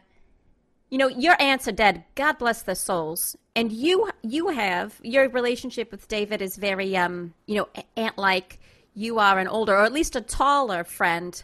you 0.89 0.97
know, 0.97 1.07
your 1.07 1.35
aunts 1.41 1.67
are 1.67 1.73
dead. 1.73 2.05
God 2.15 2.37
bless 2.37 2.61
their 2.61 2.75
souls, 2.75 3.35
and 3.55 3.71
you 3.71 4.09
you 4.21 4.49
have 4.49 4.99
your 5.03 5.29
relationship 5.29 5.91
with 5.91 6.07
David 6.07 6.41
is 6.41 6.55
very 6.55 6.95
um, 6.95 7.33
you 7.45 7.55
know, 7.55 7.67
aunt 7.95 8.17
like. 8.17 8.59
You 8.93 9.19
are 9.19 9.37
an 9.37 9.47
older, 9.47 9.75
or 9.75 9.83
at 9.83 9.93
least 9.93 10.15
a 10.15 10.21
taller 10.21 10.83
friend 10.83 11.43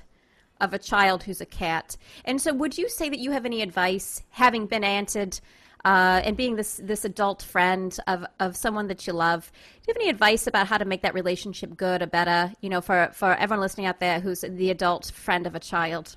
of 0.59 0.73
a 0.73 0.79
child 0.79 1.23
who's 1.23 1.41
a 1.41 1.45
cat. 1.45 1.97
And 2.25 2.41
so, 2.41 2.53
would 2.53 2.77
you 2.77 2.89
say 2.89 3.09
that 3.09 3.19
you 3.19 3.31
have 3.31 3.45
any 3.45 3.61
advice, 3.61 4.23
having 4.29 4.65
been 4.65 4.83
aunted? 4.83 5.39
Uh, 5.85 6.21
and 6.23 6.37
being 6.37 6.55
this 6.55 6.79
this 6.81 7.03
adult 7.03 7.43
friend 7.43 7.99
of, 8.07 8.25
of 8.39 8.55
someone 8.55 8.87
that 8.87 9.05
you 9.05 9.11
love, 9.11 9.51
do 9.51 9.81
you 9.87 9.93
have 9.93 10.01
any 10.01 10.09
advice 10.09 10.47
about 10.47 10.65
how 10.65 10.77
to 10.77 10.85
make 10.85 11.01
that 11.01 11.13
relationship 11.13 11.75
good 11.75 12.01
or 12.01 12.07
better? 12.07 12.53
You 12.61 12.69
know, 12.69 12.79
for 12.79 13.09
for 13.13 13.35
everyone 13.35 13.59
listening 13.59 13.87
out 13.87 13.99
there 13.99 14.21
who's 14.21 14.45
the 14.47 14.69
adult 14.69 15.11
friend 15.11 15.45
of 15.45 15.55
a 15.55 15.59
child. 15.59 16.15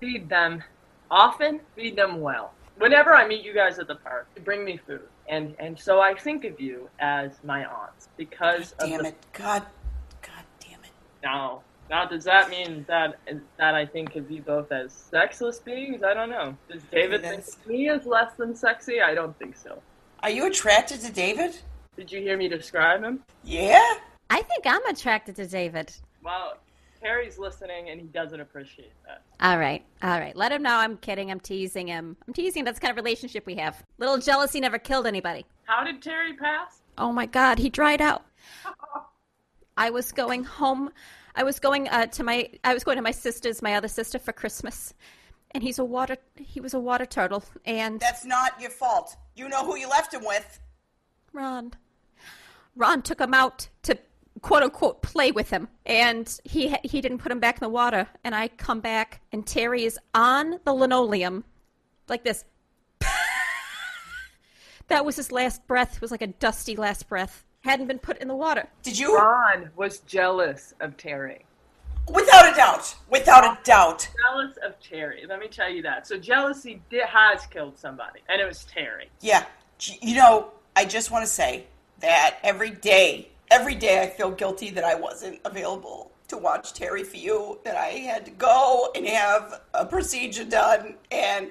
Feed 0.00 0.28
them 0.28 0.62
often. 1.10 1.60
Feed 1.74 1.96
them 1.96 2.20
well. 2.20 2.52
Whenever 2.78 3.14
I 3.14 3.26
meet 3.26 3.44
you 3.44 3.54
guys 3.54 3.78
at 3.78 3.88
the 3.88 3.94
park, 3.94 4.28
you 4.36 4.42
bring 4.42 4.64
me 4.64 4.78
food, 4.86 5.08
and 5.28 5.54
and 5.58 5.78
so 5.78 6.00
I 6.00 6.14
think 6.14 6.44
of 6.44 6.60
you 6.60 6.88
as 6.98 7.32
my 7.42 7.64
aunts 7.64 8.08
because 8.16 8.72
of 8.72 8.88
Damn 8.88 9.02
the 9.02 9.08
it, 9.08 9.16
God, 9.32 9.62
God 10.22 10.44
damn 10.60 10.80
it. 10.84 10.90
Now, 11.22 11.62
now, 11.88 12.04
does 12.04 12.24
that 12.24 12.50
mean 12.50 12.84
that 12.88 13.18
that 13.58 13.74
I 13.74 13.86
think 13.86 14.16
of 14.16 14.30
you 14.30 14.42
both 14.42 14.72
as 14.72 14.92
sexless 14.92 15.58
beings? 15.58 16.02
I 16.02 16.14
don't 16.14 16.30
know. 16.30 16.56
Does 16.70 16.82
David 16.90 17.22
think 17.22 17.66
me 17.66 17.88
as 17.88 18.04
less 18.06 18.34
than 18.34 18.54
sexy? 18.54 19.00
I 19.00 19.14
don't 19.14 19.38
think 19.38 19.56
so. 19.56 19.80
Are 20.20 20.30
you 20.30 20.46
attracted 20.46 21.00
to 21.02 21.12
David? 21.12 21.56
Did 21.96 22.10
you 22.10 22.20
hear 22.20 22.36
me 22.36 22.48
describe 22.48 23.02
him? 23.02 23.22
Yeah. 23.44 23.94
I 24.28 24.42
think 24.42 24.64
I'm 24.66 24.84
attracted 24.86 25.36
to 25.36 25.46
David. 25.46 25.92
Well, 26.22 26.58
Harry's 27.02 27.38
listening 27.38 27.90
and 27.90 28.00
he 28.00 28.06
doesn't 28.06 28.40
appreciate 28.40 28.92
that. 29.06 29.22
All 29.40 29.58
right, 29.58 29.84
all 30.02 30.18
right. 30.20 30.36
Let 30.36 30.52
him 30.52 30.62
know 30.62 30.74
I'm 30.74 30.96
kidding. 30.96 31.30
I'm 31.30 31.40
teasing 31.40 31.88
him. 31.88 32.16
I'm 32.26 32.32
teasing. 32.34 32.64
That's 32.64 32.78
the 32.78 32.86
kind 32.86 32.90
of 32.90 32.96
relationship 32.96 33.46
we 33.46 33.56
have. 33.56 33.82
Little 33.98 34.18
jealousy 34.18 34.60
never 34.60 34.78
killed 34.78 35.06
anybody. 35.06 35.44
How 35.64 35.84
did 35.84 36.02
Terry 36.02 36.34
pass? 36.34 36.80
Oh 36.98 37.12
my 37.12 37.26
God, 37.26 37.58
he 37.58 37.68
dried 37.68 38.00
out. 38.00 38.24
I 39.76 39.90
was 39.90 40.12
going 40.12 40.44
home. 40.44 40.90
I 41.34 41.42
was 41.42 41.58
going 41.60 41.88
uh, 41.88 42.06
to 42.06 42.22
my. 42.22 42.48
I 42.64 42.72
was 42.72 42.82
going 42.82 42.96
to 42.96 43.02
my 43.02 43.10
sister's, 43.10 43.60
my 43.60 43.74
other 43.74 43.88
sister, 43.88 44.18
for 44.18 44.32
Christmas, 44.32 44.94
and 45.50 45.62
he's 45.62 45.78
a 45.78 45.84
water. 45.84 46.16
He 46.36 46.60
was 46.60 46.72
a 46.72 46.80
water 46.80 47.04
turtle, 47.04 47.44
and 47.66 48.00
That's 48.00 48.24
not 48.24 48.58
your 48.60 48.70
fault. 48.70 49.16
You 49.34 49.48
know 49.48 49.64
who 49.64 49.76
you 49.76 49.88
left 49.88 50.14
him 50.14 50.24
with. 50.24 50.60
Ron. 51.32 51.72
Ron 52.74 53.02
took 53.02 53.20
him 53.20 53.34
out 53.34 53.68
to 53.82 53.98
quote 54.42 54.62
unquote 54.62 55.02
play 55.02 55.32
with 55.32 55.50
him, 55.50 55.68
and 55.84 56.40
he 56.44 56.76
he 56.82 57.00
didn't 57.00 57.18
put 57.18 57.32
him 57.32 57.40
back 57.40 57.56
in 57.56 57.60
the 57.60 57.68
water. 57.68 58.08
And 58.24 58.34
I 58.34 58.48
come 58.48 58.80
back, 58.80 59.20
and 59.32 59.46
Terry 59.46 59.84
is 59.84 59.98
on 60.14 60.60
the 60.64 60.72
linoleum, 60.72 61.44
like 62.08 62.24
this. 62.24 62.44
that 64.88 65.04
was 65.04 65.16
his 65.16 65.32
last 65.32 65.66
breath. 65.66 65.96
It 65.96 66.00
was 66.00 66.10
like 66.10 66.22
a 66.22 66.28
dusty 66.28 66.76
last 66.76 67.08
breath. 67.08 67.44
Hadn't 67.60 67.86
been 67.86 67.98
put 67.98 68.18
in 68.18 68.28
the 68.28 68.36
water. 68.36 68.68
Did 68.82 68.98
you? 68.98 69.16
Ron 69.16 69.70
was 69.76 69.98
jealous 70.00 70.72
of 70.80 70.96
Terry. 70.96 71.44
Without 72.08 72.52
a 72.52 72.54
doubt. 72.54 72.94
Without 73.10 73.44
a 73.44 73.58
doubt. 73.64 74.08
Jealous 74.22 74.56
of 74.58 74.78
Terry. 74.80 75.24
Let 75.28 75.40
me 75.40 75.48
tell 75.48 75.68
you 75.68 75.82
that. 75.82 76.06
So 76.06 76.16
jealousy 76.16 76.80
did, 76.88 77.04
has 77.04 77.46
killed 77.46 77.78
somebody, 77.78 78.20
and 78.28 78.40
it 78.40 78.44
was 78.44 78.64
Terry. 78.64 79.10
Yeah. 79.20 79.44
You 80.00 80.16
know, 80.16 80.52
I 80.76 80.84
just 80.84 81.10
want 81.10 81.24
to 81.24 81.30
say 81.30 81.66
that 82.00 82.38
every 82.42 82.70
day, 82.70 83.30
every 83.50 83.74
day 83.74 84.02
I 84.02 84.06
feel 84.06 84.30
guilty 84.30 84.70
that 84.70 84.84
I 84.84 84.94
wasn't 84.94 85.40
available 85.44 86.12
to 86.28 86.36
watch 86.36 86.72
Terry 86.72 87.04
for 87.04 87.16
you, 87.16 87.58
that 87.64 87.76
I 87.76 87.88
had 87.88 88.24
to 88.24 88.30
go 88.32 88.90
and 88.94 89.06
have 89.06 89.60
a 89.74 89.86
procedure 89.86 90.44
done. 90.44 90.94
And 91.10 91.50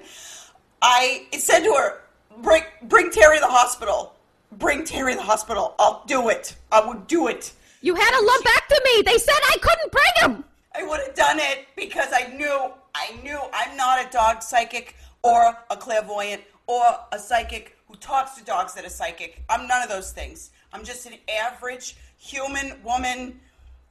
I 0.82 1.26
said 1.32 1.60
to 1.60 1.72
her, 1.74 2.02
bring, 2.42 2.62
bring 2.82 3.10
Terry 3.10 3.36
to 3.36 3.40
the 3.40 3.50
hospital. 3.50 4.14
Bring 4.52 4.84
Terry 4.84 5.12
to 5.12 5.18
the 5.18 5.24
hospital. 5.24 5.74
I'll 5.78 6.04
do 6.06 6.28
it. 6.28 6.56
I 6.70 6.86
would 6.86 7.06
do 7.06 7.28
it. 7.28 7.52
You 7.80 7.94
had 7.94 8.10
a 8.10 8.22
lumpectomy. 8.26 9.04
They 9.04 9.18
said 9.18 9.34
I 9.48 9.56
couldn't 9.60 9.92
bring 9.92 10.36
him. 10.36 10.44
I 10.74 10.82
would 10.82 11.00
have 11.06 11.14
done 11.14 11.38
it 11.38 11.66
because 11.74 12.08
I 12.12 12.28
knew, 12.36 12.70
I 12.94 13.16
knew 13.22 13.40
I'm 13.52 13.76
not 13.76 14.06
a 14.06 14.10
dog 14.10 14.42
psychic 14.42 14.94
or 15.22 15.56
a 15.70 15.76
clairvoyant 15.76 16.42
or 16.66 16.84
a 17.12 17.18
psychic 17.18 17.76
who 17.88 17.94
talks 17.96 18.34
to 18.36 18.44
dogs 18.44 18.74
that 18.74 18.84
are 18.84 18.90
psychic. 18.90 19.42
I'm 19.48 19.66
none 19.66 19.82
of 19.82 19.88
those 19.88 20.12
things. 20.12 20.50
I'm 20.76 20.84
just 20.84 21.06
an 21.06 21.14
average 21.42 21.96
human 22.18 22.74
woman 22.84 23.40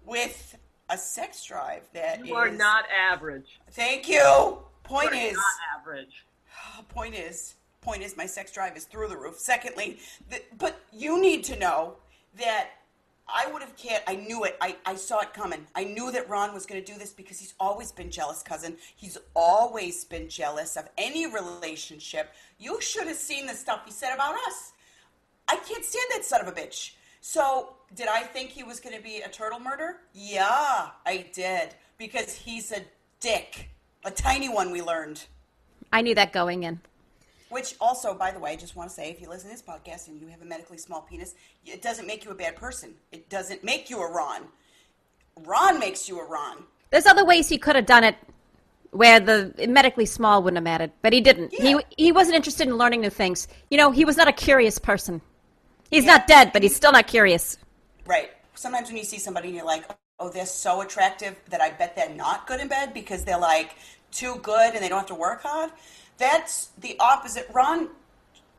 with 0.05 0.55
a 0.91 0.97
sex 0.97 1.43
drive 1.43 1.81
that 1.93 2.23
You 2.23 2.35
are 2.35 2.49
is- 2.49 2.59
not 2.59 2.85
average. 2.91 3.59
Thank 3.71 4.07
you. 4.07 4.59
Point 4.83 5.11
You 5.13 5.17
are 5.19 5.23
is, 5.29 5.33
not 5.33 5.79
average. 5.79 6.23
point 6.89 7.15
is, 7.15 7.55
point 7.81 8.03
is, 8.03 8.15
my 8.15 8.27
sex 8.27 8.51
drive 8.51 8.77
is 8.77 8.83
through 8.85 9.07
the 9.07 9.17
roof. 9.17 9.39
Secondly, 9.39 9.97
th- 10.29 10.43
but 10.59 10.79
you 10.93 11.19
need 11.19 11.43
to 11.45 11.57
know 11.57 11.95
that 12.37 12.67
I 13.27 13.51
would 13.51 13.63
have 13.63 13.75
cared. 13.77 14.03
I 14.05 14.17
knew 14.17 14.43
it. 14.43 14.55
I, 14.61 14.75
I 14.85 14.93
saw 14.93 15.21
it 15.21 15.33
coming. 15.33 15.65
I 15.73 15.85
knew 15.85 16.11
that 16.11 16.29
Ron 16.29 16.53
was 16.53 16.67
going 16.67 16.83
to 16.83 16.93
do 16.93 16.99
this 16.99 17.13
because 17.13 17.39
he's 17.39 17.55
always 17.59 17.91
been 17.91 18.11
jealous, 18.11 18.43
cousin. 18.43 18.77
He's 18.95 19.17
always 19.35 20.05
been 20.05 20.29
jealous 20.29 20.77
of 20.77 20.87
any 20.99 21.25
relationship. 21.25 22.31
You 22.59 22.79
should 22.79 23.07
have 23.07 23.17
seen 23.17 23.47
the 23.47 23.55
stuff 23.55 23.81
he 23.85 23.91
said 23.91 24.13
about 24.13 24.35
us. 24.47 24.73
I 25.47 25.55
can't 25.57 25.85
stand 25.85 26.05
that 26.13 26.25
son 26.25 26.41
of 26.41 26.47
a 26.47 26.51
bitch. 26.51 26.91
So, 27.21 27.75
did 27.95 28.07
I 28.07 28.21
think 28.21 28.49
he 28.49 28.63
was 28.63 28.79
going 28.79 28.95
to 28.95 29.01
be 29.01 29.21
a 29.21 29.29
turtle 29.29 29.59
murder? 29.59 29.97
Yeah, 30.13 30.89
I 31.05 31.25
did. 31.33 31.75
Because 31.97 32.35
he's 32.35 32.71
a 32.71 32.81
dick. 33.19 33.69
A 34.03 34.11
tiny 34.11 34.49
one, 34.49 34.71
we 34.71 34.81
learned. 34.81 35.25
I 35.91 36.01
knew 36.01 36.13
that 36.15 36.33
going 36.33 36.63
in. 36.63 36.79
Which 37.49 37.75
also, 37.79 38.13
by 38.13 38.31
the 38.31 38.39
way, 38.39 38.51
I 38.51 38.55
just 38.55 38.75
want 38.75 38.89
to 38.89 38.95
say, 38.95 39.09
if 39.09 39.21
you 39.21 39.29
listen 39.29 39.49
to 39.49 39.55
this 39.55 39.63
podcast 39.63 40.07
and 40.07 40.19
you 40.19 40.27
have 40.27 40.41
a 40.41 40.45
medically 40.45 40.77
small 40.77 41.01
penis, 41.01 41.35
it 41.65 41.81
doesn't 41.81 42.05
make 42.05 42.25
you 42.25 42.31
a 42.31 42.35
bad 42.35 42.55
person. 42.55 42.93
It 43.11 43.29
doesn't 43.29 43.63
make 43.63 43.89
you 43.89 44.01
a 44.01 44.11
Ron. 44.11 44.43
Ron 45.43 45.79
makes 45.79 46.09
you 46.09 46.19
a 46.19 46.25
Ron. 46.25 46.63
There's 46.89 47.05
other 47.05 47.25
ways 47.25 47.49
he 47.49 47.57
could 47.57 47.75
have 47.75 47.85
done 47.85 48.03
it 48.03 48.15
where 48.91 49.19
the 49.19 49.53
medically 49.67 50.05
small 50.05 50.41
wouldn't 50.41 50.57
have 50.57 50.63
mattered, 50.63 50.91
but 51.01 51.11
he 51.11 51.21
didn't. 51.21 51.53
Yeah. 51.53 51.79
He 51.97 52.05
he 52.05 52.11
wasn't 52.11 52.35
interested 52.35 52.67
in 52.67 52.77
learning 52.77 53.01
new 53.01 53.09
things. 53.09 53.47
You 53.69 53.77
know, 53.77 53.91
he 53.91 54.05
was 54.05 54.15
not 54.15 54.27
a 54.27 54.31
curious 54.31 54.79
person. 54.79 55.21
He's 55.95 56.03
not 56.03 56.27
dead, 56.27 56.51
but 56.51 56.61
he's 56.61 56.75
still 56.75 56.91
not 56.91 57.07
curious. 57.07 57.57
Right. 58.05 58.31
Sometimes 58.53 58.89
when 58.89 58.97
you 58.97 59.05
see 59.05 59.17
somebody 59.17 59.47
and 59.47 59.55
you're 59.55 59.65
like, 59.65 59.85
oh, 60.19 60.27
they're 60.27 60.45
so 60.45 60.81
attractive 60.81 61.37
that 61.49 61.61
I 61.61 61.69
bet 61.69 61.95
they're 61.95 62.09
not 62.09 62.47
good 62.47 62.59
in 62.59 62.67
bed 62.67 62.93
because 62.93 63.23
they're 63.23 63.39
like 63.39 63.77
too 64.11 64.35
good 64.43 64.73
and 64.73 64.83
they 64.83 64.89
don't 64.89 64.99
have 64.99 65.07
to 65.07 65.15
work 65.15 65.43
hard. 65.43 65.71
That's 66.17 66.71
the 66.81 66.97
opposite. 66.99 67.49
Ron, 67.53 67.87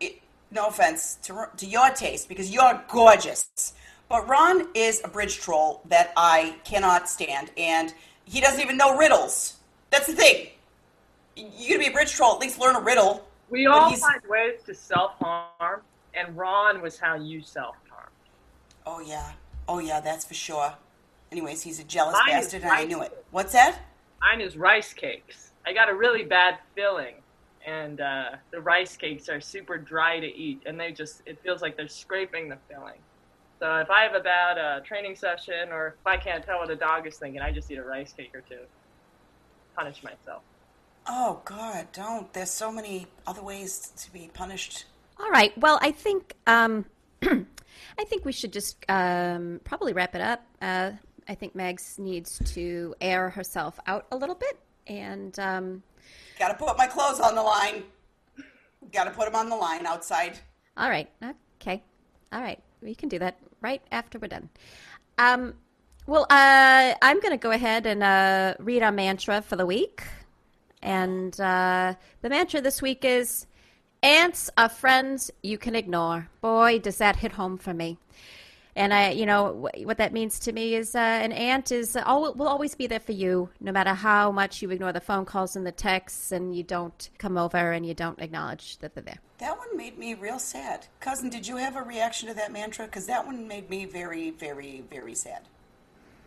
it, 0.00 0.22
no 0.50 0.68
offense 0.68 1.18
to, 1.24 1.50
to 1.58 1.66
your 1.66 1.90
taste 1.90 2.26
because 2.30 2.50
you're 2.50 2.82
gorgeous, 2.88 3.74
but 4.08 4.26
Ron 4.26 4.68
is 4.74 5.02
a 5.04 5.08
bridge 5.08 5.36
troll 5.36 5.82
that 5.90 6.14
I 6.16 6.56
cannot 6.64 7.06
stand 7.06 7.50
and 7.58 7.92
he 8.24 8.40
doesn't 8.40 8.62
even 8.62 8.78
know 8.78 8.96
riddles. 8.96 9.56
That's 9.90 10.06
the 10.06 10.14
thing. 10.14 10.46
You 11.36 11.68
gotta 11.68 11.80
be 11.80 11.86
a 11.88 11.92
bridge 11.92 12.12
troll, 12.12 12.32
at 12.32 12.40
least 12.40 12.58
learn 12.58 12.76
a 12.76 12.80
riddle. 12.80 13.28
We 13.50 13.66
all 13.66 13.90
he's- 13.90 14.00
find 14.00 14.22
ways 14.26 14.60
to 14.64 14.74
self 14.74 15.12
harm, 15.20 15.82
and 16.16 16.36
Ron 16.36 16.82
was 16.82 16.98
how 16.98 17.14
you 17.14 17.42
self 17.42 17.76
harm. 17.90 18.10
Oh, 18.86 19.00
yeah. 19.00 19.32
Oh, 19.68 19.78
yeah, 19.78 20.00
that's 20.00 20.24
for 20.24 20.34
sure. 20.34 20.74
Anyways, 21.30 21.62
he's 21.62 21.80
a 21.80 21.84
jealous 21.84 22.14
Mine 22.26 22.40
bastard 22.40 22.62
and 22.62 22.70
I 22.70 22.84
knew 22.84 23.02
it. 23.02 23.24
What's 23.30 23.52
that? 23.52 23.78
Mine 24.20 24.40
is 24.40 24.56
rice 24.56 24.92
cakes. 24.92 25.52
I 25.66 25.72
got 25.72 25.88
a 25.88 25.94
really 25.94 26.22
bad 26.22 26.58
filling, 26.74 27.16
and 27.66 28.00
uh, 28.00 28.30
the 28.52 28.60
rice 28.60 28.96
cakes 28.96 29.28
are 29.28 29.40
super 29.40 29.76
dry 29.76 30.20
to 30.20 30.26
eat, 30.26 30.62
and 30.66 30.78
they 30.78 30.92
just, 30.92 31.22
it 31.26 31.38
feels 31.42 31.60
like 31.60 31.76
they're 31.76 31.88
scraping 31.88 32.48
the 32.48 32.56
filling. 32.70 33.00
So 33.58 33.74
if 33.76 33.90
I 33.90 34.02
have 34.02 34.14
a 34.14 34.20
bad 34.20 34.58
uh, 34.58 34.80
training 34.80 35.16
session, 35.16 35.70
or 35.72 35.96
if 35.98 36.06
I 36.06 36.16
can't 36.16 36.44
tell 36.44 36.58
what 36.58 36.70
a 36.70 36.76
dog 36.76 37.06
is 37.06 37.16
thinking, 37.16 37.40
I 37.40 37.50
just 37.52 37.70
eat 37.70 37.78
a 37.78 37.82
rice 37.82 38.12
cake 38.12 38.32
or 38.34 38.42
two. 38.42 38.60
Punish 39.74 40.02
myself. 40.02 40.42
Oh 41.08 41.40
God, 41.44 41.88
don't. 41.92 42.32
There's 42.32 42.50
so 42.50 42.70
many 42.70 43.06
other 43.26 43.42
ways 43.42 43.92
to 43.96 44.12
be 44.12 44.30
punished. 44.32 44.84
All 45.18 45.30
right. 45.30 45.56
Well, 45.58 45.78
I 45.82 45.92
think 45.92 46.34
um, 46.46 46.84
I 47.22 48.04
think 48.04 48.24
we 48.24 48.32
should 48.32 48.52
just 48.52 48.84
um, 48.88 49.60
probably 49.64 49.92
wrap 49.92 50.14
it 50.14 50.20
up. 50.20 50.44
Uh, 50.60 50.92
I 51.28 51.34
think 51.34 51.56
Megs 51.56 51.98
needs 51.98 52.38
to 52.54 52.94
air 53.00 53.30
herself 53.30 53.78
out 53.86 54.06
a 54.12 54.16
little 54.16 54.34
bit, 54.34 54.58
and 54.86 55.36
um, 55.38 55.82
Got 56.38 56.48
to 56.48 56.54
put 56.54 56.76
my 56.78 56.86
clothes 56.86 57.18
on 57.20 57.34
the 57.34 57.42
line. 57.42 57.82
Got 58.92 59.04
to 59.04 59.10
put 59.10 59.24
them 59.24 59.34
on 59.34 59.48
the 59.48 59.56
line 59.56 59.86
outside. 59.86 60.38
all 60.76 60.88
right, 60.88 61.08
okay, 61.60 61.82
all 62.32 62.40
right, 62.40 62.60
we 62.80 62.94
can 62.94 63.08
do 63.08 63.18
that 63.18 63.38
right 63.60 63.82
after 63.90 64.18
we're 64.18 64.28
done. 64.28 64.48
Um, 65.18 65.54
well, 66.06 66.26
uh, 66.30 66.94
I'm 67.02 67.18
going 67.20 67.32
to 67.32 67.38
go 67.38 67.50
ahead 67.50 67.86
and 67.86 68.02
uh, 68.02 68.54
read 68.60 68.82
our 68.82 68.92
mantra 68.92 69.42
for 69.42 69.56
the 69.56 69.66
week, 69.66 70.04
and 70.82 71.38
uh, 71.40 71.94
the 72.22 72.28
mantra 72.28 72.60
this 72.60 72.80
week 72.80 73.04
is 73.04 73.46
"Aunts 74.02 74.50
are 74.56 74.68
friends 74.68 75.30
you 75.42 75.58
can 75.58 75.74
ignore." 75.74 76.28
Boy, 76.40 76.78
does 76.78 76.98
that 76.98 77.16
hit 77.16 77.32
home 77.32 77.58
for 77.58 77.74
me. 77.74 77.98
And 78.76 78.92
I, 78.92 79.12
you 79.12 79.24
know, 79.24 79.70
what 79.84 79.96
that 79.96 80.12
means 80.12 80.38
to 80.40 80.52
me 80.52 80.74
is 80.74 80.94
uh, 80.94 80.98
an 80.98 81.32
aunt 81.32 81.72
is 81.72 81.96
al- 81.96 82.34
will 82.34 82.46
always 82.46 82.74
be 82.74 82.86
there 82.86 83.00
for 83.00 83.12
you, 83.12 83.48
no 83.58 83.72
matter 83.72 83.94
how 83.94 84.30
much 84.30 84.60
you 84.60 84.70
ignore 84.70 84.92
the 84.92 85.00
phone 85.00 85.24
calls 85.24 85.56
and 85.56 85.66
the 85.66 85.72
texts, 85.72 86.30
and 86.30 86.54
you 86.54 86.62
don't 86.62 87.08
come 87.16 87.38
over 87.38 87.72
and 87.72 87.86
you 87.86 87.94
don't 87.94 88.20
acknowledge 88.20 88.76
that 88.78 88.94
they're 88.94 89.02
there. 89.02 89.20
That 89.38 89.56
one 89.56 89.74
made 89.78 89.98
me 89.98 90.12
real 90.12 90.38
sad. 90.38 90.88
Cousin, 91.00 91.30
did 91.30 91.46
you 91.46 91.56
have 91.56 91.74
a 91.74 91.82
reaction 91.82 92.28
to 92.28 92.34
that 92.34 92.52
mantra? 92.52 92.84
Because 92.84 93.06
that 93.06 93.24
one 93.24 93.48
made 93.48 93.70
me 93.70 93.86
very, 93.86 94.30
very, 94.30 94.84
very 94.90 95.14
sad. 95.14 95.48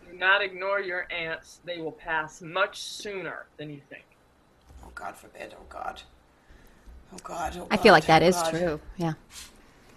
Do 0.10 0.18
not 0.18 0.42
ignore 0.42 0.80
your 0.80 1.08
aunts. 1.12 1.60
They 1.66 1.80
will 1.80 1.92
pass 1.92 2.42
much 2.42 2.82
sooner 2.82 3.46
than 3.58 3.70
you 3.70 3.82
think. 3.90 4.06
Oh 4.84 4.92
God 4.96 5.16
forbid. 5.16 5.54
Oh 5.56 5.66
God. 5.70 6.02
Oh 7.14 7.18
God. 7.24 7.58
Oh, 7.58 7.68
I 7.72 7.78
feel 7.78 7.94
like 7.94 8.06
that 8.08 8.24
Oh, 8.24 8.28
is 8.28 8.36
God. 8.36 8.52
true. 8.52 8.80
Yeah. 8.98 9.14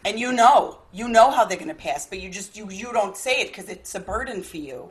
And 0.05 0.19
you 0.19 0.33
know, 0.33 0.79
you 0.93 1.09
know 1.09 1.31
how 1.31 1.45
they're 1.45 1.59
going 1.59 1.69
to 1.69 1.75
pass, 1.75 2.07
but 2.07 2.21
you 2.21 2.29
just 2.31 2.57
you 2.57 2.69
you 2.71 2.93
don't 2.93 3.17
say 3.17 3.41
it 3.41 3.49
because 3.49 3.69
it's 3.69 3.95
a 3.95 4.01
burden 4.01 4.43
for 4.43 4.57
you. 4.57 4.91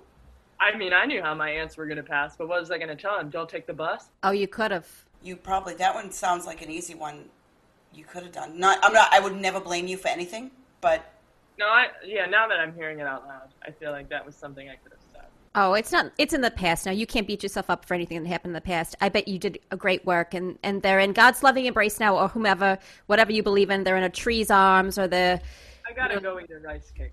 I 0.60 0.77
mean, 0.77 0.93
I 0.93 1.06
knew 1.06 1.22
how 1.22 1.34
my 1.34 1.49
aunts 1.49 1.76
were 1.76 1.85
going 1.85 1.98
to 1.98 2.03
pass, 2.03 2.35
but 2.38 2.48
what 2.48 2.60
was 2.60 2.69
I 2.69 2.77
going 2.77 2.89
to 2.89 2.95
tell 2.95 3.18
them? 3.18 3.30
Don't 3.30 3.49
take 3.49 3.65
the 3.65 3.73
bus? 3.73 4.06
Oh, 4.23 4.31
you 4.31 4.48
could 4.48 4.72
have. 4.72 4.88
You 5.23 5.35
probably 5.35 5.73
that 5.76 5.93
one 5.95 6.11
sounds 6.11 6.45
like 6.45 6.61
an 6.61 6.69
easy 6.69 6.95
one. 6.95 7.26
You 7.93 8.06
could 8.06 8.23
have 8.23 8.31
done. 8.31 8.60
Not. 8.60 8.80
I'm 8.84 8.93
not. 8.93 9.10
I 9.11 9.19
would 9.19 9.35
never 9.35 9.60
blame 9.60 9.88
you 9.88 9.98
for 9.98 10.07
anything, 10.07 10.52
but 10.80 11.11
No, 11.60 11.65
I 11.65 11.88
yeah. 12.06 12.26
Now 12.27 12.48
that 12.48 12.60
I'm 12.60 12.73
hearing 12.73 12.99
it 12.99 13.07
out 13.07 13.27
loud, 13.27 13.49
I 13.65 13.72
feel 13.72 13.91
like 13.91 14.07
that 14.10 14.26
was 14.26 14.35
something 14.35 14.69
I 14.69 14.76
could 14.76 14.91
have 14.93 15.01
said. 15.01 15.01
Oh, 15.53 15.73
it's 15.73 15.91
not. 15.91 16.11
It's 16.18 16.34
in 16.34 16.41
the 16.41 16.52
past 16.52 16.86
now. 16.86 16.94
You 16.94 17.06
can't 17.06 17.28
beat 17.28 17.44
yourself 17.44 17.69
up 17.69 17.86
for 17.86 17.94
anything 17.94 18.23
that 18.23 18.30
happened 18.30 18.52
in 18.52 18.56
the 18.56 18.61
past. 18.61 18.95
I 19.02 19.10
bet 19.10 19.28
you 19.28 19.38
did 19.38 19.60
a 19.69 19.76
great 19.76 20.06
work, 20.06 20.34
and 20.34 20.57
and 20.64 20.82
they're 20.82 20.99
in 20.99 21.11
God's 21.11 21.44
loving 21.44 21.65
embrace 21.65 21.99
now, 21.99 22.18
or 22.18 22.30
whomever, 22.30 22.78
whatever 23.07 23.34
you 23.34 23.44
believe 23.44 23.69
in. 23.69 23.84
They're 23.84 23.98
in 23.98 24.03
a 24.03 24.10
tree's 24.10 24.49
arms, 24.49 24.98
or 24.98 25.07
the. 25.07 25.41
I 25.88 25.94
gotta 25.94 26.22
go 26.22 26.40
eat 26.40 26.49
a 26.52 26.60
rice 26.60 26.91
cake. 26.91 27.11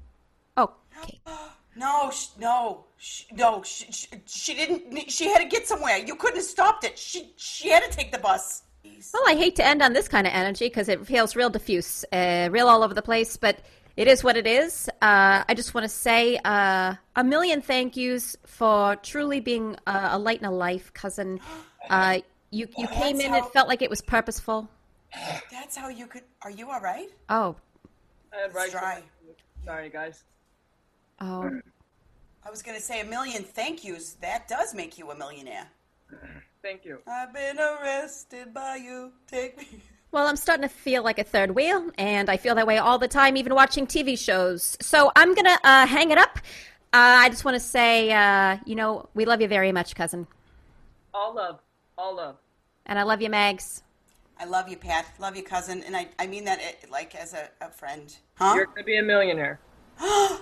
Oh, 0.56 0.70
okay. 1.02 1.20
no, 1.76 2.10
sh- 2.12 2.28
no, 2.38 2.84
sh- 2.96 3.24
no. 3.32 3.62
She, 3.64 3.90
she, 3.90 4.06
she 4.26 4.54
didn't. 4.54 5.10
She 5.10 5.28
had 5.28 5.38
to 5.38 5.46
get 5.46 5.66
somewhere. 5.66 5.98
You 5.98 6.14
couldn't 6.14 6.36
have 6.36 6.44
stopped 6.44 6.84
it. 6.84 6.96
She 6.96 7.32
she 7.36 7.70
had 7.70 7.82
to 7.90 7.90
take 7.90 8.12
the 8.12 8.18
bus. 8.18 8.62
Well, 9.12 9.22
I 9.26 9.34
hate 9.34 9.56
to 9.56 9.66
end 9.66 9.82
on 9.82 9.92
this 9.92 10.08
kind 10.08 10.26
of 10.26 10.32
energy 10.32 10.66
because 10.66 10.88
it 10.88 11.04
feels 11.06 11.36
real 11.36 11.50
diffuse, 11.50 12.04
uh, 12.12 12.48
real 12.50 12.68
all 12.68 12.82
over 12.82 12.94
the 12.94 13.02
place, 13.02 13.36
but 13.36 13.58
it 13.98 14.06
is 14.06 14.22
what 14.22 14.36
it 14.36 14.46
is. 14.46 14.88
Uh, 15.02 15.42
I 15.48 15.54
just 15.54 15.74
want 15.74 15.84
to 15.84 15.88
say 15.88 16.38
uh, 16.44 16.94
a 17.16 17.24
million 17.24 17.60
thank 17.60 17.96
yous 17.96 18.36
for 18.46 18.94
truly 18.96 19.40
being 19.40 19.76
uh, 19.86 20.10
a 20.12 20.18
light 20.18 20.38
in 20.38 20.44
a 20.46 20.52
life, 20.52 20.92
cousin. 20.94 21.40
Uh, 21.90 22.20
you 22.50 22.68
you 22.78 22.86
came 22.86 23.20
in, 23.20 23.30
how- 23.32 23.38
it 23.38 23.52
felt 23.52 23.66
like 23.66 23.82
it 23.82 23.90
was 23.90 24.00
purposeful. 24.00 24.68
That's 25.50 25.76
how 25.76 25.88
you 25.88 26.06
could. 26.06 26.22
Are 26.42 26.50
you 26.50 26.70
all 26.70 26.80
right? 26.80 27.08
Oh, 27.28 27.56
I 28.32 28.42
had 28.42 28.54
rice. 28.54 28.70
dry. 28.70 29.02
Sorry, 29.64 29.88
guys. 29.90 30.22
oh. 31.20 31.50
I 32.46 32.50
was 32.50 32.62
going 32.62 32.76
to 32.78 32.82
say 32.82 33.00
a 33.00 33.04
million 33.04 33.42
thank 33.42 33.84
yous. 33.84 34.12
That 34.20 34.46
does 34.48 34.74
make 34.74 34.96
you 34.96 35.10
a 35.10 35.16
millionaire. 35.18 35.66
Thank 36.62 36.84
you. 36.84 37.00
I've 37.06 37.34
been 37.34 37.58
arrested 37.58 38.54
by 38.54 38.76
you. 38.76 39.12
Take 39.26 39.58
me. 39.58 39.82
Well, 40.10 40.26
I'm 40.26 40.36
starting 40.36 40.62
to 40.62 40.68
feel 40.68 41.02
like 41.02 41.18
a 41.18 41.24
third 41.24 41.54
wheel, 41.54 41.90
and 41.98 42.30
I 42.30 42.38
feel 42.38 42.54
that 42.54 42.66
way 42.66 42.78
all 42.78 42.98
the 42.98 43.08
time, 43.08 43.36
even 43.36 43.54
watching 43.54 43.86
TV 43.86 44.18
shows. 44.18 44.76
So 44.80 45.12
I'm 45.14 45.34
going 45.34 45.44
to 45.44 45.58
uh, 45.62 45.86
hang 45.86 46.10
it 46.10 46.18
up. 46.18 46.38
Uh, 46.94 47.20
I 47.20 47.28
just 47.28 47.44
want 47.44 47.56
to 47.56 47.60
say, 47.60 48.10
uh, 48.10 48.56
you 48.64 48.74
know, 48.74 49.08
we 49.14 49.26
love 49.26 49.42
you 49.42 49.48
very 49.48 49.70
much, 49.70 49.94
cousin. 49.94 50.26
All 51.12 51.34
love. 51.34 51.60
All 51.98 52.16
love. 52.16 52.36
And 52.86 52.98
I 52.98 53.02
love 53.02 53.20
you, 53.20 53.28
Mags. 53.28 53.82
I 54.40 54.46
love 54.46 54.68
you, 54.68 54.76
Pat. 54.76 55.06
Love 55.18 55.36
you, 55.36 55.42
cousin. 55.42 55.82
And 55.82 55.94
I, 55.94 56.08
I 56.18 56.26
mean 56.26 56.44
that 56.44 56.60
eh, 56.60 56.86
like 56.90 57.14
as 57.14 57.34
a, 57.34 57.50
a 57.60 57.70
friend. 57.70 58.16
Huh? 58.36 58.54
You're 58.54 58.66
going 58.66 58.78
to 58.78 58.84
be 58.84 58.96
a 58.96 59.02
millionaire. 59.02 59.60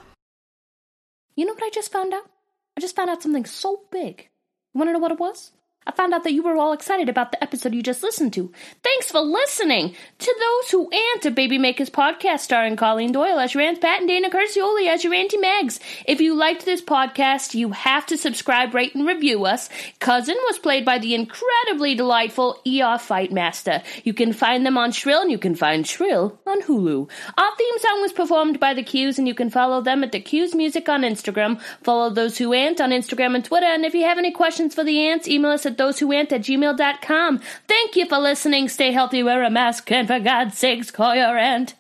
You 1.38 1.44
know 1.44 1.52
what 1.52 1.62
I 1.62 1.68
just 1.68 1.93
found 1.93 2.14
out? 2.14 2.30
I 2.78 2.80
just 2.80 2.97
found 2.97 3.10
out 3.10 3.22
something 3.22 3.44
so 3.44 3.82
big. 3.90 4.30
You 4.72 4.78
want 4.78 4.88
to 4.88 4.93
know 4.94 4.98
what 4.98 5.12
it 5.12 5.20
was? 5.20 5.52
I 5.86 5.92
found 5.92 6.12
out 6.12 6.24
that 6.24 6.32
you 6.32 6.42
were 6.42 6.56
all 6.56 6.72
excited 6.72 7.08
about 7.08 7.30
the 7.30 7.42
episode 7.42 7.72
you 7.72 7.82
just 7.82 8.02
listened 8.02 8.32
to. 8.32 8.50
Thanks 8.82 9.10
for 9.10 9.20
listening 9.20 9.94
to 10.18 10.34
Those 10.40 10.70
Who 10.70 10.90
Aunt, 10.90 11.26
a 11.26 11.30
Baby 11.30 11.58
Makers 11.58 11.90
podcast 11.90 12.40
starring 12.40 12.74
Colleen 12.74 13.12
Doyle 13.12 13.38
as 13.38 13.54
your 13.54 13.62
Aunt 13.62 13.80
Pat 13.80 14.00
and 14.00 14.08
Dana 14.08 14.28
Curcioli 14.28 14.88
as 14.88 15.04
your 15.04 15.14
Auntie 15.14 15.36
Mags. 15.36 15.78
If 16.04 16.20
you 16.20 16.34
liked 16.34 16.64
this 16.64 16.82
podcast, 16.82 17.54
you 17.54 17.70
have 17.70 18.04
to 18.06 18.16
subscribe, 18.16 18.74
rate, 18.74 18.96
and 18.96 19.06
review 19.06 19.44
us. 19.44 19.68
Cousin 20.00 20.36
was 20.48 20.58
played 20.58 20.84
by 20.84 20.98
the 20.98 21.14
incredibly 21.14 21.94
delightful 21.94 22.54
ER 22.66 22.98
Fightmaster. 22.98 23.84
You 24.02 24.12
can 24.12 24.32
find 24.32 24.66
them 24.66 24.76
on 24.76 24.90
Shrill, 24.90 25.22
and 25.22 25.30
you 25.30 25.38
can 25.38 25.54
find 25.54 25.86
Shrill 25.86 26.38
on 26.46 26.62
Hulu. 26.62 27.08
Our 27.38 27.56
theme 27.56 27.78
song 27.78 28.02
was 28.02 28.12
performed 28.12 28.58
by 28.58 28.74
The 28.74 28.82
Q's, 28.82 29.18
and 29.18 29.28
you 29.28 29.34
can 29.34 29.50
follow 29.50 29.80
them 29.80 30.02
at 30.02 30.10
The 30.10 30.20
Q's 30.20 30.54
Music 30.54 30.88
on 30.88 31.02
Instagram. 31.02 31.60
Follow 31.82 32.10
Those 32.10 32.38
Who 32.38 32.52
Aunt 32.52 32.80
on 32.80 32.90
Instagram 32.90 33.36
and 33.36 33.44
Twitter, 33.44 33.66
and 33.66 33.84
if 33.84 33.94
you 33.94 34.02
have 34.02 34.18
any 34.18 34.32
questions 34.32 34.74
for 34.74 34.82
the 34.82 34.98
aunts, 35.06 35.28
email 35.28 35.52
us 35.52 35.64
at 35.78 35.86
thosewhoaunt 35.86 36.32
at 36.32 36.43
gmail.com. 36.43 37.40
Thank 37.69 37.97
you 37.97 38.07
for 38.07 38.19
listening. 38.19 38.69
Stay 38.69 38.93
healthy, 38.93 39.23
wear 39.23 39.43
a 39.43 39.51
mask, 39.51 39.90
and 39.93 40.07
for 40.09 40.20
God's 40.20 40.59
sakes, 40.59 40.90
call 40.90 41.15
your 41.15 41.39
aunt. 41.39 41.74